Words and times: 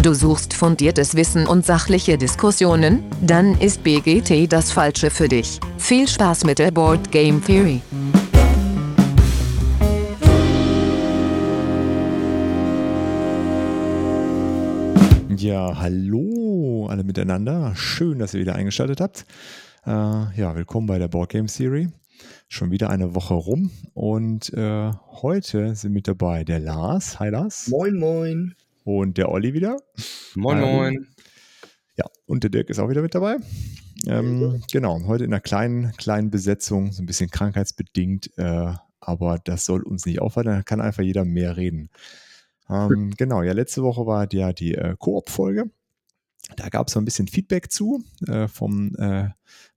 Du 0.00 0.14
suchst 0.14 0.54
fundiertes 0.54 1.16
Wissen 1.16 1.48
und 1.48 1.66
sachliche 1.66 2.16
Diskussionen? 2.16 3.02
Dann 3.20 3.60
ist 3.60 3.82
BGT 3.82 4.50
das 4.50 4.70
Falsche 4.70 5.10
für 5.10 5.26
dich. 5.26 5.58
Viel 5.76 6.06
Spaß 6.06 6.44
mit 6.44 6.60
der 6.60 6.70
Board 6.70 7.10
Game 7.10 7.44
Theory. 7.44 7.82
Ja, 15.36 15.76
hallo 15.80 16.86
alle 16.88 17.02
miteinander. 17.02 17.72
Schön, 17.74 18.20
dass 18.20 18.34
ihr 18.34 18.40
wieder 18.40 18.54
eingeschaltet 18.54 19.00
habt. 19.00 19.26
Äh, 19.84 19.90
ja, 19.90 20.54
willkommen 20.54 20.86
bei 20.86 21.00
der 21.00 21.08
Board 21.08 21.30
Game 21.30 21.48
Theory. 21.48 21.88
Schon 22.48 22.70
wieder 22.70 22.88
eine 22.90 23.16
Woche 23.16 23.34
rum 23.34 23.72
und 23.94 24.52
äh, 24.54 24.92
heute 25.22 25.74
sind 25.74 25.92
mit 25.92 26.06
dabei 26.06 26.44
der 26.44 26.60
Lars. 26.60 27.18
Hi 27.18 27.30
Lars. 27.30 27.66
Moin, 27.66 27.98
moin. 27.98 28.54
Und 28.88 29.18
der 29.18 29.30
Olli 29.30 29.52
wieder. 29.52 29.76
Moin, 30.34 30.62
Ähm, 30.62 30.64
moin. 30.64 31.06
Ja, 31.98 32.06
und 32.24 32.42
der 32.42 32.48
Dirk 32.48 32.70
ist 32.70 32.78
auch 32.78 32.88
wieder 32.88 33.02
mit 33.02 33.14
dabei. 33.14 33.36
Ähm, 34.06 34.62
genau, 34.72 34.98
heute 35.06 35.24
in 35.24 35.34
einer 35.34 35.42
kleinen, 35.42 35.92
kleinen 35.98 36.30
Besetzung, 36.30 36.90
so 36.90 37.02
ein 37.02 37.06
bisschen 37.06 37.30
krankheitsbedingt, 37.30 38.30
äh, 38.38 38.72
aber 38.98 39.40
das 39.44 39.66
soll 39.66 39.82
uns 39.82 40.06
nicht 40.06 40.22
aufhalten, 40.22 40.52
da 40.52 40.62
kann 40.62 40.80
einfach 40.80 41.02
jeder 41.02 41.26
mehr 41.26 41.58
reden. 41.58 41.90
Ähm, 42.70 43.12
genau, 43.14 43.42
ja, 43.42 43.52
letzte 43.52 43.82
Woche 43.82 44.06
war 44.06 44.26
ja 44.32 44.54
die 44.54 44.74
äh, 44.74 44.96
Koop-Folge. 44.98 45.68
Da 46.56 46.70
gab 46.70 46.86
es 46.86 46.94
so 46.94 46.98
ein 46.98 47.04
bisschen 47.04 47.28
Feedback 47.28 47.70
zu 47.70 48.02
äh, 48.26 48.48
vom 48.48 48.94
äh, 48.94 49.28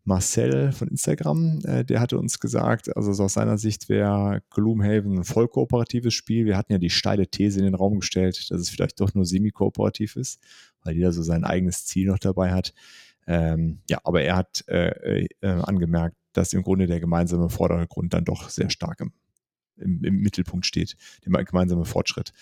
Marcel 0.03 0.71
von 0.71 0.87
Instagram. 0.87 1.59
Äh, 1.63 1.85
der 1.85 1.99
hatte 1.99 2.17
uns 2.17 2.39
gesagt, 2.39 2.95
also 2.95 3.13
so 3.13 3.23
aus 3.23 3.33
seiner 3.33 3.57
Sicht 3.57 3.89
wäre 3.89 4.41
Gloomhaven 4.49 5.19
ein 5.19 5.23
voll 5.23 5.47
kooperatives 5.47 6.13
Spiel. 6.13 6.45
Wir 6.45 6.57
hatten 6.57 6.71
ja 6.71 6.79
die 6.79 6.89
steile 6.89 7.27
These 7.27 7.59
in 7.59 7.65
den 7.65 7.75
Raum 7.75 7.99
gestellt, 7.99 8.49
dass 8.49 8.59
es 8.59 8.69
vielleicht 8.69 8.99
doch 8.99 9.13
nur 9.13 9.25
semi-kooperativ 9.25 10.15
ist, 10.15 10.39
weil 10.83 10.95
jeder 10.95 11.11
so 11.11 11.21
sein 11.21 11.43
eigenes 11.43 11.85
Ziel 11.85 12.07
noch 12.07 12.19
dabei 12.19 12.51
hat. 12.51 12.73
Ähm, 13.27 13.79
ja, 13.89 13.99
aber 14.03 14.23
er 14.23 14.35
hat 14.35 14.63
äh, 14.67 15.27
äh, 15.41 15.47
angemerkt, 15.47 16.17
dass 16.33 16.53
im 16.53 16.63
Grunde 16.63 16.87
der 16.87 16.99
gemeinsame 16.99 17.49
Vordergrund 17.49 18.13
dann 18.13 18.25
doch 18.25 18.49
sehr 18.49 18.69
stark 18.69 18.99
im, 19.01 19.11
im, 19.77 20.03
im 20.03 20.17
Mittelpunkt 20.21 20.65
steht, 20.65 20.95
der 21.25 21.43
gemeinsame 21.43 21.85
Fortschritt. 21.85 22.33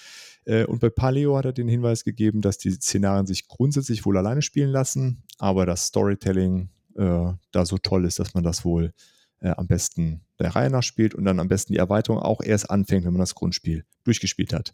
Äh, 0.46 0.66
und 0.66 0.80
bei 0.80 0.90
Paleo 0.90 1.36
hat 1.38 1.46
er 1.46 1.54
den 1.54 1.68
Hinweis 1.68 2.06
gegeben, 2.06 2.42
dass 2.42 2.58
die 2.58 2.72
Szenarien 2.72 3.26
sich 3.26 3.48
grundsätzlich 3.48 4.06
wohl 4.06 4.18
alleine 4.18 4.42
spielen 4.42 4.70
lassen, 4.70 5.24
aber 5.38 5.66
das 5.66 5.88
Storytelling 5.88 6.70
äh, 6.96 7.34
da 7.52 7.66
so 7.66 7.78
toll 7.78 8.06
ist, 8.06 8.20
dass 8.20 8.34
man 8.34 8.44
das 8.44 8.66
wohl 8.66 8.94
äh, 9.42 9.50
am 9.50 9.68
besten 9.68 10.22
der 10.40 10.56
Reihe 10.56 10.70
nach 10.70 10.84
spielt 10.84 11.16
und 11.16 11.26
dann 11.26 11.40
am 11.40 11.48
besten 11.48 11.74
die 11.74 11.80
Erweiterung 11.80 12.20
auch 12.20 12.42
erst 12.42 12.70
anfängt, 12.70 13.06
wenn 13.06 13.14
man 13.14 13.20
das 13.20 13.36
Grundspiel 13.36 13.86
durchgespielt 14.04 14.54
hat. 14.54 14.72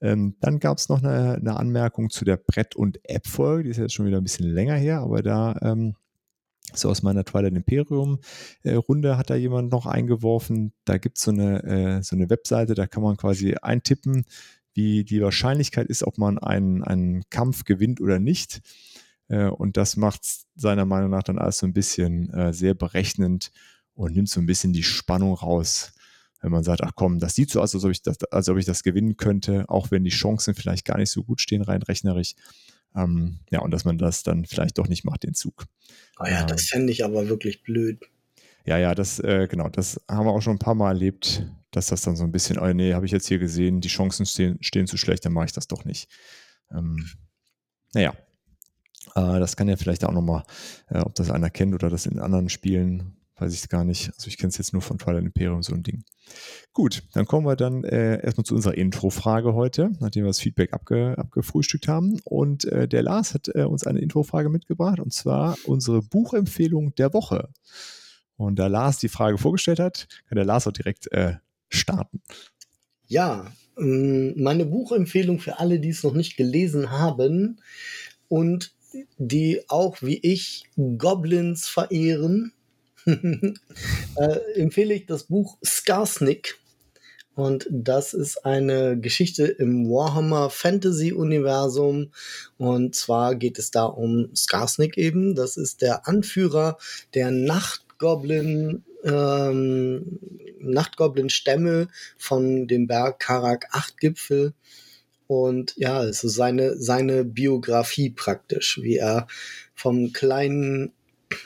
Ähm, 0.00 0.36
dann 0.40 0.60
gab 0.60 0.78
es 0.78 0.88
noch 0.88 1.02
eine, 1.02 1.34
eine 1.34 1.56
Anmerkung 1.56 2.10
zu 2.10 2.24
der 2.24 2.36
Brett- 2.36 2.76
und 2.76 3.00
App-Folge, 3.04 3.64
die 3.64 3.70
ist 3.70 3.78
jetzt 3.78 3.94
schon 3.94 4.06
wieder 4.06 4.18
ein 4.18 4.24
bisschen 4.24 4.46
länger 4.46 4.74
her, 4.74 5.00
aber 5.00 5.22
da 5.22 5.56
ähm, 5.62 5.96
so 6.74 6.90
aus 6.90 7.02
meiner 7.02 7.24
Twilight 7.24 7.54
Imperium 7.54 8.18
äh, 8.62 8.74
Runde 8.74 9.16
hat 9.16 9.30
da 9.30 9.36
jemand 9.36 9.70
noch 9.70 9.86
eingeworfen. 9.86 10.72
Da 10.84 10.98
gibt 10.98 11.18
so 11.18 11.32
es 11.32 11.38
äh, 11.38 12.02
so 12.02 12.16
eine 12.16 12.28
Webseite, 12.28 12.74
da 12.74 12.86
kann 12.86 13.02
man 13.02 13.16
quasi 13.16 13.54
eintippen, 13.62 14.24
wie 14.74 15.04
die 15.04 15.22
Wahrscheinlichkeit 15.22 15.86
ist, 15.86 16.02
ob 16.02 16.18
man 16.18 16.38
einen, 16.38 16.82
einen 16.82 17.22
Kampf 17.30 17.64
gewinnt 17.64 18.00
oder 18.00 18.18
nicht. 18.18 18.60
Äh, 19.28 19.46
und 19.46 19.76
das 19.76 19.96
macht 19.96 20.20
seiner 20.54 20.84
Meinung 20.84 21.10
nach 21.10 21.22
dann 21.22 21.38
alles 21.38 21.58
so 21.58 21.66
ein 21.66 21.72
bisschen 21.72 22.32
äh, 22.32 22.52
sehr 22.52 22.74
berechnend 22.74 23.50
und 23.94 24.14
nimmt 24.14 24.28
so 24.28 24.40
ein 24.40 24.46
bisschen 24.46 24.72
die 24.72 24.82
Spannung 24.82 25.34
raus. 25.34 25.92
Wenn 26.42 26.52
man 26.52 26.64
sagt, 26.64 26.82
ach 26.82 26.92
komm, 26.94 27.18
das 27.18 27.34
sieht 27.34 27.50
so 27.50 27.60
aus, 27.60 27.74
als 27.74 27.84
ob 27.84 27.90
ich 27.90 28.02
das, 28.02 28.22
als 28.30 28.48
ob 28.48 28.58
ich 28.58 28.66
das 28.66 28.82
gewinnen 28.82 29.16
könnte, 29.16 29.64
auch 29.68 29.90
wenn 29.90 30.04
die 30.04 30.10
Chancen 30.10 30.54
vielleicht 30.54 30.84
gar 30.84 30.98
nicht 30.98 31.10
so 31.10 31.24
gut 31.24 31.40
stehen, 31.40 31.62
rein 31.62 31.82
rechnerisch. 31.82 32.34
Ähm, 32.94 33.40
ja, 33.50 33.60
und 33.60 33.70
dass 33.72 33.84
man 33.84 33.98
das 33.98 34.22
dann 34.22 34.44
vielleicht 34.44 34.78
doch 34.78 34.88
nicht 34.88 35.04
macht, 35.04 35.22
den 35.24 35.34
Zug. 35.34 35.64
Oh 36.20 36.24
ja, 36.24 36.30
Ja. 36.40 36.44
das 36.44 36.64
fände 36.66 36.92
ich 36.92 37.04
aber 37.04 37.28
wirklich 37.28 37.62
blöd. 37.62 38.00
Ja, 38.64 38.78
ja, 38.78 38.94
das, 38.94 39.18
äh, 39.20 39.46
genau, 39.48 39.68
das 39.68 40.00
haben 40.08 40.26
wir 40.26 40.32
auch 40.32 40.40
schon 40.40 40.56
ein 40.56 40.60
paar 40.60 40.74
Mal 40.74 40.88
erlebt, 40.88 41.46
dass 41.70 41.86
das 41.86 42.02
dann 42.02 42.16
so 42.16 42.24
ein 42.24 42.32
bisschen, 42.32 42.58
oh 42.58 42.72
nee, 42.72 42.94
habe 42.94 43.06
ich 43.06 43.12
jetzt 43.12 43.28
hier 43.28 43.38
gesehen, 43.38 43.80
die 43.80 43.88
Chancen 43.88 44.26
stehen, 44.26 44.58
stehen 44.60 44.86
zu 44.86 44.96
schlecht, 44.96 45.24
dann 45.24 45.32
mache 45.32 45.46
ich 45.46 45.52
das 45.52 45.68
doch 45.68 45.84
nicht. 45.84 46.08
Ähm, 46.72 47.06
naja, 47.94 48.14
das 49.14 49.56
kann 49.56 49.68
ja 49.68 49.76
vielleicht 49.76 50.04
auch 50.04 50.12
nochmal, 50.12 50.44
äh, 50.88 50.98
ob 50.98 51.14
das 51.14 51.30
einer 51.30 51.50
kennt 51.50 51.74
oder 51.74 51.90
das 51.90 52.06
in 52.06 52.18
anderen 52.18 52.48
Spielen, 52.48 53.16
weiß 53.38 53.54
ich 53.54 53.68
gar 53.68 53.84
nicht. 53.84 54.10
Also 54.14 54.28
ich 54.28 54.38
kenne 54.38 54.48
es 54.48 54.58
jetzt 54.58 54.72
nur 54.72 54.82
von 54.82 54.98
Twilight 54.98 55.24
Imperium, 55.24 55.62
so 55.62 55.74
ein 55.74 55.82
Ding. 55.82 56.04
Gut, 56.72 57.02
dann 57.12 57.26
kommen 57.26 57.46
wir 57.46 57.56
dann 57.56 57.84
äh, 57.84 58.22
erstmal 58.22 58.44
zu 58.44 58.54
unserer 58.54 58.74
Intro-Frage 58.74 59.54
heute, 59.54 59.90
nachdem 60.00 60.24
wir 60.24 60.28
das 60.28 60.40
Feedback 60.40 60.72
abge, 60.72 61.16
abgefrühstückt 61.18 61.88
haben. 61.88 62.18
Und 62.24 62.64
äh, 62.64 62.88
der 62.88 63.02
Lars 63.02 63.34
hat 63.34 63.48
äh, 63.54 63.64
uns 63.64 63.86
eine 63.86 64.00
Intro-Frage 64.00 64.48
mitgebracht, 64.48 65.00
und 65.00 65.12
zwar 65.12 65.56
unsere 65.64 66.02
Buchempfehlung 66.02 66.94
der 66.94 67.12
Woche. 67.12 67.50
Und 68.36 68.58
da 68.58 68.66
Lars 68.66 68.98
die 68.98 69.08
Frage 69.08 69.38
vorgestellt 69.38 69.80
hat, 69.80 70.08
kann 70.28 70.36
der 70.36 70.44
Lars 70.44 70.66
auch 70.66 70.72
direkt 70.72 71.10
äh, 71.12 71.36
starten. 71.68 72.20
Ja, 73.06 73.46
ähm, 73.78 74.34
meine 74.36 74.66
Buchempfehlung 74.66 75.38
für 75.38 75.58
alle, 75.58 75.80
die 75.80 75.90
es 75.90 76.02
noch 76.02 76.14
nicht 76.14 76.36
gelesen 76.36 76.90
haben 76.90 77.60
und 78.28 78.75
die 79.18 79.62
auch 79.68 80.02
wie 80.02 80.18
ich 80.18 80.64
Goblins 80.76 81.68
verehren, 81.68 82.52
äh, 83.06 83.60
empfehle 84.54 84.94
ich 84.94 85.06
das 85.06 85.24
Buch 85.24 85.58
Skarsnik. 85.64 86.58
Und 87.36 87.68
das 87.70 88.14
ist 88.14 88.46
eine 88.46 88.98
Geschichte 88.98 89.44
im 89.44 89.90
Warhammer 89.90 90.48
Fantasy 90.48 91.12
Universum. 91.12 92.10
Und 92.56 92.94
zwar 92.94 93.34
geht 93.34 93.58
es 93.58 93.70
da 93.70 93.84
um 93.84 94.34
Skarsnik 94.34 94.96
eben. 94.96 95.34
Das 95.34 95.58
ist 95.58 95.82
der 95.82 96.08
Anführer 96.08 96.78
der 97.12 97.30
Nachtgoblin, 97.30 98.84
ähm, 99.04 100.18
Nachtgoblin-Stämme 100.60 101.88
von 102.16 102.66
dem 102.66 102.86
Berg 102.86 103.20
Karak 103.20 103.66
8 103.70 103.98
Gipfel. 103.98 104.54
Und 105.26 105.74
ja, 105.76 106.04
es 106.04 106.22
ist 106.24 106.34
seine, 106.34 106.76
seine 106.78 107.24
Biografie 107.24 108.10
praktisch, 108.10 108.80
wie 108.82 108.96
er 108.96 109.26
vom 109.74 110.12
kleinen 110.12 110.92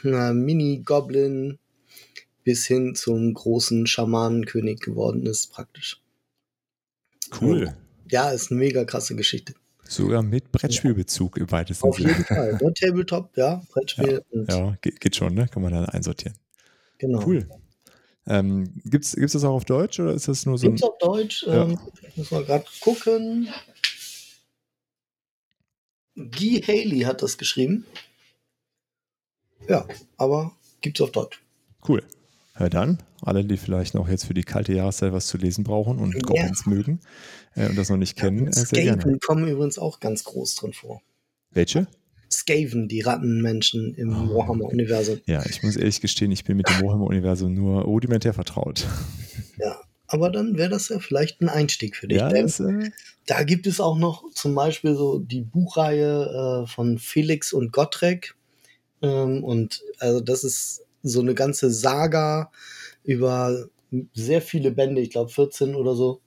äh, 0.05 0.33
Mini-Goblin 0.33 1.59
bis 2.45 2.67
hin 2.67 2.95
zum 2.95 3.33
großen 3.33 3.87
Schamanenkönig 3.87 4.81
geworden 4.81 5.27
ist, 5.27 5.53
praktisch. 5.53 6.03
Cool. 7.41 7.75
Ja, 8.11 8.31
ist 8.31 8.51
eine 8.51 8.61
mega 8.61 8.85
krasse 8.85 9.15
Geschichte. 9.15 9.55
Sogar 9.85 10.23
mit 10.23 10.53
Brettspielbezug 10.53 11.37
im 11.37 11.51
weitesten 11.51 11.89
Auf 11.89 11.99
jeden 11.99 12.25
Fall. 12.25 12.59
Ne? 12.63 12.73
Tabletop, 12.75 13.37
ja, 13.37 13.63
Brettspiel. 13.73 14.23
und, 14.31 14.51
Ja, 14.51 14.77
geht, 14.81 15.01
geht 15.01 15.17
schon, 15.17 15.35
ne? 15.35 15.49
Kann 15.49 15.63
man 15.63 15.73
dann 15.73 15.87
einsortieren. 15.87 16.37
genau. 16.99 17.25
Cool. 17.27 17.49
Ähm, 18.27 18.81
gibt's, 18.85 19.17
gibt's 19.17 19.33
das 19.33 19.45
auch 19.45 19.55
auf 19.55 19.65
Deutsch 19.65 19.99
oder 19.99 20.13
ist 20.13 20.29
das 20.29 20.47
nur 20.47 20.59
so 20.59 20.67
ein. 20.67 20.73
Gibt's 20.73 20.83
auf 20.83 20.99
Deutsch? 20.99 21.45
Ja. 21.47 21.65
Ähm, 21.65 21.79
muss 22.17 22.31
mal 22.31 22.45
gerade 22.45 22.65
gucken. 22.81 23.49
Guy 26.17 26.63
Haley 26.67 27.01
hat 27.01 27.23
das 27.23 27.39
geschrieben. 27.39 27.87
Ja, 29.69 29.87
aber 30.17 30.53
gibt's 30.81 31.01
auf 31.01 31.13
Deutsch. 31.13 31.43
Cool. 31.87 32.03
Ja, 32.59 32.69
dann, 32.69 33.03
alle, 33.23 33.45
die 33.45 33.57
vielleicht 33.57 33.95
noch 33.95 34.09
jetzt 34.09 34.27
für 34.27 34.35
die 34.35 34.43
kalte 34.43 34.75
Jahreszeit 34.75 35.13
was 35.13 35.27
zu 35.29 35.39
lesen 35.39 35.65
brauchen 35.65 35.99
und 35.99 36.13
Ja. 36.15 36.21
Goblins 36.21 36.67
mögen 36.67 37.01
äh, 37.55 37.69
und 37.69 37.77
das 37.77 37.89
noch 37.89 37.97
nicht 37.97 38.17
kennen, 38.17 38.49
äh, 38.49 38.53
sehr 38.53 38.83
gerne. 38.83 39.01
Skaven 39.01 39.19
kommen 39.21 39.49
übrigens 39.49 39.79
auch 39.79 39.99
ganz 40.01 40.25
groß 40.25 40.57
drin 40.57 40.73
vor. 40.75 41.01
Welche? 41.53 41.87
Skaven, 42.33 42.89
die 42.89 43.01
Rattenmenschen 43.01 43.95
im 43.95 44.11
Oh. 44.31 44.37
Warhammer-Universum. 44.39 45.21
Ja, 45.27 45.45
ich 45.47 45.63
muss 45.63 45.77
ehrlich 45.77 46.01
gestehen, 46.01 46.31
ich 46.31 46.45
bin 46.45 46.57
mit 46.57 46.69
dem 46.69 46.81
Warhammer-Universum 46.87 47.53
nur 47.55 47.83
rudimentär 47.83 48.35
vertraut. 48.35 48.87
Ja, 49.59 49.81
aber 50.07 50.31
dann 50.31 50.57
wäre 50.57 50.71
das 50.71 50.89
ja 50.89 50.99
vielleicht 50.99 51.41
ein 51.41 51.49
Einstieg 51.49 51.97
für 51.97 52.09
dich. 52.09 52.19
Ja, 52.19 52.29
denn 52.29 52.47
das, 52.47 52.61
äh, 52.61 52.91
da 53.27 53.43
gibt 53.43 53.67
es 53.67 53.81
auch 53.81 53.97
noch 53.97 54.31
zum 54.33 54.55
Beispiel 54.55 54.95
so 54.95 55.19
die 55.19 55.43
Buchreihe 55.43 56.65
äh, 56.65 56.67
von 56.67 56.99
Felix 56.99 57.53
und 57.53 57.73
Gottrek. 57.73 58.35
Ähm, 59.03 59.45
und 59.45 59.83
also 59.99 60.21
das 60.21 60.45
ist 60.45 60.83
so 61.03 61.21
eine 61.21 61.35
ganze 61.35 61.71
Saga 61.71 62.51
über 63.05 63.67
sehr 64.15 64.43
viele 64.43 64.71
Bände, 64.71 65.01
ich 65.01 65.11
glaube 65.11 65.31
14 65.31 65.75
oder 65.75 65.95
so. 65.95 66.21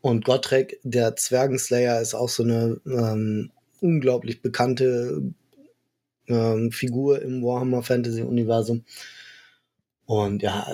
Und 0.00 0.24
Gottrek, 0.24 0.80
der 0.82 1.14
Zwergenslayer, 1.14 2.00
ist 2.00 2.14
auch 2.14 2.28
so 2.30 2.42
eine 2.42 2.80
ähm, 2.86 3.50
unglaublich 3.80 4.42
bekannte 4.42 5.32
ähm, 6.28 6.72
Figur 6.72 7.22
im 7.22 7.42
Warhammer 7.42 7.82
Fantasy 7.82 8.22
Universum. 8.22 8.84
Und 10.06 10.42
ja, 10.42 10.66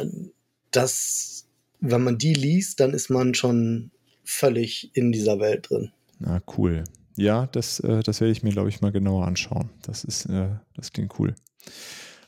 das, 0.70 1.46
wenn 1.80 2.02
man 2.02 2.18
die 2.18 2.34
liest, 2.34 2.80
dann 2.80 2.92
ist 2.92 3.10
man 3.10 3.34
schon 3.34 3.90
völlig 4.24 4.90
in 4.94 5.12
dieser 5.12 5.40
Welt 5.40 5.70
drin. 5.70 5.92
na 6.18 6.40
cool. 6.56 6.84
Ja, 7.16 7.46
das, 7.46 7.80
äh, 7.80 8.02
das 8.02 8.20
werde 8.20 8.32
ich 8.32 8.42
mir, 8.42 8.52
glaube 8.52 8.68
ich, 8.68 8.82
mal 8.82 8.92
genauer 8.92 9.26
anschauen. 9.26 9.70
Das 9.82 10.04
ist, 10.04 10.26
äh, 10.26 10.48
das 10.74 10.92
klingt 10.92 11.18
cool. 11.18 11.34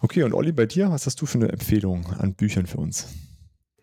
Okay, 0.01 0.23
und 0.23 0.33
Olli, 0.33 0.53
bei 0.53 0.67
dir, 0.67 0.91
was 0.91 1.07
hast 1.07 1.21
du 1.21 1.27
für 1.27 1.39
eine 1.39 1.49
Empfehlung 1.49 2.07
an 2.19 2.35
Büchern 2.35 2.67
für 2.67 2.79
uns? 2.79 3.07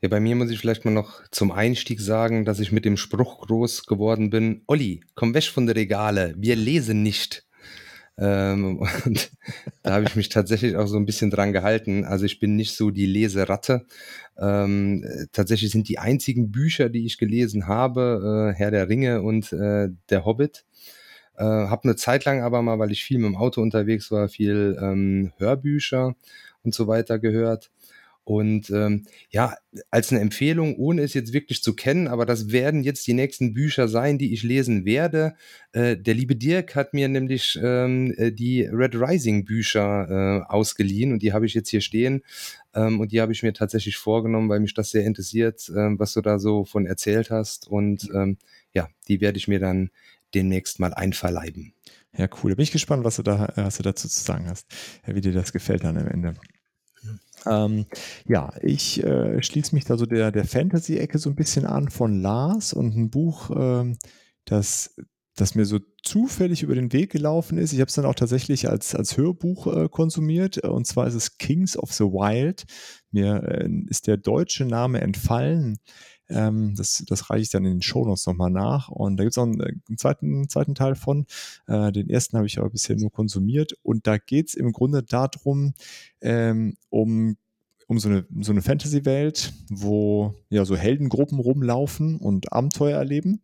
Ja, 0.06 0.10
bei 0.10 0.20
mir 0.20 0.36
muss 0.36 0.52
ich 0.52 0.60
vielleicht 0.60 0.86
mal 0.86 0.92
noch 0.92 1.24
zum 1.32 1.52
Einstieg 1.52 2.00
sagen, 2.00 2.46
dass 2.46 2.60
ich 2.60 2.72
mit 2.72 2.86
dem 2.86 2.96
Spruch 2.96 3.48
groß 3.48 3.88
geworden 3.88 4.30
bin: 4.30 4.62
Olli, 4.68 5.02
komm 5.16 5.34
weg 5.34 5.46
von 5.46 5.66
der 5.66 5.76
Regale, 5.76 6.36
wir 6.38 6.56
lesen 6.56 7.02
nicht. 7.02 7.44
Ähm, 8.20 8.88
und 9.06 9.32
da 9.82 9.94
habe 9.94 10.06
ich 10.06 10.16
mich 10.16 10.30
tatsächlich 10.30 10.76
auch 10.76 10.86
so 10.86 10.98
ein 10.98 11.08
bisschen 11.08 11.32
dran 11.32 11.54
gehalten. 11.54 12.06
Also 12.06 12.26
ich 12.26 12.40
bin 12.40 12.56
nicht 12.56 12.76
so 12.76 12.92
die 12.92 13.08
Leseratte. 13.08 13.88
Ähm, 14.38 15.04
tatsächlich 15.32 15.72
sind 15.72 15.90
die 15.90 15.98
einzigen 15.98 16.52
Bücher, 16.52 16.90
die 16.90 17.08
ich 17.08 17.18
gelesen 17.18 17.66
habe, 17.66 18.52
äh, 18.54 18.56
Herr 18.56 18.70
der 18.70 18.88
Ringe 18.88 19.24
und 19.24 19.54
äh, 19.54 19.90
Der 20.12 20.24
Hobbit. 20.24 20.66
Äh, 21.36 21.46
habe 21.46 21.86
eine 21.86 21.96
Zeit 21.96 22.26
lang 22.26 22.44
aber 22.44 22.62
mal, 22.62 22.78
weil 22.78 22.92
ich 22.92 23.04
viel 23.04 23.18
mit 23.18 23.30
dem 23.30 23.38
Auto 23.38 23.60
unterwegs 23.60 24.12
war, 24.12 24.30
viel 24.30 24.78
ähm, 24.80 25.34
Hörbücher 25.40 26.14
und 26.62 26.76
so 26.76 26.86
weiter 26.86 27.18
gehört. 27.18 27.72
Und 28.26 28.72
ähm, 28.72 29.06
ja, 29.30 29.56
als 29.92 30.12
eine 30.12 30.20
Empfehlung, 30.20 30.76
ohne 30.78 31.04
es 31.04 31.14
jetzt 31.14 31.32
wirklich 31.32 31.62
zu 31.62 31.76
kennen, 31.76 32.08
aber 32.08 32.26
das 32.26 32.52
werden 32.52 32.84
jetzt 32.84 33.06
die 33.06 33.14
nächsten 33.14 33.54
Bücher 33.54 33.88
sein, 33.88 34.18
die 34.18 34.34
ich 34.34 34.42
lesen 34.42 34.84
werde. 34.84 35.36
Äh, 35.74 35.96
der 35.96 36.16
liebe 36.16 36.36
Dirk 36.36 36.76
hat 36.76 36.96
mir 36.96 37.08
nämlich 37.08 37.58
ähm, 37.62 38.16
äh, 38.18 38.32
die 38.32 38.64
Red 38.64 38.96
Rising 38.96 39.46
Bücher 39.46 40.44
äh, 40.50 40.52
ausgeliehen 40.52 41.14
und 41.14 41.22
die 41.22 41.34
habe 41.34 41.46
ich 41.46 41.54
jetzt 41.54 41.70
hier 41.70 41.82
stehen. 41.82 42.24
Ähm, 42.74 43.00
und 43.00 43.12
die 43.12 43.22
habe 43.22 43.32
ich 43.32 43.44
mir 43.44 43.54
tatsächlich 43.54 43.98
vorgenommen, 43.98 44.50
weil 44.50 44.60
mich 44.60 44.74
das 44.74 44.90
sehr 44.90 45.06
interessiert, 45.06 45.70
äh, 45.70 46.00
was 46.00 46.14
du 46.14 46.22
da 46.22 46.40
so 46.40 46.66
von 46.66 46.88
erzählt 46.88 47.30
hast. 47.30 47.68
Und 47.68 48.10
ähm, 48.12 48.38
ja, 48.74 48.90
die 49.08 49.22
werde 49.22 49.38
ich 49.38 49.48
mir 49.48 49.60
dann 49.60 49.92
demnächst 50.34 50.80
mal 50.80 50.96
einverleiben. 50.96 51.74
Ja, 52.18 52.28
cool. 52.42 52.50
Da 52.50 52.56
bin 52.56 52.64
ich 52.64 52.72
gespannt, 52.72 53.04
was 53.04 53.18
du, 53.18 53.22
da, 53.22 53.54
was 53.56 53.78
du 53.78 53.84
dazu 53.84 54.08
zu 54.08 54.24
sagen 54.24 54.48
hast, 54.50 54.66
wie 55.06 55.22
dir 55.22 55.32
das 55.32 55.54
gefällt 55.54 55.84
dann 55.84 55.98
am 55.98 56.08
Ende. 56.08 56.34
Ähm, 57.48 57.86
ja, 58.28 58.54
ich 58.62 59.04
äh, 59.04 59.42
schließe 59.42 59.76
mich 59.76 59.86
da 59.86 59.98
so 59.98 60.06
der, 60.06 60.32
der 60.32 60.46
Fantasy-Ecke 60.46 61.18
so 61.18 61.30
ein 61.30 61.36
bisschen 61.36 61.66
an 61.66 61.90
von 61.90 62.22
Lars 62.22 62.74
und 62.74 62.96
ein 62.96 63.10
Buch, 63.10 63.52
ähm, 63.56 63.98
das, 64.46 64.96
das 65.36 65.56
mir 65.56 65.66
so 65.66 65.80
zufällig 66.04 66.64
über 66.64 66.76
den 66.76 66.94
Weg 66.94 67.12
gelaufen 67.12 67.58
ist. 67.58 67.74
Ich 67.74 67.80
habe 67.80 67.90
es 67.90 67.96
dann 67.96 68.06
auch 68.06 68.16
tatsächlich 68.16 68.70
als, 68.70 68.96
als 68.96 69.18
Hörbuch 69.18 69.68
äh, 69.68 69.90
konsumiert 69.90 70.60
und 70.60 70.86
zwar 70.86 71.08
ist 71.08 71.16
es 71.16 71.38
Kings 71.38 71.78
of 71.78 71.92
the 71.92 72.06
Wild. 72.06 72.64
Mir 73.12 73.44
äh, 73.44 73.70
ist 73.88 74.08
der 74.08 74.18
deutsche 74.18 74.66
Name 74.66 75.02
entfallen. 75.02 75.78
Ähm, 76.30 76.74
das, 76.76 77.04
das 77.08 77.30
reiche 77.30 77.44
ich 77.44 77.50
dann 77.50 77.66
in 77.66 77.76
den 77.76 77.82
Shownotes 77.82 78.26
nochmal 78.26 78.52
nach. 78.52 78.90
Und 78.90 79.18
da 79.18 79.24
gibt 79.24 79.34
es 79.34 79.38
auch 79.38 79.44
einen, 79.44 79.60
äh, 79.60 79.74
einen, 79.88 79.98
zweiten, 79.98 80.50
zweiten 80.50 80.76
Teil 80.76 80.96
von. 80.96 81.26
Äh, 81.68 81.92
den 81.92 82.10
ersten 82.10 82.38
habe 82.38 82.48
ich 82.48 82.60
aber 82.60 82.70
bisher 82.70 82.96
nur 82.96 83.12
konsumiert. 83.12 83.74
Und 83.84 84.08
da 84.08 84.18
geht 84.18 84.50
es 84.50 84.54
im 84.56 84.72
Grunde 84.72 85.04
darum, 85.04 85.74
ähm, 86.22 86.76
um 86.90 87.38
um 87.88 88.00
so 88.00 88.10
eine, 88.10 88.26
so 88.42 88.52
eine 88.52 88.62
Fantasy-Welt, 88.62 89.54
wo 89.70 90.34
ja 90.50 90.66
so 90.66 90.76
Heldengruppen 90.76 91.40
rumlaufen 91.40 92.18
und 92.18 92.52
Abenteuer 92.52 92.98
erleben. 92.98 93.42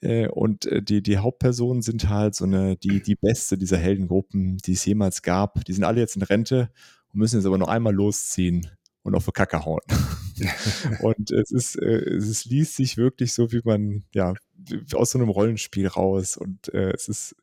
Äh, 0.00 0.28
und 0.28 0.66
äh, 0.66 0.82
die, 0.82 1.02
die 1.02 1.18
Hauptpersonen 1.18 1.82
sind 1.82 2.08
halt 2.08 2.34
so 2.34 2.44
eine, 2.44 2.76
die, 2.76 3.02
die 3.02 3.14
beste 3.14 3.56
dieser 3.56 3.78
Heldengruppen, 3.78 4.58
die 4.58 4.72
es 4.72 4.84
jemals 4.84 5.22
gab. 5.22 5.64
Die 5.64 5.72
sind 5.72 5.84
alle 5.84 6.00
jetzt 6.00 6.16
in 6.16 6.22
Rente 6.22 6.70
und 7.12 7.20
müssen 7.20 7.36
jetzt 7.36 7.46
aber 7.46 7.58
noch 7.58 7.68
einmal 7.68 7.94
losziehen 7.94 8.68
und 9.02 9.14
auf 9.14 9.26
die 9.26 9.32
Kacke 9.32 9.64
hauen. 9.64 9.80
und 11.00 11.30
es 11.30 11.50
ist, 11.50 11.76
äh, 11.76 12.16
es 12.16 12.44
liest 12.44 12.76
sich 12.76 12.96
wirklich 12.96 13.32
so, 13.32 13.52
wie 13.52 13.60
man, 13.64 14.04
ja, 14.12 14.34
aus 14.94 15.10
so 15.10 15.18
einem 15.18 15.28
Rollenspiel 15.28 15.86
raus. 15.86 16.36
Und 16.36 16.72
äh, 16.72 16.92
es 16.92 17.08
ist 17.08 17.36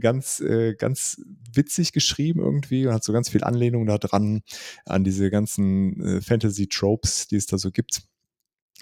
ganz, 0.00 0.40
äh, 0.40 0.74
ganz 0.74 1.20
witzig 1.52 1.92
geschrieben 1.92 2.40
irgendwie 2.40 2.86
und 2.86 2.94
hat 2.94 3.04
so 3.04 3.12
ganz 3.12 3.28
viel 3.28 3.44
Anlehnung 3.44 3.86
da 3.86 3.98
dran 3.98 4.42
an 4.84 5.04
diese 5.04 5.30
ganzen 5.30 6.00
äh, 6.00 6.20
Fantasy-Tropes, 6.20 7.28
die 7.28 7.36
es 7.36 7.46
da 7.46 7.58
so 7.58 7.70
gibt. 7.70 8.02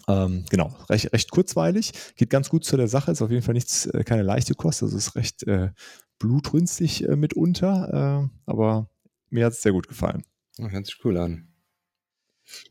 Ähm, 0.09 0.45
genau, 0.51 0.75
recht, 0.89 1.13
recht 1.13 1.31
kurzweilig, 1.31 1.93
geht 2.17 2.31
ganz 2.31 2.49
gut 2.49 2.65
zu 2.65 2.77
der 2.77 2.89
Sache, 2.89 3.13
ist 3.13 3.23
auf 3.23 3.31
jeden 3.31 3.43
Fall 3.43 3.55
nichts, 3.55 3.87
äh, 3.87 4.03
keine 4.05 4.23
leichte 4.23 4.55
Kost, 4.55 4.83
also 4.83 4.97
ist 4.97 5.15
recht 5.15 5.43
äh, 5.45 5.71
blutrünstig 6.19 7.09
äh, 7.09 7.17
mitunter, 7.17 8.25
äh, 8.25 8.51
aber 8.51 8.89
mir 9.29 9.47
hat 9.47 9.53
es 9.53 9.63
sehr 9.63 9.73
gut 9.73 9.89
gefallen. 9.89 10.25
hört 10.59 10.87
sich 10.87 10.99
cool 11.05 11.17
an. 11.17 11.49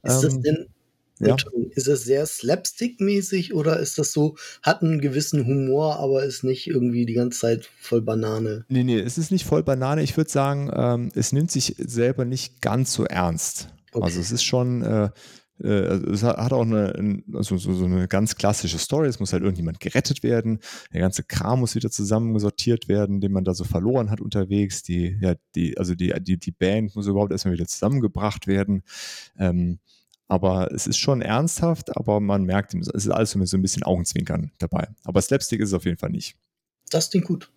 Ist 0.04 0.16
ähm, 0.16 0.22
das 0.22 0.40
denn 0.42 0.68
ja. 1.20 1.36
Ist 1.72 1.88
es 1.88 2.04
sehr 2.04 2.26
slapstick-mäßig 2.26 3.54
oder 3.54 3.80
ist 3.80 3.98
das 4.00 4.12
so, 4.12 4.38
hat 4.62 4.82
einen 4.82 5.02
gewissen 5.02 5.46
Humor, 5.46 5.98
aber 6.00 6.24
ist 6.24 6.44
nicht 6.44 6.68
irgendwie 6.68 7.06
die 7.06 7.14
ganze 7.14 7.40
Zeit 7.40 7.70
voll 7.80 8.02
Banane? 8.02 8.66
Nee, 8.70 8.84
nee, 8.84 9.00
es 9.00 9.18
ist 9.18 9.32
nicht 9.32 9.46
voll 9.46 9.64
Banane. 9.64 10.02
Ich 10.02 10.16
würde 10.18 10.30
sagen, 10.30 10.72
ähm, 10.74 11.12
es 11.16 11.32
nimmt 11.32 11.52
sich 11.52 11.76
selber 11.78 12.26
nicht 12.26 12.62
ganz 12.62 12.94
so 12.94 13.04
ernst. 13.04 13.70
Okay. 13.92 14.04
Also 14.04 14.20
es 14.20 14.32
ist 14.32 14.44
schon, 14.44 14.82
äh, 14.82 15.10
äh, 15.64 15.88
also 15.88 16.08
es 16.08 16.24
hat 16.24 16.54
auch 16.54 16.62
eine, 16.62 17.22
also 17.34 17.58
so, 17.58 17.74
so, 17.74 17.86
eine 17.86 18.08
ganz 18.08 18.36
klassische 18.36 18.78
Story. 18.78 19.08
Es 19.08 19.20
muss 19.20 19.34
halt 19.34 19.44
irgendjemand 19.44 19.80
gerettet 19.80 20.24
werden. 20.24 20.60
Der 20.94 21.02
ganze 21.02 21.24
Kram 21.24 21.60
muss 21.60 21.76
wieder 21.76 21.92
zusammengesortiert 21.92 22.88
werden, 22.88 23.22
den 23.22 23.32
man 23.32 23.44
da 23.44 23.54
so 23.54 23.64
verloren 23.64 24.10
hat 24.10 24.22
unterwegs. 24.22 24.84
Die, 24.84 25.18
ja, 25.22 25.36
die, 25.56 25.78
also 25.78 25.96
die, 25.96 26.14
die, 26.22 26.38
die 26.38 26.52
Band 26.52 26.96
muss 26.96 27.08
überhaupt 27.08 27.32
erstmal 27.32 27.54
wieder 27.54 27.68
zusammengebracht 27.68 28.48
werden. 28.48 28.84
Ähm, 29.38 29.80
aber 30.30 30.72
es 30.72 30.88
ist 30.88 31.00
schon 31.00 31.22
ernsthaft, 31.22 31.98
aber 31.98 32.20
man 32.20 32.44
merkt, 32.44 32.76
es 32.76 32.88
ist 32.88 33.10
alles 33.10 33.32
so 33.32 33.58
ein 33.58 33.62
bisschen 33.62 33.84
Augenzwinkern 33.84 34.52
dabei. 34.60 34.88
Aber 35.04 35.22
Slapstick 35.22 35.60
ist 35.60 35.70
es 35.70 35.74
auf 35.74 35.86
jeden 35.86 35.98
Fall 35.98 36.12
nicht. 36.12 36.38
Das 36.92 37.10
klingt 37.10 37.26
gut. 37.26 37.52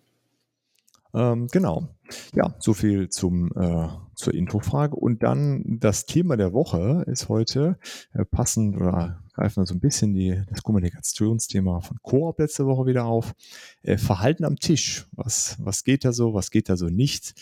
Ähm, 1.13 1.47
genau. 1.51 1.89
Ja, 2.33 2.55
so 2.57 2.73
viel 2.73 3.09
zum, 3.09 3.51
äh, 3.55 3.87
zur 4.15 4.33
Introfrage. 4.33 4.95
Und 4.95 5.21
dann 5.21 5.77
das 5.79 6.07
Thema 6.07 6.35
der 6.35 6.53
Woche 6.53 7.03
ist 7.05 7.29
heute 7.29 7.77
äh, 8.13 8.25
passend 8.25 8.75
oder 8.75 9.23
greifen 9.33 9.61
wir 9.61 9.67
so 9.67 9.75
ein 9.75 9.79
bisschen 9.79 10.15
die, 10.15 10.41
das 10.49 10.63
Kommunikationsthema 10.63 11.81
von 11.81 11.97
Coop 12.01 12.39
letzte 12.39 12.65
Woche 12.65 12.87
wieder 12.87 13.05
auf. 13.05 13.35
Äh, 13.83 13.97
Verhalten 13.97 14.45
am 14.45 14.55
Tisch. 14.55 15.05
Was, 15.11 15.57
was 15.59 15.83
geht 15.83 16.05
da 16.05 16.11
so, 16.11 16.33
was 16.33 16.49
geht 16.49 16.69
da 16.69 16.75
so 16.75 16.87
nicht? 16.87 17.35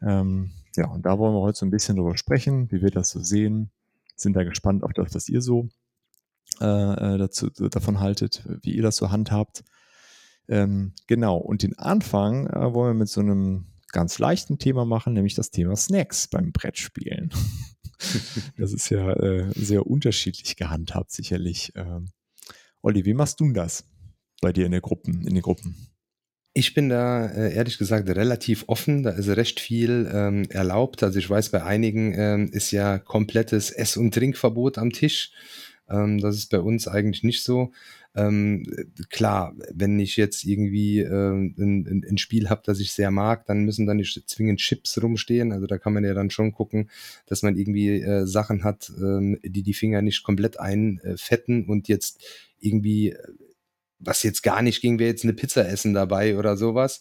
Ähm, 0.00 0.50
ja, 0.76 0.88
und 0.88 1.04
da 1.04 1.18
wollen 1.18 1.34
wir 1.34 1.40
heute 1.40 1.58
so 1.58 1.66
ein 1.66 1.70
bisschen 1.70 1.96
drüber 1.96 2.16
sprechen, 2.16 2.70
wie 2.70 2.80
wir 2.80 2.90
das 2.90 3.10
so 3.10 3.20
sehen, 3.20 3.70
sind 4.20 4.34
da 4.34 4.44
gespannt 4.44 4.82
auf 4.82 4.92
das, 4.92 5.14
was 5.14 5.28
ihr 5.28 5.40
so 5.40 5.68
äh, 6.60 6.64
äh, 7.14 7.18
dazu, 7.18 7.50
davon 7.50 8.00
haltet, 8.00 8.42
wie 8.62 8.74
ihr 8.74 8.82
das 8.82 8.96
so 8.96 9.10
handhabt. 9.10 9.64
Ähm, 10.48 10.94
genau, 11.06 11.36
und 11.36 11.62
den 11.62 11.78
Anfang 11.78 12.46
äh, 12.46 12.72
wollen 12.72 12.94
wir 12.94 13.00
mit 13.00 13.08
so 13.08 13.20
einem 13.20 13.66
ganz 13.92 14.18
leichten 14.18 14.58
Thema 14.58 14.84
machen, 14.84 15.12
nämlich 15.12 15.34
das 15.34 15.50
Thema 15.50 15.76
Snacks 15.76 16.28
beim 16.28 16.52
Brettspielen. 16.52 17.30
das 18.56 18.72
ist 18.72 18.90
ja 18.90 19.12
äh, 19.12 19.50
sehr 19.54 19.86
unterschiedlich 19.86 20.56
gehandhabt, 20.56 21.10
sicherlich. 21.10 21.72
Ähm, 21.74 22.10
Olli, 22.82 23.04
wie 23.04 23.14
machst 23.14 23.40
du 23.40 23.52
das 23.52 23.84
bei 24.40 24.52
dir 24.52 24.66
in, 24.66 24.72
der 24.72 24.80
Gruppen, 24.80 25.26
in 25.26 25.34
den 25.34 25.42
Gruppen? 25.42 25.87
Ich 26.58 26.74
bin 26.74 26.88
da 26.88 27.26
äh, 27.26 27.54
ehrlich 27.54 27.78
gesagt 27.78 28.08
relativ 28.08 28.64
offen, 28.66 29.04
da 29.04 29.10
ist 29.10 29.28
recht 29.28 29.60
viel 29.60 30.10
ähm, 30.12 30.44
erlaubt. 30.50 31.04
Also 31.04 31.20
ich 31.20 31.30
weiß, 31.30 31.50
bei 31.50 31.62
einigen 31.62 32.12
ähm, 32.18 32.50
ist 32.50 32.72
ja 32.72 32.98
komplettes 32.98 33.70
Ess- 33.70 33.96
und 33.96 34.12
Trinkverbot 34.12 34.76
am 34.76 34.90
Tisch. 34.90 35.30
Ähm, 35.88 36.18
das 36.18 36.34
ist 36.34 36.50
bei 36.50 36.58
uns 36.58 36.88
eigentlich 36.88 37.22
nicht 37.22 37.44
so. 37.44 37.70
Ähm, 38.16 38.66
klar, 39.08 39.54
wenn 39.72 40.00
ich 40.00 40.16
jetzt 40.16 40.42
irgendwie 40.44 40.98
äh, 40.98 41.30
ein, 41.32 42.04
ein, 42.04 42.18
Spiel 42.18 42.50
habe, 42.50 42.62
das 42.64 42.80
ich 42.80 42.90
sehr 42.90 43.12
mag, 43.12 43.46
dann 43.46 43.62
müssen 43.62 43.86
da 43.86 43.94
nicht 43.94 44.28
zwingend 44.28 44.58
Chips 44.58 45.00
rumstehen. 45.00 45.52
Also 45.52 45.68
da 45.68 45.78
kann 45.78 45.92
man 45.92 46.02
ja 46.02 46.12
dann 46.12 46.30
schon 46.30 46.50
gucken, 46.50 46.90
dass 47.26 47.44
man 47.44 47.56
irgendwie 47.56 48.00
äh, 48.00 48.26
Sachen 48.26 48.64
hat, 48.64 48.90
ähm, 49.00 49.38
die 49.44 49.62
die 49.62 49.74
Finger 49.74 50.02
nicht 50.02 50.24
komplett 50.24 50.58
einfetten 50.58 51.66
und 51.66 51.86
jetzt 51.86 52.20
irgendwie 52.58 53.14
was 53.98 54.22
jetzt 54.22 54.42
gar 54.42 54.62
nicht 54.62 54.80
ging, 54.80 54.98
wäre 54.98 55.10
jetzt 55.10 55.24
eine 55.24 55.32
Pizza 55.32 55.68
essen 55.68 55.94
dabei 55.94 56.38
oder 56.38 56.56
sowas. 56.56 57.00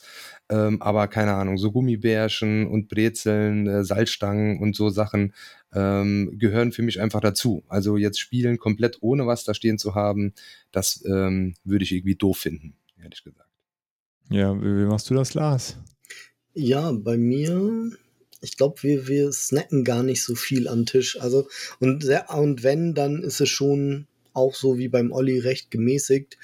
Ähm, 0.49 0.81
aber 0.81 1.07
keine 1.07 1.33
Ahnung, 1.33 1.57
so 1.57 1.71
Gummibärchen 1.71 2.67
und 2.67 2.87
Brezeln, 2.87 3.67
äh, 3.67 3.83
Salzstangen 3.83 4.59
und 4.59 4.75
so 4.75 4.89
Sachen 4.89 5.33
ähm, 5.73 6.37
gehören 6.37 6.71
für 6.71 6.81
mich 6.81 6.99
einfach 7.01 7.21
dazu. 7.21 7.63
Also 7.67 7.97
jetzt 7.97 8.19
spielen 8.19 8.57
komplett 8.57 8.97
ohne 9.01 9.27
was 9.27 9.43
da 9.43 9.53
stehen 9.53 9.77
zu 9.77 9.95
haben, 9.95 10.33
das 10.71 11.03
ähm, 11.05 11.55
würde 11.63 11.83
ich 11.83 11.91
irgendwie 11.91 12.15
doof 12.15 12.37
finden, 12.37 12.75
ehrlich 13.01 13.23
gesagt. 13.23 13.49
Ja, 14.29 14.55
wie, 14.59 14.65
wie 14.65 14.85
machst 14.85 15.09
du 15.09 15.13
das, 15.13 15.33
Lars? 15.33 15.77
Ja, 16.53 16.91
bei 16.91 17.17
mir, 17.17 17.91
ich 18.41 18.57
glaube, 18.57 18.81
wir, 18.81 19.07
wir 19.07 19.31
snacken 19.31 19.83
gar 19.83 20.03
nicht 20.03 20.23
so 20.23 20.35
viel 20.35 20.67
am 20.67 20.85
Tisch. 20.85 21.19
Also, 21.19 21.47
und, 21.79 22.05
und 22.29 22.63
wenn, 22.63 22.93
dann 22.93 23.21
ist 23.21 23.41
es 23.41 23.49
schon 23.49 24.07
auch 24.37 24.55
so 24.55 24.77
wie 24.77 24.87
beim 24.87 25.11
Olli 25.11 25.39
recht 25.39 25.71
gemäßigt. 25.71 26.37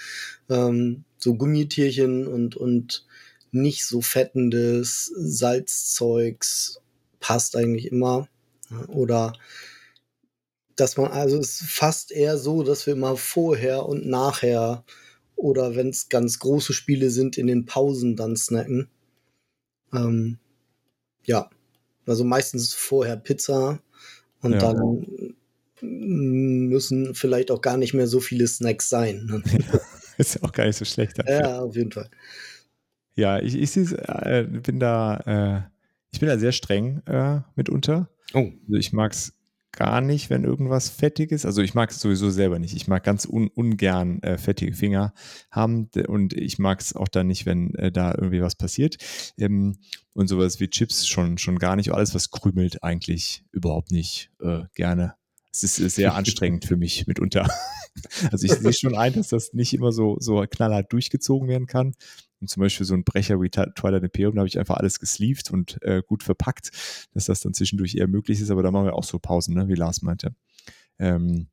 Ähm, 0.49 1.05
so 1.17 1.35
Gummitierchen 1.35 2.27
und, 2.27 2.57
und 2.57 3.05
nicht 3.51 3.85
so 3.85 4.01
fettendes 4.01 5.11
Salzzeugs 5.15 6.81
passt 7.19 7.55
eigentlich 7.55 7.91
immer. 7.91 8.27
Oder 8.87 9.33
dass 10.75 10.97
man, 10.97 11.11
also 11.11 11.37
es 11.37 11.61
ist 11.61 11.69
fast 11.69 12.11
eher 12.11 12.37
so, 12.37 12.63
dass 12.63 12.87
wir 12.87 12.95
mal 12.95 13.15
vorher 13.15 13.85
und 13.85 14.07
nachher 14.07 14.83
oder 15.35 15.75
wenn 15.75 15.89
es 15.89 16.09
ganz 16.09 16.39
große 16.39 16.73
Spiele 16.73 17.09
sind, 17.09 17.37
in 17.37 17.47
den 17.47 17.65
Pausen 17.65 18.15
dann 18.15 18.35
snacken. 18.35 18.89
Ähm, 19.93 20.39
ja, 21.25 21.49
also 22.05 22.23
meistens 22.23 22.73
vorher 22.73 23.17
Pizza 23.17 23.79
und 24.41 24.53
ja. 24.53 24.59
dann 24.59 25.35
müssen 25.83 27.13
vielleicht 27.13 27.51
auch 27.51 27.61
gar 27.61 27.77
nicht 27.77 27.93
mehr 27.93 28.07
so 28.07 28.19
viele 28.19 28.47
Snacks 28.47 28.89
sein. 28.89 29.25
Ne? 29.25 29.43
ist 30.17 30.35
ja 30.35 30.43
auch 30.43 30.51
gar 30.51 30.65
nicht 30.65 30.77
so 30.77 30.85
schlecht. 30.85 31.19
Dafür. 31.19 31.39
Ja, 31.39 31.59
auf 31.59 31.75
jeden 31.75 31.91
Fall. 31.91 32.09
Ja, 33.15 33.39
ich, 33.39 33.55
ich 33.55 33.75
äh, 33.77 34.47
bin 34.49 34.79
da, 34.79 35.17
äh, 35.25 35.69
ich 36.11 36.19
bin 36.19 36.29
da 36.29 36.37
sehr 36.37 36.51
streng 36.51 37.01
äh, 37.05 37.41
mitunter. 37.55 38.09
Oh. 38.33 38.51
Also 38.67 38.77
ich 38.77 38.93
mag 38.93 39.11
es 39.11 39.33
gar 39.71 40.01
nicht, 40.01 40.29
wenn 40.29 40.43
irgendwas 40.43 40.89
fettig 40.89 41.31
ist. 41.31 41.45
Also 41.45 41.61
ich 41.61 41.73
mag 41.73 41.89
es 41.89 41.99
sowieso 41.99 42.29
selber 42.29 42.59
nicht. 42.59 42.75
Ich 42.75 42.87
mag 42.87 43.03
ganz 43.03 43.25
un 43.25 43.49
ungern 43.49 44.21
äh, 44.21 44.37
fettige 44.37 44.73
Finger 44.73 45.13
haben 45.51 45.89
und 46.07 46.33
ich 46.33 46.59
mag 46.59 46.79
es 46.79 46.95
auch 46.95 47.07
dann 47.07 47.27
nicht, 47.27 47.45
wenn 47.45 47.73
äh, 47.75 47.91
da 47.91 48.13
irgendwie 48.13 48.41
was 48.41 48.55
passiert. 48.55 48.97
Ähm, 49.37 49.77
und 50.13 50.27
sowas 50.27 50.59
wie 50.59 50.69
Chips 50.69 51.07
schon, 51.07 51.39
schon 51.39 51.57
gar 51.57 51.75
nicht. 51.75 51.91
Alles, 51.91 52.13
was 52.13 52.29
krümelt, 52.29 52.83
eigentlich 52.83 53.43
überhaupt 53.51 53.91
nicht 53.91 54.31
äh, 54.41 54.61
gerne. 54.75 55.15
Es 55.53 55.63
ist 55.63 55.95
sehr 55.95 56.15
anstrengend 56.15 56.65
für 56.65 56.77
mich 56.77 57.07
mitunter. 57.07 57.49
Also 58.31 58.45
ich 58.45 58.53
sehe 58.53 58.73
schon 58.73 58.97
ein, 58.97 59.13
dass 59.13 59.27
das 59.27 59.53
nicht 59.53 59.71
immer 59.71 59.91
so, 59.91 60.17
so 60.19 60.43
knallhart 60.49 60.91
durchgezogen 60.91 61.47
werden 61.47 61.67
kann. 61.67 61.93
Und 62.41 62.49
zum 62.49 62.61
Beispiel 62.61 62.87
so 62.87 62.95
ein 62.95 63.03
Brecher 63.03 63.39
wie 63.39 63.49
Twilight 63.49 64.01
Imperium, 64.01 64.33
da 64.33 64.39
habe 64.39 64.47
ich 64.47 64.57
einfach 64.57 64.77
alles 64.77 64.99
gesleeved 64.99 65.51
und 65.51 65.81
äh, 65.83 66.01
gut 66.05 66.23
verpackt, 66.23 66.71
dass 67.13 67.25
das 67.25 67.41
dann 67.41 67.53
zwischendurch 67.53 67.93
eher 67.93 68.07
möglich 68.07 68.41
ist. 68.41 68.49
Aber 68.49 68.63
da 68.63 68.71
machen 68.71 68.85
wir 68.85 68.95
auch 68.95 69.03
so 69.03 69.19
Pausen, 69.19 69.53
ne, 69.53 69.67
wie 69.67 69.75
Lars 69.75 70.01
meinte. 70.01 70.33
Ähm, 70.97 71.49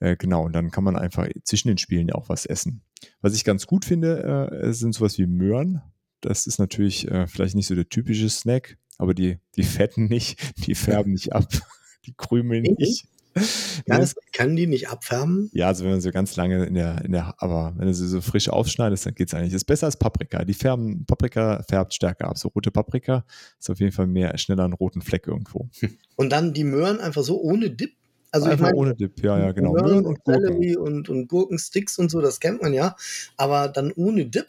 äh, 0.00 0.16
genau, 0.16 0.44
und 0.44 0.52
dann 0.52 0.70
kann 0.70 0.84
man 0.84 0.96
einfach 0.96 1.28
zwischen 1.44 1.68
den 1.68 1.78
Spielen 1.78 2.08
ja 2.08 2.16
auch 2.16 2.28
was 2.28 2.44
essen. 2.44 2.82
Was 3.20 3.34
ich 3.34 3.44
ganz 3.44 3.66
gut 3.66 3.84
finde, 3.84 4.50
äh, 4.62 4.72
sind 4.72 4.94
sowas 4.94 5.16
wie 5.16 5.26
Möhren. 5.26 5.80
Das 6.20 6.46
ist 6.46 6.58
natürlich 6.58 7.08
äh, 7.08 7.26
vielleicht 7.26 7.54
nicht 7.54 7.66
so 7.66 7.74
der 7.74 7.88
typische 7.88 8.28
Snack, 8.28 8.78
aber 8.98 9.14
die, 9.14 9.38
die 9.56 9.62
fetten 9.62 10.06
nicht, 10.06 10.66
die 10.66 10.74
färben 10.74 11.12
nicht 11.12 11.32
ab, 11.32 11.48
die 12.04 12.14
krümeln 12.16 12.64
nicht. 12.78 13.06
Ja, 13.86 13.98
das 13.98 14.14
kann 14.32 14.56
die 14.56 14.66
nicht 14.66 14.88
abfärben? 14.88 15.50
Ja, 15.52 15.66
also 15.66 15.84
wenn 15.84 15.92
man 15.92 16.00
so 16.00 16.10
ganz 16.10 16.36
lange 16.36 16.64
in 16.64 16.74
der, 16.74 17.04
in 17.04 17.12
der, 17.12 17.34
aber 17.38 17.74
wenn 17.76 17.86
du 17.86 17.94
sie 17.94 18.08
so 18.08 18.20
frisch 18.20 18.48
aufschneidest, 18.48 19.04
dann 19.04 19.14
geht 19.14 19.28
es 19.28 19.34
eigentlich. 19.34 19.52
Das 19.52 19.62
ist 19.62 19.66
besser 19.66 19.86
als 19.86 19.98
Paprika. 19.98 20.44
Die 20.44 20.54
färben, 20.54 21.04
Paprika 21.04 21.62
färbt 21.68 21.92
stärker 21.92 22.28
ab. 22.28 22.38
So 22.38 22.48
rote 22.48 22.70
Paprika 22.70 23.24
ist 23.58 23.68
auf 23.68 23.80
jeden 23.80 23.92
Fall 23.92 24.06
mehr, 24.06 24.36
schneller 24.38 24.64
einen 24.64 24.72
roten 24.72 25.02
Fleck 25.02 25.26
irgendwo. 25.26 25.68
Und 26.16 26.30
dann 26.30 26.54
die 26.54 26.64
Möhren 26.64 27.00
einfach 27.00 27.22
so 27.22 27.40
ohne 27.40 27.70
Dip? 27.70 27.92
Also 28.30 28.46
einfach 28.46 28.66
ich 28.66 28.72
mein, 28.72 28.74
ohne 28.74 28.94
Dip, 28.94 29.22
ja, 29.22 29.38
ja, 29.38 29.52
genau. 29.52 29.72
Möhren, 29.72 29.86
Möhren 29.86 30.06
und 30.06 30.24
Gurken. 30.24 30.76
Und, 30.76 31.08
und 31.08 31.28
Gurkensticks 31.28 31.98
und 31.98 32.10
so, 32.10 32.20
das 32.20 32.40
kennt 32.40 32.62
man 32.62 32.72
ja. 32.72 32.96
Aber 33.36 33.68
dann 33.68 33.92
ohne 33.92 34.26
Dip? 34.26 34.46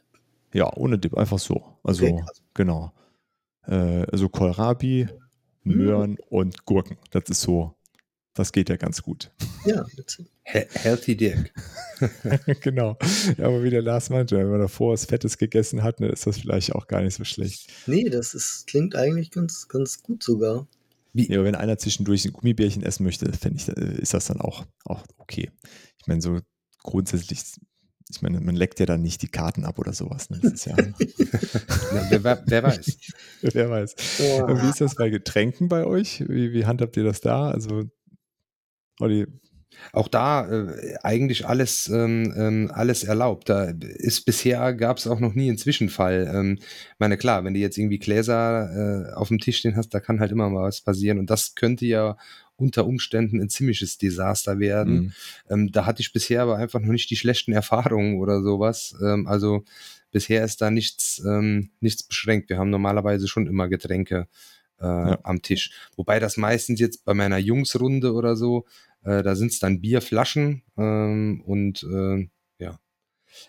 Ja, 0.53 0.71
ohne 0.75 0.97
Dip, 0.97 1.15
einfach 1.17 1.39
so. 1.39 1.63
Also, 1.83 2.05
okay, 2.05 2.23
genau. 2.53 2.93
Äh, 3.67 4.05
also 4.11 4.29
Kohlrabi, 4.29 5.07
hm. 5.65 5.77
Möhren 5.77 6.11
mhm. 6.11 6.17
und 6.29 6.65
Gurken. 6.65 6.97
Das 7.11 7.23
ist 7.29 7.41
so 7.41 7.75
das 8.35 8.51
geht 8.51 8.69
ja 8.69 8.75
ganz 8.75 9.01
gut. 9.01 9.31
Ja, 9.65 9.85
Healthy 10.43 11.15
Dirk. 11.15 11.51
genau. 12.61 12.97
Ja, 13.37 13.45
aber 13.45 13.63
wie 13.63 13.69
der 13.69 13.81
Lars 13.81 14.09
meinte, 14.09 14.37
wenn 14.37 14.49
man 14.49 14.59
davor 14.59 14.93
was 14.93 15.05
Fettes 15.05 15.37
gegessen 15.37 15.81
hat, 15.81 16.01
ne, 16.01 16.09
ist 16.09 16.27
das 16.27 16.37
vielleicht 16.37 16.73
auch 16.73 16.87
gar 16.87 17.01
nicht 17.01 17.15
so 17.15 17.23
schlecht. 17.23 17.71
Nee, 17.87 18.09
das 18.09 18.33
ist, 18.33 18.67
klingt 18.67 18.95
eigentlich 18.95 19.31
ganz, 19.31 19.67
ganz 19.69 20.03
gut 20.03 20.21
sogar. 20.21 20.67
Wie? 21.13 21.31
Ja, 21.31 21.45
wenn 21.45 21.55
einer 21.55 21.77
zwischendurch 21.77 22.25
ein 22.25 22.33
Gummibärchen 22.33 22.83
essen 22.83 23.05
möchte, 23.05 23.31
finde 23.31 23.57
ich, 23.57 23.69
äh, 23.69 24.01
ist 24.01 24.13
das 24.13 24.25
dann 24.25 24.41
auch, 24.41 24.65
auch 24.83 25.03
okay. 25.17 25.49
Ich 25.97 26.07
meine, 26.07 26.21
so 26.21 26.41
grundsätzlich, 26.83 27.41
ich 28.09 28.21
meine, 28.21 28.41
man 28.41 28.57
leckt 28.57 28.81
ja 28.81 28.85
dann 28.85 29.01
nicht 29.01 29.21
die 29.21 29.29
Karten 29.29 29.63
ab 29.63 29.79
oder 29.79 29.93
sowas. 29.93 30.29
Ne? 30.29 30.39
Das 30.43 30.51
ist 30.51 30.65
ja, 30.65 30.75
ja 30.77 32.21
wer, 32.21 32.43
wer, 32.45 32.63
weiß. 32.63 32.97
wer 33.41 33.69
weiß. 33.69 33.95
Ja. 34.19 34.61
Wie 34.61 34.69
ist 34.69 34.81
das 34.81 34.95
bei 34.95 35.09
Getränken 35.09 35.69
bei 35.69 35.85
euch? 35.85 36.21
Wie, 36.27 36.51
wie 36.51 36.65
handhabt 36.65 36.97
ihr 36.97 37.05
das 37.05 37.21
da? 37.21 37.49
Also 37.49 37.85
Olli. 38.99 39.25
Auch 39.91 40.07
da 40.07 40.47
äh, 40.49 40.95
eigentlich 41.03 41.47
alles, 41.47 41.89
ähm, 41.89 42.33
ähm, 42.37 42.71
alles 42.73 43.03
erlaubt. 43.03 43.49
Da 43.49 43.63
ist 43.63 44.25
bisher 44.25 44.73
gab 44.73 44.97
es 44.97 45.07
auch 45.07 45.19
noch 45.19 45.33
nie 45.33 45.49
einen 45.49 45.57
Zwischenfall. 45.57 46.31
Ähm, 46.33 46.59
meine 46.97 47.17
klar, 47.17 47.43
wenn 47.43 47.53
du 47.53 47.59
jetzt 47.59 47.77
irgendwie 47.77 47.99
Gläser 47.99 49.09
äh, 49.11 49.13
auf 49.13 49.27
dem 49.27 49.39
Tisch 49.39 49.57
stehen 49.57 49.75
hast, 49.75 49.89
da 49.89 49.99
kann 49.99 50.19
halt 50.19 50.31
immer 50.31 50.49
mal 50.49 50.63
was 50.63 50.81
passieren 50.81 51.19
und 51.19 51.29
das 51.29 51.55
könnte 51.55 51.85
ja 51.85 52.17
unter 52.57 52.85
Umständen 52.85 53.41
ein 53.41 53.49
ziemliches 53.49 53.97
Desaster 53.97 54.59
werden. 54.59 54.93
Mhm. 54.93 55.13
Ähm, 55.49 55.71
da 55.71 55.85
hatte 55.85 56.01
ich 56.01 56.13
bisher 56.13 56.41
aber 56.41 56.55
einfach 56.55 56.79
noch 56.79 56.91
nicht 56.91 57.09
die 57.09 57.17
schlechten 57.17 57.51
Erfahrungen 57.51 58.19
oder 58.19 58.41
sowas. 58.41 58.95
Ähm, 59.03 59.27
also 59.27 59.65
bisher 60.11 60.45
ist 60.45 60.61
da 60.61 60.71
nichts, 60.71 61.21
ähm, 61.25 61.71
nichts 61.81 62.03
beschränkt. 62.03 62.49
Wir 62.49 62.57
haben 62.57 62.69
normalerweise 62.69 63.27
schon 63.27 63.47
immer 63.47 63.67
Getränke 63.67 64.27
äh, 64.79 64.85
ja. 64.85 65.19
am 65.23 65.41
Tisch. 65.41 65.71
Wobei 65.95 66.19
das 66.19 66.37
meistens 66.37 66.79
jetzt 66.79 67.05
bei 67.05 67.13
meiner 67.13 67.37
Jungsrunde 67.37 68.13
oder 68.13 68.35
so, 68.35 68.65
äh, 69.03 69.23
da 69.23 69.35
sind 69.35 69.51
es 69.51 69.59
dann 69.59 69.81
Bierflaschen 69.81 70.63
ähm, 70.77 71.41
und 71.45 71.83
äh, 71.83 72.27
ja. 72.59 72.79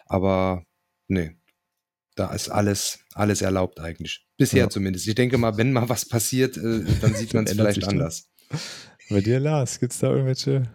Aber 0.06 0.64
nee, 1.08 1.36
da 2.14 2.32
ist 2.32 2.48
alles, 2.48 3.00
alles 3.14 3.42
erlaubt 3.42 3.80
eigentlich. 3.80 4.26
Bisher 4.36 4.64
ja. 4.64 4.70
zumindest. 4.70 5.06
Ich 5.06 5.14
denke 5.14 5.38
mal, 5.38 5.56
wenn 5.56 5.72
mal 5.72 5.88
was 5.88 6.06
passiert, 6.06 6.56
äh, 6.56 6.84
dann 7.00 7.14
sieht 7.14 7.34
man 7.34 7.44
es 7.44 7.52
vielleicht 7.52 7.86
anders. 7.86 8.28
Bei 9.08 9.20
dir, 9.20 9.38
Lars, 9.40 9.78
gibt 9.80 9.92
es 9.92 10.00
da 10.00 10.10
irgendwelche 10.10 10.68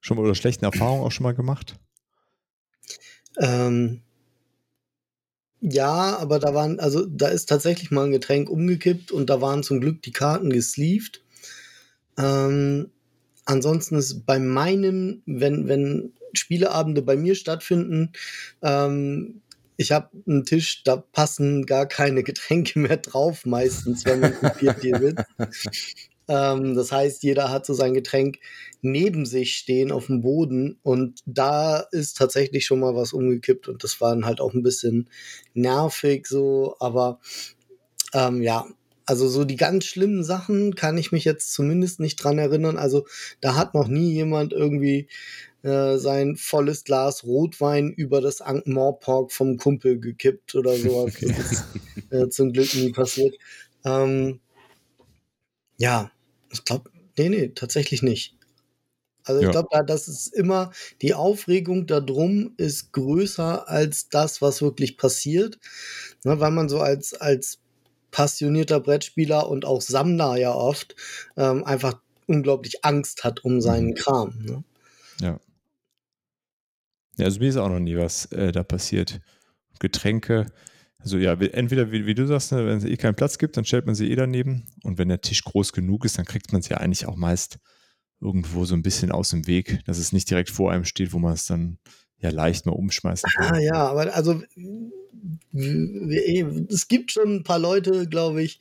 schon 0.00 0.16
mal 0.16 0.24
oder 0.24 0.34
schlechten 0.34 0.64
Erfahrungen 0.64 1.02
auch 1.02 1.12
schon 1.12 1.24
mal 1.24 1.34
gemacht? 1.34 1.78
Ähm, 3.38 4.02
ja, 5.60 6.16
aber 6.18 6.38
da 6.38 6.54
waren, 6.54 6.78
also 6.78 7.04
da 7.06 7.28
ist 7.28 7.48
tatsächlich 7.48 7.90
mal 7.90 8.06
ein 8.06 8.12
Getränk 8.12 8.48
umgekippt 8.48 9.10
und 9.10 9.28
da 9.28 9.40
waren 9.40 9.62
zum 9.62 9.80
Glück 9.80 10.02
die 10.02 10.12
Karten 10.12 10.50
gesleeved. 10.50 11.22
Ähm, 12.16 12.90
ansonsten 13.44 13.96
ist 13.96 14.24
bei 14.24 14.38
meinem, 14.38 15.22
wenn, 15.26 15.66
wenn 15.68 16.12
Spieleabende 16.32 17.02
bei 17.02 17.16
mir 17.16 17.34
stattfinden, 17.34 18.12
ähm, 18.62 19.42
ich 19.76 19.92
habe 19.92 20.10
einen 20.26 20.44
Tisch, 20.44 20.82
da 20.84 20.96
passen 20.96 21.64
gar 21.66 21.86
keine 21.86 22.22
Getränke 22.24 22.78
mehr 22.78 22.98
drauf, 22.98 23.44
meistens, 23.44 24.04
wenn 24.04 24.20
man 24.20 24.34
kopiert 24.34 24.80
hier 24.80 24.98
sitzt. 24.98 25.24
Ähm, 26.28 26.74
das 26.74 26.92
heißt, 26.92 27.22
jeder 27.22 27.50
hat 27.50 27.66
so 27.66 27.74
sein 27.74 27.94
Getränk 27.94 28.38
neben 28.82 29.26
sich 29.26 29.56
stehen 29.56 29.90
auf 29.90 30.06
dem 30.06 30.20
Boden 30.20 30.78
und 30.82 31.20
da 31.26 31.78
ist 31.90 32.16
tatsächlich 32.16 32.66
schon 32.66 32.80
mal 32.80 32.94
was 32.94 33.12
umgekippt 33.12 33.68
und 33.68 33.82
das 33.82 34.00
war 34.00 34.10
dann 34.10 34.26
halt 34.26 34.40
auch 34.40 34.54
ein 34.54 34.62
bisschen 34.62 35.08
nervig 35.54 36.26
so, 36.26 36.76
aber 36.78 37.18
ähm, 38.14 38.42
ja, 38.42 38.66
also 39.06 39.26
so 39.26 39.44
die 39.44 39.56
ganz 39.56 39.86
schlimmen 39.86 40.22
Sachen 40.22 40.74
kann 40.74 40.98
ich 40.98 41.12
mich 41.12 41.24
jetzt 41.24 41.54
zumindest 41.54 41.98
nicht 41.98 42.16
dran 42.16 42.36
erinnern. 42.38 42.76
Also 42.76 43.06
da 43.40 43.56
hat 43.56 43.72
noch 43.72 43.88
nie 43.88 44.12
jemand 44.12 44.52
irgendwie 44.52 45.08
äh, 45.62 45.96
sein 45.96 46.36
volles 46.36 46.84
Glas 46.84 47.24
Rotwein 47.24 47.90
über 47.90 48.20
das 48.20 48.42
Ankh-Morpork 48.42 49.32
vom 49.32 49.56
Kumpel 49.56 49.98
gekippt 49.98 50.54
oder 50.54 50.76
sowas. 50.76 51.14
Okay. 51.16 51.34
Das 51.34 51.52
ist 51.52 51.64
äh, 52.10 52.28
zum 52.28 52.52
Glück 52.52 52.74
nie 52.74 52.92
passiert. 52.92 53.34
Ähm, 53.82 54.40
ja, 55.78 56.10
ich 56.52 56.64
glaube, 56.64 56.90
nee, 57.16 57.28
nee, 57.28 57.48
tatsächlich 57.48 58.02
nicht. 58.02 58.34
Also 59.24 59.40
ich 59.40 59.46
ja. 59.46 59.50
glaube, 59.50 59.68
da, 59.70 59.82
das 59.82 60.08
ist 60.08 60.28
immer, 60.28 60.72
die 61.02 61.14
Aufregung 61.14 61.86
darum 61.86 62.54
ist 62.56 62.92
größer 62.92 63.68
als 63.68 64.08
das, 64.08 64.40
was 64.40 64.62
wirklich 64.62 64.96
passiert. 64.96 65.58
Ne, 66.24 66.40
weil 66.40 66.50
man 66.50 66.68
so 66.68 66.80
als, 66.80 67.14
als 67.14 67.60
passionierter 68.10 68.80
Brettspieler 68.80 69.48
und 69.48 69.64
auch 69.64 69.82
Sammler 69.82 70.36
ja 70.36 70.54
oft 70.54 70.96
ähm, 71.36 71.64
einfach 71.64 72.00
unglaublich 72.26 72.84
Angst 72.84 73.24
hat 73.24 73.44
um 73.44 73.60
seinen 73.60 73.88
mhm. 73.88 73.94
Kram. 73.94 74.38
Ne? 74.40 74.64
Ja. 75.20 75.40
Ja, 77.16 77.24
also 77.24 77.40
mir 77.40 77.48
ist 77.48 77.56
auch 77.56 77.68
noch 77.68 77.80
nie 77.80 77.96
was 77.96 78.26
äh, 78.26 78.52
da 78.52 78.62
passiert. 78.62 79.20
Getränke, 79.80 80.46
also 81.00 81.16
ja, 81.18 81.32
entweder 81.34 81.92
wie, 81.92 82.06
wie 82.06 82.14
du 82.14 82.26
sagst, 82.26 82.52
ne, 82.52 82.66
wenn 82.66 82.78
es 82.78 82.84
eh 82.84 82.96
keinen 82.96 83.14
Platz 83.14 83.38
gibt, 83.38 83.56
dann 83.56 83.64
stellt 83.64 83.86
man 83.86 83.94
sie 83.94 84.10
eh 84.10 84.16
daneben. 84.16 84.66
Und 84.82 84.98
wenn 84.98 85.08
der 85.08 85.20
Tisch 85.20 85.44
groß 85.44 85.72
genug 85.72 86.04
ist, 86.04 86.18
dann 86.18 86.24
kriegt 86.24 86.52
man 86.52 86.60
es 86.60 86.68
ja 86.68 86.78
eigentlich 86.78 87.06
auch 87.06 87.16
meist 87.16 87.58
irgendwo 88.20 88.64
so 88.64 88.74
ein 88.74 88.82
bisschen 88.82 89.12
aus 89.12 89.30
dem 89.30 89.46
Weg, 89.46 89.80
dass 89.86 89.98
es 89.98 90.12
nicht 90.12 90.28
direkt 90.28 90.50
vor 90.50 90.72
einem 90.72 90.84
steht, 90.84 91.12
wo 91.12 91.18
man 91.18 91.34
es 91.34 91.46
dann 91.46 91.78
ja 92.18 92.30
leicht 92.30 92.66
mal 92.66 92.72
umschmeißen 92.72 93.30
kann. 93.32 93.54
Ah 93.54 93.60
ja, 93.60 93.74
aber 93.74 94.12
also 94.14 94.42
es 95.52 96.88
gibt 96.88 97.12
schon 97.12 97.36
ein 97.36 97.44
paar 97.44 97.58
Leute, 97.60 98.08
glaube 98.08 98.42
ich, 98.42 98.60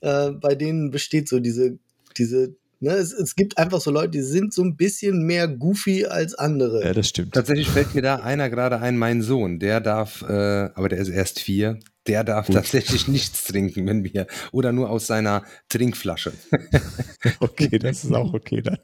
äh, 0.00 0.30
bei 0.30 0.54
denen 0.54 0.90
besteht 0.90 1.28
so 1.28 1.40
diese, 1.40 1.78
diese 2.16 2.54
Ne, 2.82 2.94
es, 2.94 3.12
es, 3.12 3.36
gibt 3.36 3.58
einfach 3.58 3.80
so 3.80 3.92
Leute, 3.92 4.08
die 4.10 4.22
sind 4.22 4.52
so 4.52 4.60
ein 4.60 4.74
bisschen 4.74 5.22
mehr 5.24 5.46
goofy 5.46 6.06
als 6.06 6.34
andere. 6.34 6.84
Ja, 6.84 6.92
das 6.92 7.10
stimmt. 7.10 7.32
Tatsächlich 7.32 7.68
fällt 7.68 7.94
mir 7.94 8.02
da 8.02 8.16
einer 8.16 8.50
gerade 8.50 8.80
ein, 8.80 8.98
mein 8.98 9.22
Sohn, 9.22 9.60
der 9.60 9.80
darf, 9.80 10.22
äh, 10.22 10.32
aber 10.74 10.88
der 10.88 10.98
ist 10.98 11.08
erst 11.08 11.38
vier, 11.38 11.78
der 12.08 12.24
darf 12.24 12.46
Gut. 12.46 12.56
tatsächlich 12.56 13.06
nichts 13.06 13.44
trinken, 13.44 13.86
wenn 13.86 14.02
wir, 14.02 14.26
oder 14.50 14.72
nur 14.72 14.90
aus 14.90 15.06
seiner 15.06 15.44
Trinkflasche. 15.68 16.32
okay, 17.38 17.78
das 17.78 18.02
ist 18.02 18.12
auch 18.12 18.34
okay 18.34 18.62
dann. 18.62 18.78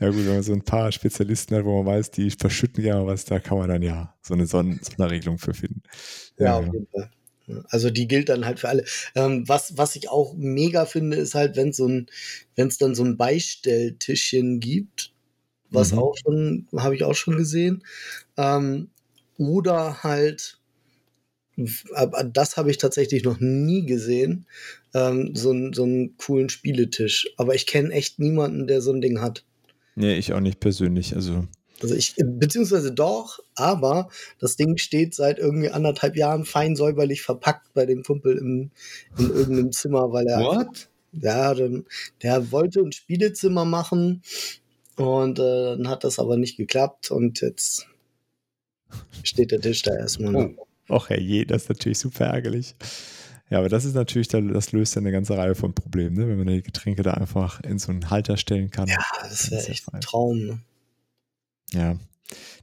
Ja 0.00 0.10
gut, 0.10 0.26
wenn 0.26 0.34
man 0.34 0.42
so 0.42 0.52
ein 0.52 0.62
paar 0.62 0.92
Spezialisten 0.92 1.56
hat, 1.56 1.64
wo 1.64 1.82
man 1.82 1.94
weiß, 1.94 2.10
die 2.10 2.30
verschütten 2.30 2.84
ja 2.84 3.06
was, 3.06 3.24
da 3.24 3.40
kann 3.40 3.56
man 3.56 3.70
dann 3.70 3.80
ja 3.80 4.14
so 4.20 4.34
eine 4.34 4.46
Son 4.46 4.78
Sonderregelung 4.82 5.38
für 5.38 5.54
finden. 5.54 5.80
Ja, 6.38 6.44
ja 6.44 6.56
auf 6.58 6.66
jeden 6.66 6.86
Fall. 6.88 7.10
Also 7.68 7.90
die 7.90 8.08
gilt 8.08 8.28
dann 8.28 8.46
halt 8.46 8.60
für 8.60 8.68
alle. 8.68 8.84
Ähm, 9.14 9.46
was, 9.48 9.76
was 9.76 9.96
ich 9.96 10.08
auch 10.08 10.34
mega 10.36 10.86
finde, 10.86 11.16
ist 11.16 11.34
halt, 11.34 11.56
wenn 11.56 11.72
so 11.72 11.86
ein, 11.86 12.06
wenn 12.56 12.68
es 12.68 12.78
dann 12.78 12.94
so 12.94 13.04
ein 13.04 13.16
Beistelltischchen 13.16 14.60
gibt, 14.60 15.12
was 15.70 15.92
Mhm. 15.92 15.98
auch 15.98 16.16
schon, 16.16 16.68
habe 16.76 16.94
ich 16.94 17.04
auch 17.04 17.14
schon 17.14 17.36
gesehen. 17.36 17.84
Ähm, 18.36 18.88
oder 19.36 20.02
halt, 20.02 20.58
aber 21.94 22.24
das 22.24 22.56
habe 22.56 22.70
ich 22.70 22.78
tatsächlich 22.78 23.24
noch 23.24 23.38
nie 23.40 23.86
gesehen, 23.86 24.46
ähm, 24.94 25.34
so, 25.34 25.52
ein, 25.52 25.72
so 25.72 25.84
einen 25.84 26.16
coolen 26.16 26.48
Spieletisch. 26.48 27.28
Aber 27.36 27.54
ich 27.54 27.66
kenne 27.66 27.92
echt 27.92 28.18
niemanden, 28.18 28.66
der 28.66 28.80
so 28.80 28.92
ein 28.92 29.00
Ding 29.00 29.20
hat. 29.20 29.44
Nee, 29.96 30.16
ich 30.16 30.32
auch 30.32 30.40
nicht 30.40 30.60
persönlich. 30.60 31.14
Also, 31.14 31.46
Also 31.82 31.94
ich, 31.94 32.14
beziehungsweise 32.16 32.92
doch, 32.92 33.40
aber 33.56 34.08
das 34.38 34.56
Ding 34.56 34.76
steht 34.76 35.14
seit 35.14 35.38
irgendwie 35.38 35.70
anderthalb 35.70 36.16
Jahren 36.16 36.44
fein 36.44 36.76
säuberlich 36.76 37.22
verpackt 37.22 37.74
bei 37.74 37.84
dem 37.84 38.02
Kumpel 38.02 38.38
im, 38.38 38.70
in 39.18 39.30
irgendeinem 39.30 39.72
Zimmer, 39.72 40.12
weil 40.12 40.26
er, 40.28 40.40
What? 40.40 40.88
ja, 41.12 41.52
dann, 41.54 41.84
der 42.22 42.52
wollte 42.52 42.80
ein 42.80 42.92
Spielezimmer 42.92 43.64
machen 43.64 44.22
und 44.96 45.38
äh, 45.40 45.76
dann 45.76 45.88
hat 45.88 46.04
das 46.04 46.18
aber 46.18 46.36
nicht 46.36 46.56
geklappt 46.56 47.10
und 47.10 47.40
jetzt 47.40 47.86
steht 49.22 49.50
der 49.50 49.60
Tisch 49.60 49.82
da 49.82 49.94
erstmal. 49.96 50.32
Ne? 50.32 50.54
Oh. 50.56 50.94
ach 50.96 51.08
herrje, 51.10 51.44
das 51.46 51.64
ist 51.64 51.68
natürlich 51.70 51.98
super 51.98 52.26
ärgerlich. 52.26 52.76
Ja, 53.50 53.58
aber 53.58 53.68
das 53.68 53.84
ist 53.84 53.94
natürlich, 53.94 54.28
da- 54.28 54.40
das 54.40 54.72
löst 54.72 54.94
ja 54.94 55.00
eine 55.00 55.12
ganze 55.12 55.36
Reihe 55.36 55.54
von 55.54 55.74
Problemen, 55.74 56.16
ne? 56.16 56.28
wenn 56.28 56.38
man 56.38 56.46
die 56.46 56.62
Getränke 56.62 57.02
da 57.02 57.12
einfach 57.14 57.60
in 57.62 57.78
so 57.78 57.90
einen 57.92 58.10
Halter 58.10 58.36
stellen 58.36 58.70
kann. 58.70 58.88
Ja, 58.88 59.04
das 59.22 59.50
wäre 59.50 59.66
echt 59.66 59.92
ein 59.92 60.00
Traum. 60.00 60.62
Ja, 61.74 61.96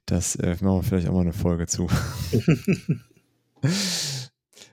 das 0.05 0.35
äh, 0.35 0.55
machen 0.61 0.77
wir 0.79 0.83
vielleicht 0.83 1.07
auch 1.07 1.13
mal 1.13 1.21
eine 1.21 1.33
Folge 1.33 1.67
zu. 1.67 1.87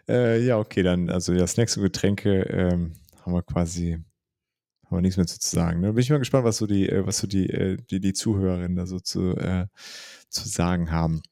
äh, 0.08 0.44
ja, 0.44 0.58
okay, 0.58 0.82
dann, 0.82 1.10
also 1.10 1.32
ja, 1.32 1.46
Snacks 1.46 1.76
und 1.76 1.82
Getränke 1.82 2.42
ähm, 2.42 2.92
haben 3.22 3.32
wir 3.32 3.42
quasi, 3.42 3.94
haben 4.86 4.96
wir 4.96 5.00
nichts 5.00 5.16
mehr 5.16 5.26
zu 5.26 5.38
sagen. 5.40 5.80
Ne? 5.80 5.92
Bin 5.92 6.02
ich 6.02 6.10
mal 6.10 6.18
gespannt, 6.18 6.44
was 6.44 6.56
so 6.58 6.66
die, 6.66 6.88
äh, 6.88 7.06
was 7.06 7.18
so 7.18 7.26
die, 7.26 7.48
äh, 7.50 7.76
die, 7.90 8.00
die 8.00 8.12
Zuhörerinnen 8.12 8.76
da 8.76 8.86
so 8.86 9.00
zu, 9.00 9.36
äh, 9.36 9.66
zu 10.30 10.48
sagen 10.48 10.90
haben. 10.90 11.22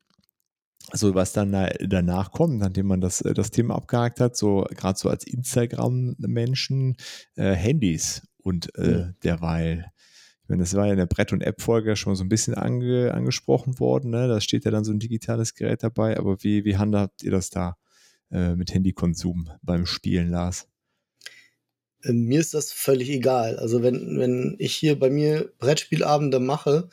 Also 0.90 1.14
was 1.14 1.32
dann 1.32 1.50
da- 1.52 1.72
danach 1.80 2.30
kommt, 2.32 2.58
nachdem 2.58 2.86
man 2.86 3.00
das, 3.00 3.20
äh, 3.20 3.34
das 3.34 3.50
Thema 3.50 3.74
abgehakt 3.76 4.20
hat, 4.20 4.36
so 4.36 4.66
gerade 4.76 4.98
so 4.98 5.08
als 5.08 5.26
Instagram-Menschen, 5.26 6.96
äh, 7.36 7.52
Handys 7.54 8.22
und 8.38 8.74
äh, 8.76 9.12
derweil. 9.24 9.86
Ich 10.46 10.48
meine, 10.48 10.62
das 10.62 10.74
war 10.74 10.86
ja 10.86 10.92
in 10.92 10.98
der 10.98 11.06
Brett- 11.06 11.32
und 11.32 11.40
App-Folge 11.40 11.96
schon 11.96 12.14
so 12.14 12.22
ein 12.22 12.28
bisschen 12.28 12.54
ange, 12.54 13.12
angesprochen 13.12 13.80
worden. 13.80 14.12
Ne? 14.12 14.28
Da 14.28 14.40
steht 14.40 14.64
ja 14.64 14.70
dann 14.70 14.84
so 14.84 14.92
ein 14.92 15.00
digitales 15.00 15.54
Gerät 15.54 15.82
dabei. 15.82 16.16
Aber 16.16 16.40
wie, 16.44 16.64
wie 16.64 16.76
handhabt 16.76 17.24
ihr 17.24 17.32
das 17.32 17.50
da 17.50 17.76
äh, 18.30 18.54
mit 18.54 18.72
Handykonsum 18.72 19.50
beim 19.62 19.86
Spielen, 19.86 20.30
Lars? 20.30 20.68
Äh, 22.04 22.12
mir 22.12 22.38
ist 22.38 22.54
das 22.54 22.70
völlig 22.70 23.10
egal. 23.10 23.58
Also 23.58 23.82
wenn, 23.82 24.20
wenn 24.20 24.54
ich 24.60 24.76
hier 24.76 24.96
bei 24.96 25.10
mir 25.10 25.50
Brettspielabende 25.58 26.38
mache 26.38 26.90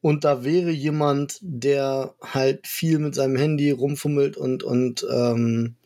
und 0.00 0.24
da 0.24 0.42
wäre 0.42 0.72
jemand, 0.72 1.38
der 1.42 2.16
halt 2.20 2.66
viel 2.66 2.98
mit 2.98 3.14
seinem 3.14 3.36
Handy 3.36 3.70
rumfummelt 3.70 4.36
und, 4.36 4.64
und 4.64 5.06
ähm, 5.08 5.76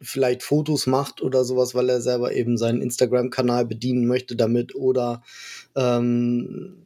vielleicht 0.00 0.42
Fotos 0.42 0.86
macht 0.86 1.22
oder 1.22 1.44
sowas, 1.44 1.74
weil 1.74 1.88
er 1.88 2.00
selber 2.00 2.32
eben 2.32 2.56
seinen 2.56 2.82
Instagram-Kanal 2.82 3.66
bedienen 3.66 4.06
möchte 4.06 4.36
damit 4.36 4.74
oder 4.74 5.22
ähm, 5.76 6.76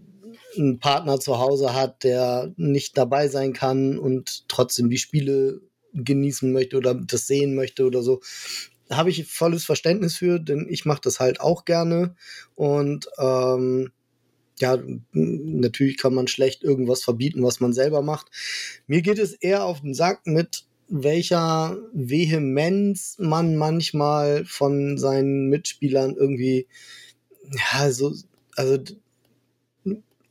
einen 0.57 0.79
Partner 0.81 1.21
zu 1.21 1.39
Hause 1.39 1.75
hat, 1.75 2.05
der 2.05 2.53
nicht 2.57 2.97
dabei 2.99 3.29
sein 3.29 3.53
kann 3.53 3.99
und 3.99 4.49
trotzdem 4.49 4.91
die 4.91 4.99
Spiele 4.99 5.61
genießen 5.93 6.53
möchte 6.53 6.77
oder 6.77 6.95
das 6.95 7.27
sehen 7.27 7.55
möchte 7.55 7.85
oder 7.85 8.03
so, 8.03 8.21
habe 8.91 9.11
ich 9.11 9.27
volles 9.27 9.65
Verständnis 9.65 10.17
für, 10.17 10.39
denn 10.39 10.67
ich 10.69 10.85
mache 10.85 11.01
das 11.03 11.21
halt 11.21 11.41
auch 11.41 11.65
gerne 11.65 12.17
und 12.55 13.09
ähm, 13.19 13.93
ja, 14.61 14.79
natürlich 15.13 15.99
kann 15.99 16.15
man 16.15 16.29
schlecht 16.29 16.63
irgendwas 16.63 17.03
verbieten, 17.03 17.43
was 17.43 17.59
man 17.59 17.73
selber 17.73 18.03
macht. 18.03 18.29
Mir 18.87 19.03
geht 19.03 19.19
es 19.19 19.33
eher 19.33 19.65
auf 19.65 19.81
den 19.81 19.95
Sack 19.95 20.27
mit 20.27 20.65
welcher 20.89 21.79
Vehemenz 21.93 23.17
man 23.19 23.57
manchmal 23.57 24.45
von 24.45 24.99
seinen 24.99 25.49
Mitspielern 25.49 26.15
irgendwie, 26.17 26.67
ja, 27.73 27.91
so, 27.91 28.15
also 28.57 28.79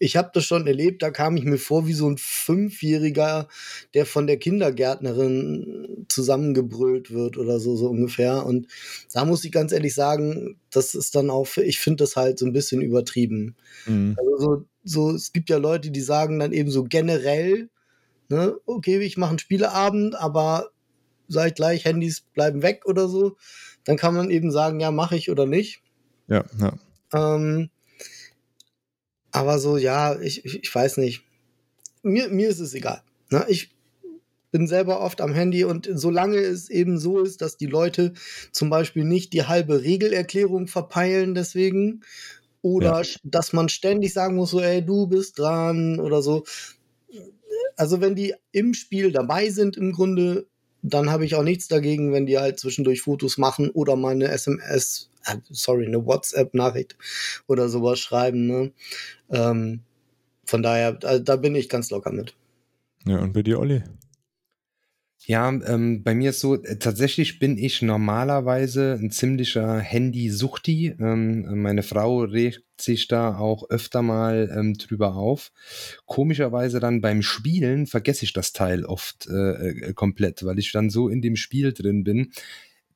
ich 0.03 0.17
habe 0.17 0.31
das 0.33 0.43
schon 0.43 0.67
erlebt, 0.67 1.01
da 1.01 1.11
kam 1.11 1.37
ich 1.37 1.45
mir 1.45 1.57
vor 1.57 1.87
wie 1.87 1.93
so 1.93 2.09
ein 2.09 2.17
Fünfjähriger, 2.17 3.47
der 3.93 4.05
von 4.05 4.27
der 4.27 4.37
Kindergärtnerin 4.37 6.05
zusammengebrüllt 6.09 7.11
wird 7.11 7.37
oder 7.37 7.59
so, 7.59 7.77
so 7.77 7.87
ungefähr. 7.87 8.45
Und 8.45 8.67
da 9.13 9.23
muss 9.23 9.45
ich 9.45 9.51
ganz 9.53 9.71
ehrlich 9.71 9.95
sagen, 9.95 10.57
das 10.71 10.93
ist 10.93 11.15
dann 11.15 11.29
auch, 11.29 11.47
ich 11.55 11.79
finde 11.79 12.03
das 12.03 12.17
halt 12.17 12.37
so 12.37 12.45
ein 12.45 12.51
bisschen 12.51 12.81
übertrieben. 12.81 13.55
Mhm. 13.85 14.17
Also 14.17 14.37
so, 14.37 14.65
so, 14.83 15.11
es 15.11 15.31
gibt 15.31 15.49
ja 15.49 15.57
Leute, 15.57 15.89
die 15.89 16.01
sagen 16.01 16.37
dann 16.39 16.51
eben 16.51 16.69
so 16.69 16.83
generell, 16.83 17.69
ne, 18.29 18.55
okay, 18.65 18.99
ich 18.99 19.17
mache 19.17 19.29
einen 19.31 19.39
Spieleabend, 19.39 20.15
aber 20.15 20.69
sag 21.27 21.47
ich 21.47 21.55
gleich, 21.55 21.85
Handys 21.85 22.21
bleiben 22.33 22.61
weg 22.61 22.83
oder 22.85 23.07
so. 23.07 23.37
Dann 23.85 23.97
kann 23.97 24.15
man 24.15 24.29
eben 24.29 24.51
sagen, 24.51 24.79
ja, 24.79 24.91
mache 24.91 25.15
ich 25.15 25.29
oder 25.29 25.45
nicht. 25.45 25.81
Ja, 26.27 26.43
ja. 26.59 26.73
Ähm, 27.13 27.69
aber 29.31 29.59
so, 29.59 29.77
ja, 29.77 30.19
ich, 30.19 30.45
ich, 30.45 30.63
ich 30.63 30.73
weiß 30.73 30.97
nicht. 30.97 31.23
Mir, 32.03 32.29
mir 32.29 32.49
ist 32.49 32.59
es 32.59 32.73
egal. 32.73 33.01
Ne? 33.29 33.45
Ich 33.47 33.73
bin 34.51 34.67
selber 34.67 35.01
oft 35.01 35.19
am 35.21 35.33
Handy 35.33 35.63
und 35.63 35.89
solange 35.91 36.37
es 36.37 36.69
eben 36.69 36.99
so 36.99 37.19
ist, 37.21 37.41
dass 37.41 37.57
die 37.57 37.65
Leute 37.65 38.13
zum 38.51 38.69
Beispiel 38.69 39.03
nicht 39.03 39.33
die 39.33 39.45
halbe 39.47 39.81
Regelerklärung 39.81 40.67
verpeilen 40.67 41.33
deswegen 41.33 42.03
oder 42.61 43.01
Ja. 43.01 43.17
dass 43.23 43.51
man 43.51 43.67
ständig 43.69 44.13
sagen 44.13 44.35
muss, 44.35 44.51
so, 44.51 44.61
ey, 44.61 44.85
du 44.85 45.07
bist 45.07 45.39
dran 45.39 45.99
oder 45.99 46.21
so. 46.21 46.45
Also 47.77 48.01
wenn 48.01 48.15
die 48.15 48.33
im 48.51 48.73
Spiel 48.73 49.11
dabei 49.11 49.49
sind 49.49 49.77
im 49.77 49.91
Grunde, 49.91 50.47
dann 50.81 51.09
habe 51.09 51.25
ich 51.25 51.35
auch 51.35 51.43
nichts 51.43 51.67
dagegen, 51.67 52.11
wenn 52.11 52.25
die 52.25 52.37
halt 52.37 52.59
zwischendurch 52.59 53.01
Fotos 53.01 53.37
machen 53.37 53.69
oder 53.69 53.95
mal 53.95 54.11
eine 54.11 54.27
SMS, 54.27 55.09
äh, 55.25 55.37
sorry, 55.49 55.85
eine 55.85 56.05
WhatsApp-Nachricht 56.05 56.97
oder 57.47 57.69
sowas 57.69 57.99
schreiben. 57.99 58.47
Ne? 58.47 58.71
Ähm, 59.29 59.81
von 60.45 60.61
daher, 60.61 60.91
da, 60.91 61.19
da 61.19 61.35
bin 61.37 61.55
ich 61.55 61.69
ganz 61.69 61.89
locker 61.89 62.11
mit. 62.11 62.35
Ja, 63.05 63.19
und 63.19 63.33
bei 63.33 63.41
dir, 63.41 63.59
Olli? 63.59 63.83
Ja, 65.25 65.47
ähm, 65.49 66.03
bei 66.03 66.13
mir 66.15 66.31
ist 66.31 66.41
so, 66.41 66.61
äh, 66.61 66.77
tatsächlich 66.77 67.39
bin 67.39 67.57
ich 67.57 67.81
normalerweise 67.81 68.99
ein 69.01 69.09
ziemlicher 69.09 69.79
Handy-Suchti. 69.79 70.95
Ähm, 70.99 71.61
meine 71.61 71.81
Frau 71.81 72.19
regt 72.23 72.63
sich 72.81 73.07
da 73.07 73.37
auch 73.37 73.69
öfter 73.69 74.01
mal 74.01 74.51
ähm, 74.53 74.73
drüber 74.73 75.15
auf. 75.15 75.53
Komischerweise 76.05 76.81
dann 76.81 76.99
beim 76.99 77.21
Spielen 77.21 77.87
vergesse 77.87 78.25
ich 78.25 78.33
das 78.33 78.51
Teil 78.51 78.83
oft 78.83 79.27
äh, 79.27 79.69
äh, 79.69 79.93
komplett, 79.93 80.43
weil 80.43 80.59
ich 80.59 80.73
dann 80.73 80.89
so 80.89 81.07
in 81.07 81.21
dem 81.21 81.37
Spiel 81.37 81.71
drin 81.71 82.03
bin. 82.03 82.33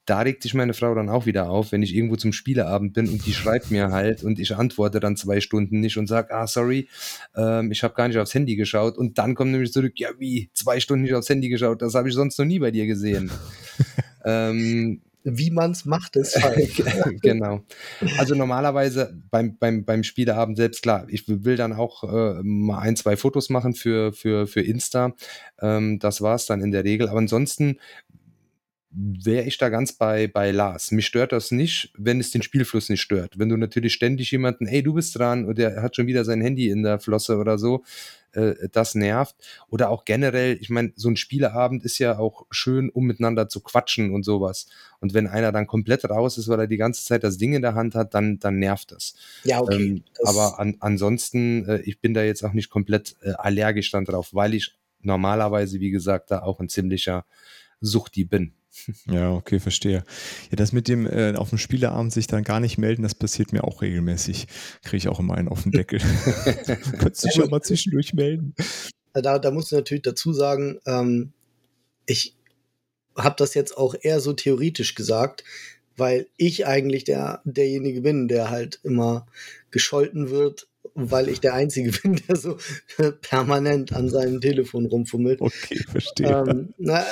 Da 0.07 0.21
regt 0.21 0.41
sich 0.41 0.53
meine 0.53 0.73
Frau 0.73 0.95
dann 0.95 1.09
auch 1.09 1.25
wieder 1.25 1.49
auf, 1.49 1.71
wenn 1.71 1.83
ich 1.83 1.93
irgendwo 1.93 2.15
zum 2.15 2.31
Spieleabend 2.31 2.93
bin 2.93 3.09
und 3.09 3.25
die 3.25 3.33
schreibt 3.33 3.71
mir 3.71 3.91
halt 3.91 4.23
und 4.23 4.39
ich 4.39 4.55
antworte 4.55 4.99
dann 4.99 5.17
zwei 5.17 5.41
Stunden 5.41 5.81
nicht 5.81 5.97
und 5.97 6.07
sage, 6.07 6.33
ah, 6.33 6.47
sorry, 6.47 6.87
ähm, 7.35 7.71
ich 7.71 7.83
habe 7.83 7.93
gar 7.93 8.07
nicht 8.07 8.17
aufs 8.17 8.33
Handy 8.33 8.55
geschaut. 8.55 8.97
Und 8.97 9.17
dann 9.17 9.35
kommt 9.35 9.51
nämlich 9.51 9.73
zurück, 9.73 9.93
ja 9.97 10.09
wie, 10.17 10.49
zwei 10.53 10.79
Stunden 10.79 11.03
nicht 11.03 11.13
aufs 11.13 11.29
Handy 11.29 11.49
geschaut, 11.49 11.81
das 11.81 11.93
habe 11.93 12.07
ich 12.07 12.15
sonst 12.15 12.39
noch 12.39 12.45
nie 12.45 12.59
bei 12.59 12.71
dir 12.71 12.87
gesehen. 12.87 13.29
ähm, 14.25 15.01
Wie 15.23 15.51
man's 15.51 15.83
macht, 15.83 16.15
ist 16.15 16.39
falsch. 16.39 16.81
genau. 17.21 17.65
Also 18.17 18.33
normalerweise 18.33 19.13
beim, 19.29 19.57
beim, 19.57 19.83
beim 19.83 20.03
Spieleabend 20.03 20.55
selbst, 20.55 20.81
klar, 20.83 21.05
ich 21.09 21.25
will 21.27 21.57
dann 21.57 21.73
auch 21.73 22.05
äh, 22.05 22.41
mal 22.43 22.79
ein, 22.79 22.95
zwei 22.95 23.17
Fotos 23.17 23.49
machen 23.49 23.73
für, 23.73 24.13
für, 24.13 24.47
für 24.47 24.61
Insta. 24.61 25.15
Ähm, 25.59 25.99
das 25.99 26.21
war 26.21 26.35
es 26.35 26.45
dann 26.45 26.61
in 26.61 26.71
der 26.71 26.85
Regel. 26.85 27.09
Aber 27.09 27.19
ansonsten 27.19 27.77
wäre 28.89 29.43
ich 29.45 29.57
da 29.57 29.69
ganz 29.69 29.93
bei, 29.93 30.27
bei 30.27 30.51
Lars. 30.51 30.91
Mich 30.91 31.05
stört 31.07 31.31
das 31.31 31.51
nicht, 31.51 31.91
wenn 31.97 32.19
es 32.19 32.31
den 32.31 32.41
Spielfluss 32.41 32.89
nicht 32.89 33.01
stört. 33.01 33.37
Wenn 33.37 33.49
du 33.49 33.57
natürlich 33.57 33.93
ständig 33.93 34.31
jemanden, 34.31 34.65
ey, 34.65 34.81
du 34.81 34.93
bist 34.93 35.17
dran 35.17 35.45
und 35.45 35.57
der 35.57 35.81
hat 35.81 35.95
schon 35.95 36.07
wieder 36.07 36.23
sein 36.23 36.41
Handy 36.41 36.69
in 36.69 36.83
der 36.83 36.99
Flosse 36.99 37.37
oder 37.37 37.57
so, 37.57 37.83
äh, 38.31 38.53
das 38.71 38.95
nervt. 38.95 39.35
Oder 39.69 39.89
auch 39.89 40.05
generell, 40.05 40.57
ich 40.61 40.69
meine, 40.69 40.93
so 40.95 41.09
ein 41.09 41.17
Spieleabend 41.17 41.83
ist 41.83 41.99
ja 41.99 42.17
auch 42.17 42.45
schön, 42.49 42.89
um 42.89 43.05
miteinander 43.05 43.49
zu 43.49 43.59
quatschen 43.59 44.11
und 44.13 44.23
sowas. 44.23 44.67
Und 44.99 45.13
wenn 45.13 45.27
einer 45.27 45.51
dann 45.51 45.67
komplett 45.67 46.09
raus 46.09 46.37
ist, 46.37 46.47
weil 46.47 46.61
er 46.61 46.67
die 46.67 46.77
ganze 46.77 47.03
Zeit 47.03 47.23
das 47.23 47.37
Ding 47.37 47.53
in 47.53 47.61
der 47.61 47.75
Hand 47.75 47.93
hat, 47.93 48.13
dann, 48.13 48.39
dann 48.39 48.57
nervt 48.57 48.91
das. 48.93 49.15
Ja, 49.43 49.59
okay. 49.61 49.75
Ähm, 49.75 50.03
das- 50.17 50.29
aber 50.29 50.59
an, 50.59 50.77
ansonsten, 50.79 51.65
äh, 51.67 51.81
ich 51.81 51.99
bin 51.99 52.13
da 52.13 52.23
jetzt 52.23 52.43
auch 52.43 52.53
nicht 52.53 52.69
komplett 52.69 53.17
äh, 53.21 53.31
allergisch 53.31 53.91
dann 53.91 54.05
drauf, 54.05 54.33
weil 54.33 54.53
ich 54.53 54.75
normalerweise, 55.01 55.79
wie 55.79 55.91
gesagt, 55.91 56.31
da 56.31 56.41
auch 56.41 56.59
ein 56.59 56.69
ziemlicher 56.69 57.25
Suchti 57.81 58.25
bin. 58.25 58.53
Ja, 59.07 59.31
okay, 59.31 59.59
verstehe. 59.59 60.03
Ja, 60.51 60.55
das 60.55 60.71
mit 60.71 60.87
dem 60.87 61.07
äh, 61.07 61.33
auf 61.35 61.49
dem 61.49 61.57
Spieleabend 61.57 62.13
sich 62.13 62.27
dann 62.27 62.43
gar 62.43 62.59
nicht 62.59 62.77
melden, 62.77 63.03
das 63.03 63.15
passiert 63.15 63.53
mir 63.53 63.63
auch 63.63 63.81
regelmäßig. 63.81 64.47
Kriege 64.83 64.97
ich 64.97 65.07
auch 65.07 65.19
immer 65.19 65.35
einen 65.35 65.47
auf 65.47 65.63
den 65.63 65.71
Deckel. 65.71 65.99
Könntest 66.99 67.23
du 67.23 67.27
dich 67.27 67.35
schon 67.35 67.49
mal 67.49 67.61
zwischendurch 67.61 68.13
melden? 68.13 68.53
da, 69.13 69.39
da 69.39 69.51
musst 69.51 69.71
du 69.71 69.77
natürlich 69.77 70.03
dazu 70.03 70.31
sagen, 70.31 70.79
ähm, 70.85 71.33
ich 72.05 72.35
habe 73.15 73.35
das 73.37 73.55
jetzt 73.55 73.75
auch 73.77 73.95
eher 73.99 74.19
so 74.19 74.33
theoretisch 74.33 74.93
gesagt, 74.93 75.43
weil 75.95 76.27
ich 76.37 76.67
eigentlich 76.67 77.03
der, 77.03 77.41
derjenige 77.43 78.01
bin, 78.01 78.27
der 78.27 78.51
halt 78.51 78.79
immer 78.83 79.25
gescholten 79.71 80.29
wird 80.29 80.67
weil 80.99 81.29
ich 81.29 81.39
der 81.39 81.53
Einzige 81.53 81.91
bin, 82.01 82.19
der 82.27 82.35
so 82.35 82.57
permanent 83.21 83.93
an 83.93 84.09
seinem 84.09 84.41
Telefon 84.41 84.85
rumfummelt. 84.85 85.41
Okay, 85.41 85.77
verstehe. 85.87 86.27
Ähm, 86.27 86.73
na, 86.77 87.05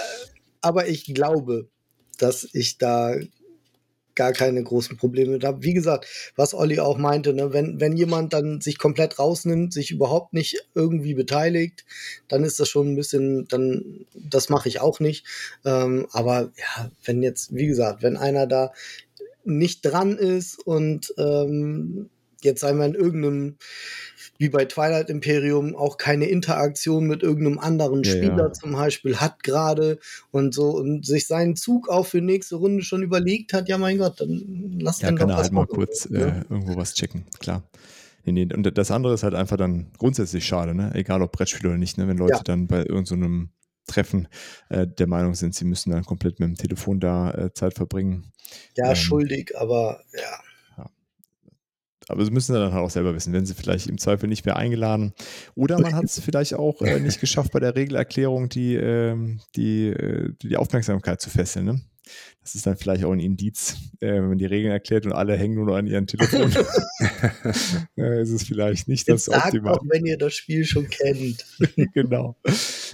aber 0.65 0.87
ich 0.87 1.05
glaube, 1.13 1.69
dass 2.17 2.49
ich 2.53 2.79
da 2.79 3.15
gar 4.15 4.31
keine 4.31 4.63
großen 4.63 4.97
Probleme 4.97 5.33
mit 5.33 5.43
habe. 5.43 5.61
Wie 5.61 5.73
gesagt, 5.73 6.07
was 6.35 6.53
Olli 6.53 6.79
auch 6.79 6.97
meinte, 6.97 7.33
ne, 7.33 7.53
wenn, 7.53 7.79
wenn 7.79 7.97
jemand 7.97 8.33
dann 8.33 8.61
sich 8.61 8.77
komplett 8.79 9.19
rausnimmt, 9.19 9.73
sich 9.73 9.91
überhaupt 9.91 10.33
nicht 10.33 10.57
irgendwie 10.73 11.13
beteiligt, 11.13 11.85
dann 12.29 12.43
ist 12.43 12.59
das 12.59 12.69
schon 12.69 12.93
ein 12.93 12.95
bisschen, 12.95 13.47
dann, 13.49 14.05
das 14.15 14.49
mache 14.49 14.69
ich 14.69 14.79
auch 14.79 14.99
nicht. 14.99 15.25
Ähm, 15.65 16.07
aber 16.11 16.51
ja, 16.57 16.89
wenn 17.03 17.21
jetzt, 17.21 17.53
wie 17.53 17.67
gesagt, 17.67 18.01
wenn 18.01 18.17
einer 18.17 18.47
da 18.47 18.71
nicht 19.43 19.81
dran 19.85 20.17
ist 20.17 20.57
und 20.65 21.13
ähm, 21.17 22.09
jetzt 22.43 22.63
einmal 22.63 22.89
in 22.89 22.95
irgendeinem 22.95 23.57
wie 24.37 24.49
bei 24.49 24.65
Twilight 24.65 25.09
Imperium 25.09 25.75
auch 25.75 25.97
keine 25.97 26.25
Interaktion 26.25 27.07
mit 27.07 27.23
irgendeinem 27.23 27.59
anderen 27.59 28.03
Ja, 28.03 28.11
Spieler 28.11 28.37
ja. 28.47 28.53
zum 28.53 28.73
Beispiel 28.73 29.17
hat 29.17 29.43
gerade 29.43 29.99
und 30.31 30.53
so 30.53 30.71
und 30.71 31.05
sich 31.05 31.27
seinen 31.27 31.55
Zug 31.55 31.87
auch 31.89 32.05
für 32.05 32.21
nächste 32.21 32.57
Runde 32.57 32.83
schon 32.83 33.01
überlegt 33.01 33.53
hat, 33.53 33.69
ja 33.69 33.77
mein 33.77 33.97
Gott, 33.97 34.19
dann 34.19 34.77
lass 34.79 34.99
Ja, 34.99 35.09
den 35.09 35.17
kann 35.17 35.29
doch 35.29 35.37
er 35.37 35.43
halt 35.43 35.51
mal 35.53 35.67
kurz 35.67 36.09
ne? 36.09 36.43
äh, 36.49 36.53
irgendwo 36.53 36.75
was 36.75 36.93
checken, 36.93 37.25
klar. 37.39 37.63
Nee, 38.25 38.31
nee. 38.31 38.53
Und 38.53 38.77
das 38.77 38.91
andere 38.91 39.13
ist 39.13 39.23
halt 39.23 39.35
einfach 39.35 39.57
dann 39.57 39.91
grundsätzlich 39.97 40.45
schade, 40.45 40.73
ne? 40.73 40.91
Egal 40.95 41.21
ob 41.21 41.31
Brettspiel 41.31 41.67
oder 41.67 41.77
nicht, 41.77 41.97
ne? 41.97 42.07
Wenn 42.07 42.17
Leute 42.17 42.41
dann 42.43 42.67
bei 42.67 42.79
irgendeinem 42.79 43.49
Treffen 43.87 44.27
äh, 44.69 44.87
der 44.87 45.07
Meinung 45.07 45.35
sind, 45.35 45.53
sie 45.53 45.65
müssen 45.65 45.91
dann 45.91 46.03
komplett 46.05 46.39
mit 46.39 46.49
dem 46.49 46.55
Telefon 46.55 46.99
da 46.99 47.31
äh, 47.31 47.53
Zeit 47.53 47.75
verbringen. 47.75 48.31
Ja, 48.75 48.89
Ähm, 48.89 48.95
schuldig, 48.95 49.53
aber 49.57 50.01
ja. 50.13 50.39
Aber 52.07 52.23
sie 52.23 52.31
müssen 52.31 52.53
dann 52.53 52.73
halt 52.73 52.83
auch 52.83 52.89
selber 52.89 53.15
wissen, 53.15 53.33
wenn 53.33 53.45
sie 53.45 53.55
vielleicht 53.55 53.87
im 53.87 53.97
Zweifel 53.97 54.27
nicht 54.27 54.45
mehr 54.45 54.57
eingeladen. 54.57 55.13
Oder 55.55 55.79
man 55.79 55.95
hat 55.95 56.05
es 56.05 56.19
vielleicht 56.19 56.53
auch 56.53 56.81
äh, 56.81 56.99
nicht 56.99 57.19
geschafft, 57.19 57.51
bei 57.51 57.59
der 57.59 57.75
Regelerklärung 57.75 58.49
die, 58.49 58.75
ähm, 58.75 59.39
die, 59.55 59.87
äh, 59.87 60.33
die 60.41 60.57
Aufmerksamkeit 60.57 61.19
zu 61.19 61.29
fesseln. 61.29 61.65
Ne? 61.65 61.81
Das 62.41 62.53
ist 62.53 62.67
dann 62.67 62.77
vielleicht 62.77 63.03
auch 63.03 63.11
ein 63.11 63.19
Indiz, 63.19 63.77
äh, 63.99 64.13
wenn 64.13 64.29
man 64.29 64.37
die 64.37 64.45
Regeln 64.45 64.71
erklärt 64.71 65.05
und 65.05 65.13
alle 65.13 65.35
hängen 65.35 65.55
nur 65.55 65.65
noch 65.65 65.75
an 65.75 65.87
ihren 65.87 66.05
Telefon. 66.05 66.51
äh, 67.97 68.21
ist 68.21 68.29
es 68.29 68.43
vielleicht 68.43 68.87
nicht 68.87 69.09
das 69.09 69.25
Jetzt 69.25 69.33
sagt 69.33 69.47
Optimale. 69.47 69.75
auch, 69.75 69.83
wenn 69.89 70.05
ihr 70.05 70.17
das 70.17 70.33
Spiel 70.35 70.65
schon 70.65 70.87
kennt. 70.87 71.45
genau. 71.93 72.37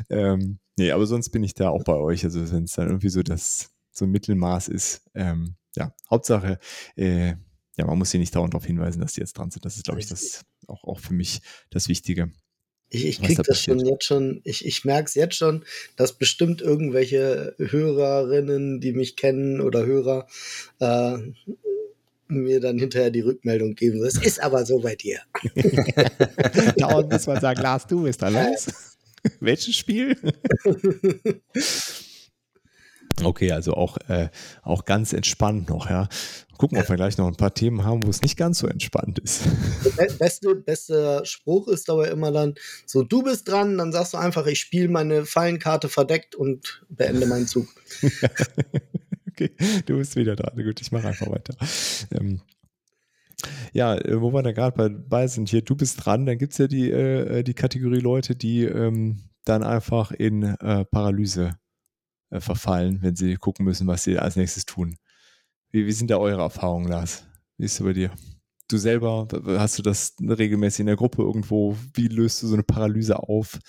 Ähm, 0.09 0.59
nee, 0.77 0.91
aber 0.91 1.05
sonst 1.05 1.29
bin 1.29 1.43
ich 1.43 1.53
da 1.53 1.69
auch 1.69 1.83
bei 1.83 1.95
euch. 1.95 2.23
Also 2.23 2.49
wenn 2.51 2.63
es 2.63 2.73
dann 2.73 2.87
irgendwie 2.87 3.09
so 3.09 3.23
das 3.23 3.71
so 3.91 4.05
ein 4.05 4.11
Mittelmaß 4.11 4.69
ist, 4.69 5.03
ähm, 5.15 5.55
ja, 5.75 5.93
Hauptsache, 6.09 6.59
äh, 6.95 7.33
ja, 7.81 7.87
man 7.87 7.97
muss 7.97 8.11
hier 8.11 8.19
nicht 8.19 8.35
dauernd 8.35 8.53
darauf 8.53 8.65
hinweisen, 8.65 9.01
dass 9.01 9.13
die 9.13 9.21
jetzt 9.21 9.33
dran 9.33 9.49
sind. 9.49 9.65
Das 9.65 9.75
ist, 9.75 9.85
glaube 9.85 9.99
ich, 9.99 10.05
das 10.05 10.45
auch, 10.67 10.83
auch 10.83 10.99
für 10.99 11.15
mich 11.15 11.41
das 11.71 11.87
Wichtige. 11.87 12.31
Ich, 12.89 13.05
ich 13.05 13.19
Was 13.19 13.25
krieg 13.25 13.37
da 13.37 13.43
das 13.43 13.59
schon 13.59 13.79
jetzt 13.79 14.05
schon, 14.05 14.41
ich, 14.43 14.65
ich 14.65 14.85
merke 14.85 15.07
es 15.07 15.15
jetzt 15.15 15.35
schon, 15.35 15.65
dass 15.95 16.13
bestimmt 16.13 16.61
irgendwelche 16.61 17.55
Hörerinnen, 17.57 18.81
die 18.81 18.93
mich 18.93 19.15
kennen 19.15 19.61
oder 19.61 19.83
Hörer, 19.83 20.27
äh, 20.79 21.17
mir 22.27 22.59
dann 22.59 22.77
hinterher 22.77 23.09
die 23.09 23.21
Rückmeldung 23.21 23.73
geben. 23.73 24.03
Es 24.03 24.21
ist 24.21 24.39
aber 24.43 24.63
so 24.63 24.79
bei 24.79 24.95
dir. 24.95 25.19
Dauernd 26.77 27.11
muss 27.11 27.25
man 27.25 27.41
sagen, 27.41 27.61
Lars, 27.61 27.87
du 27.87 28.03
bist 28.03 28.21
da 28.21 28.29
los. 28.29 28.67
Welches 29.39 29.75
Spiel? 29.75 30.15
Okay, 33.23 33.51
also 33.51 33.73
auch, 33.73 33.97
äh, 34.07 34.29
auch 34.63 34.85
ganz 34.85 35.13
entspannt 35.13 35.69
noch, 35.69 35.89
ja. 35.89 36.07
Gucken, 36.57 36.77
ob 36.77 36.87
wir 36.89 36.95
gleich 36.95 37.17
noch 37.17 37.27
ein 37.27 37.35
paar 37.35 37.55
Themen 37.55 37.83
haben, 37.83 38.03
wo 38.03 38.09
es 38.09 38.21
nicht 38.21 38.37
ganz 38.37 38.59
so 38.59 38.67
entspannt 38.67 39.17
ist. 39.17 39.41
Der 39.83 39.89
be- 40.07 40.13
beste, 40.13 40.55
beste 40.55 41.21
Spruch 41.25 41.67
ist 41.67 41.89
aber 41.89 42.11
immer 42.11 42.31
dann 42.31 42.53
so, 42.85 43.01
du 43.03 43.23
bist 43.23 43.47
dran, 43.47 43.79
dann 43.79 43.91
sagst 43.91 44.13
du 44.13 44.17
einfach, 44.17 44.45
ich 44.45 44.59
spiele 44.59 44.87
meine 44.87 45.25
Fallenkarte 45.25 45.89
verdeckt 45.89 46.35
und 46.35 46.83
beende 46.89 47.25
meinen 47.25 47.47
Zug. 47.47 47.67
okay, 49.27 49.51
du 49.87 49.97
bist 49.97 50.15
wieder 50.15 50.35
dran. 50.35 50.55
Gut, 50.55 50.81
ich 50.81 50.91
mache 50.91 51.07
einfach 51.07 51.31
weiter. 51.31 51.55
Ähm, 52.11 52.41
ja, 53.73 53.95
äh, 53.95 54.21
wo 54.21 54.31
wir 54.31 54.43
da 54.43 54.51
gerade 54.51 54.77
bei, 54.77 54.89
bei 54.89 55.27
sind, 55.27 55.49
hier, 55.49 55.63
du 55.63 55.75
bist 55.75 56.05
dran, 56.05 56.27
dann 56.27 56.37
gibt 56.37 56.53
es 56.53 56.59
ja 56.59 56.67
die, 56.67 56.91
äh, 56.91 57.43
die 57.43 57.55
Kategorie 57.55 57.99
Leute, 57.99 58.35
die 58.35 58.65
ähm, 58.65 59.23
dann 59.45 59.63
einfach 59.63 60.11
in 60.11 60.43
äh, 60.43 60.85
Paralyse 60.85 61.55
äh, 62.31 62.39
verfallen, 62.39 63.01
wenn 63.01 63.15
sie 63.15 63.35
gucken 63.35 63.65
müssen, 63.65 63.87
was 63.87 64.03
sie 64.03 64.17
als 64.17 64.35
nächstes 64.35 64.65
tun. 64.65 64.97
Wie, 65.69 65.85
wie 65.85 65.91
sind 65.91 66.09
da 66.09 66.17
eure 66.17 66.41
Erfahrungen, 66.41 66.87
Lars? 66.87 67.25
Wie 67.57 67.65
ist 67.65 67.79
es 67.79 67.85
bei 67.85 67.93
dir? 67.93 68.11
Du 68.67 68.77
selber, 68.77 69.27
hast 69.45 69.77
du 69.77 69.83
das 69.83 70.15
regelmäßig 70.19 70.81
in 70.81 70.85
der 70.87 70.95
Gruppe 70.95 71.21
irgendwo? 71.21 71.77
Wie 71.93 72.07
löst 72.07 72.41
du 72.41 72.47
so 72.47 72.53
eine 72.53 72.63
Paralyse 72.63 73.19
auf? 73.19 73.59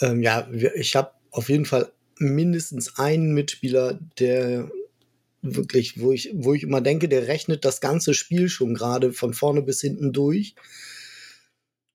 Ähm, 0.00 0.22
ja, 0.22 0.48
ich 0.76 0.94
habe 0.96 1.10
auf 1.32 1.48
jeden 1.48 1.64
Fall 1.64 1.92
mindestens 2.18 2.98
einen 2.98 3.34
Mitspieler, 3.34 3.98
der 4.18 4.70
wirklich, 5.42 6.00
wo 6.00 6.12
ich, 6.12 6.30
wo 6.34 6.54
ich 6.54 6.62
immer 6.62 6.80
denke, 6.80 7.08
der 7.08 7.26
rechnet 7.26 7.64
das 7.64 7.80
ganze 7.80 8.14
Spiel 8.14 8.48
schon 8.48 8.74
gerade 8.74 9.12
von 9.12 9.34
vorne 9.34 9.62
bis 9.62 9.80
hinten 9.80 10.12
durch. 10.12 10.54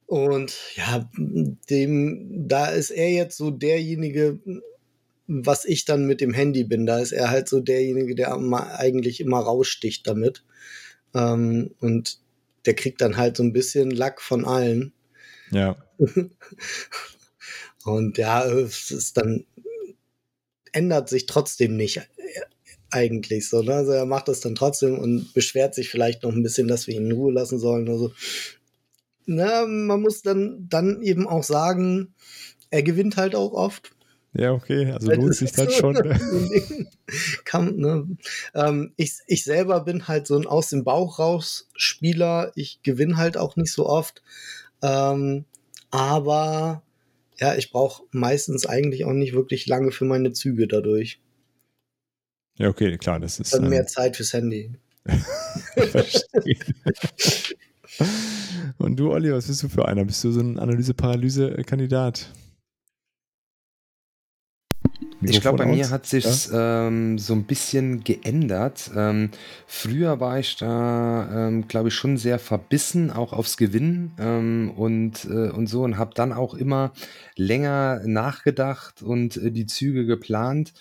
Und 0.06 0.58
ja, 0.76 1.10
dem, 1.18 2.48
da 2.48 2.68
ist 2.68 2.92
er 2.92 3.12
jetzt 3.12 3.38
so 3.38 3.52
derjenige, 3.52 4.40
was 5.32 5.64
ich 5.64 5.86
dann 5.86 6.06
mit 6.06 6.22
dem 6.22 6.34
Handy 6.34 6.64
bin. 6.64 6.88
Da 6.88 7.00
ist 7.00 7.12
er 7.12 7.30
halt 7.30 7.48
so 7.48 7.60
derjenige, 7.60 8.16
der 8.16 8.34
eigentlich 8.34 9.22
immer 9.22 9.40
raussticht 9.40 10.08
damit. 10.08 10.44
Ähm, 11.14 11.76
und 11.80 12.20
der 12.66 12.74
kriegt 12.74 13.00
dann 13.00 13.16
halt 13.16 13.38
so 13.38 13.44
ein 13.44 13.54
bisschen 13.54 13.92
Lack 13.92 14.22
von 14.22 14.44
allen. 14.44 14.92
Ja, 15.52 15.78
Und 17.86 18.18
ja, 18.18 18.46
es 18.46 18.92
ist 18.92 19.18
dann 19.18 19.46
ändert 20.72 21.10
sich 21.10 21.26
trotzdem 21.26 21.76
nicht 21.76 22.02
eigentlich 22.92 23.50
so. 23.50 23.62
Ne? 23.62 23.74
Also 23.74 23.92
er 23.92 24.06
macht 24.06 24.28
das 24.28 24.40
dann 24.40 24.56
trotzdem 24.56 24.98
und 24.98 25.34
beschwert 25.34 25.76
sich 25.76 25.90
vielleicht 25.90 26.24
noch 26.24 26.32
ein 26.32 26.44
bisschen, 26.44 26.68
dass 26.68 26.88
wir 26.88 26.96
ihn 26.96 27.06
in 27.06 27.12
Ruhe 27.12 27.32
lassen 27.32 27.60
sollen 27.60 27.88
oder 27.88 27.98
so. 27.98 28.12
Na, 29.26 29.66
man 29.66 30.02
muss 30.02 30.22
dann, 30.22 30.68
dann 30.70 31.02
eben 31.04 31.28
auch 31.28 31.44
sagen, 31.44 32.14
er 32.72 32.84
gewinnt 32.84 33.18
halt 33.18 33.36
auch 33.36 33.54
oft. 33.54 33.92
Ja, 34.34 34.52
okay, 34.54 34.92
also 34.92 35.08
Das 35.08 35.18
lohnt 35.18 35.36
sich 35.36 35.52
dann 35.52 35.70
so 35.70 35.74
schon. 35.74 35.94
ne? 35.96 36.20
Kann, 37.46 37.78
ne? 37.78 38.08
ähm, 38.54 38.94
ich, 38.96 39.14
ich 39.28 39.44
selber 39.44 39.82
bin 39.82 40.08
halt 40.08 40.28
so 40.28 40.38
ein 40.38 40.46
aus 40.46 40.70
dem 40.70 40.84
Bauch 40.84 41.18
raus 41.20 41.68
Spieler. 41.76 42.52
Ich 42.56 42.82
gewinne 42.84 43.18
halt 43.18 43.38
auch 43.38 43.56
nicht 43.56 43.72
so 43.72 43.88
oft. 43.88 44.22
Ähm, 44.82 45.46
aber 45.90 46.84
ja, 47.40 47.56
ich 47.56 47.72
brauche 47.72 48.04
meistens 48.12 48.66
eigentlich 48.66 49.06
auch 49.06 49.14
nicht 49.14 49.34
wirklich 49.34 49.66
lange 49.66 49.92
für 49.92 50.06
meine 50.06 50.32
Züge 50.32 50.68
dadurch. 50.68 51.20
Ja, 52.58 52.68
okay, 52.70 52.98
klar, 52.98 53.20
das 53.20 53.40
ist. 53.40 53.54
Dann 53.54 53.64
ähm, 53.64 53.70
mehr 53.70 53.88
Zeit 53.88 54.18
fürs 54.18 54.34
Handy. 54.34 54.74
Und 58.78 58.98
du, 58.98 59.12
Olli, 59.12 59.32
was 59.34 59.48
bist 59.48 59.64
du 59.64 59.70
für 59.70 59.88
einer? 59.88 60.06
Bist 60.06 60.24
du 60.24 60.32
so 60.32 60.42
ein 60.42 60.60
Analyse-Paralyse-Kandidat? 60.60 62.30
Ich 65.22 65.42
glaube, 65.42 65.58
bei 65.58 65.66
Mikrofon 65.66 65.88
mir 65.88 65.90
hat 65.90 66.06
sich 66.06 66.50
ähm, 66.54 67.18
so 67.18 67.34
ein 67.34 67.44
bisschen 67.44 68.04
geändert. 68.04 68.90
Ähm, 68.96 69.32
früher 69.68 70.20
war 70.20 70.40
ich 70.40 70.56
da, 70.56 71.48
ähm, 71.48 71.68
glaube 71.68 71.90
ich, 71.90 71.94
schon 71.96 72.18
sehr 72.18 72.40
verbissen, 72.40 73.12
auch 73.12 73.34
aufs 73.34 73.58
Gewinnen 73.58 74.14
ähm, 74.18 74.72
und, 74.76 75.26
äh, 75.26 75.50
und 75.50 75.68
so 75.68 75.84
und 75.84 75.98
habe 75.98 76.12
dann 76.16 76.32
auch 76.32 76.54
immer 76.54 76.94
länger 77.36 78.02
nachgedacht 78.06 79.02
und 79.02 79.36
äh, 79.38 79.52
die 79.52 79.66
Züge 79.66 80.06
geplant. 80.06 80.74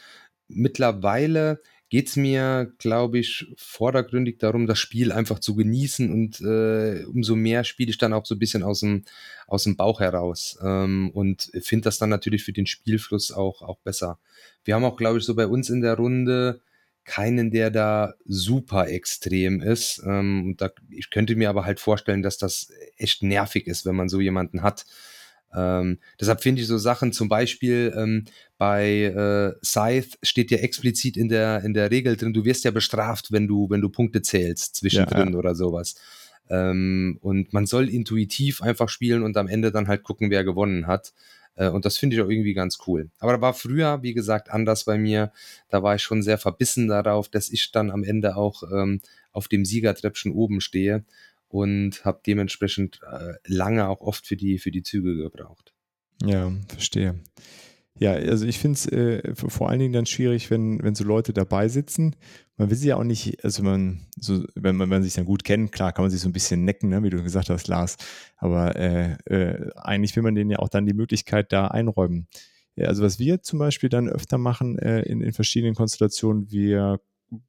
Mittlerweile 0.46 1.60
geht 1.90 2.08
es 2.08 2.16
mir, 2.16 2.72
glaube 2.78 3.18
ich, 3.18 3.46
vordergründig 3.56 4.38
darum, 4.38 4.66
das 4.66 4.78
Spiel 4.78 5.10
einfach 5.10 5.38
zu 5.38 5.54
genießen 5.54 6.12
und 6.12 6.40
äh, 6.40 7.04
umso 7.04 7.34
mehr 7.34 7.64
spiele 7.64 7.90
ich 7.90 7.98
dann 7.98 8.12
auch 8.12 8.26
so 8.26 8.34
ein 8.34 8.38
bisschen 8.38 8.62
aus 8.62 8.80
dem, 8.80 9.04
aus 9.46 9.64
dem 9.64 9.76
Bauch 9.76 10.00
heraus 10.00 10.58
ähm, 10.62 11.10
und 11.14 11.50
finde 11.60 11.84
das 11.84 11.98
dann 11.98 12.10
natürlich 12.10 12.44
für 12.44 12.52
den 12.52 12.66
Spielfluss 12.66 13.32
auch, 13.32 13.62
auch 13.62 13.78
besser. 13.78 14.18
Wir 14.64 14.74
haben 14.74 14.84
auch, 14.84 14.96
glaube 14.96 15.18
ich, 15.18 15.24
so 15.24 15.34
bei 15.34 15.46
uns 15.46 15.70
in 15.70 15.80
der 15.80 15.94
Runde 15.94 16.60
keinen, 17.08 17.50
der 17.50 17.70
da 17.70 18.14
super 18.26 18.88
extrem 18.88 19.62
ist. 19.62 20.02
Ähm, 20.04 20.44
und 20.46 20.60
da, 20.60 20.70
ich 20.90 21.10
könnte 21.10 21.36
mir 21.36 21.48
aber 21.48 21.64
halt 21.64 21.80
vorstellen, 21.80 22.22
dass 22.22 22.36
das 22.36 22.70
echt 22.98 23.22
nervig 23.22 23.66
ist, 23.66 23.86
wenn 23.86 23.96
man 23.96 24.10
so 24.10 24.20
jemanden 24.20 24.62
hat. 24.62 24.84
Ähm, 25.54 25.98
deshalb 26.20 26.42
finde 26.42 26.60
ich 26.60 26.68
so 26.68 26.78
Sachen 26.78 27.12
zum 27.12 27.28
Beispiel 27.28 27.94
ähm, 27.96 28.24
bei 28.58 29.04
äh, 29.04 29.64
Scythe 29.64 30.18
steht 30.22 30.50
ja 30.50 30.58
explizit 30.58 31.16
in 31.16 31.28
der, 31.28 31.62
in 31.64 31.74
der 31.74 31.90
Regel 31.90 32.16
drin, 32.16 32.34
du 32.34 32.44
wirst 32.44 32.64
ja 32.64 32.70
bestraft, 32.70 33.32
wenn 33.32 33.48
du, 33.48 33.70
wenn 33.70 33.80
du 33.80 33.88
Punkte 33.88 34.20
zählst 34.22 34.76
zwischendrin 34.76 35.32
Ja, 35.32 35.38
oder 35.38 35.54
sowas. 35.54 35.94
Ähm, 36.50 37.18
und 37.20 37.52
man 37.52 37.66
soll 37.66 37.88
intuitiv 37.88 38.62
einfach 38.62 38.88
spielen 38.88 39.22
und 39.22 39.36
am 39.36 39.48
Ende 39.48 39.70
dann 39.70 39.88
halt 39.88 40.02
gucken, 40.02 40.30
wer 40.30 40.44
gewonnen 40.44 40.86
hat. 40.86 41.12
Äh, 41.56 41.68
und 41.68 41.84
das 41.84 41.98
finde 41.98 42.16
ich 42.16 42.22
auch 42.22 42.28
irgendwie 42.28 42.54
ganz 42.54 42.78
cool. 42.86 43.10
Aber 43.18 43.32
da 43.32 43.40
war 43.40 43.54
früher, 43.54 44.02
wie 44.02 44.14
gesagt, 44.14 44.50
anders 44.50 44.84
bei 44.84 44.98
mir. 44.98 45.32
Da 45.68 45.82
war 45.82 45.94
ich 45.94 46.02
schon 46.02 46.22
sehr 46.22 46.38
verbissen 46.38 46.88
darauf, 46.88 47.28
dass 47.28 47.48
ich 47.50 47.70
dann 47.72 47.90
am 47.90 48.04
Ende 48.04 48.36
auch 48.36 48.62
ähm, 48.72 49.00
auf 49.32 49.48
dem 49.48 49.64
Siegertreppchen 49.64 50.32
oben 50.32 50.60
stehe. 50.60 51.04
Und 51.48 52.04
habe 52.04 52.20
dementsprechend 52.26 53.00
äh, 53.10 53.34
lange 53.46 53.88
auch 53.88 54.00
oft 54.00 54.26
für 54.26 54.36
die, 54.36 54.58
für 54.58 54.70
die 54.70 54.82
Züge 54.82 55.16
gebraucht. 55.16 55.74
Ja, 56.24 56.52
verstehe. 56.68 57.20
Ja, 58.00 58.12
also 58.12 58.46
ich 58.46 58.58
finde 58.58 58.76
es 58.76 58.86
äh, 58.86 59.34
vor 59.34 59.68
allen 59.68 59.80
Dingen 59.80 59.92
dann 59.92 60.06
schwierig, 60.06 60.50
wenn, 60.50 60.82
wenn 60.82 60.94
so 60.94 61.02
Leute 61.02 61.32
dabei 61.32 61.66
sitzen. 61.68 62.14
Man 62.56 62.70
will 62.70 62.76
sie 62.76 62.88
ja 62.88 62.96
auch 62.96 63.04
nicht, 63.04 63.44
also 63.44 63.62
man, 63.64 64.06
so, 64.16 64.44
wenn 64.54 64.76
man, 64.76 64.88
wenn 64.88 64.98
man 64.98 65.02
sich 65.02 65.14
dann 65.14 65.24
gut 65.24 65.42
kennt, 65.42 65.72
klar 65.72 65.92
kann 65.92 66.04
man 66.04 66.10
sich 66.10 66.20
so 66.20 66.28
ein 66.28 66.32
bisschen 66.32 66.64
necken, 66.64 66.90
ne, 66.90 67.02
wie 67.02 67.10
du 67.10 67.22
gesagt 67.22 67.50
hast, 67.50 67.66
Lars. 67.66 67.96
Aber 68.36 68.76
äh, 68.76 69.16
äh, 69.26 69.70
eigentlich 69.76 70.14
will 70.14 70.22
man 70.22 70.36
denen 70.36 70.50
ja 70.50 70.60
auch 70.60 70.68
dann 70.68 70.86
die 70.86 70.94
Möglichkeit 70.94 71.52
da 71.52 71.68
einräumen. 71.68 72.28
Also 72.76 73.02
was 73.02 73.18
wir 73.18 73.42
zum 73.42 73.58
Beispiel 73.58 73.88
dann 73.88 74.08
öfter 74.08 74.38
machen 74.38 74.78
äh, 74.78 75.02
in, 75.02 75.20
in 75.20 75.32
verschiedenen 75.32 75.74
Konstellationen, 75.74 76.52
wir 76.52 77.00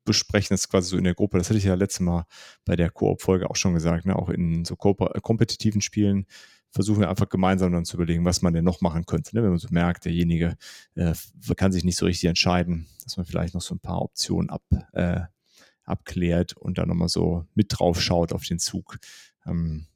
besprechen 0.03 0.53
das 0.53 0.69
quasi 0.69 0.89
so 0.89 0.97
in 0.97 1.03
der 1.03 1.15
Gruppe. 1.15 1.37
Das 1.37 1.49
hatte 1.49 1.57
ich 1.57 1.65
ja 1.65 1.75
letztes 1.75 2.01
Mal 2.01 2.25
bei 2.65 2.75
der 2.75 2.89
Koop-Folge 2.89 3.49
auch 3.49 3.55
schon 3.55 3.73
gesagt, 3.73 4.05
ne? 4.05 4.15
auch 4.15 4.29
in 4.29 4.65
so 4.65 4.75
kompetitiven 4.75 5.81
Spielen 5.81 6.25
versuchen 6.71 7.01
wir 7.01 7.09
einfach 7.09 7.29
gemeinsam 7.29 7.71
dann 7.71 7.85
zu 7.85 7.97
überlegen, 7.97 8.25
was 8.25 8.41
man 8.41 8.53
denn 8.53 8.65
noch 8.65 8.81
machen 8.81 9.05
könnte. 9.05 9.35
Ne? 9.35 9.43
Wenn 9.43 9.49
man 9.49 9.59
so 9.59 9.69
merkt, 9.71 10.05
derjenige 10.05 10.55
äh, 10.95 11.13
kann 11.55 11.71
sich 11.71 11.83
nicht 11.83 11.97
so 11.97 12.05
richtig 12.05 12.29
entscheiden, 12.29 12.87
dass 13.03 13.17
man 13.17 13.25
vielleicht 13.25 13.53
noch 13.53 13.61
so 13.61 13.73
ein 13.75 13.79
paar 13.79 14.01
Optionen 14.01 14.49
ab, 14.49 14.63
äh, 14.93 15.21
abklärt 15.83 16.53
und 16.53 16.77
dann 16.77 16.89
nochmal 16.89 17.09
so 17.09 17.45
mit 17.55 17.67
drauf 17.69 18.01
schaut 18.01 18.33
auf 18.33 18.43
den 18.43 18.59
Zug. 18.59 18.99
Ähm, 19.45 19.87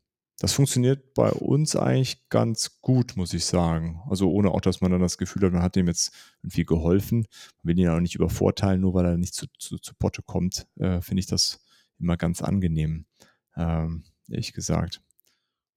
das 0.44 0.52
funktioniert 0.52 1.14
bei 1.14 1.32
uns 1.32 1.78
eigentlich 1.78 2.28
ganz 2.28 2.82
gut, 2.82 3.16
muss 3.16 3.34
ich 3.34 3.46
sagen. 3.46 4.02
Also 4.10 4.30
ohne 4.30 4.52
auch, 4.52 4.60
dass 4.60 4.82
man 4.82 4.92
dann 4.92 5.00
das 5.00 5.18
Gefühl 5.18 5.44
hat, 5.46 5.54
man 5.54 5.62
hat 5.62 5.78
dem 5.78 5.88
jetzt 5.88 6.14
irgendwie 6.42 6.66
geholfen. 6.66 7.28
Man 7.62 7.78
will 7.78 7.80
ihn 7.80 7.88
auch 7.88 8.02
nicht 8.02 8.16
übervorteilen, 8.16 8.82
nur 8.82 8.94
weil 8.94 9.06
er 9.06 9.16
nicht 9.16 9.34
zu, 9.34 9.48
zu, 9.58 9.78
zu 9.78 9.94
Potte 9.96 10.22
kommt, 10.22 10.68
äh, 10.76 11.00
finde 11.00 11.22
ich 11.22 11.28
das 11.28 11.64
immer 11.98 12.18
ganz 12.18 12.42
angenehm, 12.42 13.06
ähm, 13.56 14.04
ehrlich 14.28 14.52
gesagt. 14.52 15.02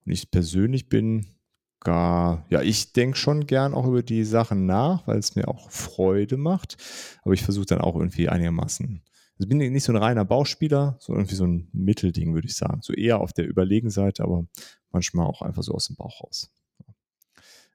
Und 0.05 0.11
ich 0.11 0.33
persönlich 0.33 0.89
bin 0.89 1.37
gar, 1.79 2.45
ja, 2.51 2.61
ich 2.61 2.93
denke 2.93 3.17
schon 3.17 3.47
gern 3.47 3.73
auch 3.73 3.87
über 3.87 4.03
die 4.03 4.25
Sachen 4.25 4.67
nach, 4.67 5.07
weil 5.07 5.21
es 5.21 5.37
mir 5.37 5.47
auch 5.47 5.71
Freude 5.71 6.39
macht. 6.39 6.77
Aber 7.23 7.35
ich 7.35 7.45
versuche 7.45 7.67
dann 7.67 7.81
auch 7.81 7.95
irgendwie 7.95 8.29
einigermaßen. 8.29 9.05
Also 9.39 9.49
bin 9.49 9.59
nicht 9.59 9.85
so 9.85 9.93
ein 9.93 9.97
reiner 9.97 10.25
Bauspieler, 10.25 10.97
sondern 10.99 11.25
irgendwie 11.25 11.37
so 11.37 11.47
ein 11.47 11.69
Mittelding, 11.73 12.35
würde 12.35 12.49
ich 12.49 12.57
sagen. 12.57 12.81
So 12.83 12.93
eher 12.95 13.21
auf 13.21 13.33
der 13.33 13.49
Überlegenseite, 13.49 14.23
aber 14.23 14.47
manchmal 14.93 15.27
auch 15.27 15.43
einfach 15.43 15.63
so 15.63 15.73
aus 15.73 15.89
dem 15.89 15.97
Bauch 15.97 16.23
raus. 16.23 16.51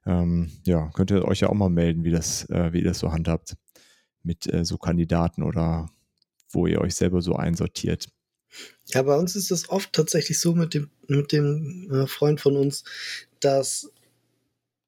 Ähm, 0.04 0.50
ja, 0.64 0.90
könnt 0.94 1.12
ihr 1.12 1.24
euch 1.24 1.40
ja 1.40 1.48
auch 1.48 1.54
mal 1.54 1.70
melden, 1.70 2.02
wie 2.02 2.10
das, 2.10 2.48
äh, 2.50 2.72
wie 2.72 2.78
ihr 2.78 2.84
das 2.84 2.98
so 2.98 3.12
handhabt 3.12 3.56
mit 4.24 4.52
äh, 4.52 4.64
so 4.64 4.76
Kandidaten 4.76 5.44
oder 5.44 5.88
wo 6.50 6.66
ihr 6.66 6.80
euch 6.80 6.96
selber 6.96 7.22
so 7.22 7.36
einsortiert. 7.36 8.08
Ja, 8.86 9.02
bei 9.02 9.16
uns 9.16 9.36
ist 9.36 9.50
das 9.50 9.68
oft 9.68 9.92
tatsächlich 9.92 10.40
so 10.40 10.54
mit 10.54 10.74
dem, 10.74 10.90
mit 11.06 11.32
dem 11.32 11.90
äh, 11.92 12.06
Freund 12.06 12.40
von 12.40 12.56
uns, 12.56 12.84
dass 13.40 13.90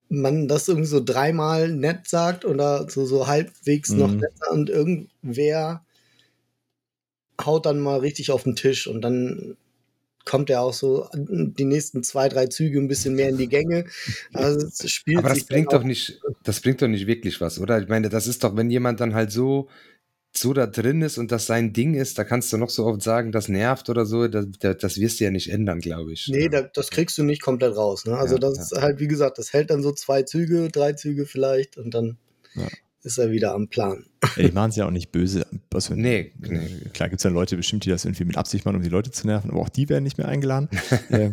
man 0.08 0.48
das 0.48 0.68
irgendwie 0.68 0.88
so 0.88 1.02
dreimal 1.02 1.70
nett 1.70 2.08
sagt 2.08 2.44
oder 2.44 2.88
so, 2.90 3.06
so 3.06 3.26
halbwegs 3.26 3.90
mhm. 3.90 3.98
noch 3.98 4.12
netter 4.12 4.52
und 4.52 4.68
irgendwer 4.68 5.84
haut 7.40 7.66
dann 7.66 7.80
mal 7.80 7.98
richtig 8.00 8.30
auf 8.30 8.44
den 8.44 8.56
Tisch 8.56 8.86
und 8.86 9.02
dann 9.02 9.56
kommt 10.24 10.48
er 10.50 10.62
auch 10.62 10.72
so 10.72 11.06
die 11.14 11.64
nächsten 11.64 12.02
zwei, 12.02 12.28
drei 12.28 12.46
Züge 12.46 12.78
ein 12.78 12.88
bisschen 12.88 13.14
mehr 13.14 13.28
in 13.28 13.36
die 13.36 13.48
Gänge. 13.48 13.84
Also 14.32 14.66
Aber 15.16 15.28
das 15.28 15.44
bringt 15.44 15.72
doch 15.72 15.84
nicht, 15.84 16.20
das 16.42 16.60
bringt 16.60 16.80
doch 16.80 16.88
nicht 16.88 17.06
wirklich 17.06 17.40
was, 17.40 17.60
oder? 17.60 17.80
Ich 17.80 17.88
meine, 17.88 18.08
das 18.08 18.26
ist 18.26 18.42
doch, 18.42 18.56
wenn 18.56 18.70
jemand 18.70 19.00
dann 19.00 19.14
halt 19.14 19.30
so 19.30 19.68
so 20.36 20.52
da 20.52 20.66
drin 20.66 21.00
ist 21.02 21.16
und 21.16 21.30
das 21.30 21.46
sein 21.46 21.72
Ding 21.72 21.94
ist, 21.94 22.18
da 22.18 22.24
kannst 22.24 22.52
du 22.52 22.56
noch 22.56 22.70
so 22.70 22.86
oft 22.86 23.02
sagen, 23.02 23.30
das 23.30 23.48
nervt 23.48 23.88
oder 23.88 24.04
so, 24.04 24.26
das, 24.26 24.46
das 24.58 24.98
wirst 24.98 25.20
du 25.20 25.24
ja 25.24 25.30
nicht 25.30 25.48
ändern, 25.48 25.78
glaube 25.78 26.12
ich. 26.12 26.26
Nee, 26.28 26.48
da, 26.48 26.62
das 26.62 26.90
kriegst 26.90 27.16
du 27.18 27.22
nicht 27.22 27.40
komplett 27.40 27.76
raus. 27.76 28.04
Ne? 28.04 28.16
Also 28.16 28.34
ja, 28.34 28.40
das 28.40 28.56
ja. 28.56 28.62
ist 28.62 28.82
halt, 28.82 28.98
wie 28.98 29.06
gesagt, 29.06 29.38
das 29.38 29.52
hält 29.52 29.70
dann 29.70 29.82
so 29.82 29.92
zwei 29.92 30.22
Züge, 30.24 30.70
drei 30.70 30.94
Züge 30.94 31.24
vielleicht 31.24 31.76
und 31.76 31.94
dann 31.94 32.18
ja. 32.54 32.66
Ist 33.04 33.18
er 33.18 33.30
wieder 33.30 33.54
am 33.54 33.68
Plan. 33.68 34.04
Ja, 34.36 34.48
die 34.48 34.52
machen 34.52 34.70
es 34.70 34.76
ja 34.76 34.86
auch 34.86 34.90
nicht 34.90 35.12
böse. 35.12 35.46
Also, 35.72 35.94
nee, 35.94 36.32
nee. 36.38 36.68
Klar 36.92 37.08
gibt 37.08 37.20
es 37.20 37.24
ja 37.24 37.30
Leute 37.30 37.56
bestimmt, 37.56 37.84
die 37.84 37.90
das 37.90 38.04
irgendwie 38.04 38.24
mit 38.24 38.36
Absicht 38.36 38.64
machen, 38.64 38.76
um 38.76 38.82
die 38.82 38.88
Leute 38.88 39.10
zu 39.10 39.26
nerven, 39.26 39.50
aber 39.50 39.60
auch 39.60 39.68
die 39.68 39.88
werden 39.88 40.04
nicht 40.04 40.18
mehr 40.18 40.28
eingeladen. 40.28 40.68
äh, 41.10 41.30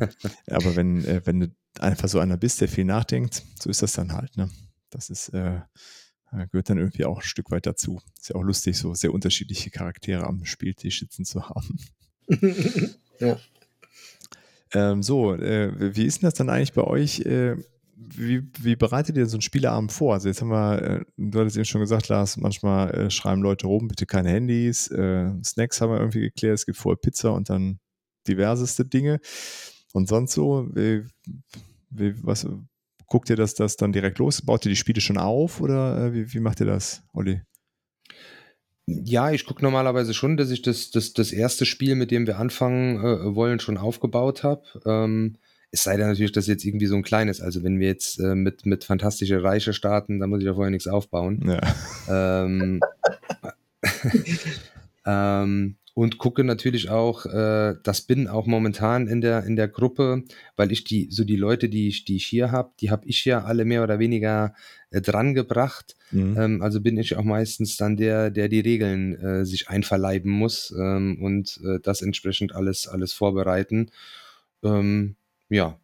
aber 0.48 0.76
wenn, 0.76 1.04
äh, 1.06 1.22
wenn 1.26 1.40
du 1.40 1.48
einfach 1.80 2.10
so 2.10 2.20
einer 2.20 2.38
bist, 2.38 2.62
der 2.62 2.68
viel 2.68 2.86
nachdenkt, 2.86 3.44
so 3.60 3.70
ist 3.70 3.82
das 3.82 3.94
dann 3.94 4.14
halt. 4.14 4.38
Ne? 4.38 4.50
Das 4.90 5.10
ist... 5.10 5.30
Äh, 5.30 5.62
gehört 6.52 6.70
dann 6.70 6.78
irgendwie 6.78 7.06
auch 7.06 7.18
ein 7.18 7.24
Stück 7.24 7.52
weit 7.52 7.66
dazu. 7.66 8.02
Ist 8.18 8.30
ja 8.30 8.36
auch 8.36 8.44
lustig, 8.44 8.78
so 8.78 8.94
sehr 8.94 9.14
unterschiedliche 9.14 9.70
Charaktere 9.70 10.26
am 10.26 10.46
Spieltisch 10.46 11.00
sitzen 11.00 11.26
zu 11.26 11.50
haben. 11.50 11.78
ja. 13.20 13.38
Ähm, 14.74 15.04
so, 15.04 15.34
äh, 15.34 15.96
wie 15.96 16.06
ist 16.06 16.22
denn 16.22 16.28
das 16.28 16.36
dann 16.36 16.50
eigentlich 16.50 16.74
bei 16.74 16.84
euch? 16.84 17.20
Äh, 17.22 17.58
wie, 18.08 18.44
wie, 18.60 18.76
bereitet 18.76 19.18
ihr 19.18 19.26
so 19.26 19.36
einen 19.36 19.42
Spieleabend 19.42 19.92
vor? 19.92 20.14
Also 20.14 20.28
jetzt 20.28 20.42
haben 20.42 20.50
wir, 20.50 20.82
äh, 20.82 21.06
du 21.18 21.40
hattest 21.40 21.58
eben 21.58 21.66
schon 21.66 21.82
gesagt, 21.82 22.08
Lars, 22.08 22.38
manchmal 22.38 22.92
äh, 22.92 23.10
schreiben 23.10 23.42
Leute 23.42 23.68
rum, 23.68 23.88
bitte 23.88 24.06
keine 24.06 24.30
Handys, 24.30 24.88
äh, 24.90 25.32
Snacks 25.44 25.82
haben 25.82 25.92
wir 25.92 26.00
irgendwie 26.00 26.22
geklärt, 26.22 26.56
es 26.56 26.66
gibt 26.66 26.78
vorher 26.78 26.98
Pizza 26.98 27.34
und 27.34 27.50
dann 27.50 27.80
diverseste 28.28 28.86
Dinge. 28.86 29.20
Und 29.94 30.08
sonst 30.08 30.34
so, 30.34 30.70
wie, 30.74 31.04
wie, 31.90 32.14
was, 32.24 32.48
Guckt 33.12 33.30
ihr 33.30 33.36
das, 33.36 33.56
das 33.56 33.76
dann 33.76 33.92
direkt 33.92 34.20
los? 34.20 34.42
Baut 34.42 34.66
ihr 34.66 34.70
die 34.70 34.78
Spiele 34.78 35.02
schon 35.02 35.18
auf 35.18 35.60
oder 35.60 35.98
äh, 35.98 36.14
wie, 36.14 36.34
wie 36.34 36.40
macht 36.40 36.62
ihr 36.62 36.66
das, 36.66 37.04
Olli? 37.12 37.42
Ja, 38.86 39.32
ich 39.32 39.46
gucke 39.46 39.62
normalerweise 39.62 40.14
schon, 40.14 40.38
dass 40.38 40.50
ich 40.50 40.62
das, 40.62 40.92
das, 40.92 41.12
das 41.12 41.34
erste 41.34 41.66
Spiel, 41.66 41.96
mit 41.96 42.10
dem 42.10 42.26
wir 42.26 42.40
anfangen 42.40 43.04
äh, 43.04 43.36
wollen, 43.36 43.60
schon 43.60 43.78
aufgebaut 43.78 44.44
habe. 44.44 44.64
Ähm, 44.86 45.36
es 45.72 45.84
sei 45.84 45.96
denn 45.96 46.08
natürlich, 46.08 46.34
dass 46.34 46.48
jetzt 46.48 46.66
irgendwie 46.66 46.86
so 46.86 46.96
ein 46.96 47.04
kleines, 47.04 47.42
also 47.42 47.64
wenn 47.64 47.80
wir 47.80 47.88
jetzt 47.88 48.20
äh, 48.20 48.36
mit, 48.36 48.66
mit 48.66 48.84
Fantastische 48.84 49.42
Reiche 49.42 49.72
starten, 49.74 50.20
dann 50.20 50.30
muss 50.30 50.40
ich 50.40 50.46
ja 50.46 50.54
vorher 50.54 50.72
nichts 50.72 50.88
aufbauen. 50.88 51.42
Ja. 52.08 52.44
Ähm, 52.44 52.82
ähm, 55.06 55.78
und 55.94 56.18
gucke 56.18 56.44
natürlich 56.44 56.90
auch, 56.90 57.26
äh, 57.26 57.76
das 57.84 58.02
bin 58.02 58.28
auch 58.28 58.48
momentan 58.48 59.08
in 59.08 59.22
der 59.22 59.44
in 59.44 59.56
der 59.56 59.68
Gruppe, 59.68 60.24
weil 60.56 60.72
ich 60.72 60.84
die 60.84 61.08
so 61.12 61.24
die 61.24 61.36
Leute, 61.36 61.68
die 61.68 61.90
ich 61.90 62.06
die 62.06 62.16
ich 62.16 62.26
hier 62.26 62.52
habe, 62.52 62.72
die 62.80 62.92
habe 62.92 63.06
ich 63.08 63.26
ja 63.26 63.44
alle 63.44 63.66
mehr 63.66 63.84
oder 63.84 64.00
weniger 64.00 64.54
äh, 64.90 65.02
dran 65.02 65.34
gebracht. 65.34 65.96
Mhm. 66.12 66.38
Ähm, 66.38 66.62
also 66.62 66.82
bin 66.82 66.98
ich 66.98 67.18
auch 67.18 67.24
meistens 67.24 67.76
dann 67.78 67.98
der, 67.98 68.30
der 68.30 68.48
die 68.48 68.62
Regeln 68.62 69.16
äh, 69.16 69.46
sich 69.46 69.70
einverleiben 69.70 70.32
muss 70.32 70.74
ähm, 70.78 71.22
und 71.22 71.60
äh, 71.66 71.80
das 71.82 72.02
entsprechend 72.02 72.56
alles 72.56 72.88
alles 72.88 73.12
vorbereiten. 73.12 73.92
Ähm, 74.64 75.16
ja, 75.52 75.80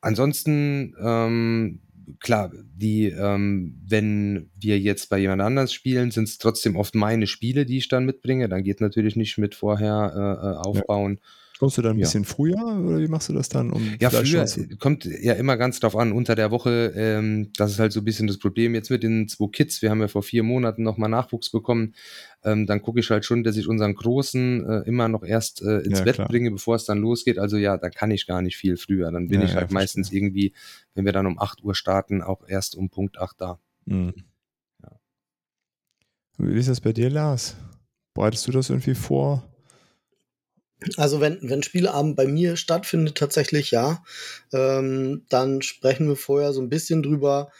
ansonsten 0.00 0.94
ähm, 1.00 1.80
klar, 2.20 2.52
die, 2.74 3.06
ähm, 3.06 3.80
wenn 3.86 4.50
wir 4.58 4.78
jetzt 4.78 5.08
bei 5.08 5.18
jemand 5.18 5.42
anders 5.42 5.72
spielen, 5.72 6.10
sind 6.10 6.28
es 6.28 6.38
trotzdem 6.38 6.76
oft 6.76 6.94
meine 6.94 7.26
Spiele, 7.26 7.66
die 7.66 7.78
ich 7.78 7.88
dann 7.88 8.04
mitbringe. 8.04 8.48
Dann 8.48 8.64
geht 8.64 8.80
natürlich 8.80 9.16
nicht 9.16 9.38
mit 9.38 9.54
vorher 9.54 10.12
äh, 10.14 10.46
äh 10.46 10.56
aufbauen. 10.56 11.18
Ja. 11.20 11.28
Kommst 11.64 11.78
du 11.78 11.82
dann 11.82 11.96
ein 11.96 11.98
ja. 11.98 12.04
bisschen 12.04 12.26
früher 12.26 12.58
oder 12.58 12.98
wie 12.98 13.08
machst 13.08 13.30
du 13.30 13.32
das 13.32 13.48
dann? 13.48 13.70
Um 13.70 13.94
ja, 13.98 14.10
früher 14.10 14.44
kommt 14.78 15.06
ja 15.06 15.32
immer 15.32 15.56
ganz 15.56 15.80
drauf 15.80 15.96
an. 15.96 16.12
Unter 16.12 16.34
der 16.34 16.50
Woche, 16.50 16.92
ähm, 16.94 17.52
das 17.56 17.70
ist 17.70 17.78
halt 17.78 17.90
so 17.90 18.02
ein 18.02 18.04
bisschen 18.04 18.26
das 18.26 18.36
Problem 18.36 18.74
jetzt 18.74 18.90
mit 18.90 19.02
den 19.02 19.28
zwei 19.28 19.46
Kids. 19.50 19.80
Wir 19.80 19.88
haben 19.88 20.02
ja 20.02 20.08
vor 20.08 20.22
vier 20.22 20.42
Monaten 20.42 20.82
nochmal 20.82 21.08
Nachwuchs 21.08 21.48
bekommen. 21.48 21.94
Ähm, 22.44 22.66
dann 22.66 22.82
gucke 22.82 23.00
ich 23.00 23.08
halt 23.08 23.24
schon, 23.24 23.44
dass 23.44 23.56
ich 23.56 23.66
unseren 23.66 23.94
Großen 23.94 24.62
äh, 24.68 24.78
immer 24.80 25.08
noch 25.08 25.22
erst 25.22 25.62
äh, 25.62 25.78
ins 25.78 26.00
ja, 26.00 26.04
Bett 26.04 26.16
klar. 26.16 26.28
bringe, 26.28 26.50
bevor 26.50 26.76
es 26.76 26.84
dann 26.84 26.98
losgeht. 26.98 27.38
Also 27.38 27.56
ja, 27.56 27.78
da 27.78 27.88
kann 27.88 28.10
ich 28.10 28.26
gar 28.26 28.42
nicht 28.42 28.58
viel 28.58 28.76
früher. 28.76 29.10
Dann 29.10 29.28
bin 29.28 29.40
ja, 29.40 29.46
ich 29.46 29.54
halt 29.54 29.72
meistens 29.72 30.12
irgendwie, 30.12 30.52
wenn 30.94 31.06
wir 31.06 31.12
dann 31.12 31.24
um 31.24 31.38
8 31.38 31.64
Uhr 31.64 31.74
starten, 31.74 32.20
auch 32.20 32.46
erst 32.46 32.76
um 32.76 32.90
Punkt 32.90 33.18
8 33.18 33.40
da. 33.40 33.58
Mhm. 33.86 34.12
Wie 36.36 36.58
ist 36.58 36.68
das 36.68 36.82
bei 36.82 36.92
dir, 36.92 37.08
Lars? 37.08 37.56
Bereitest 38.12 38.46
du 38.48 38.52
das 38.52 38.68
irgendwie 38.68 38.94
vor? 38.94 39.48
Also 40.96 41.20
wenn, 41.20 41.38
wenn 41.42 41.62
Spieleabend 41.62 42.16
bei 42.16 42.26
mir 42.26 42.56
stattfindet, 42.56 43.16
tatsächlich 43.16 43.70
ja, 43.70 44.02
ähm, 44.52 45.24
dann 45.28 45.62
sprechen 45.62 46.08
wir 46.08 46.16
vorher 46.16 46.52
so 46.52 46.60
ein 46.60 46.68
bisschen 46.68 47.02
drüber, 47.02 47.50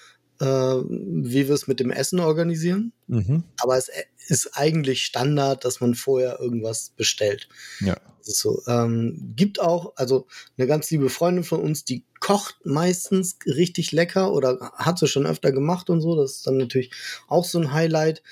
äh, 0.40 0.46
wie 0.46 1.48
wir 1.48 1.54
es 1.54 1.66
mit 1.66 1.80
dem 1.80 1.90
Essen 1.90 2.20
organisieren. 2.20 2.92
Mhm. 3.06 3.44
Aber 3.58 3.76
es 3.76 3.90
ist 4.28 4.50
eigentlich 4.54 5.04
Standard, 5.04 5.64
dass 5.64 5.80
man 5.80 5.94
vorher 5.94 6.40
irgendwas 6.40 6.90
bestellt. 6.90 7.48
Ja. 7.80 7.96
So, 8.22 8.62
ähm, 8.66 9.34
gibt 9.36 9.60
auch, 9.60 9.92
also 9.96 10.26
eine 10.56 10.66
ganz 10.66 10.90
liebe 10.90 11.10
Freundin 11.10 11.44
von 11.44 11.60
uns, 11.60 11.84
die 11.84 12.04
kocht 12.20 12.56
meistens 12.64 13.36
richtig 13.44 13.92
lecker 13.92 14.32
oder 14.32 14.72
hat 14.76 14.98
sie 14.98 15.08
schon 15.08 15.26
öfter 15.26 15.52
gemacht 15.52 15.90
und 15.90 16.00
so. 16.00 16.16
Das 16.16 16.36
ist 16.36 16.46
dann 16.46 16.56
natürlich 16.56 16.90
auch 17.28 17.44
so 17.44 17.58
ein 17.58 17.72
Highlight. 17.72 18.22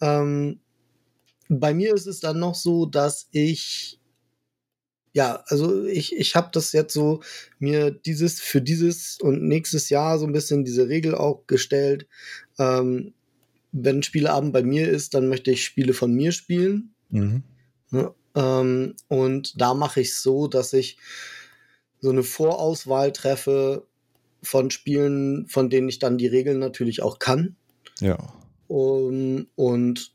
Ähm, 0.00 0.60
bei 1.50 1.74
mir 1.74 1.92
ist 1.92 2.06
es 2.06 2.20
dann 2.20 2.38
noch 2.38 2.54
so, 2.54 2.86
dass 2.86 3.28
ich 3.30 4.00
ja, 5.12 5.44
also 5.46 5.84
ich, 5.84 6.16
ich 6.16 6.34
habe 6.34 6.48
das 6.52 6.72
jetzt 6.72 6.94
so 6.94 7.20
mir 7.58 7.90
dieses 7.90 8.40
für 8.40 8.62
dieses 8.62 9.18
und 9.20 9.42
nächstes 9.42 9.90
Jahr 9.90 10.18
so 10.18 10.26
ein 10.26 10.32
bisschen 10.32 10.64
diese 10.64 10.88
Regel 10.88 11.14
auch 11.14 11.46
gestellt. 11.46 12.06
Ähm, 12.58 13.12
wenn 13.72 14.02
Spieleabend 14.02 14.52
bei 14.52 14.62
mir 14.62 14.88
ist, 14.88 15.14
dann 15.14 15.28
möchte 15.28 15.50
ich 15.50 15.64
Spiele 15.64 15.94
von 15.94 16.12
mir 16.12 16.32
spielen. 16.32 16.94
Mhm. 17.10 17.42
Ja, 17.90 18.14
ähm, 18.34 18.94
und 19.08 19.60
da 19.60 19.74
mache 19.74 20.00
ich 20.00 20.08
es 20.08 20.22
so, 20.22 20.48
dass 20.48 20.72
ich 20.72 20.96
so 22.00 22.10
eine 22.10 22.22
Vorauswahl 22.22 23.12
treffe 23.12 23.86
von 24.42 24.70
Spielen, 24.70 25.46
von 25.46 25.70
denen 25.70 25.88
ich 25.88 25.98
dann 25.98 26.18
die 26.18 26.26
Regeln 26.26 26.58
natürlich 26.58 27.02
auch 27.02 27.18
kann. 27.18 27.56
Ja. 28.00 28.18
Um, 28.66 29.46
und 29.54 30.11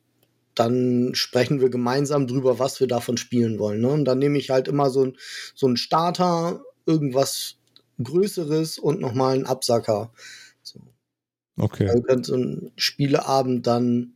dann 0.59 1.11
sprechen 1.13 1.61
wir 1.61 1.69
gemeinsam 1.69 2.27
drüber, 2.27 2.59
was 2.59 2.79
wir 2.79 2.87
davon 2.87 3.17
spielen 3.17 3.59
wollen. 3.59 3.81
Ne? 3.81 3.89
Und 3.89 4.05
dann 4.05 4.19
nehme 4.19 4.37
ich 4.37 4.49
halt 4.49 4.67
immer 4.67 4.89
so, 4.89 5.05
ein, 5.05 5.17
so 5.55 5.67
einen 5.67 5.77
Starter, 5.77 6.63
irgendwas 6.85 7.55
Größeres 8.01 8.79
und 8.79 8.99
nochmal 8.99 9.35
einen 9.35 9.45
Absacker. 9.45 10.11
So. 10.61 10.79
Okay. 11.57 11.89
Also 11.89 12.01
könnte 12.01 12.29
so 12.29 12.35
ein 12.35 12.71
Spieleabend 12.75 13.67
dann 13.67 14.13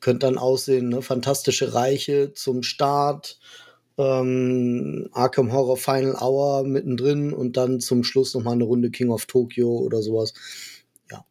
könnte 0.00 0.26
dann 0.26 0.38
aussehen, 0.38 0.88
ne? 0.88 1.02
Fantastische 1.02 1.74
Reiche 1.74 2.32
zum 2.32 2.62
Start, 2.62 3.38
ähm, 3.96 5.08
Arkham 5.12 5.52
Horror 5.52 5.76
Final 5.76 6.14
Hour 6.20 6.64
mittendrin 6.64 7.32
und 7.32 7.56
dann 7.56 7.80
zum 7.80 8.04
Schluss 8.04 8.34
nochmal 8.34 8.54
eine 8.54 8.64
Runde 8.64 8.90
King 8.90 9.10
of 9.10 9.26
Tokyo 9.26 9.68
oder 9.78 10.02
sowas. 10.02 10.34
Ja. 11.10 11.24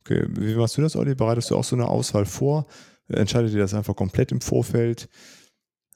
Okay, 0.00 0.26
wie 0.38 0.54
machst 0.54 0.76
du 0.76 0.82
das, 0.82 0.94
Olli? 0.94 1.14
Bereitest 1.14 1.50
du 1.50 1.56
auch 1.56 1.64
so 1.64 1.74
eine 1.74 1.88
Auswahl 1.88 2.26
vor? 2.26 2.66
Entscheidet 3.08 3.52
ihr 3.52 3.60
das 3.60 3.74
einfach 3.74 3.96
komplett 3.96 4.32
im 4.32 4.40
Vorfeld? 4.40 5.08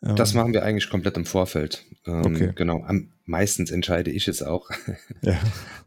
Das 0.01 0.33
ähm, 0.33 0.38
machen 0.38 0.53
wir 0.55 0.62
eigentlich 0.62 0.88
komplett 0.88 1.16
im 1.16 1.27
Vorfeld. 1.27 1.85
Ähm, 2.07 2.25
okay. 2.25 2.53
Genau. 2.55 2.83
Am, 2.85 3.12
meistens 3.27 3.70
entscheide 3.70 4.11
ich 4.11 4.29
es 4.29 4.42
auch. 4.42 4.70
Ja. 5.23 5.38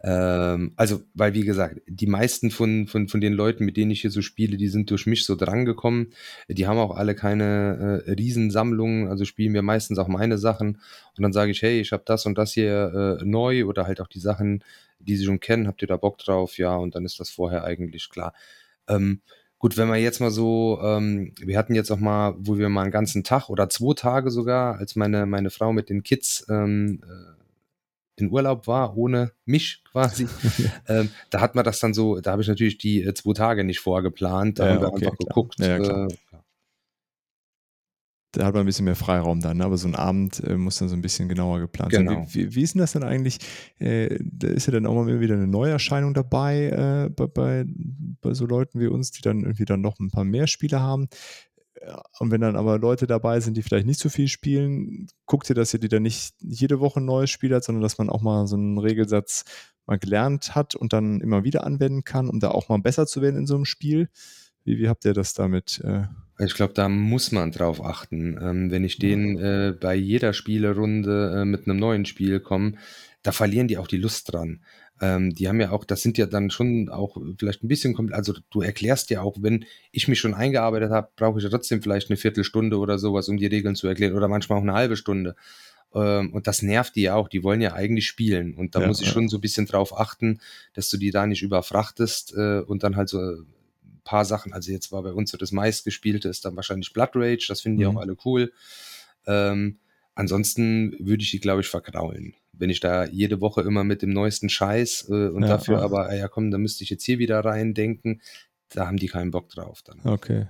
ähm, 0.04 0.74
also, 0.76 1.02
weil 1.16 1.34
wie 1.34 1.44
gesagt, 1.44 1.82
die 1.88 2.06
meisten 2.06 2.52
von, 2.52 2.86
von, 2.86 3.08
von 3.08 3.20
den 3.20 3.34
Leuten, 3.34 3.66
mit 3.66 3.78
denen 3.78 3.90
ich 3.90 4.02
hier 4.02 4.12
so 4.12 4.22
spiele, 4.22 4.58
die 4.58 4.68
sind 4.68 4.92
durch 4.92 5.08
mich 5.08 5.26
so 5.26 5.36
drangekommen. 5.36 6.14
Die 6.48 6.68
haben 6.68 6.78
auch 6.78 6.96
alle 6.96 7.16
keine 7.16 8.04
äh, 8.06 8.12
Riesensammlungen, 8.12 9.08
also 9.08 9.26
spielen 9.26 9.56
wir 9.56 9.64
meistens 9.64 9.98
auch 9.98 10.08
meine 10.08 10.38
Sachen. 10.38 10.80
Und 11.18 11.24
dann 11.24 11.34
sage 11.34 11.50
ich, 11.50 11.64
hey, 11.64 11.80
ich 11.80 11.92
habe 11.92 12.04
das 12.06 12.28
und 12.28 12.38
das 12.38 12.54
hier 12.54 13.20
äh, 13.22 13.26
neu 13.26 13.66
oder 13.66 13.88
halt 13.88 14.02
auch 14.02 14.08
die 14.08 14.20
Sachen, 14.20 14.64
die 15.00 15.18
sie 15.18 15.26
schon 15.26 15.40
kennen, 15.40 15.68
habt 15.68 15.82
ihr 15.82 15.88
da 15.88 15.98
Bock 15.98 16.20
drauf? 16.20 16.60
Ja, 16.60 16.76
und 16.76 16.94
dann 16.94 17.06
ist 17.06 17.20
das 17.20 17.32
vorher 17.32 17.64
eigentlich 17.64 18.10
klar. 18.10 18.34
Ähm, 18.88 19.22
Gut, 19.64 19.78
wenn 19.78 19.88
wir 19.88 19.96
jetzt 19.96 20.20
mal 20.20 20.30
so, 20.30 20.78
ähm, 20.84 21.32
wir 21.40 21.58
hatten 21.58 21.74
jetzt 21.74 21.90
auch 21.90 21.98
mal, 21.98 22.36
wo 22.38 22.58
wir 22.58 22.68
mal 22.68 22.82
einen 22.82 22.92
ganzen 22.92 23.24
Tag 23.24 23.48
oder 23.48 23.70
zwei 23.70 23.94
Tage 23.94 24.30
sogar, 24.30 24.78
als 24.78 24.98
meine, 24.98 25.26
meine 25.26 25.52
Frau 25.52 25.72
mit 25.72 25.90
den 25.90 26.04
Kids 26.04 26.46
ähm, 26.50 27.02
äh, 27.02 28.22
in 28.22 28.30
Urlaub 28.30 28.68
war, 28.68 28.98
ohne 28.98 29.32
mich 29.46 29.82
quasi, 29.90 30.28
ähm, 30.90 31.12
da 31.30 31.40
hat 31.40 31.56
man 31.56 31.64
das 31.64 31.80
dann 31.80 31.94
so, 31.94 32.20
da 32.20 32.34
habe 32.34 32.42
ich 32.42 32.50
natürlich 32.50 32.78
die 32.78 33.04
äh, 33.04 33.14
zwei 33.14 33.32
Tage 33.32 33.64
nicht 33.64 33.80
vorgeplant, 33.80 34.60
da 34.60 34.66
ja, 34.66 34.74
haben 34.74 34.82
wir 34.82 34.88
okay, 34.90 35.06
einfach 35.06 35.18
klar. 35.18 35.28
geguckt. 35.30 35.56
Ja, 35.60 36.08
äh, 36.08 36.08
da 38.34 38.46
hat 38.46 38.54
man 38.54 38.64
ein 38.64 38.66
bisschen 38.66 38.86
mehr 38.86 38.96
Freiraum 38.96 39.40
dann, 39.40 39.58
ne? 39.58 39.66
aber 39.66 39.78
so 39.78 39.88
ein 39.88 39.96
Abend 39.96 40.44
äh, 40.44 40.58
muss 40.58 40.78
dann 40.80 40.90
so 40.90 40.96
ein 40.96 41.02
bisschen 41.02 41.30
genauer 41.30 41.60
geplant 41.60 41.92
Genau. 41.92 42.12
sein. 42.12 42.28
Wie, 42.32 42.48
wie, 42.48 42.56
wie 42.56 42.62
ist 42.64 42.74
denn 42.74 42.82
das 42.82 42.92
denn 42.94 43.04
eigentlich? 43.04 43.38
Äh, 43.80 44.20
da 44.22 44.48
ist 44.48 44.66
ja 44.66 44.74
dann 44.74 44.86
auch 44.86 44.96
mal 44.96 45.20
wieder 45.20 45.36
eine 45.36 45.48
Neuerscheinung 45.48 46.14
dabei 46.14 47.06
äh, 47.06 47.10
bei, 47.10 47.28
bei, 47.28 47.66
bei 48.22 48.34
so 48.34 48.46
Leuten 48.46 48.80
wie 48.80 48.88
uns, 48.88 49.12
die 49.12 49.22
dann 49.22 49.42
irgendwie 49.42 49.66
dann 49.66 49.82
noch 49.82 50.00
ein 50.00 50.10
paar 50.12 50.24
mehr 50.26 50.48
Spiele 50.48 50.80
haben. 50.82 51.08
Ja, 51.86 52.02
Und 52.20 52.32
wenn 52.32 52.42
dann 52.42 52.56
aber 52.56 52.80
Leute 52.80 53.08
dabei 53.08 53.40
sind, 53.40 53.56
die 53.56 53.62
vielleicht 53.62 53.86
nicht 53.86 54.00
so 54.00 54.10
viel 54.10 54.28
spielen, 54.28 55.08
guckt 55.26 55.50
ihr, 55.50 55.56
dass 55.56 55.74
ihr 55.74 55.80
die 55.80 55.90
dann 55.90 56.04
nicht 56.04 56.34
jede 56.40 56.80
Woche 56.80 57.00
ein 57.02 57.06
neues 57.06 57.30
Spiel 57.30 57.54
hat, 57.54 57.64
sondern 57.64 57.82
dass 57.82 57.98
man 57.98 58.10
auch 58.10 58.22
mal 58.22 58.48
so 58.48 58.56
einen 58.56 58.78
Regelsatz 58.78 59.46
mal 59.86 60.00
gelernt 60.00 60.56
hat 60.56 60.76
und 60.76 60.94
dann 60.94 61.20
immer 61.20 61.44
wieder 61.44 61.66
anwenden 61.66 62.04
kann, 62.04 62.30
um 62.30 62.40
da 62.40 62.50
auch 62.52 62.70
mal 62.70 62.80
besser 62.80 63.06
zu 63.06 63.22
werden 63.22 63.36
in 63.38 63.48
so 63.48 63.56
einem 63.56 63.66
Spiel. 63.66 64.10
Wie, 64.64 64.78
wie 64.78 64.88
habt 64.88 65.04
ihr 65.06 65.14
das 65.14 65.34
damit? 65.34 65.82
Äh, 65.84 66.04
Ich 66.40 66.56
glaube, 66.56 66.74
da 66.74 66.90
muss 66.90 67.32
man 67.32 67.52
drauf 67.52 67.84
achten. 67.84 68.38
Ähm, 68.42 68.72
wenn 68.72 68.84
ich 68.84 68.98
denen 68.98 69.38
äh, 69.38 69.74
bei 69.80 69.96
jeder 69.96 70.34
Spielerunde 70.34 71.42
äh, 71.42 71.46
mit 71.46 71.68
einem 71.68 71.78
neuen 71.78 72.06
Spiel 72.06 72.40
komme, 72.40 72.74
da 73.22 73.32
verlieren 73.32 73.68
die 73.68 73.78
auch 73.78 73.88
die 73.88 73.98
Lust 73.98 74.34
dran. 74.34 74.62
Ähm, 75.00 75.34
die 75.34 75.48
haben 75.48 75.60
ja 75.60 75.72
auch, 75.72 75.86
das 75.86 76.02
sind 76.02 76.18
ja 76.18 76.26
dann 76.26 76.50
schon 76.50 76.90
auch 76.90 77.18
vielleicht 77.38 77.64
ein 77.64 77.68
bisschen, 77.68 78.14
also 78.14 78.34
du 78.50 78.62
erklärst 78.62 79.10
ja 79.10 79.22
auch, 79.22 79.38
wenn 79.42 79.66
ich 79.92 80.08
mich 80.08 80.20
schon 80.20 80.34
eingearbeitet 80.34 80.92
habe, 80.92 81.10
brauche 81.16 81.38
ich 81.38 81.44
ja 81.44 81.50
trotzdem 81.50 81.82
vielleicht 81.82 82.10
eine 82.10 82.18
Viertelstunde 82.18 82.78
oder 82.78 82.98
sowas, 82.98 83.30
um 83.30 83.38
die 83.38 83.48
Regeln 83.48 83.76
zu 83.76 83.88
erklären 83.88 84.14
oder 84.14 84.28
manchmal 84.28 84.58
auch 84.60 84.64
eine 84.64 84.74
halbe 84.74 84.98
Stunde. 84.98 85.36
Ähm, 85.94 86.34
und 86.34 86.48
das 86.48 86.62
nervt 86.62 86.96
die 86.96 87.04
ja 87.04 87.16
auch, 87.16 87.28
die 87.28 87.44
wollen 87.44 87.62
ja 87.62 87.74
eigentlich 87.74 88.08
spielen. 88.08 88.56
Und 88.56 88.76
da 88.76 88.82
Ja, 88.82 88.88
muss 88.88 89.02
ich 89.02 89.08
ja. 89.08 89.14
schon 89.14 89.30
so 89.30 89.38
ein 89.38 89.42
bisschen 89.42 89.66
drauf 89.66 89.98
achten, 89.98 90.40
dass 90.74 90.90
du 90.90 90.98
die 90.98 91.12
da 91.12 91.28
nicht 91.28 91.44
überfrachtest 91.44 92.34
äh, 92.36 92.60
und 92.60 92.84
dann 92.84 92.96
halt 92.96 93.10
so 93.10 93.20
paar 94.04 94.26
Sachen, 94.26 94.54
also 94.54 94.72
jetzt 94.72 94.92
war 94.92 95.04
bei 95.04 95.14
uns 95.14 95.32
so 95.32 95.38
das 95.38 95.52
meistgespielte 95.52 96.30
ist 96.30 96.46
dann 96.46 96.56
wahrscheinlich 96.56 96.94
Blood 96.94 97.12
Rage, 97.16 97.46
das 97.48 97.62
finden 97.62 97.80
die 97.80 97.86
Mhm. 97.86 97.98
auch 97.98 98.02
alle 98.02 98.16
cool. 98.26 98.52
Ähm, 99.26 99.80
ansonsten 100.16 100.96
würde 101.00 101.24
ich 101.24 101.32
die, 101.32 101.40
glaube 101.40 101.62
ich, 101.62 101.68
vergraulen. 101.68 102.36
Wenn 102.52 102.70
ich 102.70 102.80
da 102.80 103.06
jede 103.06 103.42
Woche 103.42 103.62
immer 103.62 103.84
mit 103.84 104.02
dem 104.02 104.12
neuesten 104.12 104.50
Scheiß 104.50 105.08
äh, 105.10 105.30
und 105.30 105.44
Ja, 105.44 105.50
dafür 105.50 105.78
ja. 105.78 105.84
aber, 105.84 106.10
ah 106.10 106.16
ja 106.16 106.28
komm, 106.28 106.52
da 106.52 106.58
müsste 106.58 106.84
ich 106.84 106.90
jetzt 106.90 107.04
hier 107.04 107.20
wieder 107.20 107.40
reindenken, 107.44 108.22
da 108.70 108.88
haben 108.88 108.98
die 108.98 109.08
keinen 109.08 109.32
Bock 109.32 109.50
drauf 109.50 109.82
dann. 109.84 110.00
okay. 110.04 110.48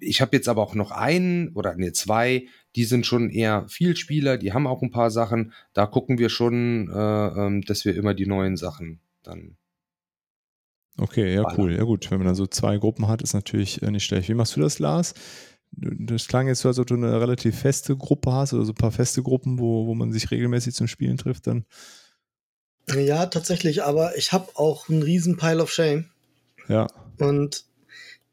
Ich 0.00 0.20
habe 0.20 0.34
jetzt 0.36 0.48
aber 0.48 0.60
auch 0.62 0.74
noch 0.74 0.90
einen 0.90 1.50
oder 1.50 1.76
nee, 1.76 1.92
zwei, 1.92 2.48
die 2.74 2.84
sind 2.84 3.06
schon 3.06 3.30
eher 3.30 3.64
Vielspieler, 3.68 4.36
die 4.36 4.52
haben 4.52 4.66
auch 4.66 4.82
ein 4.82 4.90
paar 4.90 5.10
Sachen. 5.12 5.52
Da 5.72 5.86
gucken 5.86 6.18
wir 6.18 6.30
schon, 6.30 6.90
äh, 6.92 6.96
ähm, 7.28 7.62
dass 7.62 7.84
wir 7.84 7.94
immer 7.94 8.12
die 8.14 8.26
neuen 8.26 8.56
Sachen 8.56 8.98
dann. 9.22 9.56
Okay, 10.98 11.34
ja, 11.34 11.44
cool. 11.56 11.76
Ja, 11.76 11.84
gut. 11.84 12.10
Wenn 12.10 12.18
man 12.18 12.26
dann 12.26 12.34
so 12.34 12.46
zwei 12.46 12.76
Gruppen 12.76 13.08
hat, 13.08 13.22
ist 13.22 13.32
natürlich 13.32 13.82
äh, 13.82 13.90
nicht 13.90 14.04
schlecht. 14.04 14.28
Wie 14.28 14.34
machst 14.34 14.56
du 14.56 14.60
das, 14.60 14.78
Lars? 14.78 15.14
Das 15.70 16.26
klang 16.26 16.48
jetzt 16.48 16.60
so, 16.60 16.68
als 16.68 16.78
ob 16.78 16.86
du 16.86 16.94
eine 16.94 17.20
relativ 17.20 17.58
feste 17.58 17.96
Gruppe 17.96 18.32
hast 18.32 18.52
oder 18.52 18.64
so 18.64 18.72
ein 18.72 18.76
paar 18.76 18.90
feste 18.90 19.22
Gruppen, 19.22 19.58
wo, 19.58 19.86
wo 19.86 19.94
man 19.94 20.12
sich 20.12 20.30
regelmäßig 20.30 20.74
zum 20.74 20.88
Spielen 20.88 21.18
trifft. 21.18 21.46
Dann, 21.46 21.66
Ja, 22.88 23.26
tatsächlich, 23.26 23.84
aber 23.84 24.16
ich 24.16 24.32
habe 24.32 24.48
auch 24.54 24.88
einen 24.88 25.02
riesen 25.02 25.36
Pile 25.36 25.62
of 25.62 25.70
Shame. 25.70 26.06
ja, 26.68 26.88
Und 27.18 27.66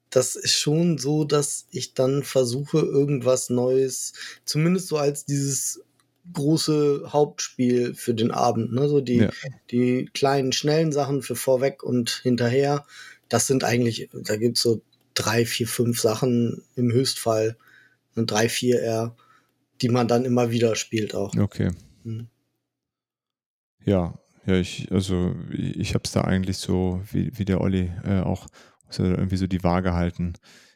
das 0.09 0.35
ist 0.35 0.53
schon 0.53 0.97
so, 0.97 1.25
dass 1.25 1.67
ich 1.71 1.93
dann 1.93 2.23
versuche, 2.23 2.79
irgendwas 2.79 3.49
Neues, 3.49 4.13
zumindest 4.45 4.87
so 4.87 4.97
als 4.97 5.25
dieses 5.25 5.81
große 6.33 7.09
Hauptspiel 7.11 7.93
für 7.93 8.13
den 8.13 8.31
Abend, 8.31 8.73
ne? 8.73 8.87
So 8.87 9.01
die, 9.01 9.17
Ja. 9.17 9.31
die 9.71 10.09
kleinen, 10.13 10.51
schnellen 10.51 10.91
Sachen 10.91 11.21
für 11.21 11.35
vorweg 11.35 11.83
und 11.83 12.09
hinterher. 12.23 12.85
Das 13.29 13.47
sind 13.47 13.63
eigentlich, 13.63 14.09
da 14.13 14.35
gibt's 14.35 14.61
so 14.61 14.81
drei, 15.13 15.45
vier, 15.45 15.67
fünf 15.67 15.99
Sachen 15.99 16.63
im 16.75 16.91
Höchstfall. 16.91 17.57
Und 18.15 18.31
drei, 18.31 18.47
vier 18.49 18.81
eher, 18.81 19.15
die 19.81 19.89
man 19.89 20.07
dann 20.07 20.25
immer 20.25 20.51
wieder 20.51 20.75
spielt 20.75 21.13
auch. 21.15 21.35
okay. 21.35 21.71
Mhm. 22.03 22.27
Ja, 23.83 24.17
ja, 24.45 24.55
ich, 24.55 24.91
also 24.91 25.35
ich, 25.51 25.93
habe 25.93 26.03
es 26.05 26.11
da 26.11 26.21
eigentlich 26.21 26.57
so, 26.57 27.01
wie, 27.11 27.37
wie 27.37 27.45
der 27.45 27.61
Olli 27.61 27.91
äh, 28.03 28.21
auch, 28.21 28.47
irgendwie 28.97 29.37
so 29.37 29.47
die 29.47 29.63
Waage 29.63 29.93
halten. 29.93 30.33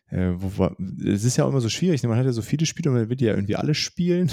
Äh, 0.09 0.31
wo, 0.35 0.69
es 1.05 1.23
ist 1.23 1.37
ja 1.37 1.45
auch 1.45 1.49
immer 1.49 1.61
so 1.61 1.69
schwierig, 1.69 2.01
ne? 2.01 2.09
man 2.09 2.17
hat 2.17 2.25
ja 2.25 2.31
so 2.31 2.41
viele 2.41 2.65
Spiele 2.65 2.89
und 2.89 2.97
man 2.97 3.09
will 3.09 3.15
die 3.15 3.25
ja 3.25 3.33
irgendwie 3.33 3.55
alle 3.55 3.75
spielen, 3.75 4.31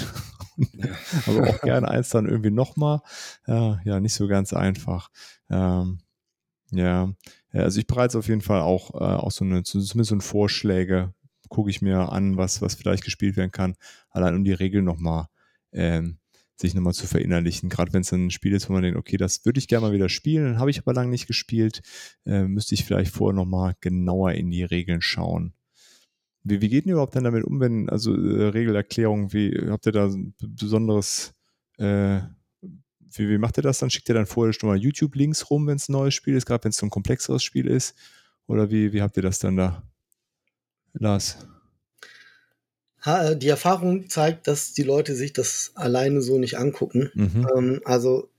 aber 1.27 1.49
auch 1.49 1.61
gerne 1.61 1.87
eins 1.87 2.09
dann 2.09 2.27
irgendwie 2.27 2.51
nochmal. 2.51 3.01
Ja, 3.45 3.79
ja, 3.83 3.99
nicht 3.99 4.13
so 4.13 4.27
ganz 4.27 4.53
einfach. 4.53 5.09
Ähm, 5.49 5.99
ja, 6.71 7.13
Ja, 7.53 7.61
also 7.63 7.79
ich 7.79 7.87
bereite 7.87 8.17
auf 8.17 8.27
jeden 8.27 8.41
Fall 8.41 8.61
auch, 8.61 8.93
äh, 8.93 9.03
auch 9.03 9.31
so 9.31 9.45
eine, 9.45 9.63
zumindest 9.63 10.09
so 10.09 10.15
ein 10.15 10.21
Vorschläge, 10.21 11.13
gucke 11.49 11.69
ich 11.69 11.81
mir 11.81 12.11
an, 12.11 12.37
was, 12.37 12.61
was 12.61 12.75
vielleicht 12.75 13.03
gespielt 13.03 13.37
werden 13.37 13.51
kann, 13.51 13.75
allein 14.09 14.35
um 14.35 14.43
die 14.43 14.53
Regeln 14.53 14.83
nochmal 14.85 15.27
ähm, 15.71 16.17
sich 16.59 16.73
nochmal 16.73 16.93
zu 16.93 17.07
verinnerlichen. 17.07 17.69
Gerade 17.69 17.93
wenn 17.93 18.01
es 18.01 18.09
dann 18.09 18.27
ein 18.27 18.31
Spiel 18.31 18.53
ist, 18.53 18.69
wo 18.69 18.73
man 18.73 18.83
denkt, 18.83 18.97
okay, 18.97 19.17
das 19.17 19.45
würde 19.45 19.59
ich 19.59 19.67
gerne 19.67 19.87
mal 19.87 19.93
wieder 19.93 20.09
spielen, 20.09 20.59
habe 20.59 20.71
ich 20.71 20.79
aber 20.79 20.93
lange 20.93 21.09
nicht 21.09 21.27
gespielt, 21.27 21.81
äh, 22.25 22.43
müsste 22.43 22.75
ich 22.75 22.83
vielleicht 22.83 23.11
vorher 23.11 23.35
nochmal 23.35 23.75
genauer 23.79 24.33
in 24.33 24.49
die 24.51 24.63
Regeln 24.63 25.01
schauen. 25.01 25.53
Wie, 26.49 26.61
wie 26.61 26.69
geht 26.69 26.85
denn 26.85 26.93
überhaupt 26.93 27.15
dann 27.15 27.23
damit 27.23 27.43
um, 27.43 27.59
wenn, 27.59 27.89
also 27.89 28.13
äh, 28.13 28.49
Regelerklärung, 28.49 29.33
wie 29.33 29.51
habt 29.69 29.85
ihr 29.85 29.91
da 29.91 30.05
ein 30.05 30.33
besonderes, 30.39 31.33
äh, 31.77 32.21
wie, 32.61 33.29
wie 33.29 33.37
macht 33.37 33.57
ihr 33.57 33.63
das 33.63 33.79
dann? 33.79 33.89
Schickt 33.89 34.09
ihr 34.09 34.15
dann 34.15 34.25
vorher 34.25 34.53
schon 34.53 34.69
mal 34.69 34.77
YouTube-Links 34.77 35.49
rum, 35.49 35.67
wenn 35.67 35.77
es 35.77 35.89
ein 35.89 35.93
neues 35.93 36.13
Spiel 36.13 36.35
ist, 36.35 36.45
gerade 36.45 36.63
wenn 36.63 36.69
es 36.69 36.77
so 36.77 36.85
ein 36.85 36.91
komplexeres 36.91 37.43
Spiel 37.43 37.67
ist? 37.67 37.95
Oder 38.47 38.71
wie, 38.71 38.93
wie 38.93 39.01
habt 39.01 39.17
ihr 39.17 39.23
das 39.23 39.39
dann 39.39 39.57
da? 39.57 39.83
Lars? 40.93 41.37
Ha, 43.05 43.29
äh, 43.29 43.37
Die 43.37 43.49
Erfahrung 43.49 44.09
zeigt, 44.09 44.47
dass 44.47 44.73
die 44.73 44.83
Leute 44.83 45.15
sich 45.15 45.33
das 45.33 45.71
alleine 45.75 46.21
so 46.21 46.39
nicht 46.39 46.57
angucken. 46.57 47.11
Mhm. 47.13 47.47
Ähm, 47.55 47.81
also 47.85 48.29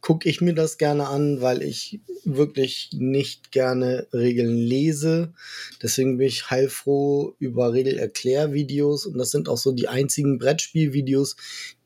gucke 0.00 0.28
ich 0.28 0.40
mir 0.40 0.54
das 0.54 0.78
gerne 0.78 1.08
an, 1.08 1.40
weil 1.40 1.62
ich 1.62 2.00
wirklich 2.24 2.90
nicht 2.92 3.52
gerne 3.52 4.06
Regeln 4.12 4.56
lese. 4.56 5.34
Deswegen 5.82 6.18
bin 6.18 6.26
ich 6.26 6.50
heilfroh 6.50 7.34
über 7.38 7.72
Regelerklärvideos 7.72 9.06
und 9.06 9.18
das 9.18 9.30
sind 9.30 9.48
auch 9.48 9.58
so 9.58 9.72
die 9.72 9.88
einzigen 9.88 10.38
Brettspielvideos, 10.38 11.36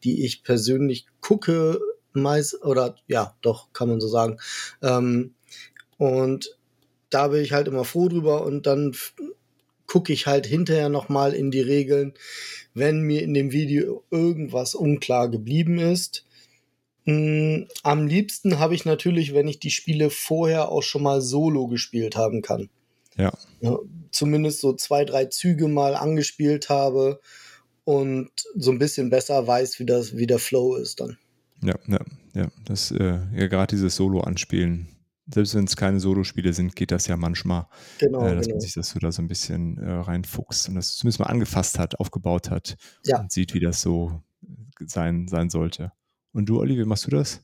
die 0.04 0.24
ich 0.24 0.42
persönlich 0.42 1.06
gucke, 1.20 1.80
meist 2.12 2.62
oder 2.64 2.96
ja, 3.08 3.36
doch 3.42 3.72
kann 3.72 3.88
man 3.88 4.00
so 4.00 4.08
sagen. 4.08 4.38
Ähm, 4.82 5.34
und 5.98 6.56
da 7.10 7.28
bin 7.28 7.42
ich 7.42 7.52
halt 7.52 7.68
immer 7.68 7.84
froh 7.84 8.08
drüber 8.08 8.44
und 8.44 8.66
dann 8.66 8.94
gucke 9.86 10.12
ich 10.12 10.26
halt 10.26 10.46
hinterher 10.46 10.88
noch 10.88 11.08
mal 11.08 11.34
in 11.34 11.50
die 11.50 11.60
Regeln, 11.60 12.14
wenn 12.74 13.00
mir 13.00 13.22
in 13.22 13.34
dem 13.34 13.52
Video 13.52 14.04
irgendwas 14.10 14.74
unklar 14.74 15.28
geblieben 15.28 15.78
ist 15.78 16.24
am 17.06 18.06
liebsten 18.06 18.58
habe 18.58 18.74
ich 18.74 18.84
natürlich, 18.86 19.34
wenn 19.34 19.46
ich 19.46 19.58
die 19.58 19.70
Spiele 19.70 20.08
vorher 20.08 20.70
auch 20.70 20.82
schon 20.82 21.02
mal 21.02 21.20
solo 21.20 21.66
gespielt 21.66 22.16
haben 22.16 22.40
kann. 22.40 22.70
Ja. 23.16 23.32
ja. 23.60 23.78
Zumindest 24.10 24.60
so 24.60 24.72
zwei, 24.74 25.04
drei 25.04 25.26
Züge 25.26 25.68
mal 25.68 25.94
angespielt 25.94 26.70
habe 26.70 27.20
und 27.84 28.30
so 28.54 28.70
ein 28.70 28.78
bisschen 28.78 29.10
besser 29.10 29.46
weiß, 29.46 29.78
wie, 29.78 29.86
das, 29.86 30.16
wie 30.16 30.26
der 30.26 30.38
Flow 30.38 30.76
ist 30.76 31.00
dann. 31.00 31.18
Ja, 31.62 31.74
ja, 31.86 32.00
ja. 32.34 32.48
Das, 32.64 32.90
äh, 32.90 33.20
ja, 33.34 33.46
gerade 33.48 33.74
dieses 33.74 33.96
Solo-Anspielen. 33.96 34.88
Selbst 35.26 35.54
wenn 35.54 35.64
es 35.64 35.76
keine 35.76 36.00
Solo-Spiele 36.00 36.52
sind, 36.52 36.76
geht 36.76 36.90
das 36.90 37.06
ja 37.06 37.16
manchmal, 37.16 37.66
genau, 37.98 38.26
äh, 38.26 38.34
dass 38.34 38.46
genau. 38.46 38.56
man 38.56 38.60
sich 38.60 38.74
das 38.74 38.90
so 38.90 38.98
da 38.98 39.10
so 39.10 39.22
ein 39.22 39.28
bisschen 39.28 39.78
äh, 39.78 39.90
reinfuchst 39.90 40.68
und 40.68 40.74
das 40.74 40.96
zumindest 40.96 41.20
mal 41.20 41.26
angefasst 41.26 41.78
hat, 41.78 41.98
aufgebaut 41.98 42.50
hat 42.50 42.76
ja. 43.04 43.20
und 43.20 43.32
sieht, 43.32 43.54
wie 43.54 43.60
das 43.60 43.80
so 43.80 44.22
sein, 44.86 45.26
sein 45.28 45.48
sollte. 45.48 45.92
Und 46.34 46.46
du, 46.46 46.60
Olli, 46.60 46.76
wie 46.76 46.84
machst 46.84 47.06
du 47.06 47.10
das? 47.10 47.40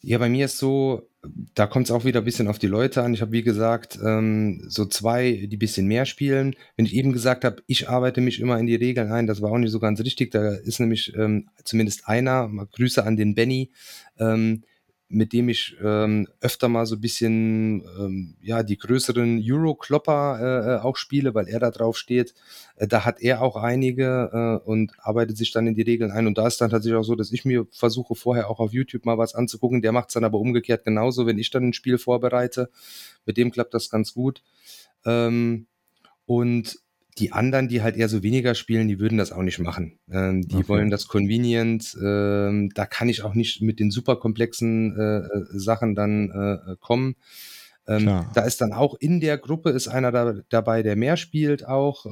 Ja, 0.00 0.18
bei 0.18 0.28
mir 0.28 0.46
ist 0.46 0.58
so, 0.58 1.08
da 1.54 1.66
kommt 1.66 1.86
es 1.86 1.90
auch 1.90 2.04
wieder 2.04 2.20
ein 2.20 2.24
bisschen 2.24 2.48
auf 2.48 2.58
die 2.58 2.66
Leute 2.66 3.02
an. 3.02 3.14
Ich 3.14 3.20
habe, 3.20 3.32
wie 3.32 3.42
gesagt, 3.42 3.98
ähm, 4.04 4.62
so 4.66 4.84
zwei, 4.86 5.46
die 5.46 5.56
ein 5.56 5.58
bisschen 5.58 5.86
mehr 5.86 6.04
spielen. 6.04 6.56
Wenn 6.76 6.86
ich 6.86 6.94
eben 6.94 7.12
gesagt 7.12 7.44
habe, 7.44 7.62
ich 7.66 7.88
arbeite 7.88 8.20
mich 8.20 8.40
immer 8.40 8.58
in 8.58 8.66
die 8.66 8.74
Regeln 8.74 9.12
ein, 9.12 9.26
das 9.26 9.40
war 9.40 9.50
auch 9.50 9.58
nicht 9.58 9.70
so 9.70 9.78
ganz 9.78 10.00
richtig. 10.00 10.30
Da 10.32 10.54
ist 10.54 10.80
nämlich 10.80 11.14
ähm, 11.16 11.48
zumindest 11.64 12.08
einer, 12.08 12.48
mal 12.48 12.66
Grüße 12.66 13.04
an 13.04 13.16
den 13.16 13.34
Benny, 13.34 13.70
ähm, 14.18 14.64
mit 15.14 15.32
dem 15.32 15.48
ich 15.48 15.76
ähm, 15.82 16.26
öfter 16.40 16.68
mal 16.68 16.86
so 16.86 16.96
ein 16.96 17.00
bisschen 17.00 17.82
ähm, 17.98 18.34
ja 18.42 18.62
die 18.62 18.76
größeren 18.76 19.42
Euro-Klopper 19.48 20.38
äh, 20.40 20.74
äh, 20.74 20.78
auch 20.80 20.96
spiele, 20.96 21.34
weil 21.34 21.46
er 21.46 21.60
da 21.60 21.70
drauf 21.70 21.96
steht. 21.96 22.34
Äh, 22.76 22.88
da 22.88 23.04
hat 23.04 23.20
er 23.20 23.40
auch 23.40 23.56
einige 23.56 24.60
äh, 24.64 24.68
und 24.68 24.92
arbeitet 24.98 25.36
sich 25.36 25.52
dann 25.52 25.66
in 25.66 25.74
die 25.74 25.82
Regeln 25.82 26.10
ein. 26.10 26.26
Und 26.26 26.36
da 26.36 26.46
ist 26.46 26.60
dann 26.60 26.70
tatsächlich 26.70 26.98
auch 26.98 27.04
so, 27.04 27.14
dass 27.14 27.32
ich 27.32 27.44
mir 27.44 27.66
versuche, 27.70 28.14
vorher 28.14 28.50
auch 28.50 28.58
auf 28.58 28.72
YouTube 28.72 29.06
mal 29.06 29.16
was 29.16 29.34
anzugucken. 29.34 29.82
Der 29.82 29.92
macht 29.92 30.08
es 30.08 30.14
dann 30.14 30.24
aber 30.24 30.38
umgekehrt 30.38 30.84
genauso, 30.84 31.26
wenn 31.26 31.38
ich 31.38 31.50
dann 31.50 31.68
ein 31.68 31.72
Spiel 31.72 31.96
vorbereite. 31.96 32.70
Mit 33.24 33.36
dem 33.36 33.52
klappt 33.52 33.72
das 33.72 33.90
ganz 33.90 34.14
gut. 34.14 34.42
Ähm, 35.06 35.66
und 36.26 36.78
die 37.18 37.32
anderen, 37.32 37.68
die 37.68 37.82
halt 37.82 37.96
eher 37.96 38.08
so 38.08 38.22
weniger 38.22 38.54
spielen, 38.54 38.88
die 38.88 38.98
würden 38.98 39.18
das 39.18 39.32
auch 39.32 39.42
nicht 39.42 39.58
machen. 39.58 39.98
Ähm, 40.10 40.46
die 40.48 40.56
okay. 40.56 40.68
wollen 40.68 40.90
das 40.90 41.06
convenient. 41.06 41.96
Ähm, 42.02 42.70
da 42.74 42.86
kann 42.86 43.08
ich 43.08 43.22
auch 43.22 43.34
nicht 43.34 43.62
mit 43.62 43.78
den 43.78 43.90
super 43.90 44.16
komplexen 44.16 44.96
äh, 44.98 45.18
äh 45.18 45.44
Sachen 45.52 45.94
dann 45.94 46.30
äh, 46.30 46.76
kommen. 46.80 47.16
Ähm, 47.86 48.24
da 48.34 48.42
ist 48.42 48.60
dann 48.60 48.72
auch 48.72 48.94
in 48.98 49.20
der 49.20 49.36
Gruppe 49.36 49.70
ist 49.70 49.88
einer 49.88 50.10
da, 50.10 50.34
dabei, 50.48 50.82
der 50.82 50.96
mehr 50.96 51.16
spielt 51.16 51.66
auch. 51.66 52.06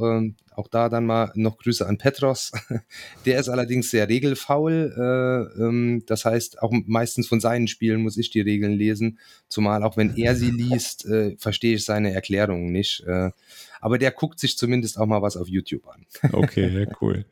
Auch 0.55 0.69
da 0.69 0.89
dann 0.89 1.07
mal 1.07 1.33
noch 1.35 1.59
Grüße 1.59 1.87
an 1.87 1.99
Petros. 1.99 2.53
der 3.27 3.39
ist 3.39 3.49
allerdings 3.49 3.91
sehr 3.91 4.09
regelfaul. 4.09 4.95
Äh, 4.97 5.63
ähm, 5.63 6.03
das 6.07 6.25
heißt, 6.25 6.63
auch 6.63 6.73
meistens 6.87 7.29
von 7.29 7.41
seinen 7.41 7.69
Spielen 7.69 8.03
muss 8.03 8.17
ich 8.17 8.31
die 8.31 8.41
Regeln 8.41 8.73
lesen. 8.73 9.19
Zumal 9.49 9.83
auch 9.83 9.97
wenn 9.97 10.17
er 10.17 10.37
sie 10.37 10.51
liest, 10.51 11.07
äh, 11.07 11.37
verstehe 11.39 11.77
ich 11.77 11.85
seine 11.85 12.13
Erklärungen 12.13 12.73
nicht. 12.73 13.05
Äh, 13.07 13.31
aber 13.81 13.99
der 13.99 14.13
guckt 14.13 14.39
sich 14.39 14.57
zumindest 14.57 14.97
auch 14.99 15.07
mal 15.07 15.23
was 15.23 15.37
auf 15.37 15.49
YouTube 15.49 15.89
an. 15.89 16.07
okay, 16.33 16.69
ja, 16.69 16.87
cool. 17.01 17.25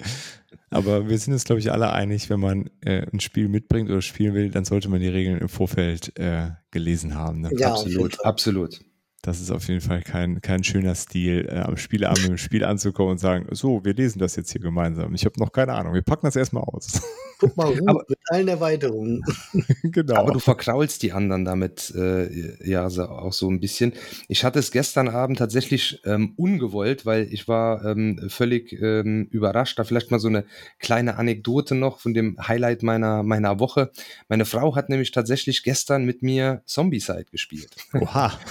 Aber 0.70 1.08
wir 1.08 1.16
sind 1.18 1.32
uns, 1.32 1.44
glaube 1.44 1.60
ich, 1.60 1.70
alle 1.70 1.92
einig, 1.92 2.28
wenn 2.28 2.40
man 2.40 2.70
äh, 2.80 3.06
ein 3.12 3.20
Spiel 3.20 3.48
mitbringt 3.48 3.88
oder 3.88 4.02
spielen 4.02 4.34
will, 4.34 4.50
dann 4.50 4.64
sollte 4.64 4.88
man 4.88 5.00
die 5.00 5.08
Regeln 5.08 5.38
im 5.38 5.48
Vorfeld 5.48 6.18
äh, 6.18 6.50
gelesen 6.70 7.14
haben. 7.14 7.42
Ne? 7.42 7.50
Ja, 7.56 7.70
absolut, 7.72 8.24
absolut. 8.24 8.80
Das 9.22 9.38
ist 9.38 9.50
auf 9.50 9.68
jeden 9.68 9.82
Fall 9.82 10.00
kein, 10.00 10.40
kein 10.40 10.64
schöner 10.64 10.94
Stil, 10.94 11.46
äh, 11.50 11.58
am 11.58 11.76
Spieleabend 11.76 12.22
mit 12.22 12.30
dem 12.30 12.38
Spiel 12.38 12.64
anzukommen 12.64 13.12
und 13.12 13.18
sagen, 13.18 13.46
so, 13.50 13.84
wir 13.84 13.92
lesen 13.92 14.18
das 14.18 14.34
jetzt 14.36 14.50
hier 14.50 14.62
gemeinsam. 14.62 15.14
Ich 15.14 15.26
habe 15.26 15.38
noch 15.38 15.52
keine 15.52 15.74
Ahnung, 15.74 15.92
wir 15.92 16.00
packen 16.00 16.24
das 16.24 16.36
erstmal 16.36 16.62
aus. 16.62 17.02
Guck 17.38 17.54
mal, 17.54 17.66
Ruhe 17.68 17.82
aber, 17.86 18.04
mit 18.08 18.18
allen 18.28 18.48
Erweiterungen. 18.48 19.22
genau. 19.82 20.14
Aber 20.16 20.32
du 20.32 20.38
verkraulst 20.38 21.02
die 21.02 21.12
anderen 21.12 21.44
damit 21.44 21.92
äh, 21.94 22.66
ja 22.66 22.88
so, 22.88 23.02
auch 23.02 23.34
so 23.34 23.50
ein 23.50 23.60
bisschen. 23.60 23.92
Ich 24.28 24.42
hatte 24.42 24.58
es 24.58 24.70
gestern 24.70 25.08
Abend 25.08 25.38
tatsächlich 25.38 26.00
ähm, 26.06 26.32
ungewollt, 26.36 27.04
weil 27.04 27.28
ich 27.30 27.46
war 27.46 27.84
ähm, 27.84 28.26
völlig 28.28 28.72
ähm, 28.72 29.28
überrascht. 29.30 29.78
Da 29.78 29.84
vielleicht 29.84 30.10
mal 30.10 30.18
so 30.20 30.28
eine 30.28 30.46
kleine 30.78 31.16
Anekdote 31.16 31.74
noch 31.74 32.00
von 32.00 32.14
dem 32.14 32.38
Highlight 32.40 32.82
meiner, 32.82 33.22
meiner 33.22 33.60
Woche. 33.60 33.90
Meine 34.28 34.46
Frau 34.46 34.76
hat 34.76 34.88
nämlich 34.88 35.10
tatsächlich 35.10 35.62
gestern 35.62 36.06
mit 36.06 36.22
mir 36.22 36.62
Zombie-Side 36.64 37.26
gespielt. 37.30 37.76
Oha. 37.92 38.32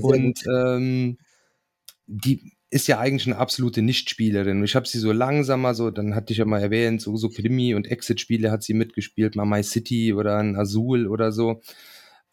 Und 0.00 0.40
ähm, 0.54 1.18
die 2.06 2.52
ist 2.70 2.88
ja 2.88 2.98
eigentlich 2.98 3.26
eine 3.26 3.36
absolute 3.36 3.82
Nichtspielerin. 3.82 4.64
Ich 4.64 4.74
habe 4.74 4.88
sie 4.88 4.98
so 4.98 5.12
langsamer, 5.12 5.74
so, 5.74 5.90
dann 5.90 6.14
hatte 6.14 6.32
ich 6.32 6.38
ja 6.38 6.46
mal 6.46 6.62
erwähnt, 6.62 7.02
so, 7.02 7.16
so 7.16 7.28
Krimi- 7.28 7.74
und 7.74 7.86
Exit-Spiele 7.86 8.50
hat 8.50 8.62
sie 8.62 8.72
mitgespielt, 8.72 9.36
mal 9.36 9.44
My 9.44 9.62
City 9.62 10.14
oder 10.14 10.38
ein 10.38 10.56
Azul 10.56 11.06
oder 11.06 11.32
so. 11.32 11.60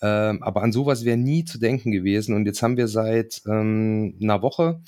Ähm, 0.01 0.41
aber 0.41 0.63
an 0.63 0.71
sowas 0.71 1.03
wäre 1.03 1.17
nie 1.17 1.43
zu 1.43 1.59
denken 1.59 1.91
gewesen. 1.91 2.35
Und 2.35 2.45
jetzt 2.45 2.61
haben 2.63 2.77
wir 2.77 2.87
seit 2.87 3.41
ähm, 3.47 4.17
einer 4.21 4.41
Woche 4.41 4.81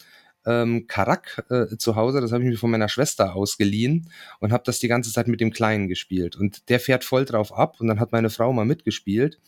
ähm, 0.45 0.87
Karak 0.87 1.45
äh, 1.49 1.77
zu 1.77 1.95
Hause, 1.97 2.21
das 2.21 2.31
habe 2.31 2.43
ich 2.43 2.49
mir 2.49 2.57
von 2.57 2.71
meiner 2.71 2.89
Schwester 2.89 3.35
ausgeliehen 3.35 4.09
und 4.39 4.53
habe 4.53 4.63
das 4.65 4.79
die 4.79 4.87
ganze 4.87 5.11
Zeit 5.11 5.27
mit 5.27 5.41
dem 5.41 5.51
Kleinen 5.51 5.89
gespielt. 5.89 6.37
Und 6.37 6.69
der 6.69 6.79
fährt 6.79 7.03
voll 7.03 7.25
drauf 7.25 7.53
ab 7.53 7.79
und 7.81 7.87
dann 7.87 7.99
hat 7.99 8.13
meine 8.13 8.29
Frau 8.29 8.53
mal 8.53 8.65
mitgespielt 8.65 9.39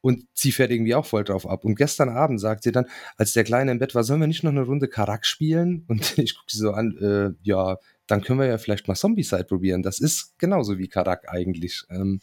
und 0.00 0.24
sie 0.32 0.52
fährt 0.52 0.70
irgendwie 0.70 0.94
auch 0.94 1.06
voll 1.06 1.24
drauf 1.24 1.48
ab. 1.48 1.64
Und 1.64 1.74
gestern 1.74 2.08
Abend 2.08 2.40
sagt 2.40 2.62
sie 2.62 2.72
dann, 2.72 2.86
als 3.16 3.32
der 3.32 3.44
Kleine 3.44 3.72
im 3.72 3.78
Bett 3.78 3.94
war, 3.94 4.04
sollen 4.04 4.20
wir 4.20 4.26
nicht 4.26 4.44
noch 4.44 4.50
eine 4.50 4.62
Runde 4.62 4.88
Karak 4.88 5.26
spielen? 5.26 5.84
Und 5.88 6.18
ich 6.18 6.36
gucke 6.36 6.50
sie 6.50 6.58
so 6.58 6.72
an, 6.72 6.96
äh, 6.98 7.30
ja, 7.42 7.78
dann 8.06 8.22
können 8.22 8.38
wir 8.38 8.46
ja 8.46 8.56
vielleicht 8.56 8.88
mal 8.88 8.94
Zombie-Side 8.94 9.44
probieren. 9.44 9.82
Das 9.82 9.98
ist 9.98 10.38
genauso 10.38 10.78
wie 10.78 10.88
Karak 10.88 11.28
eigentlich. 11.28 11.82
Ähm, 11.90 12.20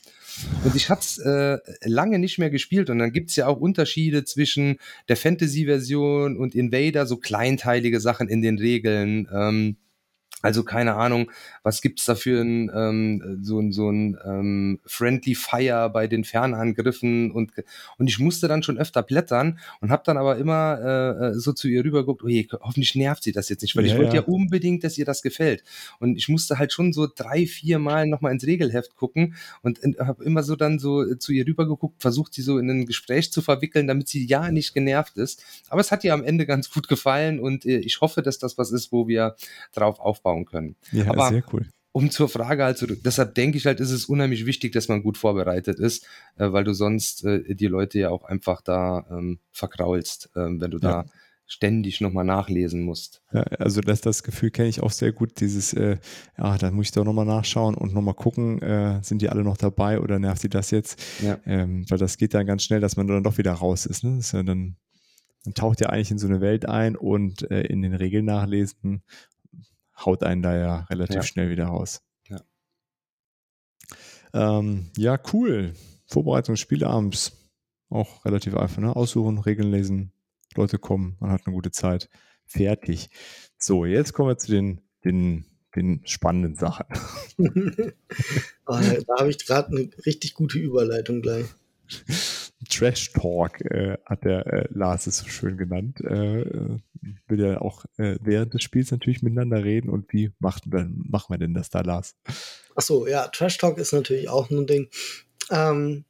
und 0.64 0.76
ich 0.76 0.90
es 0.90 1.20
äh, 1.20 1.60
lange 1.84 2.18
nicht 2.18 2.40
mehr 2.40 2.50
gespielt. 2.50 2.90
Und 2.90 3.00
dann 3.00 3.12
gibt 3.12 3.30
es 3.30 3.36
ja 3.36 3.48
auch 3.48 3.60
Unterschiede 3.60 4.24
zwischen 4.24 4.80
der 5.10 5.18
Fantasy-Version 5.18 6.38
und 6.38 6.56
Invader, 6.56 7.06
so 7.06 7.18
kleinteilige 7.18 8.00
Sachen 8.00 8.30
in 8.30 8.42
den 8.42 8.58
Regeln. 8.58 9.28
Ähm, 9.32 9.78
also 10.46 10.64
keine 10.64 10.94
Ahnung, 10.94 11.32
was 11.64 11.82
gibt's 11.82 12.06
da 12.06 12.14
für 12.14 12.40
ein, 12.40 12.70
ähm, 12.72 13.40
so, 13.42 13.60
ein 13.60 13.72
so 13.72 13.90
ein 13.90 14.16
ähm, 14.24 14.80
Friendly 14.86 15.34
Fire 15.34 15.90
bei 15.90 16.06
den 16.06 16.24
Fernangriffen 16.24 17.32
und, 17.32 17.52
und 17.98 18.08
ich 18.08 18.20
musste 18.20 18.48
dann 18.48 18.62
schon 18.62 18.78
öfter 18.78 19.02
blättern 19.02 19.58
und 19.82 19.90
habe 19.90 20.04
dann 20.06 20.18
aber 20.18 20.38
immer 20.38 20.78
äh, 20.80 21.30
äh 21.30 21.34
so 21.34 21.52
zu 21.52 21.68
ihr 21.68 21.84
rübergeguckt, 21.84 22.24
oh 22.24 22.28
je, 22.28 22.48
hoffentlich 22.62 22.94
nervt 22.94 23.24
sie 23.24 23.32
das 23.32 23.50
jetzt 23.50 23.64
nicht, 23.64 23.76
weil 23.76 23.88
ja, 23.88 23.94
ich 23.94 23.98
wollte 23.98 24.18
ja. 24.18 24.22
ja. 24.22 24.28
unbedingt, 24.28 24.84
dass 24.84 25.00
ihr 25.00 25.06
das 25.06 25.24
gefällt. 25.24 25.64
Und 26.00 26.16
ich 26.16 26.30
musste 26.30 26.60
halt 26.60 26.72
schon 26.72 26.94
so 26.94 27.08
drei, 27.08 27.48
vier 27.48 27.80
Mal 27.80 28.06
nochmal 28.06 28.32
ins 28.32 28.46
Regelheft 28.46 28.96
gucken 28.96 29.34
und, 29.64 29.84
und 29.84 29.98
habe 29.98 30.24
immer 30.24 30.44
so 30.44 30.56
dann 30.56 30.78
so 30.78 31.16
zu 31.16 31.32
ihr 31.32 31.48
rübergeguckt, 31.48 32.04
versucht 32.04 32.36
sie 32.36 32.44
so 32.44 32.60
in 32.60 32.70
ein 32.70 32.86
Gespräch 32.86 33.32
zu 33.32 33.42
verwickeln, 33.42 33.88
damit 33.88 34.10
sie 34.10 34.24
ja 34.28 34.52
nicht 34.52 34.76
genervt 34.76 35.18
ist. 35.18 35.44
Aber 35.70 35.82
es 35.82 35.92
hat 35.92 36.04
ihr 36.04 36.14
am 36.14 36.24
Ende 36.24 36.46
ganz 36.46 36.70
gut 36.70 36.88
gefallen 36.88 37.40
und 37.40 37.66
äh, 37.66 37.80
ich 37.80 38.00
hoffe, 38.00 38.22
dass 38.22 38.38
das 38.38 38.60
was 38.60 38.72
ist, 38.72 38.92
wo 38.92 39.08
wir 39.08 39.36
drauf 39.74 40.00
aufbauen 40.00 40.35
aufbauen 40.36 40.46
können. 40.46 40.76
Ja, 40.92 41.10
Aber 41.10 41.30
sehr 41.30 41.44
cool. 41.54 41.66
Um 41.92 42.12
zur 42.12 42.28
Frage 42.28 42.66
also, 42.66 42.88
deshalb 42.88 43.36
denke 43.36 43.58
ich 43.58 43.66
halt, 43.66 43.80
ist 43.80 43.92
es 43.92 44.06
unheimlich 44.06 44.46
wichtig, 44.46 44.74
dass 44.74 44.90
man 44.90 45.02
gut 45.02 45.18
vorbereitet 45.18 45.80
ist, 45.80 46.06
äh, 46.38 46.52
weil 46.52 46.66
du 46.66 46.74
sonst 46.74 47.24
äh, 47.24 47.56
die 47.56 47.68
Leute 47.68 48.00
ja 48.00 48.10
auch 48.10 48.26
einfach 48.26 48.62
da 48.62 49.06
ähm, 49.10 49.40
verkraulst, 49.52 50.32
äh, 50.36 50.40
wenn 50.42 50.72
du 50.72 50.78
ja. 50.80 51.04
da 51.04 51.06
ständig 51.48 52.02
nochmal 52.02 52.26
nachlesen 52.26 52.82
musst. 52.82 53.22
Ja, 53.32 53.44
also 53.44 53.80
das, 53.80 54.02
das 54.02 54.24
Gefühl 54.24 54.50
kenne 54.50 54.68
ich 54.68 54.82
auch 54.82 54.92
sehr 54.92 55.14
gut, 55.14 55.40
dieses, 55.40 55.72
äh, 55.74 55.98
ja, 56.38 56.58
da 56.58 56.72
muss 56.72 56.88
ich 56.88 56.92
doch 56.92 57.06
nochmal 57.06 57.26
nachschauen 57.26 57.76
und 57.76 57.94
nochmal 57.94 58.16
gucken, 58.16 58.62
äh, 58.62 59.02
sind 59.02 59.22
die 59.22 59.30
alle 59.30 59.44
noch 59.44 59.56
dabei 59.56 60.02
oder 60.02 60.20
nervt 60.20 60.42
sie 60.42 60.50
das 60.50 60.72
jetzt? 60.72 61.02
Ja. 61.22 61.38
Ähm, 61.46 61.86
weil 61.88 62.00
das 62.00 62.18
geht 62.18 62.34
dann 62.34 62.48
ganz 62.48 62.64
schnell, 62.64 62.82
dass 62.82 62.98
man 62.98 63.08
dann 63.08 63.24
doch 63.24 63.38
wieder 63.38 63.54
raus 63.54 63.86
ist. 63.86 64.04
Ne? 64.04 64.18
Das 64.18 64.26
ist 64.26 64.32
ja 64.34 64.44
dann, 64.44 64.76
man 65.46 65.54
taucht 65.54 65.80
ja 65.80 65.90
eigentlich 65.92 66.12
in 66.12 66.18
so 66.18 66.28
eine 66.28 66.42
Welt 66.42 66.68
ein 66.68 66.98
und 66.98 67.50
äh, 67.52 67.62
in 67.62 67.84
den 67.84 67.94
Regeln 67.94 68.26
nachlesen 68.26 69.04
haut 69.98 70.24
einen 70.24 70.42
da 70.42 70.56
ja 70.56 70.80
relativ 70.90 71.18
ja. 71.18 71.24
schnell 71.24 71.50
wieder 71.50 71.66
raus. 71.66 72.02
Ja. 72.28 72.42
Ähm, 74.34 74.92
ja, 74.98 75.20
cool. 75.34 75.74
Vorbereitung 76.06 76.56
Spieleabends. 76.56 77.34
Auch 77.90 78.26
relativ 78.26 78.56
einfach, 78.56 78.82
ne? 78.82 78.96
Aussuchen, 78.96 79.38
Regeln 79.38 79.72
lesen, 79.72 80.12
Leute 80.56 80.80
kommen, 80.80 81.18
man 81.20 81.32
hat 81.32 81.42
eine 81.46 81.54
gute 81.54 81.72
Zeit. 81.72 82.10
Fertig. 82.46 83.10
So, 83.58 83.86
jetzt 83.86 84.14
kommen 84.14 84.30
wir 84.30 84.38
zu 84.38 84.52
den, 84.52 84.82
den, 85.04 85.46
den 85.76 86.02
spannenden 86.06 86.56
Sachen. 86.56 86.86
oh, 87.38 88.80
da 89.08 89.16
habe 89.20 89.30
ich 89.30 89.46
gerade 89.46 89.70
eine 89.70 89.90
richtig 90.06 90.34
gute 90.34 90.60
Überleitung 90.60 91.22
gleich. 91.22 91.46
Trash 92.70 93.12
Talk 93.14 93.62
äh, 93.62 93.98
hat 94.06 94.24
der 94.24 94.46
äh, 94.48 94.68
Lars 94.72 95.08
es 95.08 95.18
so 95.18 95.28
schön 95.28 95.58
genannt. 95.58 96.02
Äh, 96.02 96.42
äh, 96.42 96.78
will 97.28 97.40
ja 97.40 97.62
auch 97.62 97.86
äh, 97.98 98.18
während 98.22 98.54
des 98.54 98.64
Spiels 98.64 98.92
natürlich 98.92 99.22
miteinander 99.22 99.64
reden 99.64 99.90
und 99.90 100.12
wie 100.14 100.32
macht, 100.40 100.64
machen 100.68 101.34
wir 101.34 101.38
denn 101.38 101.54
das 101.54 101.70
da, 101.70 101.82
Lars? 101.82 102.16
Achso, 102.76 103.08
ja, 103.08 103.28
Trash 103.28 103.58
Talk 103.58 103.78
ist 103.78 103.94
natürlich 103.94 104.30
auch 104.30 104.50
ein 104.50 104.68
Ding. 104.68 104.90
Ähm, 105.52 106.06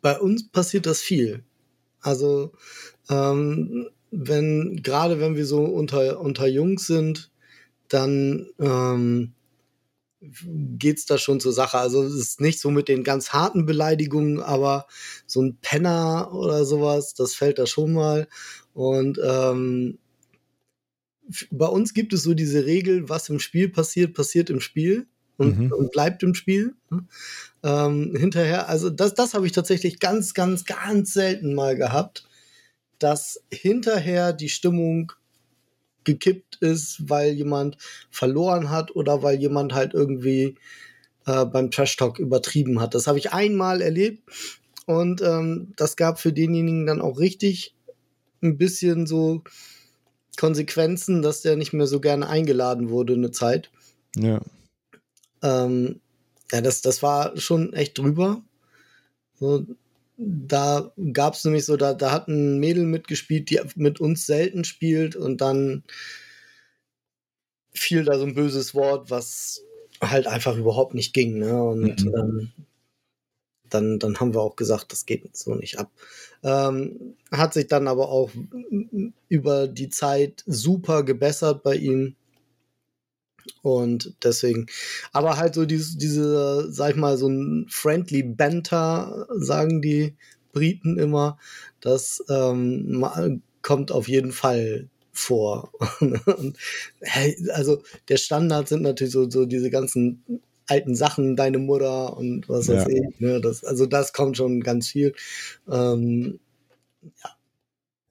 bei 0.00 0.18
uns 0.18 0.48
passiert 0.48 0.86
das 0.86 1.00
viel. 1.00 1.44
Also, 2.00 2.52
ähm, 3.08 3.88
wenn, 4.10 4.80
gerade 4.82 5.20
wenn 5.20 5.34
wir 5.34 5.46
so 5.46 5.64
unter, 5.64 6.20
unter 6.20 6.46
Jungs 6.46 6.86
sind, 6.86 7.30
dann 7.88 8.46
ähm, 8.58 9.33
geht's 10.78 11.06
da 11.06 11.18
schon 11.18 11.40
zur 11.40 11.52
Sache. 11.52 11.78
Also 11.78 12.02
es 12.02 12.14
ist 12.14 12.40
nicht 12.40 12.60
so 12.60 12.70
mit 12.70 12.88
den 12.88 13.04
ganz 13.04 13.30
harten 13.30 13.66
Beleidigungen, 13.66 14.40
aber 14.40 14.86
so 15.26 15.42
ein 15.42 15.58
Penner 15.60 16.32
oder 16.32 16.64
sowas, 16.64 17.14
das 17.14 17.34
fällt 17.34 17.58
da 17.58 17.66
schon 17.66 17.92
mal. 17.92 18.28
Und 18.72 19.18
ähm, 19.24 19.98
bei 21.50 21.66
uns 21.66 21.94
gibt 21.94 22.12
es 22.12 22.22
so 22.22 22.34
diese 22.34 22.66
Regel, 22.66 23.08
was 23.08 23.28
im 23.28 23.38
Spiel 23.38 23.68
passiert, 23.68 24.14
passiert 24.14 24.50
im 24.50 24.60
Spiel 24.60 25.06
und, 25.36 25.58
mhm. 25.58 25.72
und 25.72 25.92
bleibt 25.92 26.22
im 26.22 26.34
Spiel. 26.34 26.74
Ähm, 27.62 28.14
hinterher, 28.14 28.68
also 28.68 28.90
das, 28.90 29.14
das 29.14 29.34
habe 29.34 29.46
ich 29.46 29.52
tatsächlich 29.52 30.00
ganz, 30.00 30.34
ganz, 30.34 30.64
ganz 30.64 31.12
selten 31.14 31.54
mal 31.54 31.76
gehabt, 31.76 32.28
dass 32.98 33.42
hinterher 33.50 34.32
die 34.32 34.48
Stimmung 34.48 35.12
gekippt 36.04 36.56
ist, 36.56 37.08
weil 37.08 37.32
jemand 37.32 37.78
verloren 38.10 38.70
hat 38.70 38.94
oder 38.94 39.22
weil 39.22 39.38
jemand 39.38 39.74
halt 39.74 39.94
irgendwie 39.94 40.56
äh, 41.26 41.44
beim 41.44 41.70
Trash 41.70 41.96
Talk 41.96 42.18
übertrieben 42.18 42.80
hat. 42.80 42.94
Das 42.94 43.06
habe 43.06 43.18
ich 43.18 43.32
einmal 43.32 43.80
erlebt 43.80 44.22
und 44.86 45.22
ähm, 45.22 45.72
das 45.76 45.96
gab 45.96 46.20
für 46.20 46.32
denjenigen 46.32 46.86
dann 46.86 47.00
auch 47.00 47.18
richtig 47.18 47.74
ein 48.42 48.58
bisschen 48.58 49.06
so 49.06 49.42
Konsequenzen, 50.36 51.22
dass 51.22 51.42
der 51.42 51.56
nicht 51.56 51.72
mehr 51.72 51.86
so 51.86 52.00
gerne 52.00 52.28
eingeladen 52.28 52.90
wurde 52.90 53.14
eine 53.14 53.30
Zeit. 53.30 53.70
Ja. 54.16 54.40
Ähm, 55.42 56.00
ja, 56.52 56.60
das, 56.60 56.82
das 56.82 57.02
war 57.02 57.36
schon 57.36 57.72
echt 57.72 57.98
drüber. 57.98 58.42
So, 59.34 59.64
da 60.16 60.92
gab 61.12 61.34
es 61.34 61.44
nämlich 61.44 61.64
so, 61.64 61.76
da, 61.76 61.94
da 61.94 62.12
hat 62.12 62.28
ein 62.28 62.58
Mädel 62.58 62.84
mitgespielt, 62.84 63.50
die 63.50 63.60
mit 63.76 64.00
uns 64.00 64.26
selten 64.26 64.64
spielt 64.64 65.16
und 65.16 65.40
dann 65.40 65.82
fiel 67.72 68.04
da 68.04 68.18
so 68.18 68.24
ein 68.24 68.34
böses 68.34 68.74
Wort, 68.74 69.10
was 69.10 69.64
halt 70.00 70.26
einfach 70.26 70.56
überhaupt 70.56 70.94
nicht 70.94 71.12
ging. 71.12 71.38
Ne? 71.38 71.62
Und 71.62 72.04
mhm. 72.04 72.14
ähm, 72.16 72.52
dann, 73.68 73.98
dann 73.98 74.20
haben 74.20 74.34
wir 74.34 74.40
auch 74.40 74.56
gesagt, 74.56 74.92
das 74.92 75.06
geht 75.06 75.36
so 75.36 75.54
nicht 75.54 75.78
ab. 75.78 75.90
Ähm, 76.42 77.16
hat 77.32 77.54
sich 77.54 77.66
dann 77.66 77.88
aber 77.88 78.08
auch 78.08 78.30
über 79.28 79.66
die 79.66 79.88
Zeit 79.88 80.44
super 80.46 81.02
gebessert 81.02 81.62
bei 81.62 81.74
ihm. 81.74 82.14
Und 83.62 84.14
deswegen, 84.22 84.66
aber 85.12 85.36
halt 85.36 85.54
so 85.54 85.64
diese, 85.64 85.96
diese, 85.98 86.70
sag 86.70 86.90
ich 86.90 86.96
mal, 86.96 87.16
so 87.16 87.28
ein 87.28 87.66
friendly 87.68 88.22
Banter, 88.22 89.26
sagen 89.36 89.80
die 89.82 90.14
Briten 90.52 90.98
immer, 90.98 91.38
das 91.80 92.22
ähm, 92.28 93.42
kommt 93.62 93.92
auf 93.92 94.08
jeden 94.08 94.32
Fall 94.32 94.88
vor. 95.12 95.72
Und, 96.00 96.56
also 97.52 97.82
der 98.08 98.16
Standard 98.16 98.68
sind 98.68 98.82
natürlich 98.82 99.12
so, 99.12 99.30
so 99.30 99.46
diese 99.46 99.70
ganzen 99.70 100.22
alten 100.66 100.94
Sachen, 100.94 101.36
deine 101.36 101.58
Mutter 101.58 102.16
und 102.16 102.48
was 102.48 102.68
weiß 102.68 102.86
ja. 102.88 102.88
ich. 102.88 103.20
Ne? 103.20 103.40
Das, 103.40 103.64
also 103.64 103.86
das 103.86 104.12
kommt 104.12 104.36
schon 104.36 104.62
ganz 104.62 104.88
viel. 104.88 105.14
Ähm, 105.70 106.40
ja. 107.02 107.30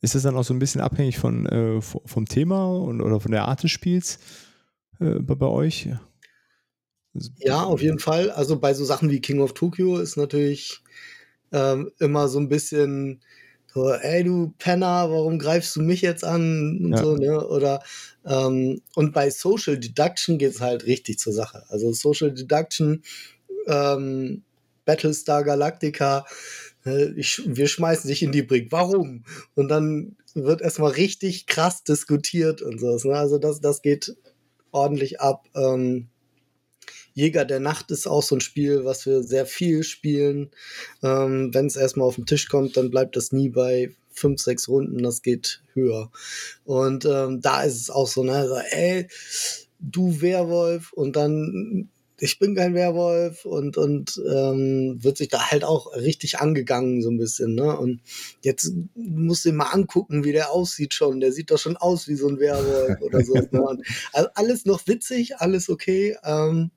Ist 0.02 0.16
das 0.16 0.24
dann 0.24 0.36
auch 0.36 0.44
so 0.44 0.54
ein 0.54 0.60
bisschen 0.60 0.82
abhängig 0.82 1.18
von, 1.18 1.46
äh, 1.46 1.82
vom 1.82 2.26
Thema 2.26 2.68
und, 2.68 3.02
oder 3.02 3.20
von 3.20 3.32
der 3.32 3.46
Art 3.46 3.64
des 3.64 3.72
Spiels 3.72 4.20
äh, 5.04 5.20
bei, 5.20 5.36
bei 5.36 5.48
euch? 5.48 5.90
Ja, 7.38 7.64
auf 7.64 7.82
jeden 7.82 8.00
Fall. 8.00 8.32
Also 8.32 8.60
bei 8.60 8.74
so 8.74 8.86
Sachen 8.86 9.10
wie 9.10 9.22
King 9.22 9.40
of 9.40 9.54
Tokyo 9.54 10.00
ist 10.00 10.18
natürlich 10.18 10.82
ähm, 11.52 11.92
immer 12.00 12.28
so 12.28 12.40
ein 12.40 12.50
bisschen 12.50 13.22
so, 13.74 13.92
ey 13.92 14.24
du 14.24 14.54
Penner, 14.60 15.10
warum 15.10 15.40
greifst 15.40 15.76
du 15.76 15.82
mich 15.82 16.02
jetzt 16.02 16.24
an 16.24 16.80
und 16.84 16.92
ja. 16.92 16.98
so, 16.98 17.16
ne? 17.16 17.48
Oder 17.48 17.82
ähm, 18.26 18.82
und 18.96 19.14
bei 19.14 19.30
Social 19.32 19.78
Deduction 19.78 20.38
geht 20.38 20.54
es 20.54 20.62
halt 20.62 20.86
richtig 20.86 21.20
zur 21.20 21.34
Sache. 21.34 21.64
Also 21.70 21.92
Social 21.92 22.32
Deduction, 22.32 23.04
ähm, 23.68 24.44
Battlestar 24.86 25.44
Galactica, 25.44 26.26
äh, 26.86 27.12
ich, 27.16 27.42
wir 27.46 27.68
schmeißen 27.68 28.08
dich 28.08 28.22
in 28.22 28.32
die 28.32 28.44
Brick. 28.44 28.72
Warum? 28.72 29.24
Und 29.56 29.70
dann 29.70 30.18
wird 30.36 30.62
erstmal 30.62 30.92
richtig 30.92 31.48
krass 31.48 31.84
diskutiert 31.84 32.62
und 32.62 32.80
so. 32.80 32.98
Ne? 33.08 33.18
Also 33.18 33.38
das, 33.38 33.62
das 33.62 33.82
geht 33.82 34.16
ordentlich 34.74 35.22
ab. 35.22 35.48
Ähm, 35.56 36.08
Jäger 37.14 37.46
der 37.46 37.60
Nacht 37.60 37.92
ist 37.92 38.08
auch 38.08 38.24
so 38.24 38.36
ein 38.36 38.42
Spiel, 38.42 38.86
was 38.86 39.06
wir 39.06 39.24
sehr 39.24 39.46
viel 39.46 39.84
spielen. 39.84 40.50
Ähm, 41.04 41.54
Wenn 41.54 41.68
es 41.68 41.76
erstmal 41.76 42.08
auf 42.08 42.16
den 42.16 42.26
Tisch 42.26 42.50
kommt, 42.50 42.76
dann 42.76 42.90
bleibt 42.90 43.16
das 43.16 43.32
nie 43.32 43.50
bei 43.50 43.92
fünf, 44.12 44.42
sechs 44.42 44.68
Runden, 44.68 45.04
das 45.04 45.22
geht 45.22 45.64
höher. 45.74 46.12
Und 46.66 47.06
ähm, 47.06 47.42
da 47.42 47.64
ist 47.64 47.80
es 47.80 47.90
auch 47.90 48.08
so, 48.08 48.24
ne, 48.24 48.34
also, 48.34 48.56
ey, 48.72 49.08
du 49.80 50.22
Werwolf 50.22 50.94
und 50.94 51.16
dann 51.16 51.90
ich 52.24 52.40
bin 52.40 52.56
kein 52.56 52.74
Werwolf 52.74 53.44
und, 53.44 53.76
und 53.76 54.22
ähm, 54.26 54.98
wird 55.04 55.18
sich 55.18 55.28
da 55.28 55.52
halt 55.52 55.66
auch 55.66 55.94
richtig 55.94 56.40
angegangen, 56.40 57.02
so 57.02 57.10
ein 57.10 57.18
bisschen. 57.18 57.54
Ne? 57.54 57.78
Und 57.78 58.00
jetzt 58.42 58.72
musst 58.96 59.44
du 59.44 59.50
dir 59.50 59.56
mal 59.56 59.72
angucken, 59.72 60.24
wie 60.24 60.32
der 60.32 60.50
aussieht 60.50 60.94
schon. 60.94 61.20
Der 61.20 61.34
sieht 61.34 61.52
doch 61.52 61.58
schon 61.58 61.76
aus 61.76 62.08
wie 62.08 62.16
so 62.16 62.30
ein 62.30 62.40
Werwolf 62.40 63.02
oder 63.02 63.22
so. 63.26 63.34
ne? 63.34 63.78
also 64.14 64.30
alles 64.36 64.64
noch 64.64 64.88
witzig, 64.88 65.36
alles 65.38 65.70
okay. 65.70 66.16
Ähm, 66.24 66.72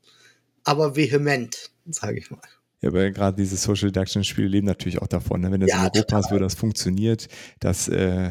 aber 0.64 0.96
vehement, 0.96 1.70
sage 1.88 2.18
ich 2.18 2.28
mal. 2.32 2.40
Ja, 2.82 2.90
aber 2.90 3.10
gerade 3.10 3.36
diese 3.36 3.56
Social 3.56 3.90
Deduction 3.90 4.22
Spiele 4.22 4.48
leben 4.48 4.66
natürlich 4.66 5.00
auch 5.00 5.06
davon. 5.06 5.40
Ne? 5.40 5.50
Wenn 5.50 5.60
das 5.60 5.70
ja, 5.70 5.86
in 5.86 5.90
Europa 5.94 6.18
ist, 6.18 6.30
wo 6.30 6.38
das 6.38 6.54
funktioniert, 6.54 7.28
das, 7.58 7.88
äh, 7.88 8.30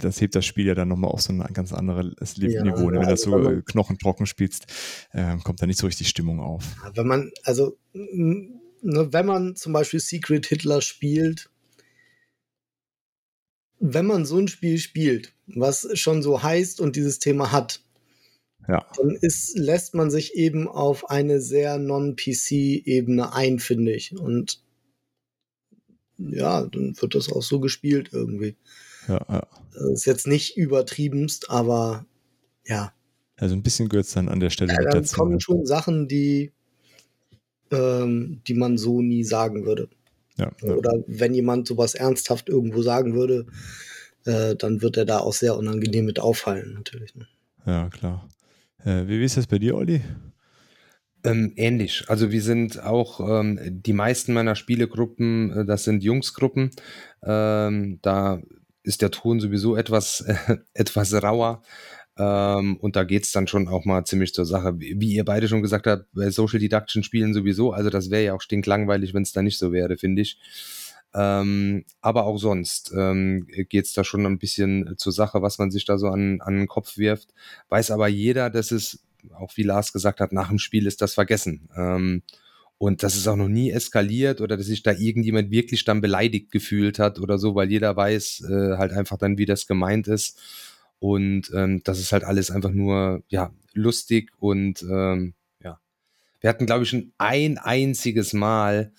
das 0.00 0.20
hebt 0.20 0.34
das 0.34 0.44
Spiel 0.44 0.66
ja 0.66 0.74
dann 0.74 0.88
nochmal 0.88 1.12
auf 1.12 1.22
so 1.22 1.32
ein 1.32 1.38
ganz 1.52 1.72
anderes 1.72 2.36
Niveau. 2.36 2.50
Ja, 2.50 2.64
ne? 2.64 2.74
Wenn 2.74 3.00
du 3.00 3.06
das 3.06 3.22
so 3.22 3.38
man, 3.38 3.64
knochentrocken 3.64 4.26
spielst, 4.26 4.66
äh, 5.12 5.36
kommt 5.38 5.62
da 5.62 5.66
nicht 5.66 5.78
so 5.78 5.86
richtig 5.86 6.08
Stimmung 6.08 6.40
auf. 6.40 6.64
Wenn 6.94 7.06
man, 7.06 7.30
also, 7.44 7.76
ne, 7.92 8.50
wenn 8.82 9.26
man 9.26 9.54
zum 9.54 9.72
Beispiel 9.72 10.00
Secret 10.00 10.46
Hitler 10.46 10.80
spielt, 10.80 11.48
wenn 13.78 14.06
man 14.06 14.24
so 14.24 14.38
ein 14.38 14.48
Spiel 14.48 14.78
spielt, 14.78 15.32
was 15.46 15.88
schon 15.94 16.22
so 16.22 16.42
heißt 16.42 16.80
und 16.80 16.96
dieses 16.96 17.20
Thema 17.20 17.52
hat, 17.52 17.82
ja. 18.68 18.86
dann 18.96 19.10
ist, 19.20 19.56
lässt 19.58 19.94
man 19.94 20.10
sich 20.10 20.34
eben 20.34 20.68
auf 20.68 21.10
eine 21.10 21.40
sehr 21.40 21.78
non-PC-Ebene 21.78 23.32
ein, 23.32 23.58
finde 23.58 23.94
ich. 23.94 24.18
Und 24.18 24.62
ja, 26.18 26.66
dann 26.66 27.00
wird 27.00 27.14
das 27.14 27.30
auch 27.30 27.42
so 27.42 27.60
gespielt 27.60 28.10
irgendwie. 28.12 28.56
Ja, 29.08 29.24
ja. 29.28 29.46
Das 29.72 29.90
ist 29.90 30.04
jetzt 30.06 30.26
nicht 30.26 30.56
übertriebenst, 30.56 31.50
aber 31.50 32.06
ja. 32.64 32.92
Also 33.36 33.54
ein 33.54 33.62
bisschen 33.62 33.88
gehört 33.88 34.06
es 34.06 34.12
dann 34.12 34.28
an 34.28 34.40
der 34.40 34.50
Stelle 34.50 34.72
ja, 34.72 34.80
mit 34.80 34.94
dazu. 34.94 35.16
kommen 35.16 35.34
ne? 35.34 35.40
schon 35.40 35.66
Sachen, 35.66 36.08
die, 36.08 36.52
ähm, 37.70 38.40
die 38.46 38.54
man 38.54 38.78
so 38.78 39.02
nie 39.02 39.24
sagen 39.24 39.66
würde. 39.66 39.88
Ja, 40.38 40.52
ja. 40.62 40.74
Oder 40.74 40.92
wenn 41.06 41.34
jemand 41.34 41.68
sowas 41.68 41.94
ernsthaft 41.94 42.48
irgendwo 42.48 42.82
sagen 42.82 43.14
würde, 43.14 43.46
äh, 44.24 44.56
dann 44.56 44.82
wird 44.82 44.96
er 44.96 45.04
da 45.04 45.18
auch 45.18 45.32
sehr 45.32 45.56
unangenehm 45.56 46.06
mit 46.06 46.18
auffallen, 46.18 46.74
natürlich. 46.74 47.14
Ne? 47.14 47.26
Ja, 47.66 47.88
klar. 47.90 48.28
Äh, 48.84 49.06
wie, 49.06 49.22
ist 49.24 49.36
das 49.36 49.46
bei 49.46 49.58
dir, 49.58 49.76
Olli? 49.76 50.02
Ähm, 51.24 51.52
ähnlich. 51.56 52.04
Also 52.08 52.30
wir 52.30 52.42
sind 52.42 52.82
auch, 52.82 53.20
ähm, 53.20 53.58
die 53.62 53.92
meisten 53.92 54.32
meiner 54.32 54.54
Spielegruppen, 54.54 55.50
äh, 55.50 55.64
das 55.64 55.84
sind 55.84 56.04
Jungsgruppen. 56.04 56.70
Ähm, 57.24 57.98
da 58.02 58.40
ist 58.82 59.02
der 59.02 59.10
Ton 59.10 59.40
sowieso 59.40 59.76
etwas, 59.76 60.20
äh, 60.20 60.58
etwas 60.74 61.12
rauer. 61.14 61.62
Ähm, 62.18 62.76
und 62.78 62.96
da 62.96 63.04
geht 63.04 63.24
es 63.24 63.32
dann 63.32 63.46
schon 63.46 63.68
auch 63.68 63.84
mal 63.84 64.04
ziemlich 64.04 64.32
zur 64.32 64.46
Sache. 64.46 64.78
Wie, 64.78 65.00
wie 65.00 65.14
ihr 65.14 65.24
beide 65.24 65.48
schon 65.48 65.62
gesagt 65.62 65.86
habt, 65.86 66.06
bei 66.12 66.30
Social 66.30 66.60
Deduction 66.60 67.02
Spielen 67.02 67.34
sowieso. 67.34 67.72
Also 67.72 67.90
das 67.90 68.10
wäre 68.10 68.24
ja 68.24 68.34
auch 68.34 68.40
stinklangweilig, 68.40 69.12
wenn 69.12 69.22
es 69.22 69.32
da 69.32 69.42
nicht 69.42 69.58
so 69.58 69.72
wäre, 69.72 69.96
finde 69.98 70.22
ich. 70.22 70.38
Ähm, 71.16 71.84
aber 72.02 72.26
auch 72.26 72.36
sonst 72.36 72.92
ähm, 72.94 73.46
geht 73.46 73.86
es 73.86 73.94
da 73.94 74.04
schon 74.04 74.26
ein 74.26 74.38
bisschen 74.38 74.96
zur 74.98 75.12
Sache, 75.12 75.40
was 75.40 75.58
man 75.58 75.70
sich 75.70 75.86
da 75.86 75.96
so 75.96 76.08
an, 76.08 76.42
an 76.42 76.58
den 76.58 76.66
Kopf 76.66 76.98
wirft. 76.98 77.32
Weiß 77.70 77.90
aber 77.90 78.06
jeder, 78.06 78.50
dass 78.50 78.70
es, 78.70 79.02
auch 79.32 79.56
wie 79.56 79.62
Lars 79.62 79.94
gesagt 79.94 80.20
hat, 80.20 80.32
nach 80.32 80.48
dem 80.48 80.58
Spiel 80.58 80.86
ist 80.86 81.00
das 81.00 81.14
vergessen. 81.14 81.70
Ähm, 81.74 82.22
und 82.78 83.02
dass 83.02 83.16
es 83.16 83.26
auch 83.26 83.36
noch 83.36 83.48
nie 83.48 83.70
eskaliert 83.70 84.42
oder 84.42 84.58
dass 84.58 84.66
sich 84.66 84.82
da 84.82 84.92
irgendjemand 84.92 85.50
wirklich 85.50 85.84
dann 85.84 86.02
beleidigt 86.02 86.50
gefühlt 86.52 86.98
hat 86.98 87.18
oder 87.18 87.38
so, 87.38 87.54
weil 87.54 87.70
jeder 87.70 87.96
weiß 87.96 88.44
äh, 88.50 88.76
halt 88.76 88.92
einfach 88.92 89.16
dann, 89.16 89.38
wie 89.38 89.46
das 89.46 89.66
gemeint 89.66 90.08
ist. 90.08 90.38
Und 90.98 91.50
ähm, 91.54 91.80
das 91.84 91.98
ist 91.98 92.12
halt 92.12 92.24
alles 92.24 92.50
einfach 92.50 92.72
nur, 92.72 93.22
ja, 93.28 93.54
lustig 93.72 94.32
und 94.38 94.82
ähm, 94.82 95.32
ja. 95.62 95.80
Wir 96.40 96.50
hatten, 96.50 96.66
glaube 96.66 96.84
ich, 96.84 96.90
schon 96.90 97.12
ein 97.16 97.56
einziges 97.56 98.34
Mal, 98.34 98.92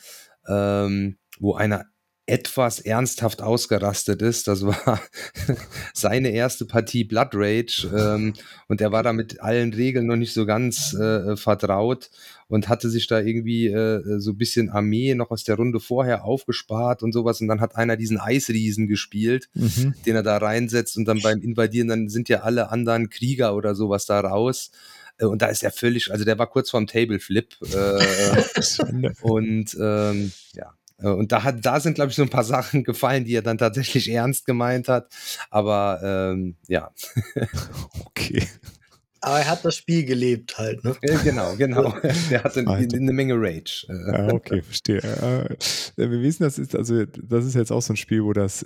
ähm, 0.48 1.18
wo 1.40 1.54
einer 1.54 1.86
etwas 2.28 2.82
ernsthaft 2.82 3.42
ausgerastet 3.42 4.22
ist. 4.22 4.50
Das 4.50 4.66
war 4.66 5.02
seine 5.94 6.30
erste 6.30 6.66
Partie 6.66 7.06
Blood 7.06 7.30
Rage 7.34 7.90
ähm, 7.96 8.34
und 8.68 8.82
er 8.82 8.92
war 8.92 9.02
da 9.02 9.14
mit 9.14 9.42
allen 9.42 9.74
Regeln 9.74 10.08
noch 10.08 10.18
nicht 10.18 10.34
so 10.34 10.46
ganz 10.46 10.94
äh, 10.94 11.38
vertraut 11.38 12.10
und 12.50 12.68
hatte 12.68 12.90
sich 12.90 13.08
da 13.08 13.22
irgendwie 13.22 13.68
äh, 13.68 14.20
so 14.20 14.32
ein 14.32 14.38
bisschen 14.38 14.70
Armee 14.70 15.16
noch 15.16 15.32
aus 15.32 15.46
der 15.46 15.56
Runde 15.56 15.80
vorher 15.80 16.26
aufgespart 16.26 17.02
und 17.02 17.14
sowas 17.14 17.40
und 17.40 17.48
dann 17.48 17.62
hat 17.62 17.78
einer 17.78 17.96
diesen 17.96 18.20
Eisriesen 18.20 18.88
gespielt, 18.88 19.50
mhm. 19.54 19.94
den 20.06 20.18
er 20.18 20.24
da 20.24 20.36
reinsetzt 20.36 20.98
und 20.98 21.06
dann 21.06 21.22
beim 21.22 21.42
Invadieren, 21.42 21.88
dann 21.88 22.10
sind 22.10 22.28
ja 22.28 22.42
alle 22.42 22.72
anderen 22.72 23.10
Krieger 23.10 23.56
oder 23.56 23.74
sowas 23.74 24.06
da 24.06 24.20
raus 24.20 24.72
Äh, 25.20 25.26
und 25.26 25.42
da 25.42 25.48
ist 25.48 25.64
er 25.64 25.72
völlig, 25.72 26.12
also 26.12 26.26
der 26.26 26.38
war 26.38 26.48
kurz 26.48 26.70
vorm 26.70 26.88
Table 26.88 27.20
Flip. 27.20 27.56
Äh, 27.74 29.12
und 29.22 29.76
ähm, 29.80 30.32
ja, 30.54 30.74
und 31.00 31.32
da 31.32 31.44
hat, 31.44 31.64
da 31.64 31.80
sind, 31.80 31.94
glaube 31.94 32.10
ich, 32.10 32.16
so 32.16 32.24
ein 32.24 32.30
paar 32.30 32.44
Sachen 32.44 32.84
gefallen, 32.84 33.26
die 33.26 33.36
er 33.36 33.44
dann 33.44 33.58
tatsächlich 33.58 34.10
ernst 34.10 34.46
gemeint 34.46 34.88
hat. 34.88 35.12
Aber 35.52 36.00
ähm, 36.04 36.56
ja. 36.68 36.92
okay. 38.06 38.48
Aber 39.22 39.40
er 39.40 39.50
hat 39.50 39.66
das 39.66 39.76
Spiel 39.76 40.06
gelebt 40.06 40.58
halt, 40.58 40.84
ne? 40.84 40.96
Genau, 41.24 41.56
genau. 41.56 41.94
Der 42.30 42.44
hatte 42.44 42.62
eine, 42.62 42.74
eine 42.74 43.14
Menge 43.14 43.36
Rage. 43.36 43.88
Ja, 43.90 44.34
okay, 44.34 44.62
verstehe. 44.62 45.02
Wir 45.96 46.22
wissen, 46.22 46.44
das 46.44 46.58
ist, 46.58 46.76
also 46.76 47.06
das 47.06 47.46
ist 47.46 47.56
jetzt 47.56 47.72
auch 47.72 47.82
so 47.82 47.94
ein 47.94 47.98
Spiel, 47.98 48.24
wo 48.24 48.34
das 48.34 48.66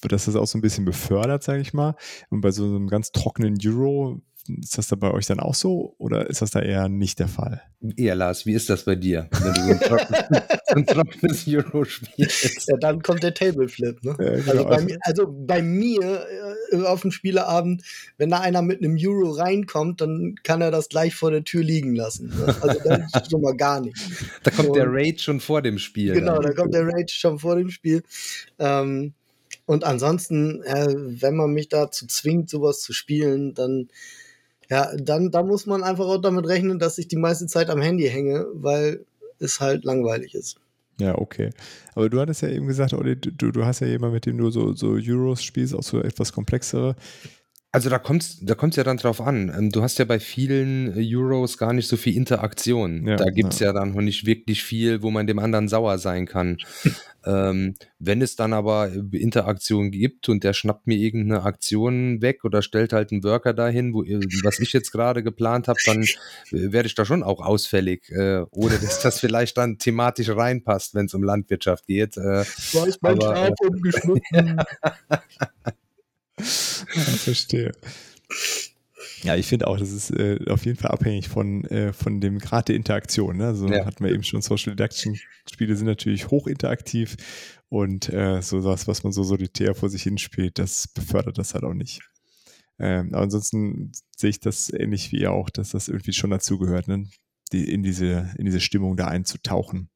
dass 0.00 0.24
das 0.24 0.36
auch 0.36 0.46
so 0.46 0.56
ein 0.56 0.62
bisschen 0.62 0.84
befördert, 0.84 1.42
sage 1.42 1.60
ich 1.60 1.74
mal. 1.74 1.94
Und 2.30 2.40
bei 2.40 2.50
so 2.50 2.64
einem 2.64 2.88
ganz 2.88 3.12
trockenen 3.12 3.58
Euro 3.66 4.22
ist 4.62 4.78
das 4.78 4.88
da 4.88 4.96
bei 4.96 5.10
euch 5.10 5.26
dann 5.26 5.40
auch 5.40 5.54
so 5.54 5.94
oder 5.98 6.28
ist 6.28 6.42
das 6.42 6.50
da 6.50 6.60
eher 6.60 6.88
nicht 6.88 7.18
der 7.18 7.28
Fall? 7.28 7.62
Ja, 7.96 8.14
Lars, 8.14 8.44
wie 8.46 8.54
ist 8.54 8.68
das 8.68 8.84
bei 8.84 8.96
dir, 8.96 9.28
wenn 9.30 9.54
du 9.54 9.60
so 9.62 9.70
ein, 9.70 9.80
trocken, 9.80 10.14
ein 10.68 10.86
trockenes 10.86 11.46
Euro 11.46 11.84
spielst? 11.84 12.68
Ja, 12.68 12.76
dann 12.76 13.02
kommt 13.02 13.22
der 13.22 13.34
Tableflip. 13.34 14.02
Ne? 14.02 14.16
Ja, 14.18 14.30
genau. 14.30 14.50
also, 14.50 14.64
bei 14.64 14.80
mir, 14.82 14.98
also, 15.02 15.26
bei 15.28 15.62
mir, 15.62 16.26
äh, 16.72 16.82
auf 16.82 17.02
dem 17.02 17.12
Spieleabend, 17.12 17.82
wenn 18.16 18.30
da 18.30 18.40
einer 18.40 18.62
mit 18.62 18.82
einem 18.82 18.96
Euro 19.00 19.30
reinkommt, 19.30 20.00
dann 20.00 20.34
kann 20.42 20.60
er 20.60 20.70
das 20.70 20.88
gleich 20.88 21.14
vor 21.14 21.30
der 21.30 21.44
Tür 21.44 21.62
liegen 21.62 21.94
lassen. 21.94 22.28
Ne? 22.28 22.56
Also 22.60 22.80
dann 22.82 23.02
ist 23.02 23.12
schon 23.30 23.42
mal 23.42 23.56
gar 23.56 23.80
nicht. 23.80 23.96
Da 24.42 24.50
kommt 24.50 24.70
Und, 24.70 24.76
der 24.76 24.86
Rage 24.88 25.18
schon 25.18 25.40
vor 25.40 25.62
dem 25.62 25.78
Spiel. 25.78 26.14
Genau, 26.14 26.34
dann. 26.40 26.42
da 26.42 26.52
kommt 26.52 26.74
der 26.74 26.86
Rage 26.86 27.12
schon 27.12 27.38
vor 27.38 27.56
dem 27.56 27.70
Spiel. 27.70 28.02
Ähm, 28.58 29.14
und 29.66 29.84
ansonsten, 29.84 30.62
äh, 30.62 30.94
wenn 30.96 31.36
man 31.36 31.52
mich 31.52 31.68
dazu 31.68 32.06
zwingt, 32.06 32.48
sowas 32.48 32.80
zu 32.80 32.94
spielen, 32.94 33.52
dann 33.52 33.88
ja, 34.70 34.94
dann 34.96 35.30
da 35.30 35.42
muss 35.42 35.66
man 35.66 35.82
einfach 35.82 36.06
auch 36.06 36.20
damit 36.20 36.46
rechnen, 36.46 36.78
dass 36.78 36.98
ich 36.98 37.08
die 37.08 37.16
meiste 37.16 37.46
Zeit 37.46 37.70
am 37.70 37.80
Handy 37.80 38.08
hänge, 38.08 38.46
weil 38.52 39.04
es 39.38 39.60
halt 39.60 39.84
langweilig 39.84 40.34
ist. 40.34 40.58
Ja, 41.00 41.16
okay. 41.16 41.50
Aber 41.94 42.10
du 42.10 42.20
hattest 42.20 42.42
ja 42.42 42.48
eben 42.48 42.66
gesagt, 42.66 42.92
Olli, 42.92 43.16
du, 43.16 43.52
du 43.52 43.64
hast 43.64 43.80
ja 43.80 43.86
jemanden, 43.86 44.14
mit 44.14 44.26
dem 44.26 44.36
du 44.36 44.50
so, 44.50 44.74
so 44.74 44.96
Euros 45.00 45.42
spielst, 45.42 45.74
auch 45.74 45.82
so 45.82 46.00
etwas 46.00 46.32
komplexere. 46.32 46.96
Also 47.78 47.90
da 47.90 48.00
kommt 48.00 48.22
es 48.22 48.40
da 48.40 48.56
kommt's 48.56 48.74
ja 48.74 48.82
dann 48.82 48.96
drauf 48.96 49.20
an. 49.20 49.54
Ähm, 49.56 49.70
du 49.70 49.82
hast 49.82 50.00
ja 50.00 50.04
bei 50.04 50.18
vielen 50.18 50.92
Euros 50.96 51.58
gar 51.58 51.72
nicht 51.72 51.86
so 51.86 51.96
viel 51.96 52.16
Interaktion. 52.16 53.06
Ja, 53.06 53.14
da 53.14 53.30
gibt 53.30 53.52
es 53.52 53.60
ja. 53.60 53.68
ja. 53.68 53.72
dann 53.72 53.92
noch 53.92 54.00
nicht 54.00 54.26
wirklich 54.26 54.64
viel, 54.64 55.00
wo 55.00 55.12
man 55.12 55.28
dem 55.28 55.38
anderen 55.38 55.68
sauer 55.68 55.98
sein 55.98 56.26
kann. 56.26 56.56
ähm, 57.24 57.74
wenn 58.00 58.20
es 58.20 58.34
dann 58.34 58.52
aber 58.52 58.90
Interaktion 59.12 59.92
gibt 59.92 60.28
und 60.28 60.42
der 60.42 60.54
schnappt 60.54 60.88
mir 60.88 60.96
irgendeine 60.96 61.44
Aktion 61.44 62.20
weg 62.20 62.44
oder 62.44 62.62
stellt 62.62 62.92
halt 62.92 63.12
einen 63.12 63.22
Worker 63.22 63.54
dahin, 63.54 63.94
wo, 63.94 64.00
was 64.42 64.58
ich 64.58 64.72
jetzt 64.72 64.90
gerade 64.90 65.22
geplant 65.22 65.68
habe, 65.68 65.78
dann 65.86 66.04
werde 66.50 66.88
ich 66.88 66.96
da 66.96 67.04
schon 67.04 67.22
auch 67.22 67.40
ausfällig, 67.40 68.10
äh, 68.10 68.42
ohne 68.50 68.76
dass 68.80 69.02
das 69.02 69.20
vielleicht 69.20 69.56
dann 69.56 69.78
thematisch 69.78 70.30
reinpasst, 70.30 70.96
wenn 70.96 71.06
es 71.06 71.14
um 71.14 71.22
Landwirtschaft 71.22 71.86
geht. 71.86 72.16
Äh, 72.16 72.42
War 72.72 72.88
ich 72.88 73.00
mein 73.02 73.22
aber, 73.22 73.36
Schaf 73.36 73.50
äh, 73.62 73.66
umgeschnitten? 73.68 74.56
ja, 76.38 77.02
verstehe. 77.02 77.72
Ja, 79.22 79.36
ich 79.36 79.46
finde 79.46 79.66
auch, 79.66 79.78
das 79.78 79.90
ist 79.90 80.10
äh, 80.10 80.38
auf 80.48 80.64
jeden 80.64 80.78
Fall 80.78 80.90
abhängig 80.90 81.28
von, 81.28 81.64
äh, 81.64 81.92
von 81.92 82.20
dem 82.20 82.38
Grad 82.38 82.68
der 82.68 82.76
Interaktion. 82.76 83.38
Ne? 83.38 83.46
Also 83.46 83.68
ja. 83.68 83.84
hatten 83.84 84.04
wir 84.04 84.12
eben 84.12 84.22
schon 84.22 84.42
Social 84.42 84.74
Deduction 84.76 85.18
Spiele 85.50 85.74
sind 85.76 85.86
natürlich 85.86 86.30
hochinteraktiv 86.30 87.16
und 87.68 88.08
äh, 88.10 88.40
so 88.42 88.64
was, 88.64 88.86
was 88.86 89.02
man 89.02 89.12
so 89.12 89.22
solitär 89.22 89.74
vor 89.74 89.88
sich 89.88 90.02
hinspielt, 90.04 90.58
das 90.58 90.88
befördert 90.88 91.38
das 91.38 91.54
halt 91.54 91.64
auch 91.64 91.74
nicht. 91.74 92.00
Ähm, 92.78 93.12
aber 93.12 93.24
ansonsten 93.24 93.92
sehe 94.16 94.30
ich 94.30 94.40
das 94.40 94.72
ähnlich 94.72 95.10
wie 95.10 95.20
ihr 95.20 95.32
auch, 95.32 95.50
dass 95.50 95.70
das 95.70 95.88
irgendwie 95.88 96.12
schon 96.12 96.30
dazugehört. 96.30 96.86
Ne? 96.86 97.08
Die, 97.48 97.72
in, 97.72 97.82
diese, 97.82 98.30
in 98.38 98.44
diese 98.44 98.60
Stimmung 98.60 98.96
da 98.96 99.06
einzutauchen. 99.06 99.90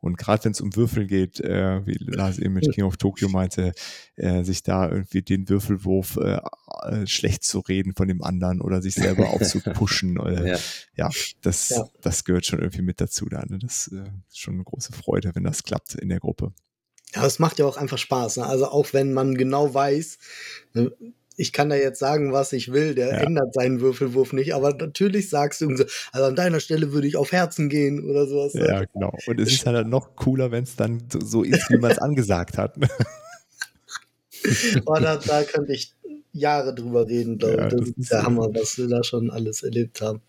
Und 0.00 0.18
gerade 0.18 0.44
wenn 0.44 0.52
es 0.52 0.60
um 0.60 0.74
Würfel 0.76 1.06
geht, 1.06 1.40
äh, 1.40 1.86
wie 1.86 1.96
Lars 2.00 2.38
eben 2.38 2.54
mit 2.54 2.70
King 2.72 2.84
of 2.84 2.96
Tokyo 2.96 3.28
meinte, 3.28 3.72
äh, 4.16 4.44
sich 4.44 4.62
da 4.62 4.88
irgendwie 4.88 5.22
den 5.22 5.48
Würfelwurf 5.48 6.16
äh, 6.16 6.40
äh 6.82 7.06
schlecht 7.06 7.44
zu 7.44 7.60
reden 7.60 7.94
von 7.94 8.08
dem 8.08 8.22
anderen 8.22 8.60
oder 8.60 8.82
sich 8.82 8.94
selber 8.94 9.28
aufzupushen. 9.30 10.18
Oder, 10.18 10.46
ja. 10.46 10.58
ja, 10.96 11.10
das, 11.42 11.70
ja. 11.70 11.86
das 12.02 12.24
gehört 12.24 12.46
schon 12.46 12.60
irgendwie 12.60 12.82
mit 12.82 13.00
dazu. 13.00 13.26
Da, 13.28 13.44
ne? 13.46 13.58
Das 13.58 13.88
äh, 13.92 14.10
ist 14.28 14.38
schon 14.38 14.54
eine 14.54 14.64
große 14.64 14.92
Freude, 14.92 15.34
wenn 15.34 15.44
das 15.44 15.62
klappt 15.62 15.94
in 15.94 16.08
der 16.08 16.20
Gruppe. 16.20 16.52
Ja, 17.14 17.24
es 17.24 17.38
macht 17.38 17.58
ja 17.58 17.66
auch 17.66 17.76
einfach 17.76 17.98
Spaß. 17.98 18.38
Ne? 18.38 18.46
Also 18.46 18.66
auch 18.66 18.92
wenn 18.92 19.12
man 19.12 19.36
genau 19.36 19.72
weiß, 19.72 20.18
ne, 20.72 20.92
ich 21.36 21.52
kann 21.52 21.68
da 21.68 21.76
jetzt 21.76 21.98
sagen, 21.98 22.32
was 22.32 22.52
ich 22.52 22.72
will, 22.72 22.94
der 22.94 23.08
ja. 23.08 23.16
ändert 23.18 23.54
seinen 23.54 23.80
Würfelwurf 23.80 24.32
nicht, 24.32 24.54
aber 24.54 24.74
natürlich 24.74 25.28
sagst 25.28 25.60
du, 25.60 25.70
also 26.12 26.26
an 26.26 26.36
deiner 26.36 26.60
Stelle 26.60 26.92
würde 26.92 27.08
ich 27.08 27.16
auf 27.16 27.32
Herzen 27.32 27.68
gehen 27.68 28.08
oder 28.08 28.26
sowas. 28.26 28.54
Ja, 28.54 28.84
genau. 28.84 29.16
Und 29.26 29.40
es 29.40 29.52
ist 29.52 29.66
halt 29.66 29.88
noch 29.88 30.16
cooler, 30.16 30.50
wenn 30.50 30.64
es 30.64 30.76
dann 30.76 31.02
so 31.10 31.42
ist, 31.42 31.68
wie 31.70 31.78
man 31.78 31.90
es 31.90 31.98
angesagt 31.98 32.58
hat. 32.58 32.76
oh, 34.86 34.94
da, 34.94 35.16
da 35.16 35.42
könnte 35.44 35.72
ich 35.72 35.94
Jahre 36.32 36.74
drüber 36.74 37.06
reden, 37.06 37.38
glaube 37.38 37.54
ich. 37.54 37.60
Ja, 37.60 37.68
das, 37.68 37.80
das, 37.80 37.88
ist 37.90 38.12
der 38.12 38.22
Hammer, 38.22 38.48
was 38.54 38.78
wir 38.78 38.88
da 38.88 39.04
schon 39.04 39.30
alles 39.30 39.62
erlebt 39.62 40.00
haben. 40.00 40.20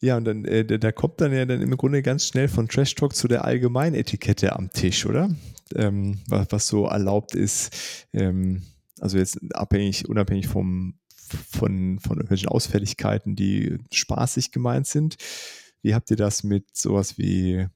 Ja, 0.00 0.18
und 0.18 0.24
dann, 0.24 0.44
äh, 0.44 0.64
da 0.64 0.92
kommt 0.92 1.20
dann 1.20 1.32
ja 1.32 1.46
dann 1.46 1.62
im 1.62 1.76
Grunde 1.76 2.02
ganz 2.02 2.26
schnell 2.26 2.48
von 2.48 2.68
Trash 2.68 2.94
Talk 2.94 3.14
zu 3.14 3.28
der 3.28 3.44
Allgemeinetikette 3.44 4.54
am 4.54 4.70
Tisch, 4.70 5.06
oder? 5.06 5.30
Ähm, 5.74 6.18
was, 6.28 6.46
was, 6.50 6.68
so 6.68 6.86
erlaubt 6.86 7.34
ist. 7.34 8.06
Ähm, 8.12 8.62
also 9.00 9.18
jetzt 9.18 9.38
abhängig, 9.54 10.08
unabhängig 10.08 10.48
vom, 10.48 10.98
von, 11.16 11.98
von 11.98 12.16
irgendwelchen 12.16 12.48
Ausfälligkeiten, 12.48 13.36
die 13.36 13.78
spaßig 13.92 14.52
gemeint 14.52 14.86
sind. 14.86 15.16
Wie 15.82 15.94
habt 15.94 16.10
ihr 16.10 16.16
das 16.16 16.42
mit 16.42 16.76
sowas 16.76 17.18
wie, 17.18 17.66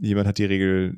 jemand 0.00 0.26
hat 0.26 0.38
die 0.38 0.44
Regel 0.44 0.96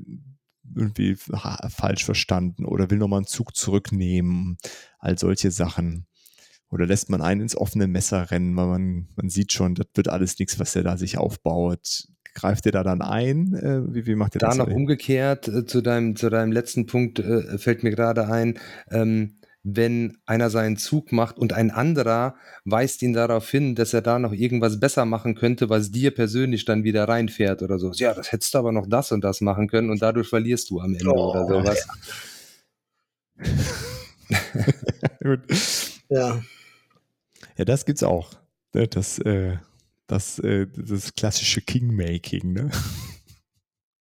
irgendwie 0.74 1.16
falsch 1.16 2.04
verstanden 2.04 2.64
oder 2.64 2.90
will 2.90 2.98
nochmal 2.98 3.18
einen 3.18 3.26
Zug 3.26 3.54
zurücknehmen, 3.56 4.58
all 4.98 5.18
solche 5.18 5.50
Sachen. 5.50 6.06
Oder 6.68 6.86
lässt 6.86 7.10
man 7.10 7.22
einen 7.22 7.42
ins 7.42 7.56
offene 7.56 7.86
Messer 7.86 8.30
rennen, 8.30 8.56
weil 8.56 8.66
man, 8.66 9.08
man 9.14 9.28
sieht 9.28 9.52
schon, 9.52 9.76
das 9.76 9.86
wird 9.94 10.08
alles 10.08 10.38
nichts, 10.38 10.58
was 10.58 10.74
er 10.74 10.82
da 10.82 10.96
sich 10.96 11.16
aufbaut. 11.16 12.08
Greift 12.34 12.66
ihr 12.66 12.72
da 12.72 12.82
dann 12.82 13.02
ein? 13.02 13.54
Äh, 13.54 13.94
wie, 13.94 14.06
wie 14.06 14.14
macht 14.16 14.34
ihr 14.34 14.40
da 14.40 14.48
das? 14.48 14.56
Da 14.56 14.66
noch 14.66 14.74
umgekehrt 14.74 15.46
äh, 15.48 15.64
zu, 15.64 15.80
deinem, 15.80 16.16
zu 16.16 16.28
deinem 16.28 16.52
letzten 16.52 16.86
Punkt 16.86 17.20
äh, 17.20 17.56
fällt 17.58 17.82
mir 17.82 17.90
gerade 17.90 18.28
ein. 18.28 18.58
Ähm, 18.90 19.38
wenn 19.68 20.18
einer 20.26 20.48
seinen 20.48 20.76
Zug 20.76 21.10
macht 21.10 21.38
und 21.38 21.52
ein 21.52 21.72
anderer 21.72 22.36
weist 22.64 23.02
ihn 23.02 23.12
darauf 23.12 23.50
hin, 23.50 23.74
dass 23.74 23.92
er 23.92 24.00
da 24.00 24.20
noch 24.20 24.32
irgendwas 24.32 24.78
besser 24.78 25.04
machen 25.04 25.34
könnte, 25.34 25.68
was 25.68 25.90
dir 25.90 26.12
persönlich 26.12 26.64
dann 26.64 26.84
wieder 26.84 27.08
reinfährt 27.08 27.62
oder 27.62 27.80
so. 27.80 27.90
Ja, 27.90 28.14
das 28.14 28.30
hättest 28.30 28.54
du 28.54 28.58
aber 28.58 28.70
noch 28.70 28.86
das 28.86 29.10
und 29.10 29.24
das 29.24 29.40
machen 29.40 29.66
können 29.66 29.90
und 29.90 30.00
dadurch 30.00 30.28
verlierst 30.28 30.70
du 30.70 30.78
am 30.78 30.94
Ende 30.94 31.10
oh, 31.10 31.30
oder 31.32 31.46
sowas. 31.48 31.84
Ja. 34.28 35.36
ja. 36.10 36.42
Ja, 37.56 37.64
das 37.64 37.84
gibt's 37.84 38.04
auch. 38.04 38.34
Ne, 38.72 38.86
das, 38.86 39.18
äh, 39.18 39.56
das, 40.06 40.38
äh, 40.38 40.68
das 40.76 41.12
klassische 41.16 41.60
Kingmaking, 41.60 42.52
ne? 42.52 42.70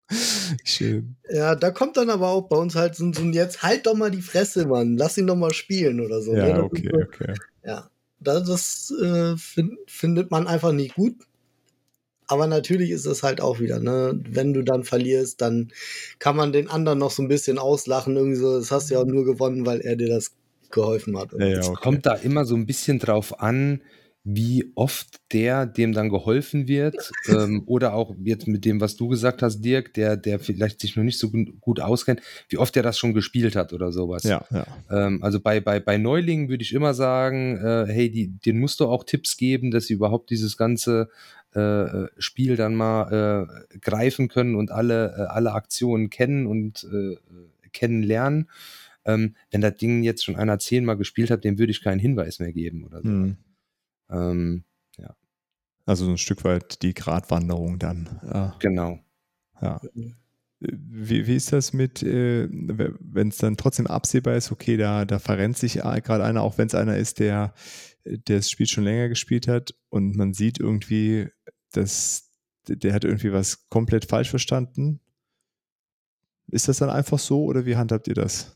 Schön. 0.64 1.16
Ja, 1.30 1.56
da 1.56 1.72
kommt 1.72 1.98
dann 1.98 2.10
aber 2.10 2.30
auch 2.30 2.48
bei 2.48 2.58
uns 2.58 2.76
halt 2.76 2.96
so, 2.96 3.12
so 3.12 3.24
jetzt 3.24 3.64
halt 3.64 3.86
doch 3.86 3.96
mal 3.96 4.12
die 4.12 4.22
Fresse, 4.22 4.68
Mann. 4.68 4.98
Lass 4.98 5.18
ihn 5.18 5.28
doch 5.28 5.36
mal 5.36 5.54
spielen 5.54 6.00
oder 6.00 6.22
so. 6.22 6.36
Ja, 6.36 6.58
ne? 6.58 6.64
okay, 6.64 6.90
so, 6.92 7.00
okay. 7.02 7.34
Ja, 7.64 7.90
das 8.20 8.94
äh, 9.02 9.36
find, 9.38 9.78
findet 9.88 10.32
man 10.32 10.48
einfach 10.48 10.72
nicht 10.72 10.96
gut. 10.96 11.16
Aber 12.28 12.48
natürlich 12.48 12.90
ist 12.90 13.06
es 13.06 13.22
halt 13.22 13.40
auch 13.40 13.60
wieder, 13.60 13.80
ne, 13.80 14.20
wenn 14.28 14.54
du 14.54 14.64
dann 14.64 14.84
verlierst, 14.84 15.42
dann 15.42 15.72
kann 16.18 16.36
man 16.36 16.52
den 16.52 16.70
anderen 16.70 16.98
noch 16.98 17.12
so 17.12 17.22
ein 17.22 17.28
bisschen 17.28 17.60
auslachen. 17.60 18.16
Irgendwie 18.16 18.38
so, 18.38 18.58
das 18.58 18.72
hast 18.72 18.90
du 18.90 18.96
ja 18.96 19.02
auch 19.02 19.06
nur 19.06 19.26
gewonnen, 19.26 19.66
weil 19.66 19.82
er 19.82 19.96
dir 19.96 20.10
das 20.10 20.32
geholfen 20.72 21.18
hat. 21.18 21.34
Ja, 21.34 21.46
ja, 21.46 21.60
okay. 21.60 21.72
Es 21.74 21.80
kommt 21.80 22.06
da 22.06 22.16
immer 22.16 22.46
so 22.46 22.56
ein 22.56 22.66
bisschen 22.66 22.98
drauf 22.98 23.40
an, 23.40 23.82
wie 24.28 24.72
oft 24.74 25.22
der, 25.32 25.68
dem 25.68 25.94
dann 25.94 26.10
geholfen 26.10 26.68
wird, 26.68 27.12
ähm, 27.30 27.62
oder 27.68 27.94
auch 27.94 28.16
jetzt 28.24 28.48
mit 28.48 28.66
dem, 28.66 28.82
was 28.82 28.96
du 28.96 29.08
gesagt 29.08 29.44
hast, 29.44 29.62
Dirk, 29.62 29.94
der, 29.94 30.18
der 30.18 30.40
vielleicht 30.40 30.82
sich 30.82 30.96
noch 30.96 31.04
nicht 31.04 31.20
so 31.20 31.32
gut 31.62 31.80
auskennt, 31.80 32.22
wie 32.50 32.58
oft 32.58 32.76
der 32.76 32.82
das 32.82 32.98
schon 32.98 33.14
gespielt 33.14 33.56
hat 33.56 33.72
oder 33.72 33.92
sowas. 33.92 34.24
Ja, 34.24 34.44
ja. 34.50 34.66
Ähm, 34.90 35.22
also 35.22 35.40
bei, 35.40 35.60
bei, 35.60 35.80
bei 35.80 35.98
Neulingen 36.00 36.50
würde 36.50 36.64
ich 36.64 36.74
immer 36.74 36.96
sagen, 36.96 37.58
äh, 37.58 37.86
hey, 37.88 38.10
die, 38.10 38.30
den 38.30 38.60
musst 38.60 38.80
du 38.80 38.88
auch 38.88 39.04
Tipps 39.04 39.38
geben, 39.38 39.70
dass 39.70 39.86
sie 39.86 39.94
überhaupt 39.94 40.32
dieses 40.32 40.58
ganze 40.58 41.10
äh, 41.54 42.08
Spiel 42.18 42.56
dann 42.56 42.74
mal 42.74 43.48
äh, 43.72 43.78
greifen 43.78 44.28
können 44.28 44.56
und 44.56 44.72
alle, 44.72 45.16
äh, 45.18 45.22
alle 45.22 45.54
Aktionen 45.54 46.10
kennen 46.10 46.48
und 46.48 46.84
äh, 46.92 47.16
kennenlernen. 47.74 48.50
Ähm, 49.06 49.36
wenn 49.52 49.62
das 49.62 49.76
Ding 49.76 50.02
jetzt 50.02 50.26
schon 50.26 50.36
einer 50.36 50.58
zehnmal 50.58 50.98
gespielt 50.98 51.30
hat, 51.30 51.44
dem 51.44 51.60
würde 51.60 51.70
ich 51.70 51.84
keinen 51.84 52.00
Hinweis 52.00 52.40
mehr 52.40 52.52
geben 52.52 52.86
oder 52.86 53.04
so. 53.04 53.10
Hm. 53.10 53.38
Ähm, 54.10 54.64
ja. 54.98 55.16
Also 55.86 56.10
ein 56.10 56.18
Stück 56.18 56.44
weit 56.44 56.82
die 56.82 56.94
Gratwanderung 56.94 57.80
dann. 57.80 58.20
Ja. 58.24 58.56
Genau. 58.60 59.00
Ja. 59.62 59.80
wie, 60.60 61.28
wie 61.28 61.36
ist 61.36 61.54
das 61.54 61.74
mit, 61.74 62.04
äh, 62.04 62.48
wenn 62.50 63.30
es 63.30 63.38
dann 63.38 63.58
trotzdem 63.58 63.88
absehbar 63.88 64.36
ist, 64.36 64.52
okay, 64.52 64.78
da, 64.78 65.06
da 65.06 65.20
verrennt 65.20 65.58
sich 65.58 65.74
gerade 65.76 66.24
einer, 66.24 66.42
auch 66.42 66.58
wenn 66.58 66.68
es 66.68 66.76
einer 66.76 66.98
ist, 66.98 67.20
der, 67.20 67.54
der 68.06 68.38
das 68.38 68.50
Spiel 68.50 68.68
schon 68.68 68.84
länger 68.84 69.10
gespielt 69.10 69.48
hat 69.48 69.76
und 69.90 70.16
man 70.16 70.34
sieht 70.34 70.60
irgendwie, 70.60 71.30
dass 71.72 72.26
der 72.68 72.94
hat 72.94 73.04
irgendwie 73.04 73.32
was 73.32 73.70
komplett 73.70 74.06
falsch 74.06 74.30
verstanden. 74.30 75.00
Ist 76.48 76.68
das 76.68 76.78
dann 76.78 76.90
einfach 76.90 77.20
so 77.20 77.44
oder 77.46 77.66
wie 77.66 77.76
handhabt 77.76 78.08
ihr 78.08 78.14
das? 78.14 78.56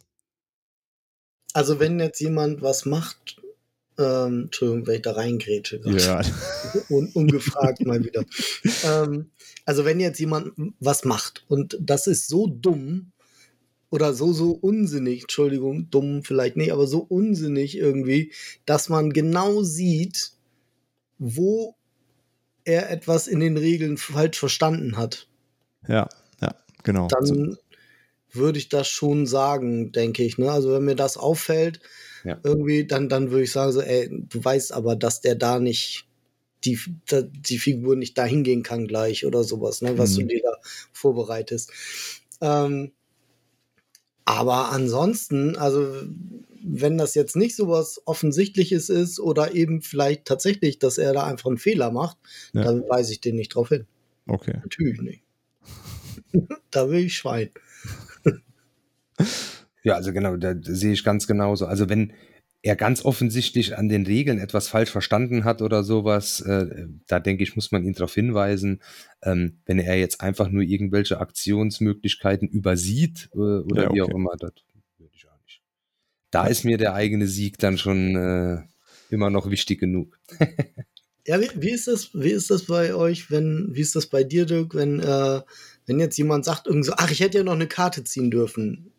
Also 1.53 1.79
wenn 1.79 1.99
jetzt 1.99 2.19
jemand 2.19 2.61
was 2.61 2.85
macht, 2.85 3.38
ähm, 3.99 4.43
Entschuldigung, 4.45 4.87
wenn 4.87 4.95
ich 4.95 5.01
da 5.01 5.11
reingrätsche. 5.11 5.81
Ja. 5.85 6.21
Un, 6.89 7.09
ungefragt 7.13 7.85
mal 7.85 8.03
wieder. 8.03 8.23
Ähm, 8.83 9.29
also 9.65 9.85
wenn 9.85 9.99
jetzt 9.99 10.19
jemand 10.19 10.53
was 10.79 11.03
macht 11.05 11.43
und 11.47 11.77
das 11.79 12.07
ist 12.07 12.29
so 12.29 12.47
dumm 12.47 13.11
oder 13.89 14.13
so, 14.13 14.33
so 14.33 14.51
unsinnig, 14.51 15.23
Entschuldigung, 15.23 15.89
dumm 15.89 16.23
vielleicht 16.23 16.55
nicht, 16.55 16.71
aber 16.71 16.87
so 16.87 16.99
unsinnig 16.99 17.77
irgendwie, 17.77 18.31
dass 18.65 18.89
man 18.89 19.11
genau 19.11 19.63
sieht, 19.63 20.31
wo 21.17 21.75
er 22.63 22.89
etwas 22.89 23.27
in 23.27 23.39
den 23.39 23.57
Regeln 23.57 23.97
falsch 23.97 24.39
verstanden 24.39 24.95
hat. 24.95 25.27
Ja, 25.87 26.07
ja, 26.41 26.55
genau. 26.83 27.07
Dann 27.07 27.57
würde 28.31 28.59
ich 28.59 28.69
das 28.69 28.87
schon 28.87 29.25
sagen, 29.25 29.91
denke 29.91 30.23
ich. 30.23 30.37
Ne? 30.37 30.51
Also 30.51 30.71
wenn 30.71 30.85
mir 30.85 30.95
das 30.95 31.17
auffällt, 31.17 31.81
ja. 32.23 32.39
irgendwie, 32.43 32.85
dann, 32.85 33.09
dann 33.09 33.31
würde 33.31 33.43
ich 33.43 33.51
sagen, 33.51 33.71
so, 33.71 33.81
ey, 33.81 34.09
du 34.11 34.43
weißt 34.43 34.73
aber, 34.73 34.95
dass 34.95 35.21
der 35.21 35.35
da 35.35 35.59
nicht 35.59 36.07
die, 36.65 36.79
die 37.09 37.59
Figur 37.59 37.95
nicht 37.95 38.17
dahin 38.17 38.43
gehen 38.43 38.63
kann 38.63 38.87
gleich 38.87 39.25
oder 39.25 39.43
sowas, 39.43 39.81
ne, 39.81 39.97
was 39.97 40.17
mhm. 40.17 40.21
du 40.21 40.25
dir 40.27 40.41
da 40.43 40.57
vorbereitest. 40.91 41.71
Ähm, 42.41 42.91
aber 44.25 44.71
ansonsten, 44.71 45.55
also 45.55 46.03
wenn 46.61 46.97
das 46.97 47.15
jetzt 47.15 47.35
nicht 47.35 47.55
so 47.55 47.69
was 47.69 48.01
Offensichtliches 48.05 48.89
ist 48.89 49.19
oder 49.19 49.55
eben 49.55 49.81
vielleicht 49.81 50.25
tatsächlich, 50.25 50.77
dass 50.79 50.97
er 50.97 51.13
da 51.13 51.25
einfach 51.25 51.47
einen 51.47 51.57
Fehler 51.57 51.91
macht, 51.91 52.17
ja. 52.53 52.63
dann 52.63 52.87
weise 52.89 53.13
ich 53.13 53.21
den 53.21 53.35
nicht 53.35 53.55
drauf 53.55 53.69
hin. 53.69 53.87
Okay. 54.27 54.59
Natürlich 54.61 55.01
nicht. 55.01 55.23
da 56.71 56.89
will 56.89 57.05
ich 57.05 57.15
Schwein. 57.15 57.49
Ja, 59.89 59.95
also 59.95 60.13
genau, 60.13 60.37
da 60.37 60.55
sehe 60.61 60.93
ich 60.93 61.03
ganz 61.03 61.27
genauso. 61.27 61.65
Also 61.65 61.89
wenn 61.89 62.13
er 62.61 62.75
ganz 62.75 63.05
offensichtlich 63.05 63.77
an 63.77 63.87
den 63.87 64.05
Regeln 64.05 64.37
etwas 64.37 64.67
falsch 64.67 64.91
verstanden 64.91 65.45
hat 65.45 65.61
oder 65.61 65.83
sowas, 65.83 66.41
äh, 66.41 66.87
da 67.07 67.19
denke 67.19 67.43
ich, 67.43 67.55
muss 67.55 67.71
man 67.71 67.83
ihn 67.83 67.93
darauf 67.93 68.13
hinweisen. 68.13 68.81
Ähm, 69.23 69.59
wenn 69.65 69.79
er 69.79 69.97
jetzt 69.97 70.21
einfach 70.21 70.49
nur 70.49 70.63
irgendwelche 70.63 71.19
Aktionsmöglichkeiten 71.19 72.49
übersieht 72.49 73.29
äh, 73.33 73.37
oder 73.37 73.83
ja, 73.83 73.89
okay. 73.89 73.95
wie 73.95 74.01
auch 74.01 74.09
immer, 74.09 74.35
das 74.37 74.51
würde 74.97 75.11
ich 75.15 75.25
auch 75.27 75.39
nicht. 75.43 75.61
Da 76.31 76.47
ist 76.47 76.65
mir 76.65 76.77
der 76.77 76.93
eigene 76.93 77.27
Sieg 77.27 77.57
dann 77.59 77.77
schon 77.77 78.15
äh, 78.15 78.61
immer 79.09 79.29
noch 79.29 79.49
wichtig 79.49 79.79
genug. 79.79 80.19
ja, 81.25 81.39
wie, 81.39 81.49
wie, 81.55 81.71
ist 81.71 81.87
das, 81.87 82.13
wie 82.13 82.31
ist 82.31 82.51
das 82.51 82.65
bei 82.65 82.93
euch, 82.93 83.31
wenn, 83.31 83.69
wie 83.71 83.81
ist 83.81 83.95
das 83.95 84.07
bei 84.07 84.25
dir, 84.25 84.45
Dirk, 84.45 84.75
wenn, 84.75 84.99
äh, 84.99 85.41
wenn 85.85 85.99
jetzt 85.99 86.17
jemand 86.17 86.43
sagt, 86.43 86.67
irgendwie 86.67 86.87
so, 86.87 86.93
ach, 86.97 87.09
ich 87.09 87.21
hätte 87.21 87.37
ja 87.37 87.43
noch 87.45 87.53
eine 87.53 87.67
Karte 87.67 88.03
ziehen 88.03 88.31
dürfen 88.31 88.91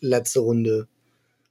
letzte 0.00 0.40
Runde? 0.40 0.88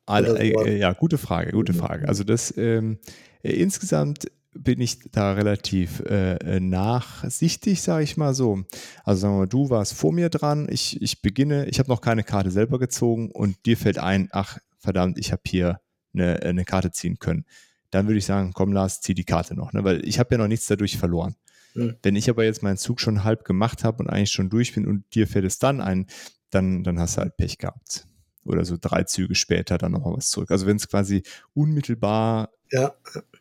Alle, 0.06 0.38
äh, 0.40 0.78
ja, 0.78 0.94
gute 0.94 1.18
Frage, 1.18 1.52
gute 1.52 1.74
mhm. 1.74 1.78
Frage. 1.78 2.08
Also 2.08 2.24
das 2.24 2.56
ähm, 2.58 3.00
äh, 3.42 3.54
insgesamt 3.54 4.28
bin 4.54 4.80
ich 4.80 5.00
da 5.12 5.34
relativ 5.34 6.00
äh, 6.02 6.36
äh 6.36 6.60
nachsichtig, 6.60 7.82
sage 7.82 8.04
ich 8.04 8.16
mal 8.16 8.34
so. 8.34 8.64
Also 9.04 9.22
sagen 9.22 9.34
wir 9.34 9.40
mal, 9.40 9.48
du 9.48 9.70
warst 9.70 9.94
vor 9.94 10.14
mir 10.14 10.30
dran, 10.30 10.68
ich, 10.70 11.02
ich 11.02 11.22
beginne, 11.22 11.66
ich 11.66 11.80
habe 11.80 11.90
noch 11.90 12.02
keine 12.02 12.24
Karte 12.24 12.52
selber 12.52 12.80
gezogen 12.80 13.32
und 13.32 13.66
dir 13.66 13.78
fällt 13.78 13.98
ein, 13.98 14.30
ach 14.32 14.60
verdammt, 14.78 15.18
ich 15.18 15.32
habe 15.32 15.42
hier 15.46 15.82
eine, 16.14 16.42
eine 16.42 16.64
Karte 16.64 16.92
ziehen 16.92 17.20
können. 17.20 17.46
Dann 17.92 18.08
würde 18.08 18.20
ich 18.20 18.26
sagen, 18.26 18.54
komm 18.54 18.72
Lars, 18.72 19.02
zieh 19.02 19.14
die 19.14 19.26
Karte 19.26 19.56
noch, 19.56 19.74
ne? 19.74 19.84
weil 19.84 20.08
ich 20.08 20.20
habe 20.20 20.34
ja 20.34 20.38
noch 20.38 20.48
nichts 20.48 20.68
dadurch 20.68 20.98
verloren. 20.98 21.36
Mhm. 21.74 21.96
Wenn 22.02 22.16
ich 22.16 22.30
aber 22.30 22.46
jetzt 22.46 22.64
meinen 22.64 22.78
Zug 22.78 23.02
schon 23.02 23.24
halb 23.24 23.44
gemacht 23.44 23.84
habe 23.84 24.04
und 24.04 24.10
eigentlich 24.10 24.32
schon 24.32 24.50
durch 24.50 24.74
bin 24.74 24.88
und 24.88 25.04
dir 25.14 25.28
fällt 25.28 25.46
es 25.46 25.60
dann 25.60 25.82
ein, 25.82 26.08
dann, 26.50 26.84
dann 26.84 27.00
hast 27.00 27.18
du 27.18 27.22
halt 27.22 27.36
Pech 27.36 27.58
gehabt. 27.58 28.08
Oder 28.46 28.64
so 28.64 28.78
drei 28.80 29.04
Züge 29.04 29.36
später 29.36 29.78
dann 29.78 29.92
nochmal 29.92 30.16
was 30.18 30.30
zurück. 30.30 30.52
Also 30.52 30.66
wenn 30.68 30.78
es 30.78 30.88
quasi 30.88 31.24
unmittelbar 31.54 32.52
ja. 32.72 32.94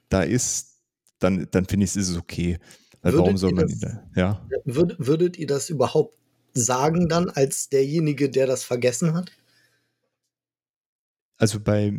da 0.08 0.22
ist, 0.22 0.80
dann, 1.18 1.46
dann 1.50 1.66
finde 1.66 1.84
ich 1.84 1.90
es 1.90 1.96
ist 1.96 2.08
es 2.10 2.16
okay. 2.16 2.58
Weil 3.02 3.18
warum 3.18 3.36
soll 3.36 3.52
man 3.52 3.68
das, 3.68 3.98
ja? 4.16 4.46
Würd, 4.64 4.96
würdet 4.98 5.36
ihr 5.38 5.46
das 5.46 5.68
überhaupt 5.68 6.16
sagen 6.54 7.08
dann 7.08 7.28
als 7.28 7.68
derjenige, 7.68 8.30
der 8.30 8.46
das 8.46 8.64
vergessen 8.64 9.14
hat? 9.14 9.30
Also 11.36 11.60
bei 11.60 11.92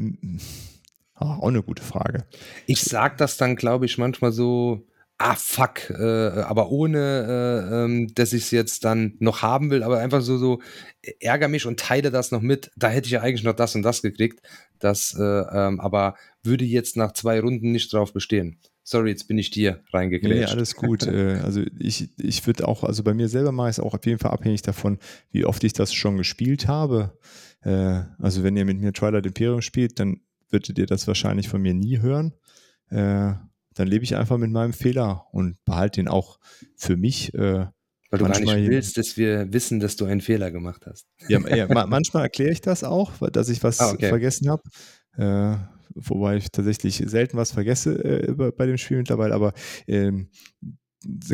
oh, 1.20 1.26
auch 1.26 1.48
eine 1.48 1.62
gute 1.62 1.84
Frage. 1.84 2.26
Ich 2.66 2.82
sage 2.82 3.16
das 3.18 3.38
dann, 3.38 3.56
glaube 3.56 3.86
ich, 3.86 3.98
manchmal 3.98 4.32
so, 4.32 4.88
ah 5.18 5.36
fuck, 5.36 5.90
äh, 5.90 6.42
aber 6.42 6.70
ohne, 6.72 7.00
äh, 7.70 7.84
ähm, 7.86 8.14
dass 8.16 8.34
ich 8.34 8.44
es 8.44 8.52
jetzt 8.52 8.84
dann 8.84 9.16
noch 9.20 9.42
haben 9.42 9.70
will, 9.72 9.84
aber 9.84 10.00
einfach 10.00 10.22
so, 10.22 10.38
so 10.38 10.62
ärger 11.20 11.48
mich 11.48 11.66
und 11.66 11.80
teile 11.80 12.12
das 12.12 12.32
noch 12.32 12.42
mit. 12.42 12.72
Da 12.76 12.90
hätte 12.90 13.06
ich 13.08 13.14
ja 13.14 13.22
eigentlich 13.22 13.44
noch 13.44 13.56
das 13.56 13.76
und 13.76 13.84
das 13.84 14.02
gekriegt. 14.02 14.42
Das, 14.80 15.16
äh, 15.18 15.24
ähm, 15.24 15.80
aber 15.80 16.16
würde 16.44 16.66
jetzt 16.66 16.98
nach 16.98 17.14
zwei 17.14 17.40
Runden 17.40 17.72
nicht 17.72 17.94
drauf 17.94 18.14
bestehen. 18.14 18.60
Sorry, 18.84 19.10
jetzt 19.10 19.28
bin 19.28 19.38
ich 19.38 19.50
dir 19.50 19.82
reingekriegt. 19.94 20.36
Nee, 20.36 20.46
alles 20.46 20.76
gut. 20.76 21.08
Äh, 21.08 21.40
also 21.44 21.64
ich, 21.80 22.10
ich 22.18 22.46
würde 22.46 22.68
auch, 22.68 22.84
also 22.84 23.04
bei 23.04 23.14
mir 23.14 23.30
selber 23.30 23.52
mache 23.52 23.70
ich 23.70 23.78
es 23.78 23.80
auch 23.80 23.94
auf 23.94 24.06
jeden 24.06 24.20
Fall 24.20 24.32
abhängig 24.32 24.62
davon, 24.62 25.00
wie 25.32 25.46
oft 25.46 25.64
ich 25.64 25.74
das 25.74 25.94
schon 25.94 26.18
gespielt 26.18 26.68
habe. 26.68 27.18
Äh, 27.62 28.04
also 28.20 28.44
wenn 28.44 28.56
ihr 28.58 28.66
mit 28.66 28.80
mir 28.80 28.94
Twilight 28.94 29.26
Imperium 29.26 29.62
spielt, 29.62 30.00
dann 30.00 30.22
würdet 30.50 30.78
ihr 30.78 30.86
das 30.86 31.08
wahrscheinlich 31.08 31.50
von 31.50 31.62
mir 31.62 31.74
nie 31.74 32.00
hören. 32.00 32.34
Dann 33.76 33.88
lebe 33.88 34.04
ich 34.04 34.16
einfach 34.16 34.38
mit 34.38 34.52
meinem 34.52 34.74
Fehler 34.74 35.26
und 35.32 35.64
behalte 35.66 36.02
ihn 36.02 36.08
auch 36.08 36.40
für 36.76 36.98
mich. 36.98 37.34
Äh, 37.34 37.68
Weil 38.10 38.20
du 38.20 38.26
gar 38.26 38.40
nicht 38.40 38.70
willst, 38.70 38.98
dass 38.98 39.18
wir 39.18 39.52
wissen, 39.54 39.80
dass 39.80 39.96
du 39.96 40.06
einen 40.06 40.22
Fehler 40.22 40.52
gemacht 40.52 40.86
hast. 40.86 41.06
Ja, 41.28 41.40
ja 41.56 41.68
manchmal 41.88 42.24
erkläre 42.24 42.52
ich 42.52 42.62
das 42.62 42.84
auch, 42.84 43.12
dass 43.30 43.50
ich 43.50 43.64
was 43.64 43.80
ah, 43.80 43.92
okay. 43.92 44.10
vergessen 44.10 44.50
habe. 44.50 44.64
Äh, 45.18 45.58
wobei 45.94 46.38
ich 46.38 46.52
tatsächlich 46.52 47.04
selten 47.06 47.38
was 47.38 47.52
vergesse 47.52 48.04
äh, 48.04 48.34
bei 48.34 48.66
dem 48.66 48.78
Spiel 48.78 48.98
mittlerweile, 48.98 49.34
aber 49.34 49.54
ähm, 49.88 50.30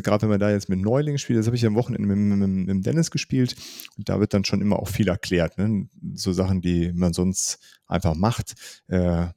gerade 0.04 0.24
wenn 0.24 0.30
man 0.30 0.40
da 0.40 0.52
jetzt 0.52 0.70
mit 0.70 0.80
Neulingen 0.80 1.18
spielt, 1.18 1.40
das 1.40 1.46
habe 1.46 1.56
ich 1.56 1.66
am 1.66 1.76
Wochenende 1.76 2.08
mit, 2.08 2.18
mit, 2.18 2.76
mit, 2.76 2.86
Dennis 2.86 3.12
gespielt 3.12 3.56
und 3.98 4.10
da 4.10 4.20
wird 4.20 4.34
dann 4.34 4.46
schon 4.46 4.62
immer 4.62 4.80
auch 4.80 4.88
viel 4.88 5.08
erklärt. 5.08 5.58
Ne? 5.58 5.88
So 6.14 6.34
Sachen, 6.34 6.62
die 6.62 6.92
man 6.94 7.14
sonst 7.14 7.60
einfach 7.88 8.16
macht. 8.16 8.54
Äh, 8.88 9.28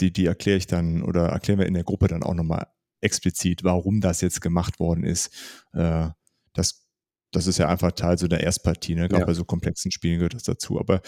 die, 0.00 0.12
die 0.12 0.26
erkläre 0.26 0.58
ich 0.58 0.66
dann 0.66 1.02
oder 1.02 1.28
erklären 1.28 1.58
wir 1.58 1.66
in 1.66 1.74
der 1.74 1.84
Gruppe 1.84 2.08
dann 2.08 2.22
auch 2.22 2.34
nochmal 2.34 2.66
explizit, 3.00 3.64
warum 3.64 4.00
das 4.00 4.20
jetzt 4.20 4.40
gemacht 4.40 4.80
worden 4.80 5.04
ist. 5.04 5.30
Äh, 5.72 6.08
das, 6.52 6.86
das 7.32 7.46
ist 7.46 7.58
ja 7.58 7.68
einfach 7.68 7.92
Teil 7.92 8.18
so 8.18 8.28
der 8.28 8.40
Erstpartie, 8.40 8.94
ne? 8.94 9.08
Gerade 9.08 9.22
ja. 9.22 9.26
bei 9.26 9.34
so 9.34 9.44
komplexen 9.44 9.90
Spielen 9.90 10.18
gehört 10.18 10.34
das 10.34 10.42
dazu. 10.42 10.80
Aber 10.80 11.00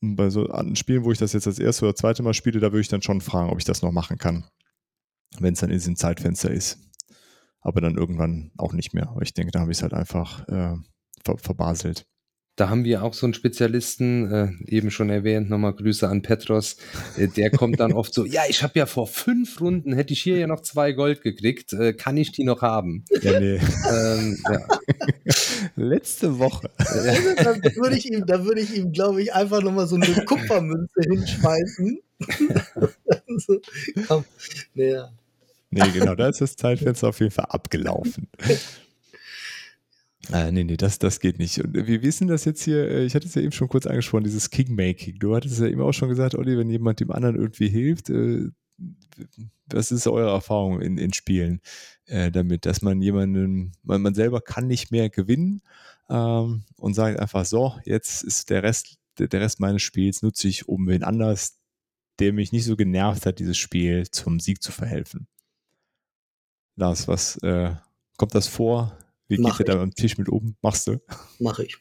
bei 0.00 0.30
so 0.30 0.48
Spielen, 0.74 1.04
wo 1.04 1.12
ich 1.12 1.18
das 1.18 1.32
jetzt 1.32 1.46
das 1.46 1.58
erste 1.58 1.84
oder 1.84 1.94
zweite 1.94 2.22
Mal 2.22 2.34
spiele, 2.34 2.60
da 2.60 2.72
würde 2.72 2.80
ich 2.80 2.88
dann 2.88 3.02
schon 3.02 3.20
fragen, 3.20 3.50
ob 3.50 3.58
ich 3.58 3.64
das 3.64 3.82
noch 3.82 3.92
machen 3.92 4.18
kann. 4.18 4.44
Wenn 5.38 5.54
es 5.54 5.60
dann 5.60 5.70
in 5.70 5.76
diesem 5.76 5.96
Zeitfenster 5.96 6.50
ist. 6.50 6.78
Aber 7.60 7.80
dann 7.80 7.96
irgendwann 7.96 8.52
auch 8.56 8.72
nicht 8.72 8.94
mehr. 8.94 9.08
Aber 9.08 9.22
ich 9.22 9.34
denke, 9.34 9.52
da 9.52 9.60
habe 9.60 9.70
ich 9.70 9.78
es 9.78 9.82
halt 9.82 9.92
einfach 9.92 10.48
äh, 10.48 10.76
ver 11.24 11.36
verbaselt. 11.36 12.06
Da 12.60 12.68
haben 12.68 12.84
wir 12.84 13.02
auch 13.02 13.14
so 13.14 13.24
einen 13.24 13.32
Spezialisten, 13.32 14.30
äh, 14.30 14.48
eben 14.66 14.90
schon 14.90 15.08
erwähnt, 15.08 15.48
nochmal 15.48 15.72
Grüße 15.72 16.06
an 16.06 16.20
Petros. 16.20 16.76
Äh, 17.16 17.28
der 17.28 17.50
kommt 17.50 17.80
dann 17.80 17.94
oft 17.94 18.12
so, 18.12 18.26
ja, 18.26 18.42
ich 18.50 18.62
habe 18.62 18.78
ja 18.78 18.84
vor 18.84 19.06
fünf 19.06 19.62
Runden, 19.62 19.94
hätte 19.94 20.12
ich 20.12 20.20
hier 20.20 20.36
ja 20.36 20.46
noch 20.46 20.60
zwei 20.60 20.92
Gold 20.92 21.22
gekriegt, 21.22 21.72
äh, 21.72 21.94
kann 21.94 22.18
ich 22.18 22.32
die 22.32 22.44
noch 22.44 22.60
haben? 22.60 23.06
Ja, 23.22 23.40
nee. 23.40 23.58
Ähm, 23.90 24.36
ja. 24.44 24.60
Letzte 25.76 26.38
Woche. 26.38 26.68
Also, 26.76 27.34
da 27.36 27.54
würde 27.76 27.96
ich 27.96 28.12
ihm, 28.12 28.26
da 28.26 28.44
würde 28.44 28.60
ich 28.60 28.76
ihm, 28.76 28.92
glaube 28.92 29.22
ich, 29.22 29.32
einfach 29.32 29.62
nochmal 29.62 29.86
so 29.86 29.96
eine 29.96 30.22
Kupfermünze 30.26 31.00
hinschmeißen. 31.00 31.98
so, 33.38 33.58
komm, 34.06 34.24
naja. 34.74 35.08
Nee, 35.70 35.90
genau, 35.94 36.14
da 36.14 36.28
ist 36.28 36.42
das 36.42 36.56
Zeitfenster 36.56 37.08
auf 37.08 37.20
jeden 37.20 37.32
Fall 37.32 37.46
abgelaufen. 37.46 38.28
Äh, 40.32 40.52
nee, 40.52 40.64
nee, 40.64 40.76
das, 40.76 40.98
das 40.98 41.18
geht 41.20 41.38
nicht. 41.38 41.58
Und 41.58 41.74
wie 41.74 42.02
wissen 42.02 42.28
das 42.28 42.44
jetzt 42.44 42.62
hier? 42.62 42.88
Äh, 42.88 43.04
ich 43.04 43.14
hatte 43.14 43.26
es 43.26 43.34
ja 43.34 43.42
eben 43.42 43.52
schon 43.52 43.68
kurz 43.68 43.86
angesprochen, 43.86 44.24
dieses 44.24 44.50
Kingmaking. 44.50 45.18
Du 45.18 45.34
hattest 45.34 45.58
ja 45.58 45.66
eben 45.66 45.80
auch 45.80 45.92
schon 45.92 46.10
gesagt, 46.10 46.34
Olli, 46.34 46.58
wenn 46.58 46.68
jemand 46.68 47.00
dem 47.00 47.10
anderen 47.10 47.36
irgendwie 47.36 47.68
hilft, 47.68 48.10
äh, 48.10 48.50
was 49.66 49.90
ist 49.92 50.06
eure 50.06 50.30
Erfahrung 50.30 50.80
in, 50.80 50.98
in 50.98 51.12
Spielen 51.12 51.60
äh, 52.06 52.30
damit, 52.30 52.66
dass 52.66 52.82
man 52.82 53.00
jemanden, 53.00 53.72
man, 53.82 54.02
man 54.02 54.14
selber 54.14 54.40
kann 54.40 54.66
nicht 54.66 54.90
mehr 54.90 55.08
gewinnen 55.10 55.62
ähm, 56.08 56.64
und 56.76 56.94
sagt 56.94 57.18
einfach 57.18 57.44
so, 57.44 57.78
jetzt 57.84 58.22
ist 58.22 58.50
der 58.50 58.62
Rest, 58.62 58.98
der 59.18 59.40
Rest 59.40 59.60
meines 59.60 59.82
Spiels 59.82 60.22
nutze 60.22 60.48
ich, 60.48 60.68
um 60.68 60.86
wen 60.88 61.02
anders, 61.02 61.58
der 62.18 62.32
mich 62.32 62.52
nicht 62.52 62.64
so 62.64 62.76
genervt 62.76 63.26
hat, 63.26 63.38
dieses 63.38 63.58
Spiel 63.58 64.08
zum 64.10 64.40
Sieg 64.40 64.62
zu 64.62 64.72
verhelfen. 64.72 65.26
Lars, 66.76 67.08
was 67.08 67.36
äh, 67.38 67.74
kommt 68.16 68.34
das 68.34 68.48
vor? 68.48 68.96
Wie 69.30 69.38
Mach 69.38 69.58
geht 69.58 69.68
der 69.68 69.76
da 69.76 69.82
am 69.82 69.94
Tisch 69.94 70.18
mit 70.18 70.28
oben? 70.28 70.56
Machst 70.60 70.88
du? 70.88 71.00
Mach 71.38 71.60
ich. 71.60 71.76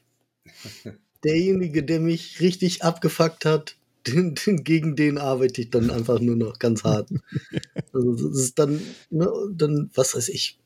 derjenige, 1.23 1.83
der 1.83 1.99
mich 1.99 2.39
richtig 2.39 2.83
abgefuckt 2.83 3.43
hat, 3.43 3.75
den, 4.07 4.35
den, 4.35 4.63
gegen 4.63 4.95
den 4.95 5.17
arbeite 5.17 5.61
ich 5.61 5.71
dann 5.71 5.89
einfach 5.89 6.19
nur 6.19 6.35
noch 6.35 6.59
ganz 6.59 6.83
hart. 6.83 7.09
Also 7.91 8.29
das 8.29 8.39
ist 8.39 8.59
dann, 8.59 8.79
ne, 9.09 9.31
dann, 9.51 9.89
was 9.95 10.15
weiß 10.15 10.29
ich, 10.29 10.59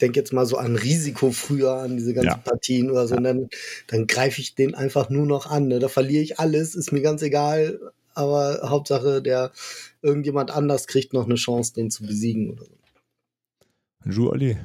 denke 0.00 0.18
jetzt 0.18 0.32
mal 0.32 0.44
so 0.44 0.56
an 0.56 0.74
Risiko 0.74 1.30
früher, 1.30 1.74
an 1.74 1.96
diese 1.96 2.14
ganzen 2.14 2.30
ja. 2.30 2.36
Partien 2.36 2.90
oder 2.90 3.06
so, 3.06 3.14
ja. 3.14 3.18
und 3.18 3.24
dann, 3.24 3.48
dann 3.86 4.08
greife 4.08 4.40
ich 4.40 4.56
den 4.56 4.74
einfach 4.74 5.08
nur 5.08 5.24
noch 5.24 5.48
an. 5.48 5.68
Ne? 5.68 5.78
Da 5.78 5.86
verliere 5.86 6.24
ich 6.24 6.40
alles, 6.40 6.74
ist 6.74 6.90
mir 6.90 7.00
ganz 7.00 7.22
egal, 7.22 7.78
aber 8.12 8.68
Hauptsache, 8.68 9.22
der 9.22 9.52
irgendjemand 10.02 10.50
anders 10.50 10.88
kriegt 10.88 11.12
noch 11.12 11.26
eine 11.26 11.36
Chance, 11.36 11.74
den 11.74 11.92
zu 11.92 12.04
besiegen 12.04 12.50
oder 12.50 12.64
so. 12.64 14.10
Julie. 14.10 14.58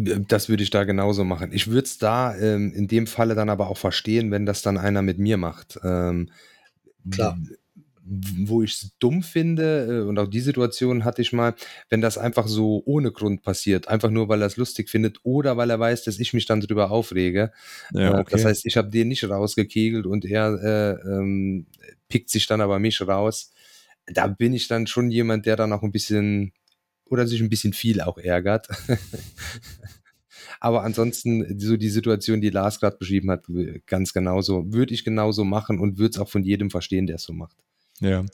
Das 0.00 0.48
würde 0.48 0.62
ich 0.62 0.70
da 0.70 0.84
genauso 0.84 1.24
machen. 1.24 1.50
Ich 1.52 1.66
würde 1.66 1.84
es 1.84 1.98
da 1.98 2.36
ähm, 2.36 2.72
in 2.72 2.86
dem 2.86 3.08
Falle 3.08 3.34
dann 3.34 3.50
aber 3.50 3.68
auch 3.68 3.78
verstehen, 3.78 4.30
wenn 4.30 4.46
das 4.46 4.62
dann 4.62 4.78
einer 4.78 5.02
mit 5.02 5.18
mir 5.18 5.36
macht. 5.36 5.78
Ähm, 5.82 6.30
Klar 7.10 7.36
wo 8.08 8.62
ich 8.62 8.72
es 8.72 8.90
dumm 8.98 9.22
finde, 9.22 9.86
äh, 10.02 10.08
und 10.08 10.18
auch 10.18 10.26
die 10.26 10.40
Situation 10.40 11.04
hatte 11.04 11.22
ich 11.22 11.32
mal, 11.32 11.54
wenn 11.90 12.00
das 12.00 12.18
einfach 12.18 12.46
so 12.48 12.82
ohne 12.86 13.12
Grund 13.12 13.42
passiert, 13.42 13.88
einfach 13.88 14.10
nur, 14.10 14.28
weil 14.28 14.42
er 14.42 14.46
es 14.46 14.56
lustig 14.56 14.88
findet 14.88 15.18
oder 15.22 15.56
weil 15.56 15.70
er 15.70 15.78
weiß, 15.78 16.04
dass 16.04 16.18
ich 16.18 16.32
mich 16.32 16.46
dann 16.46 16.60
drüber 16.60 16.90
aufrege. 16.90 17.52
Ja, 17.92 18.16
äh, 18.16 18.20
okay. 18.20 18.30
Das 18.30 18.44
heißt, 18.44 18.66
ich 18.66 18.76
habe 18.76 18.90
den 18.90 19.08
nicht 19.08 19.28
rausgekegelt 19.28 20.06
und 20.06 20.24
er 20.24 20.62
äh, 20.62 21.08
ähm, 21.08 21.66
pickt 22.08 22.30
sich 22.30 22.46
dann 22.46 22.60
aber 22.60 22.78
mich 22.78 23.00
raus. 23.06 23.52
Da 24.06 24.26
bin 24.26 24.54
ich 24.54 24.68
dann 24.68 24.86
schon 24.86 25.10
jemand, 25.10 25.44
der 25.44 25.56
dann 25.56 25.72
auch 25.72 25.82
ein 25.82 25.92
bisschen 25.92 26.52
oder 27.10 27.26
sich 27.26 27.40
ein 27.40 27.48
bisschen 27.48 27.72
viel 27.72 28.00
auch 28.00 28.18
ärgert. 28.18 28.68
Aber 30.60 30.82
ansonsten, 30.82 31.58
so 31.58 31.76
die 31.76 31.88
Situation, 31.88 32.40
die 32.40 32.50
Lars 32.50 32.80
gerade 32.80 32.96
beschrieben 32.96 33.30
hat, 33.30 33.46
ganz 33.86 34.12
genauso, 34.12 34.72
würde 34.72 34.94
ich 34.94 35.04
genauso 35.04 35.44
machen 35.44 35.78
und 35.78 35.98
würde 35.98 36.10
es 36.10 36.18
auch 36.18 36.28
von 36.28 36.42
jedem 36.42 36.70
verstehen, 36.70 37.06
der 37.06 37.16
es 37.16 37.22
so 37.22 37.32
macht. 37.32 37.56
Ja. 38.00 38.24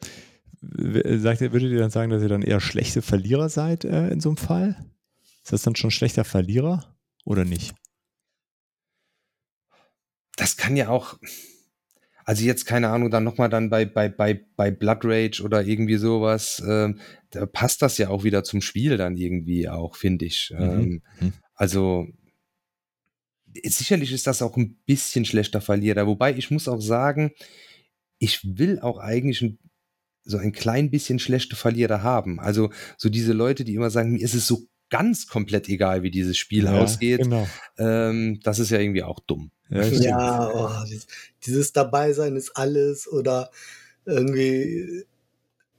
Sagt 0.61 1.43
ihr, 1.43 1.53
würdet 1.53 1.71
ihr 1.73 1.79
dann 1.79 1.91
sagen, 1.91 2.11
dass 2.11 2.23
ihr 2.23 2.29
dann 2.29 2.43
eher 2.43 2.61
schlechte 2.61 3.03
Verlierer 3.03 3.49
seid 3.49 3.85
äh, 3.85 4.09
in 4.09 4.21
so 4.21 4.31
einem 4.31 4.39
Fall? 4.39 4.77
Ist 5.43 5.53
das 5.53 5.63
dann 5.63 5.77
schon 5.77 5.91
schlechter 5.91 6.25
Verlierer 6.25 6.97
oder 7.25 7.45
nicht? 7.45 7.75
Das 10.37 10.57
kann 10.57 10.77
ja 10.77 10.89
auch, 10.89 11.19
also 12.25 12.45
jetzt 12.45 12.65
keine 12.65 12.89
Ahnung, 12.89 13.11
dann 13.11 13.25
nochmal 13.25 13.49
dann 13.49 13.71
bei, 13.71 13.85
bei, 13.85 14.09
bei, 14.09 14.41
bei 14.57 14.71
Blood 14.71 15.05
Rage 15.05 15.43
oder 15.43 15.65
irgendwie 15.65 15.97
sowas, 15.97 16.61
äh, 16.61 16.93
da 17.31 17.47
passt 17.47 17.83
das 17.83 17.99
ja 17.99 18.09
auch 18.09 18.25
wieder 18.25 18.45
zum 18.45 18.61
Spiel 18.61 18.97
dann 18.97 19.17
irgendwie 19.17 19.69
auch, 19.69 19.97
finde 19.97 20.25
ich. 20.25 20.53
Mhm. 20.57 20.63
Ähm, 20.63 21.03
mhm. 21.21 21.33
Also 21.55 22.07
sicherlich 23.63 24.13
ist 24.13 24.27
das 24.27 24.43
auch 24.43 24.57
ein 24.57 24.77
bisschen 24.87 25.25
schlechter 25.25 25.61
Verlierer, 25.61 26.07
wobei 26.07 26.35
ich 26.37 26.51
muss 26.51 26.69
auch 26.69 26.81
sagen, 26.81 27.33
ich 28.19 28.41
will 28.57 28.81
auch 28.81 28.99
eigentlich 28.99 29.43
ein, 29.43 29.59
so 30.25 30.39
ein 30.39 30.53
klein 30.53 30.91
bisschen 30.91 31.19
schlechte 31.19 31.57
Verlierer 31.57 32.03
haben. 32.03 32.41
Also 32.41 32.71
so 32.97 33.11
diese 33.11 33.33
Leute, 33.33 33.65
die 33.65 33.75
immer 33.75 33.91
sagen, 33.91 34.13
mir 34.13 34.23
ist 34.23 34.35
es 34.35 34.47
so 34.47 34.67
ganz 34.95 35.27
komplett 35.27 35.69
egal, 35.69 36.05
wie 36.05 36.11
dieses 36.13 36.37
Spiel 36.37 36.67
ja, 36.67 36.79
ausgeht. 36.79 37.23
Genau. 37.23 37.49
Ähm, 37.79 38.39
das 38.45 38.61
ist 38.61 38.71
ja 38.71 38.79
irgendwie 38.79 39.03
auch 39.03 39.19
dumm. 39.19 39.51
Ja, 39.69 39.83
ja 39.83 40.51
oh, 40.55 40.87
dieses, 40.87 41.09
dieses 41.45 41.73
Dabeisein 41.73 42.37
ist 42.37 42.57
alles 42.57 43.09
oder 43.09 43.51
irgendwie 44.07 45.05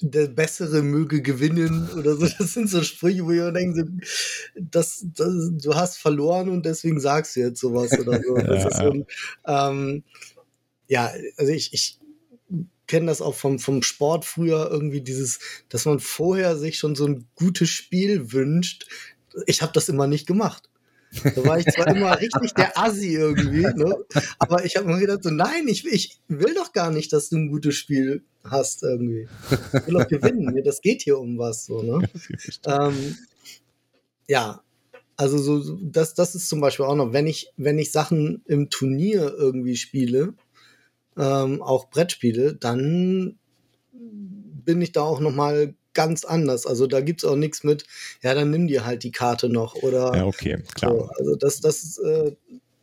der 0.01 0.28
Bessere 0.28 0.82
möge 0.82 1.22
gewinnen 1.22 1.88
oder 1.97 2.18
so. 2.18 2.28
Das 2.38 2.53
sind 2.53 2.70
so 2.70 2.84
Sprüche, 2.84 3.26
wo 3.26 3.32
ich 3.32 3.53
denke, 3.53 3.88
das, 4.59 5.05
das, 5.16 5.51
du 5.53 5.76
hast 5.76 5.97
verloren 5.97 6.49
und 6.49 6.66
deswegen 6.66 6.99
sagst 6.99 7.38
du 7.38 7.39
jetzt 7.39 7.61
sowas 7.61 7.97
oder 7.97 8.22
so. 8.22 8.38
ja, 8.38 8.70
so 8.70 8.91
ein, 8.91 9.05
ähm, 9.47 10.03
ja, 10.89 11.09
also 11.38 11.53
ich, 11.53 11.74
ich 11.74 11.99
kenne 12.88 13.07
das 13.07 13.21
auch 13.21 13.36
vom, 13.36 13.59
vom 13.59 13.81
Sport 13.83 14.25
früher 14.25 14.69
irgendwie 14.71 15.01
dieses, 15.01 15.39
dass 15.69 15.86
man 15.86 15.99
vorher 15.99 16.57
sich 16.57 16.77
schon 16.77 16.95
so 16.95 17.05
ein 17.05 17.27
gutes 17.36 17.69
Spiel 17.69 18.31
wünscht. 18.31 18.88
Ich 19.47 19.61
habe 19.61 19.73
das 19.73 19.89
immer 19.89 20.07
nicht 20.07 20.27
gemacht. 20.27 20.69
Da 21.23 21.45
war 21.45 21.59
ich 21.59 21.65
zwar 21.65 21.88
immer 21.88 22.19
richtig 22.19 22.53
der 22.53 22.77
Assi 22.77 23.15
irgendwie, 23.15 23.61
ne? 23.61 23.95
aber 24.39 24.65
ich 24.65 24.75
habe 24.75 24.88
mir 24.88 24.99
gedacht, 24.99 25.23
so, 25.23 25.29
nein, 25.29 25.67
ich, 25.67 25.86
ich 25.86 26.19
will 26.27 26.53
doch 26.53 26.73
gar 26.73 26.91
nicht, 26.91 27.13
dass 27.13 27.29
du 27.29 27.38
ein 27.38 27.49
gutes 27.49 27.75
Spiel 27.75 28.23
hast 28.43 28.83
irgendwie. 28.83 29.27
Ich 29.49 29.88
will 29.88 29.93
doch 29.93 30.07
gewinnen. 30.07 30.61
Das 30.63 30.81
geht 30.81 31.01
hier 31.01 31.17
um 31.19 31.38
was. 31.38 31.65
So, 31.65 31.81
ne? 31.81 32.09
ähm, 32.67 33.17
ja, 34.27 34.61
also 35.17 35.38
so, 35.38 35.77
das, 35.81 36.13
das 36.13 36.36
ist 36.36 36.49
zum 36.49 36.59
Beispiel 36.59 36.86
auch 36.86 36.95
noch, 36.95 37.13
wenn 37.13 37.27
ich, 37.27 37.51
wenn 37.57 37.79
ich 37.79 37.91
Sachen 37.91 38.43
im 38.45 38.69
Turnier 38.69 39.33
irgendwie 39.38 39.77
spiele, 39.77 40.33
ähm, 41.18 41.61
auch 41.61 41.89
Brettspiele, 41.89 42.55
dann 42.55 43.38
bin 43.91 44.82
ich 44.82 44.91
da 44.91 45.01
auch 45.01 45.20
noch 45.20 45.34
mal 45.34 45.76
ganz 45.93 46.26
anders. 46.26 46.66
Also 46.66 46.88
da 46.88 47.01
gibt 47.01 47.24
es 47.24 47.30
auch 47.30 47.36
nichts 47.36 47.63
mit, 47.63 47.86
ja, 48.22 48.34
dann 48.34 48.51
nimm 48.51 48.68
dir 48.68 48.86
halt 48.86 49.03
die 49.03 49.11
Karte 49.11 49.49
noch 49.49 49.76
oder. 49.76 50.16
Ja, 50.16 50.26
okay, 50.26 50.61
klar. 50.76 50.91
So. 50.91 51.09
Also 51.18 51.36
das, 51.36 51.61
das, 51.61 51.97
äh, 51.99 52.36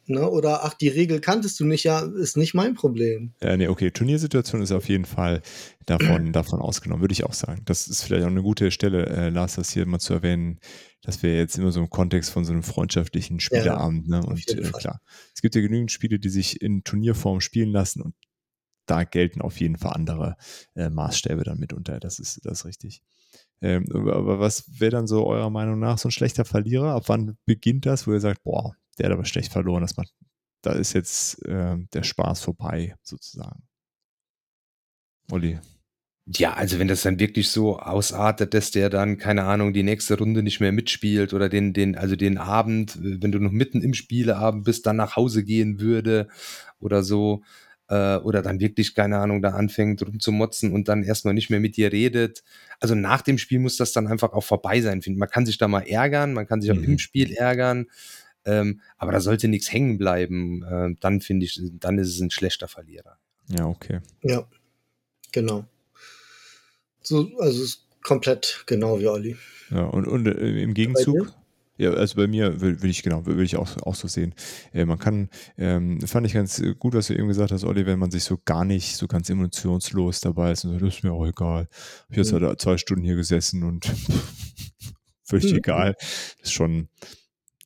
ne, 0.07 0.29
oder 0.29 0.65
ach, 0.65 0.75
die 0.75 0.89
Regel 0.89 1.21
kanntest 1.21 1.61
du 1.61 1.65
nicht, 1.65 1.85
ja, 1.85 2.01
ist 2.01 2.37
nicht 2.37 2.55
mein 2.55 2.75
Problem. 2.75 3.35
Ja, 3.43 3.57
nee, 3.57 3.69
okay. 3.69 3.91
Turniersituation 3.91 4.63
ist 4.63 4.73
auf 4.73 4.89
jeden 4.89 5.05
Fall 5.05 5.43
davon, 5.87 6.33
davon 6.33 6.61
ausgenommen, 6.61 7.03
würde 7.03 7.13
ich 7.13 7.25
auch 7.25 7.35
sagen. 7.35 7.63
Das 7.65 7.89
ist 7.89 8.03
vielleicht 8.03 8.25
auch 8.25 8.31
eine 8.31 8.43
gute 8.43 8.71
Stelle, 8.71 9.07
äh, 9.07 9.29
Lars, 9.29 9.57
das 9.57 9.73
hier 9.73 9.87
mal 9.87 9.99
zu 9.99 10.15
erwähnen, 10.15 10.61
dass 11.03 11.23
wir 11.23 11.37
jetzt 11.37 11.59
immer 11.59 11.73
so 11.73 11.81
im 11.81 11.91
Kontext 11.91 12.31
von 12.31 12.45
so 12.45 12.53
einem 12.53 12.63
freundschaftlichen 12.63 13.41
Spieleabend, 13.41 14.09
ja, 14.09 14.21
ne? 14.21 14.27
Und 14.27 14.49
äh, 14.51 14.71
klar, 14.71 15.01
es 15.35 15.43
gibt 15.43 15.55
ja 15.55 15.61
genügend 15.61 15.91
Spiele, 15.91 16.19
die 16.19 16.29
sich 16.29 16.61
in 16.63 16.85
Turnierform 16.85 17.41
spielen 17.41 17.71
lassen 17.71 18.03
und 18.03 18.15
da 18.87 19.05
gelten 19.05 19.41
auf 19.41 19.61
jeden 19.61 19.77
Fall 19.77 19.93
andere 19.93 20.37
äh, 20.75 20.91
Maßstäbe 20.91 21.45
dann 21.45 21.59
mitunter. 21.59 22.01
Das 22.01 22.19
ist, 22.19 22.45
das 22.45 22.61
ist 22.61 22.65
richtig. 22.65 23.03
Ähm, 23.61 23.87
aber 23.93 24.41
was 24.41 24.65
wäre 24.81 24.91
dann 24.91 25.07
so 25.07 25.25
eurer 25.25 25.51
Meinung 25.51 25.79
nach 25.79 25.99
so 25.99 26.09
ein 26.09 26.13
schlechter 26.13 26.45
Verlierer? 26.45 26.95
Ab 26.95 27.05
wann 27.07 27.39
beginnt 27.45 27.87
das, 27.87 28.07
wo 28.07 28.13
ihr 28.13 28.21
sagt, 28.21 28.43
boah, 28.43 28.75
der 28.99 29.07
hat 29.07 29.13
aber 29.13 29.25
schlecht 29.25 29.53
verloren, 29.53 29.83
das 29.83 29.97
macht, 29.97 30.13
da 30.63 30.73
ist 30.73 30.93
jetzt 30.93 31.45
äh, 31.47 31.77
der 31.93 32.03
Spaß 32.03 32.41
vorbei, 32.41 32.95
sozusagen. 33.03 33.63
Olli. 35.31 35.59
Ja, 36.27 36.53
also 36.53 36.79
wenn 36.79 36.87
das 36.87 37.03
dann 37.03 37.19
wirklich 37.19 37.49
so 37.49 37.81
ausartet, 37.81 38.55
dass 38.55 38.71
der 38.71 38.91
dann, 38.91 39.19
keine 39.19 39.43
Ahnung, 39.43 39.73
die 39.73 39.83
nächste 39.83 40.17
Runde 40.17 40.45
nicht 40.45 40.61
mehr 40.61 40.71
mitspielt 40.71 41.35
oder 41.35 41.49
den, 41.49 41.73
den, 41.73 41.97
also 41.97 42.15
den 42.15 42.39
Abend, 42.39 42.97
wenn 43.03 43.33
du 43.33 43.41
noch 43.41 43.51
mitten 43.51 43.83
im 43.83 43.93
Spieleabend 43.93 44.63
bist, 44.63 44.87
dann 44.87 44.97
nach 44.97 45.17
Hause 45.17 45.43
gehen 45.43 45.81
würde 45.81 46.29
oder 46.79 47.03
so, 47.03 47.43
äh, 47.89 48.17
oder 48.19 48.41
dann 48.41 48.61
wirklich, 48.61 48.95
keine 48.95 49.19
Ahnung, 49.19 49.43
da 49.43 49.51
anfängt 49.51 50.07
rumzumotzen 50.07 50.73
und 50.73 50.89
dann 50.89 51.03
erstmal 51.03 51.35
nicht 51.35 51.51
mehr 51.51 51.61
mit 51.61 51.77
dir 51.77 51.93
redet. 51.93 52.43
Also 52.81 52.95
nach 52.95 53.23
dem 53.23 53.37
Spiel 53.37 53.59
muss 53.59 53.77
das 53.77 53.93
dann 53.93 54.07
einfach 54.07 54.33
auch 54.33 54.45
vorbei 54.45 54.81
sein. 54.81 55.03
Man 55.07 55.29
kann 55.29 55.45
sich 55.45 55.59
da 55.59 55.69
mal 55.69 55.83
ärgern, 55.83 56.33
man 56.33 56.47
kann 56.47 56.61
sich 56.63 56.71
auch 56.71 56.77
mhm. 56.77 56.85
im 56.85 56.99
Spiel 56.99 57.33
ärgern, 57.33 57.87
ähm, 58.45 58.81
aber 58.99 59.13
da 59.13 59.21
sollte 59.21 59.49
nichts 59.49 59.73
hängen 59.73 59.99
bleiben. 59.99 60.63
Äh, 60.63 60.95
dann 61.01 61.21
finde 61.21 61.47
ich, 61.47 61.61
dann 61.75 61.99
ist 61.99 62.09
es 62.09 62.21
ein 62.21 62.31
schlechter 62.31 62.69
Verlierer. 62.69 63.19
Ja, 63.49 63.67
okay. 63.67 64.01
Ja, 64.23 64.47
genau. 65.33 65.65
So, 67.03 67.31
also 67.39 67.65
komplett 68.03 68.65
genau 68.67 68.99
wie 69.01 69.09
Olli. 69.09 69.37
Ja, 69.71 69.85
und, 69.85 70.07
und 70.07 70.27
äh, 70.27 70.63
im 70.63 70.75
Gegenzug, 70.75 71.33
ja, 71.79 71.91
also 71.93 72.17
bei 72.17 72.27
mir 72.27 72.61
will, 72.61 72.83
will 72.83 72.91
ich 72.91 73.03
genau, 73.03 73.25
will 73.27 73.41
ich 73.43 73.57
auch, 73.57 73.77
auch 73.79 73.95
so 73.95 74.07
sehen. 74.07 74.35
Äh, 74.73 74.85
man 74.85 74.99
kann, 74.99 75.31
ähm, 75.57 76.01
fand 76.03 76.27
ich 76.27 76.35
ganz 76.35 76.63
gut, 76.79 76.95
was 76.95 77.09
du 77.09 77.15
eben 77.15 77.29
gesagt 77.29 77.51
hast, 77.51 77.65
Olli, 77.65 77.87
wenn 77.87 77.99
man 77.99 78.11
sich 78.11 78.25
so 78.25 78.39
gar 78.45 78.65
nicht 78.65 78.97
so 78.97 79.07
ganz 79.07 79.31
emotionslos 79.31 80.21
dabei 80.21 80.53
ist 80.53 80.65
und 80.65 80.73
so, 80.73 80.79
das 80.79 80.97
ist 80.97 81.03
mir 81.03 81.13
auch 81.13 81.27
egal. 81.27 81.69
Ich 82.09 82.19
habe 82.19 82.21
jetzt 82.21 82.33
mhm. 82.33 82.47
halt 82.47 82.61
zwei 82.61 82.77
Stunden 82.77 83.05
hier 83.05 83.17
gesessen 83.17 83.63
und 83.63 83.87
völlig 85.25 85.51
mhm. 85.51 85.59
egal. 85.59 85.97
Das 85.99 86.49
ist 86.49 86.53
schon, 86.53 86.89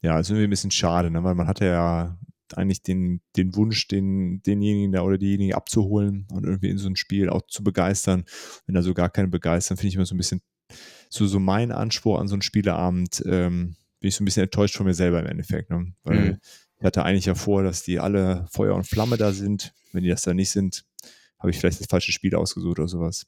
ja, 0.06 0.20
ist 0.20 0.30
irgendwie 0.30 0.44
ein 0.46 0.50
bisschen 0.50 0.70
schade, 0.70 1.10
ne? 1.10 1.24
weil 1.24 1.34
man 1.34 1.48
hatte 1.48 1.66
ja 1.66 2.16
eigentlich 2.54 2.80
den, 2.80 3.20
den 3.36 3.56
Wunsch, 3.56 3.88
den, 3.88 4.40
denjenigen 4.42 4.92
da 4.92 5.02
oder 5.02 5.18
diejenige 5.18 5.56
abzuholen 5.56 6.28
und 6.30 6.44
irgendwie 6.44 6.68
in 6.68 6.78
so 6.78 6.88
ein 6.88 6.94
Spiel 6.94 7.28
auch 7.28 7.42
zu 7.48 7.64
begeistern. 7.64 8.24
Wenn 8.66 8.76
da 8.76 8.82
so 8.82 8.94
gar 8.94 9.10
keine 9.10 9.26
begeistern, 9.26 9.76
finde 9.76 9.88
ich 9.88 9.94
immer 9.96 10.06
so 10.06 10.14
ein 10.14 10.18
bisschen 10.18 10.42
so, 11.08 11.26
so 11.26 11.40
mein 11.40 11.72
Anspruch 11.72 12.20
an 12.20 12.28
so 12.28 12.36
einen 12.36 12.42
Spieleabend, 12.42 13.20
ähm, 13.26 13.74
bin 13.98 14.08
ich 14.08 14.14
so 14.14 14.22
ein 14.22 14.26
bisschen 14.26 14.44
enttäuscht 14.44 14.76
von 14.76 14.86
mir 14.86 14.94
selber 14.94 15.18
im 15.18 15.26
Endeffekt. 15.26 15.70
Ne? 15.70 15.92
Weil 16.04 16.18
mhm. 16.18 16.38
ich 16.78 16.84
hatte 16.84 17.02
eigentlich 17.02 17.26
ja 17.26 17.34
vor, 17.34 17.64
dass 17.64 17.82
die 17.82 17.98
alle 17.98 18.46
Feuer 18.52 18.76
und 18.76 18.86
Flamme 18.86 19.16
da 19.16 19.32
sind. 19.32 19.74
Wenn 19.92 20.04
die 20.04 20.10
das 20.10 20.22
da 20.22 20.32
nicht 20.32 20.50
sind, 20.50 20.84
habe 21.40 21.50
ich 21.50 21.58
vielleicht 21.58 21.80
das 21.80 21.88
falsche 21.88 22.12
Spiel 22.12 22.36
ausgesucht 22.36 22.78
oder 22.78 22.86
sowas. 22.88 23.26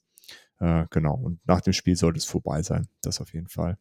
Äh, 0.60 0.84
genau. 0.90 1.16
Und 1.16 1.40
nach 1.44 1.60
dem 1.60 1.72
Spiel 1.72 1.96
sollte 1.96 2.18
es 2.18 2.24
vorbei 2.24 2.62
sein. 2.62 2.86
Das 3.02 3.20
auf 3.20 3.34
jeden 3.34 3.48
Fall. 3.48 3.78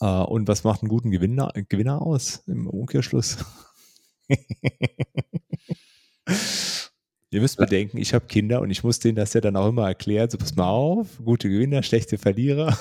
Äh, 0.00 0.06
und 0.06 0.48
was 0.48 0.64
macht 0.64 0.82
einen 0.82 0.88
guten 0.88 1.10
Gewinner, 1.10 1.52
Gewinner 1.68 2.02
aus 2.02 2.42
im 2.46 2.66
Umkehrschluss? 2.66 3.38
Ihr 7.30 7.42
müsst 7.42 7.58
bedenken, 7.58 7.98
ich 7.98 8.14
habe 8.14 8.26
Kinder 8.26 8.62
und 8.62 8.70
ich 8.70 8.82
muss 8.82 9.00
denen 9.00 9.16
das 9.16 9.34
ja 9.34 9.42
dann 9.42 9.56
auch 9.56 9.68
immer 9.68 9.86
erklären. 9.86 10.30
So, 10.30 10.38
pass 10.38 10.56
mal 10.56 10.68
auf, 10.68 11.18
gute 11.22 11.50
Gewinner, 11.50 11.82
schlechte 11.82 12.16
Verlierer. 12.16 12.76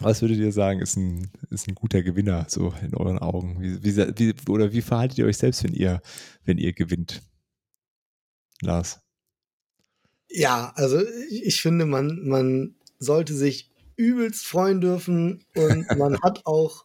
Was 0.00 0.22
würdet 0.22 0.38
ihr 0.38 0.52
sagen, 0.52 0.80
ist 0.80 0.96
ein, 0.96 1.30
ist 1.50 1.66
ein 1.66 1.74
guter 1.74 2.02
Gewinner, 2.02 2.46
so 2.48 2.72
in 2.82 2.94
euren 2.94 3.18
Augen? 3.18 3.60
Wie, 3.60 3.82
wie, 3.82 3.96
wie, 3.96 4.34
oder 4.50 4.72
wie 4.72 4.82
verhaltet 4.82 5.18
ihr 5.18 5.26
euch 5.26 5.38
selbst, 5.38 5.64
wenn 5.64 5.72
ihr, 5.74 6.00
wenn 6.44 6.58
ihr 6.58 6.72
gewinnt? 6.72 7.22
Lars. 8.60 9.00
Ja, 10.30 10.72
also 10.76 11.02
ich 11.30 11.60
finde, 11.60 11.86
man, 11.86 12.28
man 12.28 12.76
sollte 12.98 13.34
sich 13.34 13.70
übelst 13.96 14.46
freuen 14.46 14.80
dürfen 14.80 15.44
und 15.54 15.86
man 15.98 16.20
hat 16.22 16.46
auch 16.46 16.84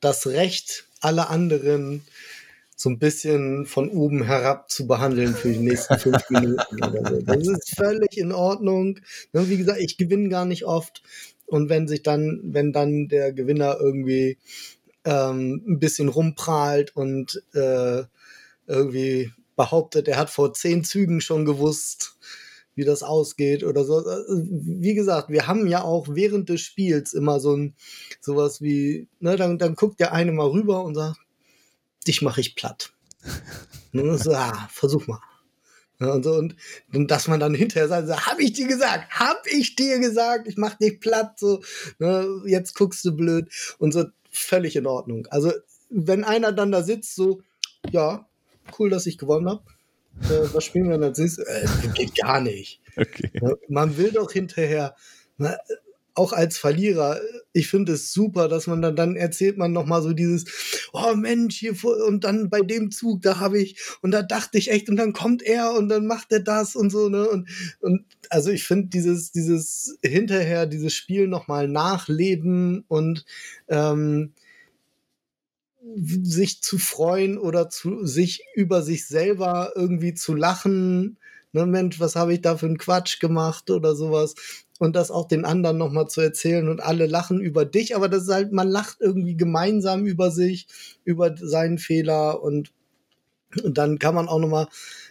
das 0.00 0.26
Recht, 0.26 0.86
alle 1.00 1.28
anderen 1.28 2.02
so 2.76 2.88
ein 2.88 2.98
bisschen 2.98 3.66
von 3.66 3.90
oben 3.90 4.22
herab 4.22 4.70
zu 4.70 4.86
behandeln 4.86 5.34
für 5.34 5.52
die 5.52 5.58
nächsten 5.58 5.98
fünf 5.98 6.22
Minuten 6.30 6.82
oder 6.82 7.10
so. 7.10 7.20
Das 7.22 7.46
ist 7.46 7.74
völlig 7.76 8.16
in 8.16 8.32
Ordnung. 8.32 9.00
Ne, 9.32 9.48
wie 9.50 9.58
gesagt, 9.58 9.80
ich 9.80 9.98
gewinne 9.98 10.30
gar 10.30 10.46
nicht 10.46 10.64
oft. 10.64 11.02
Und 11.46 11.68
wenn 11.68 11.88
sich 11.88 12.02
dann, 12.02 12.40
wenn 12.42 12.72
dann 12.72 13.08
der 13.08 13.32
Gewinner 13.32 13.76
irgendwie 13.80 14.38
ähm, 15.04 15.62
ein 15.66 15.78
bisschen 15.78 16.08
rumprahlt 16.08 16.96
und 16.96 17.42
äh, 17.52 18.04
irgendwie 18.66 19.32
behauptet, 19.56 20.08
er 20.08 20.16
hat 20.16 20.30
vor 20.30 20.54
zehn 20.54 20.84
Zügen 20.84 21.20
schon 21.20 21.44
gewusst, 21.44 22.16
wie 22.80 22.84
das 22.86 23.02
ausgeht 23.02 23.62
oder 23.62 23.84
so. 23.84 24.02
Wie 24.26 24.94
gesagt, 24.94 25.28
wir 25.28 25.46
haben 25.46 25.66
ja 25.66 25.82
auch 25.82 26.08
während 26.08 26.48
des 26.48 26.62
Spiels 26.62 27.12
immer 27.12 27.38
so 27.38 27.54
ein 27.54 27.74
sowas 28.20 28.62
wie, 28.62 29.06
ne, 29.20 29.36
dann, 29.36 29.58
dann 29.58 29.74
guckt 29.74 30.00
der 30.00 30.12
eine 30.12 30.32
mal 30.32 30.48
rüber 30.48 30.82
und 30.82 30.94
sagt, 30.94 31.18
dich 32.06 32.22
mache 32.22 32.40
ich 32.40 32.56
platt. 32.56 32.92
und 33.92 34.16
so, 34.22 34.32
ah, 34.32 34.66
versuch 34.72 35.06
mal. 35.06 35.20
und, 35.98 36.24
so, 36.24 36.32
und, 36.32 36.56
und 36.94 37.10
dass 37.10 37.28
man 37.28 37.38
dann 37.38 37.54
hinterher 37.54 37.88
sagt, 37.88 38.08
so, 38.08 38.16
hab 38.16 38.40
ich 38.40 38.54
dir 38.54 38.66
gesagt, 38.66 39.10
hab 39.10 39.46
ich 39.46 39.76
dir 39.76 39.98
gesagt, 39.98 40.48
ich 40.48 40.56
mach 40.56 40.76
dich 40.76 41.00
platt, 41.00 41.38
so, 41.38 41.60
ne, 41.98 42.42
jetzt 42.46 42.74
guckst 42.74 43.04
du 43.04 43.14
blöd 43.14 43.50
und 43.78 43.92
so, 43.92 44.06
völlig 44.30 44.74
in 44.74 44.86
Ordnung. 44.86 45.26
Also, 45.26 45.52
wenn 45.90 46.24
einer 46.24 46.52
dann 46.52 46.72
da 46.72 46.82
sitzt, 46.82 47.14
so, 47.14 47.42
ja, 47.90 48.26
cool, 48.78 48.88
dass 48.88 49.04
ich 49.04 49.18
gewonnen 49.18 49.50
habe. 49.50 49.64
Äh, 50.24 50.52
was 50.52 50.64
spielen 50.64 50.90
wir 50.90 50.98
dann? 50.98 51.12
Äh, 51.12 51.88
geht 51.94 52.14
gar 52.16 52.40
nicht. 52.40 52.80
Okay. 52.96 53.30
Man 53.68 53.96
will 53.96 54.12
doch 54.12 54.32
hinterher, 54.32 54.94
auch 56.14 56.32
als 56.32 56.58
Verlierer, 56.58 57.20
ich 57.52 57.68
finde 57.68 57.92
es 57.92 58.12
super, 58.12 58.48
dass 58.48 58.66
man 58.66 58.82
dann, 58.82 58.96
dann 58.96 59.16
erzählt 59.16 59.56
man 59.56 59.72
nochmal 59.72 60.02
so 60.02 60.12
dieses, 60.12 60.44
oh 60.92 61.14
Mensch, 61.14 61.56
hier 61.56 61.74
vor, 61.74 61.96
und 62.06 62.24
dann 62.24 62.50
bei 62.50 62.60
dem 62.60 62.90
Zug, 62.90 63.22
da 63.22 63.38
habe 63.38 63.60
ich, 63.60 63.80
und 64.02 64.10
da 64.10 64.22
dachte 64.22 64.58
ich 64.58 64.70
echt, 64.70 64.88
und 64.90 64.96
dann 64.96 65.12
kommt 65.12 65.42
er 65.42 65.72
und 65.72 65.88
dann 65.88 66.06
macht 66.06 66.32
er 66.32 66.40
das 66.40 66.76
und 66.76 66.90
so, 66.90 67.08
ne? 67.08 67.28
Und, 67.28 67.48
und 67.80 68.04
also 68.28 68.50
ich 68.50 68.64
finde 68.64 68.88
dieses, 68.88 69.32
dieses 69.32 69.98
hinterher, 70.02 70.66
dieses 70.66 70.92
Spiel 70.94 71.26
nochmal 71.26 71.68
nachleben 71.68 72.84
und 72.88 73.24
ähm, 73.68 74.34
sich 76.22 76.62
zu 76.62 76.78
freuen 76.78 77.38
oder 77.38 77.70
zu 77.70 78.06
sich 78.06 78.44
über 78.54 78.82
sich 78.82 79.06
selber 79.06 79.72
irgendwie 79.76 80.14
zu 80.14 80.34
lachen. 80.34 81.18
Ne, 81.52 81.66
Mensch, 81.66 81.98
was 82.00 82.16
habe 82.16 82.34
ich 82.34 82.42
da 82.42 82.56
für 82.56 82.66
einen 82.66 82.78
Quatsch 82.78 83.18
gemacht 83.20 83.70
oder 83.70 83.94
sowas 83.96 84.34
und 84.78 84.96
das 84.96 85.10
auch 85.10 85.26
den 85.28 85.44
anderen 85.44 85.78
nochmal 85.78 86.08
zu 86.08 86.20
erzählen 86.20 86.68
und 86.68 86.80
alle 86.82 87.06
lachen 87.06 87.40
über 87.40 87.64
dich, 87.64 87.96
aber 87.96 88.08
das 88.08 88.22
ist 88.24 88.32
halt, 88.32 88.52
man 88.52 88.68
lacht 88.68 88.98
irgendwie 89.00 89.36
gemeinsam 89.36 90.06
über 90.06 90.30
sich, 90.30 90.68
über 91.04 91.36
seinen 91.36 91.78
Fehler 91.78 92.42
und, 92.42 92.72
und 93.62 93.78
dann 93.78 93.98
kann 93.98 94.14
man 94.14 94.28
auch 94.28 94.38
nochmal 94.38 94.68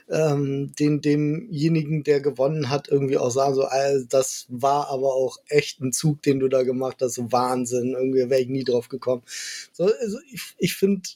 ähm, 0.10 0.74
den, 0.80 1.02
demjenigen, 1.02 2.04
der 2.04 2.22
gewonnen 2.22 2.70
hat, 2.70 2.88
irgendwie 2.88 3.18
auch 3.18 3.30
sagen, 3.30 3.56
so, 3.56 3.66
das 4.10 4.46
war 4.50 4.90
aber 4.90 5.14
auch 5.14 5.38
echt 5.48 5.82
ein 5.82 5.94
Zug, 5.94 6.22
den 6.22 6.40
du 6.40 6.48
da 6.48 6.64
gemacht 6.64 6.98
hast, 7.02 7.16
so 7.16 7.32
Wahnsinn, 7.32 7.94
irgendwie 7.94 8.30
wäre 8.30 8.42
ich 8.42 8.50
nie 8.50 8.64
drauf 8.64 8.90
gekommen. 8.90 9.24
So, 9.72 9.86
also 9.86 10.18
ich, 10.32 10.42
ich 10.58 10.76
finde 10.76 11.10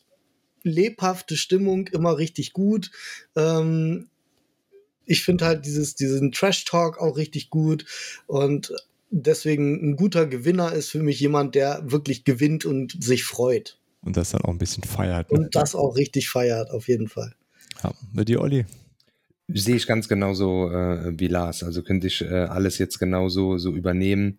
lebhafte 0.64 1.36
Stimmung 1.36 1.88
immer 1.88 2.18
richtig 2.18 2.54
gut. 2.54 2.92
Ähm, 3.36 4.10
ich 5.06 5.24
finde 5.24 5.46
halt 5.46 5.66
dieses, 5.66 5.96
diesen 5.96 6.32
Trash-Talk 6.32 7.00
auch 7.00 7.18
richtig 7.18 7.50
gut 7.50 7.86
und 8.26 8.74
deswegen 9.10 9.92
ein 9.92 9.96
guter 9.96 10.26
Gewinner 10.26 10.72
ist 10.72 10.90
für 10.90 11.04
mich 11.04 11.20
jemand, 11.20 11.56
der 11.56 11.92
wirklich 11.92 12.24
gewinnt 12.24 12.66
und 12.66 13.04
sich 13.04 13.26
freut. 13.26 13.78
Und 14.04 14.18
das 14.18 14.32
dann 14.32 14.42
auch 14.42 14.50
ein 14.50 14.58
bisschen 14.58 14.84
feiert. 14.84 15.32
Ne? 15.32 15.40
Und 15.40 15.56
das 15.56 15.76
auch 15.76 15.96
richtig 15.96 16.30
feiert, 16.30 16.72
auf 16.72 16.88
jeden 16.88 17.08
Fall. 17.08 17.34
Ja, 17.84 17.94
bei 18.14 18.24
dir, 18.24 18.42
Olli? 18.42 18.66
Sehe 19.50 19.76
ich 19.76 19.88
ganz 19.88 20.08
genauso 20.08 20.72
äh, 20.72 21.20
wie 21.20 21.28
Lars. 21.28 21.64
Also 21.64 21.84
könnte 21.84 22.08
ich 22.08 22.22
äh, 22.22 22.28
alles 22.28 22.78
jetzt 22.78 22.98
genauso 22.98 23.58
so 23.58 23.72
übernehmen. 23.72 24.38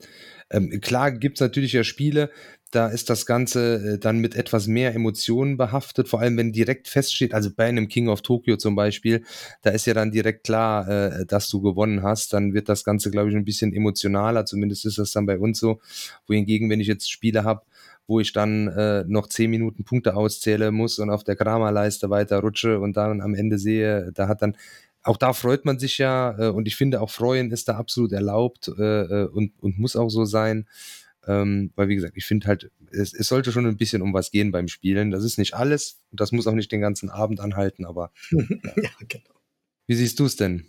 Ähm, 0.50 0.80
klar 0.80 1.12
gibt's 1.12 1.40
natürlich 1.40 1.72
ja 1.72 1.84
Spiele, 1.84 2.30
da 2.74 2.88
ist 2.88 3.08
das 3.08 3.24
Ganze 3.24 3.94
äh, 3.94 3.98
dann 3.98 4.18
mit 4.18 4.34
etwas 4.34 4.66
mehr 4.66 4.94
Emotionen 4.94 5.56
behaftet, 5.56 6.08
vor 6.08 6.20
allem 6.20 6.36
wenn 6.36 6.52
direkt 6.52 6.88
feststeht, 6.88 7.32
also 7.32 7.50
bei 7.54 7.66
einem 7.66 7.88
King 7.88 8.08
of 8.08 8.22
Tokyo 8.22 8.56
zum 8.56 8.74
Beispiel, 8.74 9.22
da 9.62 9.70
ist 9.70 9.86
ja 9.86 9.94
dann 9.94 10.10
direkt 10.10 10.44
klar, 10.44 10.88
äh, 10.88 11.26
dass 11.26 11.48
du 11.48 11.60
gewonnen 11.60 12.02
hast, 12.02 12.32
dann 12.32 12.52
wird 12.52 12.68
das 12.68 12.84
Ganze, 12.84 13.10
glaube 13.10 13.30
ich, 13.30 13.36
ein 13.36 13.44
bisschen 13.44 13.72
emotionaler, 13.72 14.44
zumindest 14.44 14.86
ist 14.86 14.98
das 14.98 15.12
dann 15.12 15.26
bei 15.26 15.38
uns 15.38 15.60
so, 15.60 15.80
wohingegen, 16.26 16.68
wenn 16.68 16.80
ich 16.80 16.88
jetzt 16.88 17.10
Spiele 17.10 17.44
habe, 17.44 17.62
wo 18.06 18.20
ich 18.20 18.32
dann 18.32 18.68
äh, 18.68 19.04
noch 19.06 19.28
zehn 19.28 19.50
Minuten 19.50 19.84
Punkte 19.84 20.14
auszähle 20.14 20.70
muss 20.70 20.98
und 20.98 21.10
auf 21.10 21.24
der 21.24 21.36
Kramerleiste 21.36 22.10
weiter 22.10 22.40
rutsche 22.40 22.80
und 22.80 22.96
dann 22.96 23.20
am 23.20 23.34
Ende 23.34 23.58
sehe, 23.58 24.12
da 24.14 24.28
hat 24.28 24.42
dann 24.42 24.56
auch 25.02 25.18
da 25.18 25.34
freut 25.34 25.64
man 25.64 25.78
sich 25.78 25.98
ja 25.98 26.36
äh, 26.38 26.48
und 26.48 26.66
ich 26.66 26.76
finde 26.76 27.00
auch 27.00 27.10
freuen 27.10 27.50
ist 27.50 27.68
da 27.68 27.76
absolut 27.76 28.12
erlaubt 28.12 28.68
äh, 28.68 29.02
äh 29.02 29.26
und, 29.26 29.52
und 29.60 29.78
muss 29.78 29.96
auch 29.96 30.08
so 30.08 30.24
sein. 30.24 30.66
Ähm, 31.26 31.72
weil, 31.74 31.88
wie 31.88 31.94
gesagt, 31.94 32.16
ich 32.16 32.26
finde 32.26 32.46
halt, 32.48 32.70
es, 32.90 33.14
es 33.14 33.28
sollte 33.28 33.50
schon 33.50 33.66
ein 33.66 33.76
bisschen 33.76 34.02
um 34.02 34.12
was 34.12 34.30
gehen 34.30 34.50
beim 34.50 34.68
Spielen. 34.68 35.10
Das 35.10 35.24
ist 35.24 35.38
nicht 35.38 35.54
alles 35.54 36.02
und 36.10 36.20
das 36.20 36.32
muss 36.32 36.46
auch 36.46 36.52
nicht 36.52 36.70
den 36.70 36.80
ganzen 36.80 37.08
Abend 37.08 37.40
anhalten, 37.40 37.86
aber. 37.86 38.12
ja, 38.30 38.90
genau. 39.08 39.34
Wie 39.86 39.94
siehst 39.94 40.18
du 40.18 40.26
es 40.26 40.36
denn? 40.36 40.66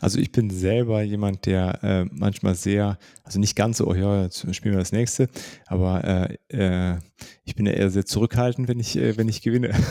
Also 0.00 0.18
ich 0.18 0.30
bin 0.30 0.50
selber 0.50 1.02
jemand, 1.02 1.46
der 1.46 1.82
äh, 1.82 2.04
manchmal 2.10 2.54
sehr, 2.54 2.98
also 3.24 3.38
nicht 3.38 3.56
ganz 3.56 3.78
so, 3.78 3.86
oh 3.86 3.94
ja, 3.94 4.24
jetzt 4.24 4.54
spielen 4.54 4.74
wir 4.74 4.80
das 4.80 4.92
nächste, 4.92 5.28
aber 5.66 6.04
äh, 6.04 6.94
äh, 6.94 6.98
ich 7.44 7.54
bin 7.54 7.66
ja 7.66 7.72
eher 7.72 7.90
sehr 7.90 8.04
zurückhaltend, 8.04 8.68
wenn 8.68 8.78
ich, 8.78 8.96
äh, 8.96 9.16
wenn 9.16 9.28
ich 9.28 9.40
gewinne. 9.40 9.74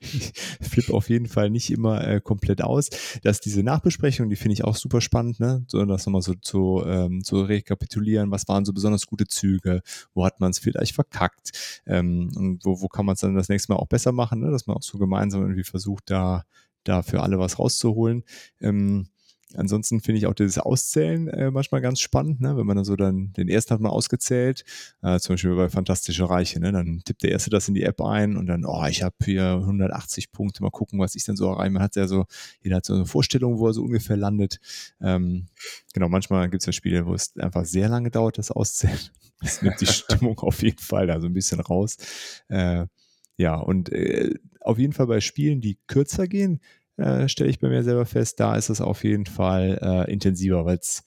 ich 0.00 0.32
flippe 0.60 0.92
auf 0.92 1.08
jeden 1.08 1.28
Fall 1.28 1.50
nicht 1.50 1.70
immer 1.70 2.06
äh, 2.06 2.20
komplett 2.20 2.62
aus. 2.62 2.90
Dass 3.22 3.40
diese 3.40 3.62
Nachbesprechung, 3.62 4.28
die 4.28 4.36
finde 4.36 4.54
ich 4.54 4.64
auch 4.64 4.76
super 4.76 5.00
spannend, 5.00 5.40
ne? 5.40 5.64
So 5.66 5.82
das 5.84 6.06
nochmal 6.06 6.22
so 6.22 6.34
zu, 6.34 6.82
ähm, 6.86 7.24
zu 7.24 7.40
rekapitulieren, 7.40 8.30
was 8.30 8.46
waren 8.48 8.64
so 8.64 8.72
besonders 8.72 9.06
gute 9.06 9.26
Züge, 9.26 9.80
wo 10.14 10.24
hat 10.24 10.40
man 10.40 10.50
es 10.50 10.58
vielleicht 10.58 10.94
verkackt 10.94 11.82
ähm, 11.86 12.30
und 12.36 12.64
wo, 12.64 12.80
wo 12.82 12.88
kann 12.88 13.06
man 13.06 13.14
es 13.14 13.20
dann 13.20 13.34
das 13.34 13.48
nächste 13.48 13.72
Mal 13.72 13.78
auch 13.78 13.88
besser 13.88 14.12
machen, 14.12 14.40
ne? 14.40 14.50
dass 14.50 14.66
man 14.66 14.76
auch 14.76 14.82
so 14.82 14.98
gemeinsam 14.98 15.42
irgendwie 15.42 15.64
versucht, 15.64 16.10
da, 16.10 16.44
da 16.88 17.02
für 17.02 17.22
alle 17.22 17.38
was 17.38 17.58
rauszuholen. 17.58 18.24
Ähm, 18.60 19.08
Ansonsten 19.54 20.00
finde 20.00 20.18
ich 20.18 20.26
auch 20.26 20.34
dieses 20.34 20.58
Auszählen 20.58 21.28
äh, 21.28 21.50
manchmal 21.50 21.80
ganz 21.80 22.00
spannend, 22.00 22.40
ne? 22.40 22.56
wenn 22.56 22.66
man 22.66 22.76
dann 22.76 22.84
so 22.84 22.96
dann 22.96 23.32
den 23.34 23.48
ersten 23.48 23.74
hat 23.74 23.80
man 23.80 23.92
ausgezählt, 23.92 24.64
äh, 25.02 25.20
zum 25.20 25.34
Beispiel 25.34 25.54
bei 25.54 25.68
Fantastische 25.68 26.28
Reiche, 26.28 26.58
ne? 26.58 26.72
dann 26.72 27.02
tippt 27.04 27.22
der 27.22 27.30
erste 27.30 27.50
das 27.50 27.68
in 27.68 27.74
die 27.74 27.84
App 27.84 28.00
ein 28.00 28.36
und 28.36 28.46
dann, 28.46 28.64
oh, 28.64 28.84
ich 28.86 29.04
habe 29.04 29.14
hier 29.24 29.58
180 29.60 30.32
Punkte, 30.32 30.62
mal 30.62 30.70
gucken, 30.70 30.98
was 30.98 31.14
ich 31.14 31.24
dann 31.24 31.36
so 31.36 31.48
erreiche. 31.48 31.70
Man 31.70 31.82
hat 31.82 31.94
ja 31.94 32.08
so, 32.08 32.26
jeder 32.60 32.76
hat 32.76 32.84
so 32.84 32.94
eine 32.94 33.06
Vorstellung, 33.06 33.58
wo 33.58 33.68
er 33.68 33.72
so 33.72 33.82
ungefähr 33.82 34.16
landet. 34.16 34.58
Ähm, 35.00 35.46
genau, 35.94 36.08
manchmal 36.08 36.50
gibt 36.50 36.62
es 36.62 36.66
ja 36.66 36.72
Spiele, 36.72 37.06
wo 37.06 37.14
es 37.14 37.36
einfach 37.36 37.64
sehr 37.64 37.88
lange 37.88 38.10
dauert, 38.10 38.38
das 38.38 38.50
Auszählen. 38.50 38.98
Das 39.40 39.62
nimmt 39.62 39.80
die 39.80 39.86
Stimmung 39.86 40.38
auf 40.40 40.62
jeden 40.62 40.78
Fall 40.78 41.06
da 41.06 41.20
so 41.20 41.26
ein 41.26 41.34
bisschen 41.34 41.60
raus. 41.60 41.98
Äh, 42.48 42.86
ja, 43.36 43.56
und 43.56 43.92
äh, 43.92 44.34
auf 44.60 44.78
jeden 44.78 44.92
Fall 44.92 45.06
bei 45.06 45.20
Spielen, 45.20 45.60
die 45.60 45.78
kürzer 45.86 46.26
gehen, 46.26 46.60
äh, 46.96 47.28
stelle 47.28 47.50
ich 47.50 47.58
bei 47.58 47.68
mir 47.68 47.82
selber 47.82 48.06
fest, 48.06 48.40
da 48.40 48.56
ist 48.56 48.70
es 48.70 48.80
auf 48.80 49.04
jeden 49.04 49.26
Fall 49.26 49.78
äh, 49.82 50.10
intensiver, 50.10 50.64
weil 50.64 50.78
es, 50.78 51.04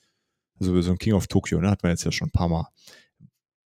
also 0.60 0.80
so 0.82 0.92
ein 0.92 0.98
King 0.98 1.14
of 1.14 1.28
Tokyo, 1.28 1.60
ne, 1.60 1.70
hat 1.70 1.84
man 1.84 1.92
jetzt 1.92 2.04
ja 2.04 2.12
schon 2.12 2.28
ein 2.28 2.32
paar 2.32 2.50
Mal. 2.50 2.68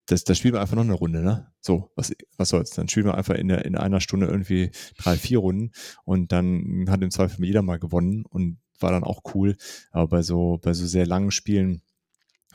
Das, 0.06 0.24
das 0.24 0.38
spielen 0.38 0.54
wir 0.54 0.60
einfach 0.60 0.76
noch 0.76 0.84
eine 0.84 0.94
Runde, 0.94 1.20
ne? 1.20 1.52
So, 1.60 1.90
was, 1.94 2.14
was 2.38 2.48
soll's? 2.48 2.70
Dann 2.70 2.88
spielen 2.88 3.06
wir 3.06 3.14
einfach 3.14 3.34
in, 3.34 3.48
der, 3.48 3.66
in 3.66 3.76
einer 3.76 4.00
Stunde 4.00 4.26
irgendwie 4.26 4.70
drei, 4.96 5.16
vier 5.16 5.38
Runden 5.38 5.72
und 6.04 6.32
dann 6.32 6.86
hat 6.88 7.02
im 7.02 7.10
Zweifel 7.10 7.44
jeder 7.44 7.60
mal 7.60 7.78
gewonnen 7.78 8.24
und 8.24 8.58
war 8.80 8.90
dann 8.90 9.04
auch 9.04 9.20
cool. 9.34 9.56
Aber 9.90 10.08
bei 10.08 10.22
so, 10.22 10.58
bei 10.62 10.72
so 10.72 10.86
sehr 10.86 11.06
langen 11.06 11.30
Spielen, 11.30 11.82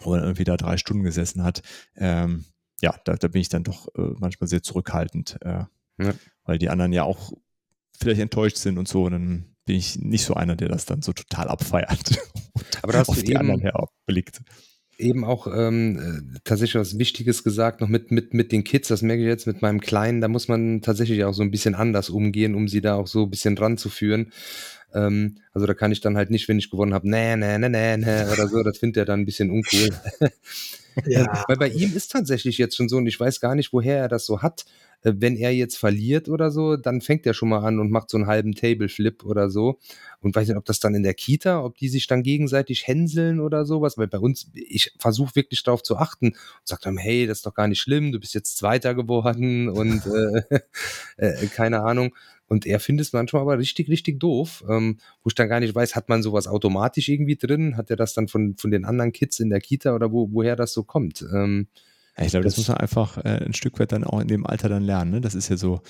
wo 0.01 0.11
man 0.11 0.23
irgendwie 0.23 0.45
da 0.45 0.57
drei 0.57 0.77
Stunden 0.77 1.03
gesessen 1.03 1.43
hat, 1.43 1.61
ähm, 1.95 2.45
ja, 2.81 2.95
da, 3.05 3.15
da 3.15 3.27
bin 3.27 3.41
ich 3.41 3.49
dann 3.49 3.63
doch 3.63 3.87
äh, 3.95 4.13
manchmal 4.17 4.47
sehr 4.47 4.63
zurückhaltend, 4.63 5.37
äh, 5.41 5.65
ja. 5.97 6.13
weil 6.45 6.57
die 6.57 6.69
anderen 6.69 6.93
ja 6.93 7.03
auch 7.03 7.33
vielleicht 7.99 8.21
enttäuscht 8.21 8.57
sind 8.57 8.77
und 8.77 8.87
so. 8.87 9.03
Und 9.03 9.11
dann 9.11 9.55
bin 9.65 9.75
ich 9.75 9.97
nicht 9.97 10.25
so 10.25 10.33
einer, 10.33 10.55
der 10.55 10.69
das 10.69 10.85
dann 10.85 11.01
so 11.01 11.13
total 11.13 11.47
abfeiert. 11.47 12.19
Aber 12.81 12.93
da 12.93 12.99
hast 12.99 13.09
auf 13.09 13.15
du 13.17 13.23
die 13.23 13.31
eben, 13.31 13.39
anderen 13.39 13.61
herblickt. 13.61 14.41
Eben 14.97 15.25
auch 15.25 15.47
ähm, 15.47 16.37
tatsächlich 16.43 16.79
was 16.79 16.99
Wichtiges 16.99 17.43
gesagt, 17.43 17.81
noch 17.81 17.87
mit, 17.87 18.11
mit, 18.11 18.33
mit 18.33 18.51
den 18.51 18.63
Kids, 18.63 18.89
das 18.89 19.01
merke 19.01 19.23
ich 19.23 19.27
jetzt 19.27 19.47
mit 19.47 19.61
meinem 19.61 19.81
Kleinen, 19.81 20.21
da 20.21 20.27
muss 20.27 20.47
man 20.47 20.81
tatsächlich 20.81 21.23
auch 21.23 21.33
so 21.33 21.41
ein 21.41 21.51
bisschen 21.51 21.75
anders 21.75 22.09
umgehen, 22.09 22.55
um 22.55 22.67
sie 22.67 22.81
da 22.81 22.95
auch 22.95 23.07
so 23.07 23.23
ein 23.23 23.29
bisschen 23.29 23.57
ranzuführen. 23.57 24.31
Ähm, 24.93 25.39
also 25.51 25.65
da 25.65 25.73
kann 25.73 25.91
ich 25.91 26.01
dann 26.01 26.15
halt 26.15 26.29
nicht, 26.29 26.47
wenn 26.47 26.59
ich 26.59 26.69
gewonnen 26.69 26.93
habe, 26.93 27.09
nee, 27.09 27.35
nee, 27.35 27.57
nee, 27.57 27.69
nee, 27.69 27.97
nee 27.97 28.31
oder 28.31 28.47
so, 28.47 28.61
das 28.61 28.77
findet 28.77 28.97
er 28.97 29.05
dann 29.05 29.21
ein 29.21 29.25
bisschen 29.25 29.49
uncool. 29.49 29.89
Ja. 31.07 31.43
Weil 31.47 31.57
bei 31.57 31.69
ihm 31.69 31.95
ist 31.95 32.11
tatsächlich 32.11 32.57
jetzt 32.57 32.75
schon 32.75 32.89
so, 32.89 32.97
und 32.97 33.07
ich 33.07 33.19
weiß 33.19 33.39
gar 33.39 33.55
nicht, 33.55 33.73
woher 33.73 33.97
er 33.97 34.07
das 34.07 34.25
so 34.25 34.41
hat. 34.41 34.65
Äh, 35.03 35.13
wenn 35.17 35.35
er 35.35 35.53
jetzt 35.53 35.77
verliert 35.77 36.29
oder 36.29 36.51
so, 36.51 36.77
dann 36.77 37.01
fängt 37.01 37.25
er 37.25 37.33
schon 37.33 37.49
mal 37.49 37.63
an 37.63 37.79
und 37.79 37.91
macht 37.91 38.09
so 38.09 38.17
einen 38.17 38.27
halben 38.27 38.53
Tableflip 38.53 39.23
oder 39.25 39.49
so. 39.49 39.79
Und 40.21 40.35
weiß 40.35 40.47
nicht, 40.47 40.57
ob 40.57 40.65
das 40.65 40.79
dann 40.79 40.95
in 40.95 41.03
der 41.03 41.13
Kita, 41.13 41.63
ob 41.63 41.77
die 41.77 41.89
sich 41.89 42.07
dann 42.07 42.23
gegenseitig 42.23 42.87
hänseln 42.87 43.39
oder 43.39 43.65
sowas. 43.65 43.97
Weil 43.97 44.07
bei 44.07 44.19
uns, 44.19 44.49
ich 44.53 44.93
versuche 44.99 45.35
wirklich 45.35 45.63
darauf 45.63 45.83
zu 45.83 45.97
achten 45.97 46.27
und 46.27 46.35
sage 46.63 46.81
dann, 46.83 46.97
hey, 46.97 47.27
das 47.27 47.39
ist 47.39 47.45
doch 47.45 47.53
gar 47.53 47.67
nicht 47.67 47.79
schlimm, 47.79 48.11
du 48.11 48.19
bist 48.19 48.33
jetzt 48.33 48.57
Zweiter 48.57 48.95
geworden 48.95 49.69
und 49.69 50.03
äh, 50.05 50.59
äh, 51.17 51.47
keine 51.47 51.83
Ahnung. 51.83 52.15
Und 52.47 52.65
er 52.65 52.79
findet 52.79 53.07
es 53.07 53.13
manchmal 53.13 53.41
aber 53.41 53.57
richtig, 53.57 53.89
richtig 53.89 54.19
doof, 54.19 54.63
ähm, 54.69 54.97
wo 55.23 55.29
ich 55.29 55.35
dann 55.35 55.49
gar 55.49 55.59
nicht 55.59 55.73
weiß, 55.73 55.95
hat 55.95 56.09
man 56.09 56.21
sowas 56.21 56.47
automatisch 56.47 57.09
irgendwie 57.09 57.35
drin? 57.35 57.77
Hat 57.77 57.89
er 57.89 57.95
das 57.95 58.13
dann 58.13 58.27
von, 58.27 58.55
von 58.57 58.69
den 58.69 58.85
anderen 58.85 59.11
Kids 59.11 59.39
in 59.39 59.49
der 59.49 59.61
Kita 59.61 59.95
oder 59.95 60.11
wo, 60.11 60.29
woher 60.31 60.55
das 60.55 60.73
so 60.73 60.83
kommt? 60.83 61.25
Ähm, 61.33 61.67
ja, 62.17 62.25
ich 62.25 62.31
glaube, 62.31 62.43
das, 62.43 62.53
das, 62.53 62.57
muss 62.57 62.67
man 62.67 62.77
einfach 62.77 63.17
äh, 63.17 63.43
ein 63.43 63.53
Stück 63.53 63.79
weit 63.79 63.91
dann 63.91 64.03
auch 64.03 64.19
in 64.19 64.27
dem 64.27 64.45
Alter 64.45 64.69
dann 64.69 64.83
lernen. 64.83 65.11
Ne? 65.11 65.21
Das 65.21 65.33
ist 65.33 65.49
ja 65.49 65.57
so, 65.57 65.81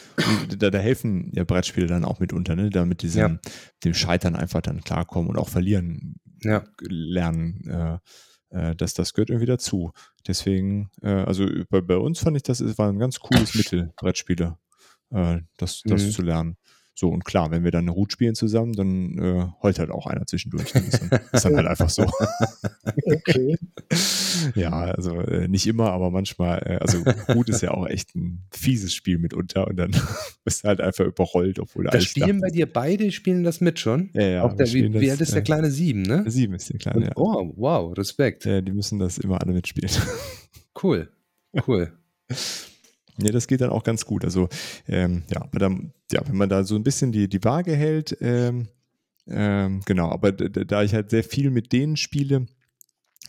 da, 0.58 0.70
da, 0.70 0.80
helfen 0.80 1.32
ja 1.34 1.44
Brettspiele 1.44 1.88
dann 1.88 2.06
auch 2.06 2.20
mitunter, 2.20 2.56
ne? 2.56 2.70
da 2.70 2.86
mit 2.86 3.02
diesem 3.02 3.22
ja. 3.22 3.52
dem 3.84 3.94
Scheitern 3.94 4.36
einfach 4.36 4.62
dann 4.62 4.82
klarkommen 4.82 5.30
und 5.30 5.38
auch 5.38 5.50
verlieren 5.50 6.16
ja. 6.44 6.64
lernen. 6.80 7.68
Äh, 7.68 7.98
äh, 8.54 8.76
dass 8.76 8.94
das 8.94 9.14
gehört 9.14 9.32
irgendwie 9.32 9.48
dazu. 9.48 9.92
Deswegen, 10.28 10.90
äh, 11.02 11.10
also 11.10 11.48
bei, 11.70 11.82
bei, 11.82 11.98
uns 11.98 12.20
fand 12.20 12.38
ich, 12.38 12.44
das 12.44 12.62
ist, 12.62 12.78
war 12.78 12.88
ein 12.88 13.00
ganz 13.00 13.20
cooles 13.20 13.56
Mittel, 13.56 13.92
Brettspiele, 13.98 14.58
äh, 15.10 15.40
das, 15.58 15.82
das 15.84 16.04
mhm. 16.04 16.12
zu 16.12 16.22
lernen. 16.22 16.58
So, 16.96 17.10
und 17.10 17.26
klar, 17.26 17.50
wenn 17.50 17.64
wir 17.64 17.72
dann 17.72 17.86
eine 17.86 17.92
Route 17.92 18.14
spielen 18.14 18.36
zusammen, 18.36 18.74
dann 18.74 19.18
äh, 19.18 19.48
heult 19.64 19.80
halt 19.80 19.90
auch 19.90 20.06
einer 20.06 20.28
zwischendurch. 20.28 20.72
Das 20.74 20.84
ist 20.84 21.02
dann, 21.02 21.22
ist 21.32 21.46
dann 21.46 21.56
halt 21.56 21.68
einfach 21.68 21.90
so. 21.90 22.06
Okay. 23.06 23.58
ja, 24.56 24.72
also 24.72 25.20
äh, 25.22 25.48
nicht 25.48 25.66
immer, 25.68 25.92
aber 25.92 26.12
manchmal, 26.12 26.60
äh, 26.66 26.78
also 26.78 27.04
Route 27.34 27.52
ist 27.52 27.62
ja 27.62 27.72
auch 27.72 27.88
echt 27.88 28.16
ein 28.16 28.44
fieses 28.52 28.94
Spiel 28.94 29.18
mitunter 29.18 29.68
und 29.68 29.78
dann 29.78 29.92
bist 30.44 30.64
du 30.64 30.68
halt 30.68 30.82
einfach 30.82 31.06
überrollt, 31.06 31.60
obwohl 31.60 31.86
das 31.86 31.94
alles 31.94 32.06
spielen 32.06 32.42
bei 32.42 32.50
dir 32.50 32.72
beide, 32.72 33.12
spielen 33.12 33.44
das 33.44 33.62
mit 33.62 33.80
schon? 33.80 34.10
Ja, 34.14 34.28
ja. 34.28 34.44
Auch 34.44 34.54
der, 34.54 34.72
wie, 34.74 34.94
wie 34.94 35.10
alt 35.10 35.22
ist 35.22 35.34
der 35.34 35.42
äh, 35.42 35.46
kleine? 35.46 35.72
Sieben, 35.72 36.04
ne? 36.04 36.24
Sieben 36.28 36.54
ist 36.54 36.70
der 36.70 36.78
kleine, 36.78 37.06
ja. 37.06 37.12
Oh, 37.16 37.54
wow, 37.56 37.98
Respekt. 37.98 38.46
Ja, 38.46 38.62
die 38.62 38.72
müssen 38.72 39.00
das 39.00 39.18
immer 39.18 39.42
alle 39.42 39.54
mitspielen. 39.54 39.92
Cool, 40.82 41.10
cool. 41.68 41.94
Ja, 43.18 43.32
das 43.32 43.48
geht 43.48 43.62
dann 43.62 43.70
auch 43.70 43.84
ganz 43.84 44.06
gut. 44.06 44.26
Also, 44.26 44.50
ähm, 44.88 45.24
ja, 45.32 45.48
ja, 46.12 46.22
wenn 46.28 46.38
man 46.38 46.50
da 46.50 46.64
so 46.64 46.76
ein 46.76 46.84
bisschen 46.84 47.12
die, 47.12 47.28
die 47.28 47.44
Waage 47.44 47.76
hält, 47.76 48.18
ähm, 48.22 48.68
ähm, 49.28 49.82
genau, 49.86 50.10
aber 50.10 50.32
da 50.32 50.84
ich 50.84 50.94
halt 50.94 51.10
sehr 51.10 51.24
viel 51.24 51.50
mit 51.50 51.72
denen 51.72 51.96
spiele, 51.96 52.48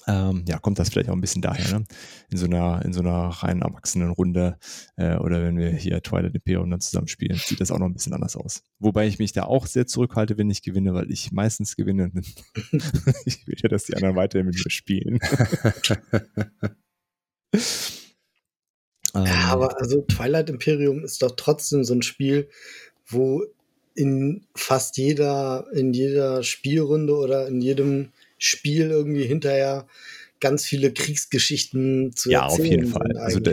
ähm, 0.06 0.44
ja, 0.46 0.58
kommt 0.58 0.78
das 0.78 0.90
vielleicht 0.90 1.08
auch 1.08 1.14
ein 1.14 1.20
bisschen 1.20 1.40
daher, 1.40 1.78
ne? 1.78 1.84
In 2.30 2.36
so 2.36 2.46
einer, 2.46 2.84
in 2.84 2.92
so 2.92 3.00
einer 3.00 3.28
rein 3.28 3.62
erwachsenen 3.62 4.10
Runde 4.10 4.58
äh, 4.96 5.16
oder 5.16 5.42
wenn 5.42 5.56
wir 5.56 5.70
hier 5.70 6.02
Twilight 6.02 6.34
Imperium 6.34 6.70
dann 6.70 6.80
zusammen 6.80 7.08
spielen, 7.08 7.38
sieht 7.38 7.60
das 7.60 7.70
auch 7.70 7.78
noch 7.78 7.86
ein 7.86 7.94
bisschen 7.94 8.12
anders 8.12 8.36
aus. 8.36 8.62
Wobei 8.78 9.06
ich 9.06 9.18
mich 9.18 9.32
da 9.32 9.44
auch 9.44 9.66
sehr 9.66 9.86
zurückhalte, 9.86 10.36
wenn 10.36 10.50
ich 10.50 10.62
gewinne, 10.62 10.92
weil 10.94 11.10
ich 11.10 11.32
meistens 11.32 11.76
gewinne. 11.76 12.10
ich 13.24 13.46
will 13.46 13.56
ja, 13.62 13.68
dass 13.68 13.84
die 13.84 13.94
anderen 13.96 14.16
weiterhin 14.16 14.46
mit 14.46 14.56
mir 14.62 14.70
spielen. 14.70 15.20
Ja, 19.14 19.22
ähm. 19.22 19.50
aber 19.50 19.80
also 19.80 20.02
Twilight 20.02 20.50
Imperium 20.50 21.04
ist 21.04 21.22
doch 21.22 21.32
trotzdem 21.36 21.84
so 21.84 21.94
ein 21.94 22.02
Spiel, 22.02 22.48
wo 23.06 23.44
in 23.94 24.46
fast 24.54 24.96
jeder, 24.96 25.66
in 25.72 25.92
jeder 25.92 26.42
Spielrunde 26.42 27.14
oder 27.14 27.46
in 27.46 27.60
jedem 27.60 28.12
Spiel 28.38 28.90
irgendwie 28.90 29.24
hinterher 29.24 29.86
ganz 30.40 30.64
viele 30.64 30.92
Kriegsgeschichten 30.92 32.12
zu 32.14 32.30
ja, 32.30 32.44
erzählen. 32.44 32.58
Ja, 32.58 32.64
auf 32.64 32.70
jeden 32.70 32.86
Fall. 32.86 33.16
Also 33.18 33.40
da, 33.40 33.52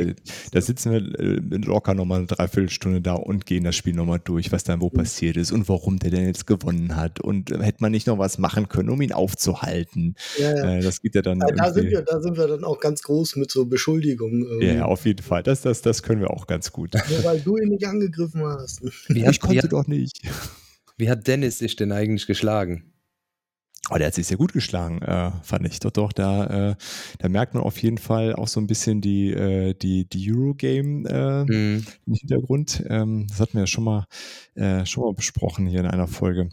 da, 0.52 0.62
sitzen 0.62 0.92
wir 0.92 1.20
äh, 1.20 1.58
locker 1.66 1.94
nochmal 1.94 2.20
eine 2.20 2.28
Dreiviertelstunde 2.28 3.02
da 3.02 3.14
und 3.14 3.46
gehen 3.46 3.64
das 3.64 3.76
Spiel 3.76 3.94
nochmal 3.94 4.20
durch, 4.24 4.52
was 4.52 4.64
dann 4.64 4.82
wo 4.82 4.88
mhm. 4.88 4.98
passiert 4.98 5.38
ist 5.38 5.52
und 5.52 5.70
warum 5.70 6.00
der 6.00 6.12
denn 6.12 6.26
jetzt 6.26 6.48
gewonnen 6.48 6.96
hat 6.96 7.20
und 7.20 7.52
äh, 7.52 7.60
hätte 7.60 7.78
man 7.82 7.92
nicht 7.92 8.08
noch 8.08 8.18
was 8.18 8.38
machen 8.38 8.68
können, 8.68 8.90
um 8.90 9.02
ihn 9.02 9.14
aufzuhalten. 9.14 10.16
Ja, 10.38 10.56
ja. 10.56 10.78
Äh, 10.78 10.82
das 10.82 11.02
geht 11.02 11.16
ja 11.16 11.22
dann. 11.22 11.40
Ja, 11.40 11.48
da, 11.56 11.74
sind 11.74 11.90
wir, 11.90 12.02
da 12.02 12.22
sind 12.22 12.38
wir 12.38 12.48
dann 12.48 12.64
auch 12.64 12.80
ganz 12.80 13.02
groß 13.04 13.38
mit 13.38 13.52
so 13.52 13.66
Beschuldigungen. 13.66 14.44
Irgendwie. 14.44 14.68
Ja, 14.68 14.86
auf 14.86 15.06
jeden 15.06 15.24
Fall. 15.24 15.44
Das, 15.44 15.62
das, 15.62 15.82
das 15.82 16.04
können 16.04 16.22
wir 16.22 16.32
auch 16.32 16.48
ganz 16.48 16.72
gut. 16.72 16.94
Nur 17.10 17.24
weil 17.24 17.40
du 17.40 17.58
ihn 17.58 17.70
nicht 17.70 17.86
angegriffen 17.86 18.44
hast. 18.44 18.82
Wie 19.08 19.26
ich 19.30 19.40
konnte 19.40 19.68
doch 19.68 19.88
nicht. 19.88 20.22
Wie 20.98 21.10
hat 21.10 21.28
Dennis 21.28 21.60
sich 21.60 21.76
denn 21.76 21.92
eigentlich 21.92 22.28
geschlagen? 22.28 22.91
Oh, 23.94 23.98
der 23.98 24.08
hat 24.08 24.14
sich 24.14 24.28
sehr 24.28 24.38
gut 24.38 24.54
geschlagen, 24.54 25.02
äh, 25.02 25.32
fand 25.44 25.68
ich. 25.68 25.82
Doch, 25.82 25.92
doch, 25.92 26.14
da, 26.14 26.70
äh, 26.70 26.76
da 27.20 27.28
merkt 27.28 27.54
man 27.54 27.62
auf 27.62 27.78
jeden 27.84 27.98
Fall 27.98 28.34
auch 28.34 28.48
so 28.48 28.62
ein 28.62 28.68
bisschen 28.68 29.02
die, 29.02 29.32
äh, 29.32 29.74
die, 29.74 30.06
die 30.06 30.32
Eurogame 30.32 31.10
äh, 31.10 31.44
mhm. 31.44 31.86
im 32.06 32.14
Hintergrund. 32.14 32.86
Ähm, 32.88 33.28
das 33.28 33.42
hatten 33.42 33.54
wir 33.56 33.64
ja 33.64 33.68
schon 33.68 33.84
mal, 33.84 34.06
äh, 34.56 34.86
schon 34.86 35.04
mal 35.04 35.14
besprochen 35.14 35.68
hier 35.68 35.82
in 35.82 35.88
einer 35.88 36.08
Folge, 36.08 36.48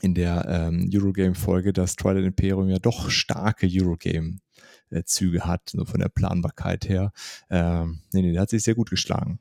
in 0.00 0.14
der 0.14 0.46
ähm, 0.48 0.90
Eurogame-Folge, 0.92 1.72
dass 1.72 1.94
Twilight 1.94 2.24
Imperium 2.24 2.68
ja 2.68 2.80
doch 2.80 3.08
starke 3.08 3.68
Eurogame-Züge 3.70 5.42
hat, 5.42 5.70
so 5.70 5.84
von 5.84 6.00
der 6.00 6.08
Planbarkeit 6.08 6.88
her. 6.88 7.12
Ähm, 7.50 8.00
nee, 8.12 8.22
nee, 8.22 8.32
der 8.32 8.40
hat 8.42 8.50
sich 8.50 8.64
sehr 8.64 8.74
gut 8.74 8.90
geschlagen. 8.90 9.38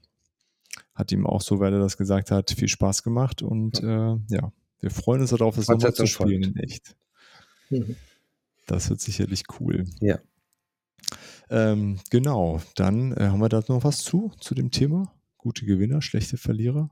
Hat 0.93 1.11
ihm 1.11 1.26
auch, 1.26 1.41
so 1.41 1.59
weil 1.59 1.74
er 1.74 1.80
das 1.80 1.97
gesagt 1.97 2.30
hat, 2.30 2.51
viel 2.51 2.68
Spaß 2.68 3.01
gemacht 3.01 3.41
und 3.41 3.82
äh, 3.82 4.18
ja, 4.30 4.51
wir 4.80 4.91
freuen 4.91 5.22
uns 5.22 5.32
darauf, 5.32 5.55
das 5.55 5.68
nochmal 5.68 5.95
zu 5.95 6.05
spielen 6.05 6.43
in 6.43 6.55
echt. 6.57 6.95
Mhm. 7.70 7.95
Das 8.65 8.89
wird 8.89 8.99
sicherlich 8.99 9.43
cool. 9.59 9.86
Ja. 10.01 10.20
Ähm, 11.49 11.99
genau, 12.09 12.61
dann 12.76 13.13
äh, 13.13 13.28
haben 13.28 13.39
wir 13.39 13.49
da 13.49 13.63
noch 13.68 13.84
was 13.84 13.99
zu, 13.99 14.32
zu 14.39 14.53
dem 14.53 14.72
Thema. 14.72 15.13
Gute 15.38 15.65
Gewinner, 15.65 16.01
schlechte 16.01 16.38
Verlierer. 16.38 16.89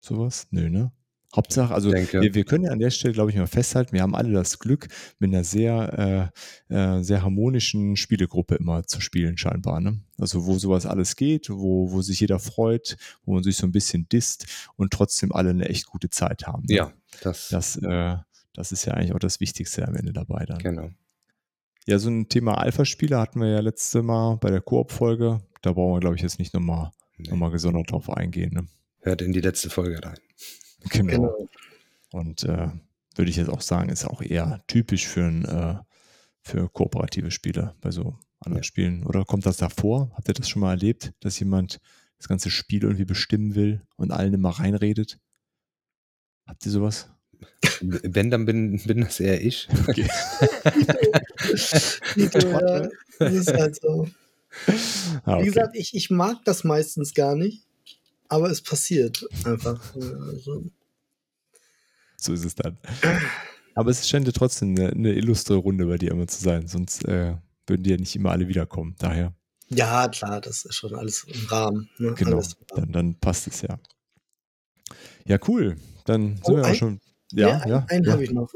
Sowas? 0.00 0.48
Nö, 0.50 0.68
ne? 0.68 0.92
Hauptsache, 1.36 1.74
also 1.74 1.92
wir, 1.92 2.34
wir, 2.34 2.44
können 2.44 2.64
ja 2.64 2.70
an 2.70 2.78
der 2.78 2.88
Stelle, 2.90 3.12
glaube 3.12 3.30
ich, 3.30 3.36
mal 3.36 3.46
festhalten, 3.46 3.92
wir 3.92 4.00
haben 4.00 4.14
alle 4.14 4.32
das 4.32 4.58
Glück, 4.58 4.88
mit 5.18 5.28
einer 5.28 5.44
sehr, 5.44 6.32
äh, 6.70 6.74
äh, 6.74 7.02
sehr 7.02 7.22
harmonischen 7.22 7.96
Spielegruppe 7.96 8.54
immer 8.54 8.84
zu 8.84 9.02
spielen, 9.02 9.36
scheinbar. 9.36 9.80
Ne? 9.80 10.00
Also 10.16 10.46
wo 10.46 10.58
sowas 10.58 10.86
alles 10.86 11.16
geht, 11.16 11.50
wo, 11.50 11.92
wo 11.92 12.00
sich 12.00 12.20
jeder 12.20 12.38
freut, 12.38 12.96
wo 13.24 13.34
man 13.34 13.42
sich 13.42 13.56
so 13.56 13.66
ein 13.66 13.72
bisschen 13.72 14.08
disst 14.08 14.46
und 14.76 14.90
trotzdem 14.90 15.30
alle 15.32 15.50
eine 15.50 15.68
echt 15.68 15.86
gute 15.86 16.08
Zeit 16.08 16.46
haben. 16.46 16.64
Ne? 16.66 16.76
Ja, 16.76 16.92
das, 17.20 17.48
das, 17.48 17.76
äh, 17.76 18.16
das 18.58 18.72
ist 18.72 18.84
ja 18.86 18.94
eigentlich 18.94 19.14
auch 19.14 19.20
das 19.20 19.38
Wichtigste 19.38 19.86
am 19.86 19.94
Ende 19.94 20.12
dabei 20.12 20.44
dann. 20.44 20.58
Genau. 20.58 20.90
Ja, 21.86 22.00
so 22.00 22.10
ein 22.10 22.28
Thema 22.28 22.58
Alpha-Spieler 22.58 23.20
hatten 23.20 23.40
wir 23.40 23.48
ja 23.48 23.60
letzte 23.60 24.02
Mal 24.02 24.36
bei 24.36 24.50
der 24.50 24.60
Koop-Folge. 24.60 25.40
Da 25.62 25.72
brauchen 25.72 25.94
wir, 25.94 26.00
glaube 26.00 26.16
ich, 26.16 26.22
jetzt 26.22 26.40
nicht 26.40 26.52
nochmal 26.54 26.90
nee. 27.18 27.34
noch 27.34 27.52
gesondert 27.52 27.92
drauf 27.92 28.10
eingehen. 28.10 28.52
Ne? 28.52 28.66
Hört 29.00 29.22
in 29.22 29.32
die 29.32 29.40
letzte 29.40 29.70
Folge 29.70 30.04
rein. 30.04 30.18
Genau. 30.90 31.12
genau. 31.12 31.48
Und 32.10 32.42
äh, 32.42 32.68
würde 33.14 33.30
ich 33.30 33.36
jetzt 33.36 33.48
auch 33.48 33.60
sagen, 33.60 33.90
ist 33.90 34.04
auch 34.04 34.22
eher 34.22 34.64
typisch 34.66 35.06
für, 35.06 35.24
ein, 35.24 35.44
äh, 35.44 35.76
für 36.40 36.68
kooperative 36.68 37.30
Spiele 37.30 37.76
bei 37.80 37.92
so 37.92 38.18
anderen 38.40 38.62
ja. 38.62 38.64
Spielen. 38.64 39.06
Oder 39.06 39.24
kommt 39.24 39.46
das 39.46 39.58
davor? 39.58 40.10
Habt 40.14 40.26
ihr 40.26 40.34
das 40.34 40.48
schon 40.48 40.60
mal 40.60 40.70
erlebt, 40.70 41.12
dass 41.20 41.38
jemand 41.38 41.80
das 42.16 42.26
ganze 42.26 42.50
Spiel 42.50 42.82
irgendwie 42.82 43.04
bestimmen 43.04 43.54
will 43.54 43.82
und 43.94 44.10
allen 44.10 44.34
immer 44.34 44.50
reinredet? 44.50 45.20
Habt 46.44 46.66
ihr 46.66 46.72
sowas? 46.72 47.08
Wenn, 47.80 48.30
dann 48.30 48.44
bin, 48.44 48.78
bin 48.84 49.00
das 49.02 49.20
eher 49.20 49.40
ich. 49.40 49.68
Okay. 49.86 50.06
ja, 52.16 52.88
ist 53.26 53.52
halt 53.52 53.80
so. 53.80 54.08
Ah, 55.24 55.34
okay. 55.34 55.42
Wie 55.42 55.46
gesagt, 55.46 55.76
ich, 55.76 55.94
ich 55.94 56.10
mag 56.10 56.38
das 56.44 56.64
meistens 56.64 57.14
gar 57.14 57.36
nicht 57.36 57.68
aber 58.28 58.50
es 58.50 58.62
passiert 58.62 59.26
einfach. 59.44 59.94
Also. 59.94 60.70
So 62.16 62.32
ist 62.32 62.44
es 62.44 62.54
dann. 62.54 62.78
Aber 63.74 63.90
es 63.90 64.08
scheint 64.08 64.26
ja 64.26 64.32
trotzdem 64.32 64.70
eine, 64.76 64.90
eine 64.90 65.12
illustre 65.14 65.54
Runde 65.54 65.86
bei 65.86 65.98
dir 65.98 66.10
immer 66.10 66.26
zu 66.26 66.42
sein, 66.42 66.66
sonst 66.66 67.04
äh, 67.06 67.36
würden 67.66 67.82
die 67.82 67.90
ja 67.90 67.96
nicht 67.96 68.14
immer 68.16 68.30
alle 68.30 68.48
wiederkommen. 68.48 68.96
Daher. 68.98 69.34
Ja, 69.68 70.08
klar, 70.08 70.40
das 70.40 70.64
ist 70.64 70.74
schon 70.74 70.94
alles 70.94 71.24
im 71.24 71.46
Rahmen. 71.46 71.88
Ne? 71.98 72.14
Genau, 72.14 72.38
im 72.38 72.38
Rahmen. 72.38 72.54
Dann, 72.74 72.92
dann, 72.92 73.14
passt 73.14 73.46
es 73.46 73.62
ja. 73.62 73.78
Ja, 75.26 75.38
cool. 75.46 75.76
Dann 76.06 76.36
sind 76.36 76.44
oh, 76.44 76.56
wir 76.56 76.66
auch 76.66 76.74
schon. 76.74 77.00
Ja, 77.32 77.48
ja. 77.48 77.68
ja 77.68 77.86
einen 77.88 78.04
ja. 78.04 78.12
habe 78.12 78.24
ich 78.24 78.30
noch. 78.30 78.52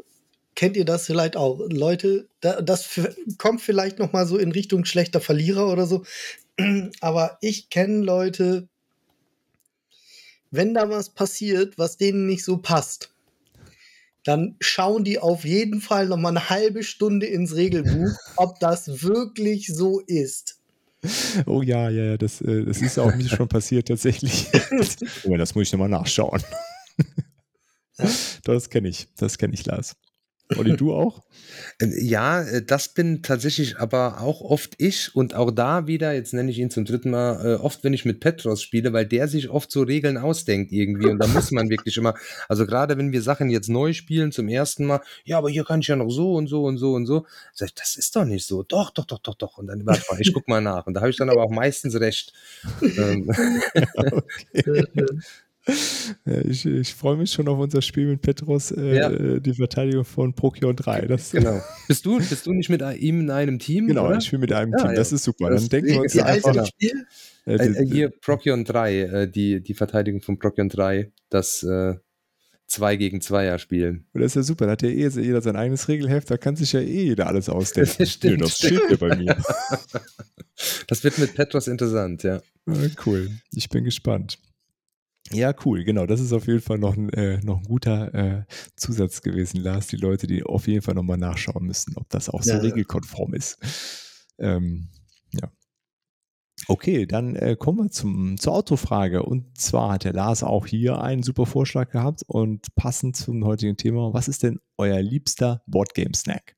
Kennt 0.54 0.76
ihr 0.76 0.84
das 0.84 1.06
vielleicht 1.06 1.36
auch? 1.36 1.60
Leute, 1.70 2.28
das 2.40 3.00
kommt 3.38 3.62
vielleicht 3.62 3.98
noch 3.98 4.12
mal 4.12 4.26
so 4.26 4.36
in 4.36 4.52
Richtung 4.52 4.84
schlechter 4.84 5.20
Verlierer 5.20 5.72
oder 5.72 5.86
so. 5.86 6.04
Aber 7.00 7.38
ich 7.40 7.70
kenne 7.70 8.04
Leute, 8.04 8.68
wenn 10.50 10.74
da 10.74 10.90
was 10.90 11.10
passiert, 11.10 11.78
was 11.78 11.96
denen 11.96 12.26
nicht 12.26 12.44
so 12.44 12.58
passt, 12.58 13.12
dann 14.24 14.56
schauen 14.60 15.04
die 15.04 15.18
auf 15.18 15.44
jeden 15.44 15.80
Fall 15.80 16.06
noch 16.06 16.18
mal 16.18 16.28
eine 16.28 16.50
halbe 16.50 16.84
Stunde 16.84 17.26
ins 17.26 17.56
Regelbuch, 17.56 18.12
ob 18.36 18.60
das 18.60 19.02
wirklich 19.02 19.68
so 19.68 20.00
ist. 20.00 20.58
Oh 21.46 21.62
ja, 21.62 21.88
ja, 21.88 22.04
ja, 22.04 22.16
das, 22.16 22.40
äh, 22.42 22.64
das 22.64 22.80
ist 22.80 22.98
auch 22.98 23.12
mir 23.16 23.28
schon 23.28 23.48
passiert 23.48 23.88
tatsächlich. 23.88 24.46
oh, 25.24 25.36
das 25.36 25.54
muss 25.54 25.66
ich 25.66 25.72
nochmal 25.72 25.88
nachschauen. 25.88 26.42
Das 28.44 28.70
kenne 28.70 28.88
ich. 28.88 29.08
Das 29.16 29.38
kenne 29.38 29.54
ich, 29.54 29.64
Lars. 29.66 29.96
Olli, 30.58 30.76
du 30.76 30.94
auch? 30.94 31.22
Äh, 31.78 32.02
ja, 32.02 32.42
äh, 32.42 32.62
das 32.64 32.88
bin 32.88 33.22
tatsächlich 33.22 33.78
aber 33.78 34.20
auch 34.20 34.40
oft 34.40 34.74
ich 34.78 35.14
und 35.14 35.34
auch 35.34 35.50
da 35.50 35.86
wieder, 35.86 36.12
jetzt 36.12 36.32
nenne 36.34 36.50
ich 36.50 36.58
ihn 36.58 36.70
zum 36.70 36.84
dritten 36.84 37.10
Mal, 37.10 37.44
äh, 37.44 37.54
oft, 37.54 37.84
wenn 37.84 37.92
ich 37.92 38.04
mit 38.04 38.20
Petros 38.20 38.62
spiele, 38.62 38.92
weil 38.92 39.06
der 39.06 39.28
sich 39.28 39.48
oft 39.48 39.70
so 39.70 39.82
Regeln 39.82 40.16
ausdenkt 40.16 40.72
irgendwie 40.72 41.08
und 41.08 41.18
da 41.18 41.26
muss 41.26 41.50
man 41.50 41.68
wirklich 41.70 41.96
immer, 41.96 42.14
also 42.48 42.66
gerade 42.66 42.96
wenn 42.98 43.12
wir 43.12 43.22
Sachen 43.22 43.50
jetzt 43.50 43.68
neu 43.68 43.92
spielen 43.92 44.32
zum 44.32 44.48
ersten 44.48 44.86
Mal, 44.86 45.00
ja, 45.24 45.38
aber 45.38 45.50
hier 45.50 45.64
kann 45.64 45.80
ich 45.80 45.88
ja 45.88 45.96
noch 45.96 46.10
so 46.10 46.34
und 46.34 46.46
so 46.46 46.64
und 46.64 46.78
so 46.78 46.94
und 46.94 47.06
so, 47.06 47.26
sag 47.52 47.68
ich, 47.68 47.74
das 47.74 47.96
ist 47.96 48.16
doch 48.16 48.24
nicht 48.24 48.46
so, 48.46 48.62
doch, 48.62 48.90
doch, 48.90 49.04
doch, 49.04 49.18
doch, 49.18 49.34
doch 49.34 49.58
und 49.58 49.66
dann, 49.66 49.84
warte 49.84 50.02
mal, 50.10 50.20
ich 50.20 50.32
guck 50.32 50.48
mal 50.48 50.60
nach 50.60 50.86
und 50.86 50.94
da 50.94 51.00
habe 51.00 51.10
ich 51.10 51.16
dann 51.16 51.30
aber 51.30 51.42
auch 51.42 51.50
meistens 51.50 51.98
recht. 51.98 52.32
Ähm. 52.82 53.30
okay. 54.54 55.06
Ja, 56.24 56.40
ich, 56.44 56.66
ich 56.66 56.94
freue 56.94 57.16
mich 57.16 57.30
schon 57.32 57.48
auf 57.48 57.58
unser 57.58 57.82
Spiel 57.82 58.06
mit 58.06 58.22
Petros, 58.22 58.70
äh, 58.72 58.96
ja. 58.96 59.38
die 59.38 59.54
Verteidigung 59.54 60.04
von 60.04 60.34
Prokion 60.34 60.76
3. 60.76 61.06
Das, 61.06 61.30
genau. 61.30 61.60
Bist 61.88 62.04
du, 62.04 62.18
bist 62.18 62.46
du 62.46 62.52
nicht 62.52 62.68
mit 62.68 62.82
ihm 62.98 63.20
in 63.20 63.30
einem 63.30 63.58
Team? 63.58 63.86
Genau, 63.86 64.06
oder? 64.06 64.18
ich 64.18 64.24
spiele 64.24 64.40
mit 64.40 64.52
einem 64.52 64.72
ja, 64.72 64.78
Team. 64.78 64.94
Das 64.94 65.12
ist 65.12 65.24
super. 65.24 65.50
Das 65.50 65.62
Dann 65.62 65.70
denken 65.70 65.94
wir 65.94 66.00
uns 66.00 66.18
einfach 66.18 66.54
nach. 66.54 66.66
Spiel? 66.66 67.06
Äh, 67.46 67.54
äh, 67.54 67.86
hier 67.86 68.10
Prokion 68.10 68.64
3, 68.64 68.98
äh, 69.00 69.28
die, 69.28 69.62
die 69.62 69.74
Verteidigung 69.74 70.20
von 70.20 70.38
Prokion 70.38 70.68
3, 70.68 71.12
das 71.28 71.62
äh, 71.62 71.94
2 72.66 72.96
gegen 72.96 73.18
2er 73.18 73.58
spielen. 73.58 74.06
Das 74.14 74.24
ist 74.24 74.34
ja 74.36 74.42
super. 74.42 74.66
Da 74.66 74.72
hat 74.72 74.82
ja 74.82 74.88
eh 74.88 75.08
jeder 75.08 75.42
sein 75.42 75.56
eigenes 75.56 75.88
Regelheft, 75.88 76.30
da 76.30 76.38
kann 76.38 76.56
sich 76.56 76.72
ja 76.72 76.80
eh 76.80 77.04
jeder 77.04 77.26
alles 77.26 77.48
ausdenken. 77.48 77.94
Das 77.98 78.10
stimmt. 78.10 78.34
Nee, 78.34 78.40
das 78.40 78.58
steht 78.58 78.80
ja 78.90 78.96
bei 78.96 79.16
mir. 79.16 79.36
das 80.86 81.04
wird 81.04 81.18
mit 81.18 81.34
Petros 81.34 81.68
interessant, 81.68 82.22
ja. 82.22 82.40
Cool. 83.04 83.30
Ich 83.52 83.68
bin 83.68 83.84
gespannt. 83.84 84.38
Ja, 85.30 85.54
cool, 85.64 85.84
genau. 85.84 86.06
Das 86.06 86.20
ist 86.20 86.32
auf 86.32 86.46
jeden 86.46 86.60
Fall 86.60 86.78
noch 86.78 86.96
ein, 86.96 87.08
äh, 87.10 87.38
noch 87.42 87.58
ein 87.58 87.64
guter 87.64 88.12
äh, 88.14 88.44
Zusatz 88.76 89.22
gewesen, 89.22 89.60
Lars. 89.60 89.86
Die 89.86 89.96
Leute, 89.96 90.26
die 90.26 90.42
auf 90.42 90.66
jeden 90.66 90.82
Fall 90.82 90.94
nochmal 90.94 91.18
nachschauen 91.18 91.64
müssen, 91.64 91.96
ob 91.96 92.08
das 92.10 92.28
auch 92.28 92.42
so 92.42 92.52
ja, 92.52 92.58
regelkonform 92.58 93.34
ist. 93.34 93.58
Ähm, 94.38 94.88
ja. 95.32 95.50
Okay, 96.68 97.06
dann 97.06 97.34
äh, 97.36 97.56
kommen 97.58 97.78
wir 97.78 97.90
zum, 97.90 98.36
zur 98.38 98.54
Autofrage. 98.54 99.22
Und 99.22 99.58
zwar 99.58 99.92
hat 99.92 100.04
der 100.04 100.12
Lars 100.12 100.42
auch 100.42 100.66
hier 100.66 101.00
einen 101.00 101.22
super 101.22 101.46
Vorschlag 101.46 101.90
gehabt 101.90 102.22
und 102.26 102.74
passend 102.74 103.16
zum 103.16 103.44
heutigen 103.44 103.76
Thema. 103.76 104.12
Was 104.12 104.28
ist 104.28 104.42
denn 104.42 104.60
euer 104.76 105.00
liebster 105.00 105.62
Boardgame-Snack? 105.66 106.56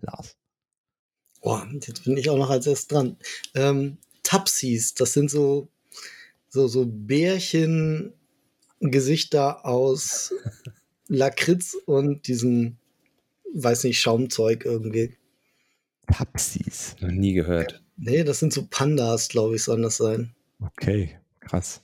Lars. 0.00 0.36
Boah, 1.40 1.66
jetzt 1.72 2.04
bin 2.04 2.16
ich 2.16 2.30
auch 2.30 2.38
noch 2.38 2.50
als 2.50 2.66
erst 2.66 2.92
dran. 2.92 3.16
Ähm, 3.54 3.98
Tapsis, 4.22 4.94
das 4.94 5.12
sind 5.12 5.30
so 5.30 5.68
so, 6.56 6.66
so 6.68 6.86
Bärchen-Gesichter 6.86 9.66
aus 9.66 10.32
Lakritz 11.08 11.76
und 11.86 12.26
diesem, 12.26 12.78
weiß 13.54 13.84
nicht, 13.84 14.00
Schaumzeug 14.00 14.64
irgendwie. 14.64 15.14
Tapsis. 16.10 16.96
Noch 17.00 17.10
nie 17.10 17.34
gehört. 17.34 17.82
Nee, 17.96 18.24
das 18.24 18.40
sind 18.40 18.52
so 18.52 18.66
Pandas, 18.68 19.28
glaube 19.28 19.54
ich, 19.56 19.64
sollen 19.64 19.82
das 19.82 19.98
sein. 19.98 20.34
Okay, 20.60 21.18
krass. 21.40 21.82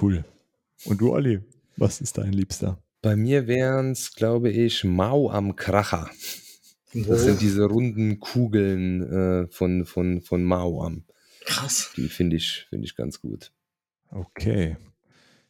Cool. 0.00 0.24
Und 0.84 1.00
du, 1.00 1.12
Olli, 1.12 1.40
was 1.76 2.02
ist 2.02 2.18
dein 2.18 2.32
Liebster? 2.32 2.82
Bei 3.00 3.16
mir 3.16 3.46
wären 3.46 3.92
es, 3.92 4.12
glaube 4.14 4.50
ich, 4.50 4.84
Mau 4.84 5.30
am 5.30 5.56
Kracher. 5.56 6.10
Das 6.92 7.22
sind 7.22 7.40
diese 7.40 7.64
runden 7.64 8.20
Kugeln 8.20 9.02
äh, 9.02 9.46
von, 9.48 9.86
von, 9.86 10.20
von 10.20 10.44
Mau 10.44 10.82
am. 10.82 11.04
Krass. 11.44 11.90
Die 11.96 12.08
finde 12.08 12.36
ich, 12.36 12.66
find 12.70 12.84
ich 12.84 12.96
ganz 12.96 13.20
gut. 13.20 13.52
Okay. 14.14 14.76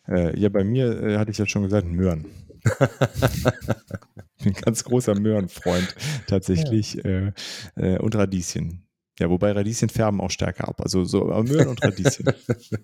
Äh, 0.08 0.38
ja, 0.38 0.48
bei 0.48 0.64
mir 0.64 1.02
äh, 1.02 1.18
hatte 1.18 1.30
ich 1.30 1.38
ja 1.38 1.46
schon 1.46 1.62
gesagt, 1.62 1.86
Möhren. 1.86 2.26
ich 2.64 4.44
bin 4.44 4.54
ein 4.54 4.62
ganz 4.62 4.84
großer 4.84 5.14
Möhrenfreund 5.14 5.94
tatsächlich. 6.26 6.94
Ja. 6.94 7.02
Äh, 7.02 7.32
äh, 7.76 7.98
und 7.98 8.14
Radieschen. 8.16 8.86
Ja, 9.18 9.28
wobei 9.30 9.52
Radieschen 9.52 9.90
färben 9.90 10.20
auch 10.20 10.30
stärker 10.30 10.68
ab. 10.68 10.80
Also 10.80 11.04
so 11.04 11.26
Möhren 11.42 11.68
und 11.68 11.84
Radieschen. 11.84 12.26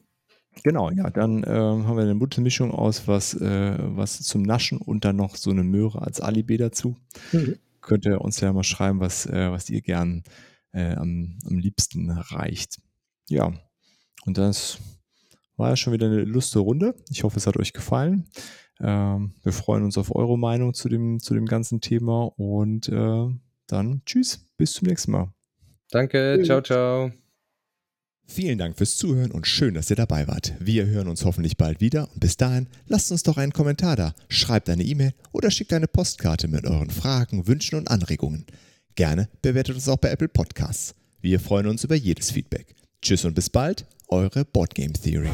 genau, 0.62 0.90
ja, 0.90 1.08
dann 1.10 1.42
äh, 1.44 1.48
haben 1.48 1.96
wir 1.96 2.02
eine 2.02 2.14
bunte 2.14 2.42
Mischung 2.42 2.72
aus 2.72 3.08
was, 3.08 3.34
äh, 3.34 3.76
was 3.78 4.20
zum 4.20 4.42
Naschen 4.42 4.78
und 4.78 5.04
dann 5.04 5.16
noch 5.16 5.36
so 5.36 5.50
eine 5.50 5.64
Möhre 5.64 6.02
als 6.02 6.20
Alibi 6.20 6.58
dazu. 6.58 6.96
Mhm. 7.32 7.56
Könnt 7.80 8.04
ihr 8.04 8.20
uns 8.20 8.38
ja 8.40 8.52
mal 8.52 8.64
schreiben, 8.64 9.00
was, 9.00 9.26
was 9.26 9.70
ihr 9.70 9.80
gern 9.80 10.22
am, 10.72 11.38
am 11.46 11.58
liebsten 11.58 12.10
reicht. 12.10 12.78
Ja, 13.30 13.54
und 14.26 14.36
das 14.36 14.78
war 15.60 15.68
ja 15.68 15.76
schon 15.76 15.92
wieder 15.92 16.06
eine 16.06 16.24
lustige 16.24 16.60
Runde. 16.60 16.94
Ich 17.10 17.22
hoffe, 17.22 17.36
es 17.36 17.46
hat 17.46 17.56
euch 17.56 17.72
gefallen. 17.72 18.26
Ähm, 18.80 19.34
wir 19.42 19.52
freuen 19.52 19.84
uns 19.84 19.98
auf 19.98 20.14
eure 20.14 20.38
Meinung 20.38 20.74
zu 20.74 20.88
dem, 20.88 21.20
zu 21.20 21.34
dem 21.34 21.46
ganzen 21.46 21.80
Thema 21.80 22.32
und 22.36 22.88
äh, 22.88 23.26
dann 23.66 24.02
tschüss, 24.06 24.46
bis 24.56 24.72
zum 24.72 24.88
nächsten 24.88 25.12
Mal. 25.12 25.32
Danke, 25.90 26.40
ciao, 26.44 26.62
ciao. 26.62 27.12
Vielen 28.24 28.58
Dank 28.58 28.78
fürs 28.78 28.96
Zuhören 28.96 29.32
und 29.32 29.46
schön, 29.46 29.74
dass 29.74 29.90
ihr 29.90 29.96
dabei 29.96 30.28
wart. 30.28 30.54
Wir 30.60 30.86
hören 30.86 31.08
uns 31.08 31.24
hoffentlich 31.24 31.56
bald 31.56 31.80
wieder 31.80 32.08
und 32.12 32.20
bis 32.20 32.36
dahin 32.36 32.68
lasst 32.86 33.10
uns 33.10 33.24
doch 33.24 33.36
einen 33.36 33.52
Kommentar 33.52 33.96
da, 33.96 34.14
schreibt 34.28 34.70
eine 34.70 34.84
E-Mail 34.84 35.12
oder 35.32 35.50
schickt 35.50 35.72
eine 35.72 35.88
Postkarte 35.88 36.46
mit 36.48 36.64
euren 36.64 36.90
Fragen, 36.90 37.48
Wünschen 37.48 37.76
und 37.76 37.90
Anregungen. 37.90 38.46
Gerne 38.94 39.28
bewertet 39.42 39.74
uns 39.74 39.88
auch 39.88 39.96
bei 39.96 40.10
Apple 40.10 40.28
Podcasts. 40.28 40.94
Wir 41.20 41.40
freuen 41.40 41.66
uns 41.66 41.84
über 41.84 41.96
jedes 41.96 42.30
Feedback. 42.30 42.74
Tschüss 43.02 43.24
und 43.24 43.34
bis 43.34 43.48
bald, 43.48 43.86
eure 44.08 44.44
Boardgame 44.44 44.92
Theory. 44.92 45.30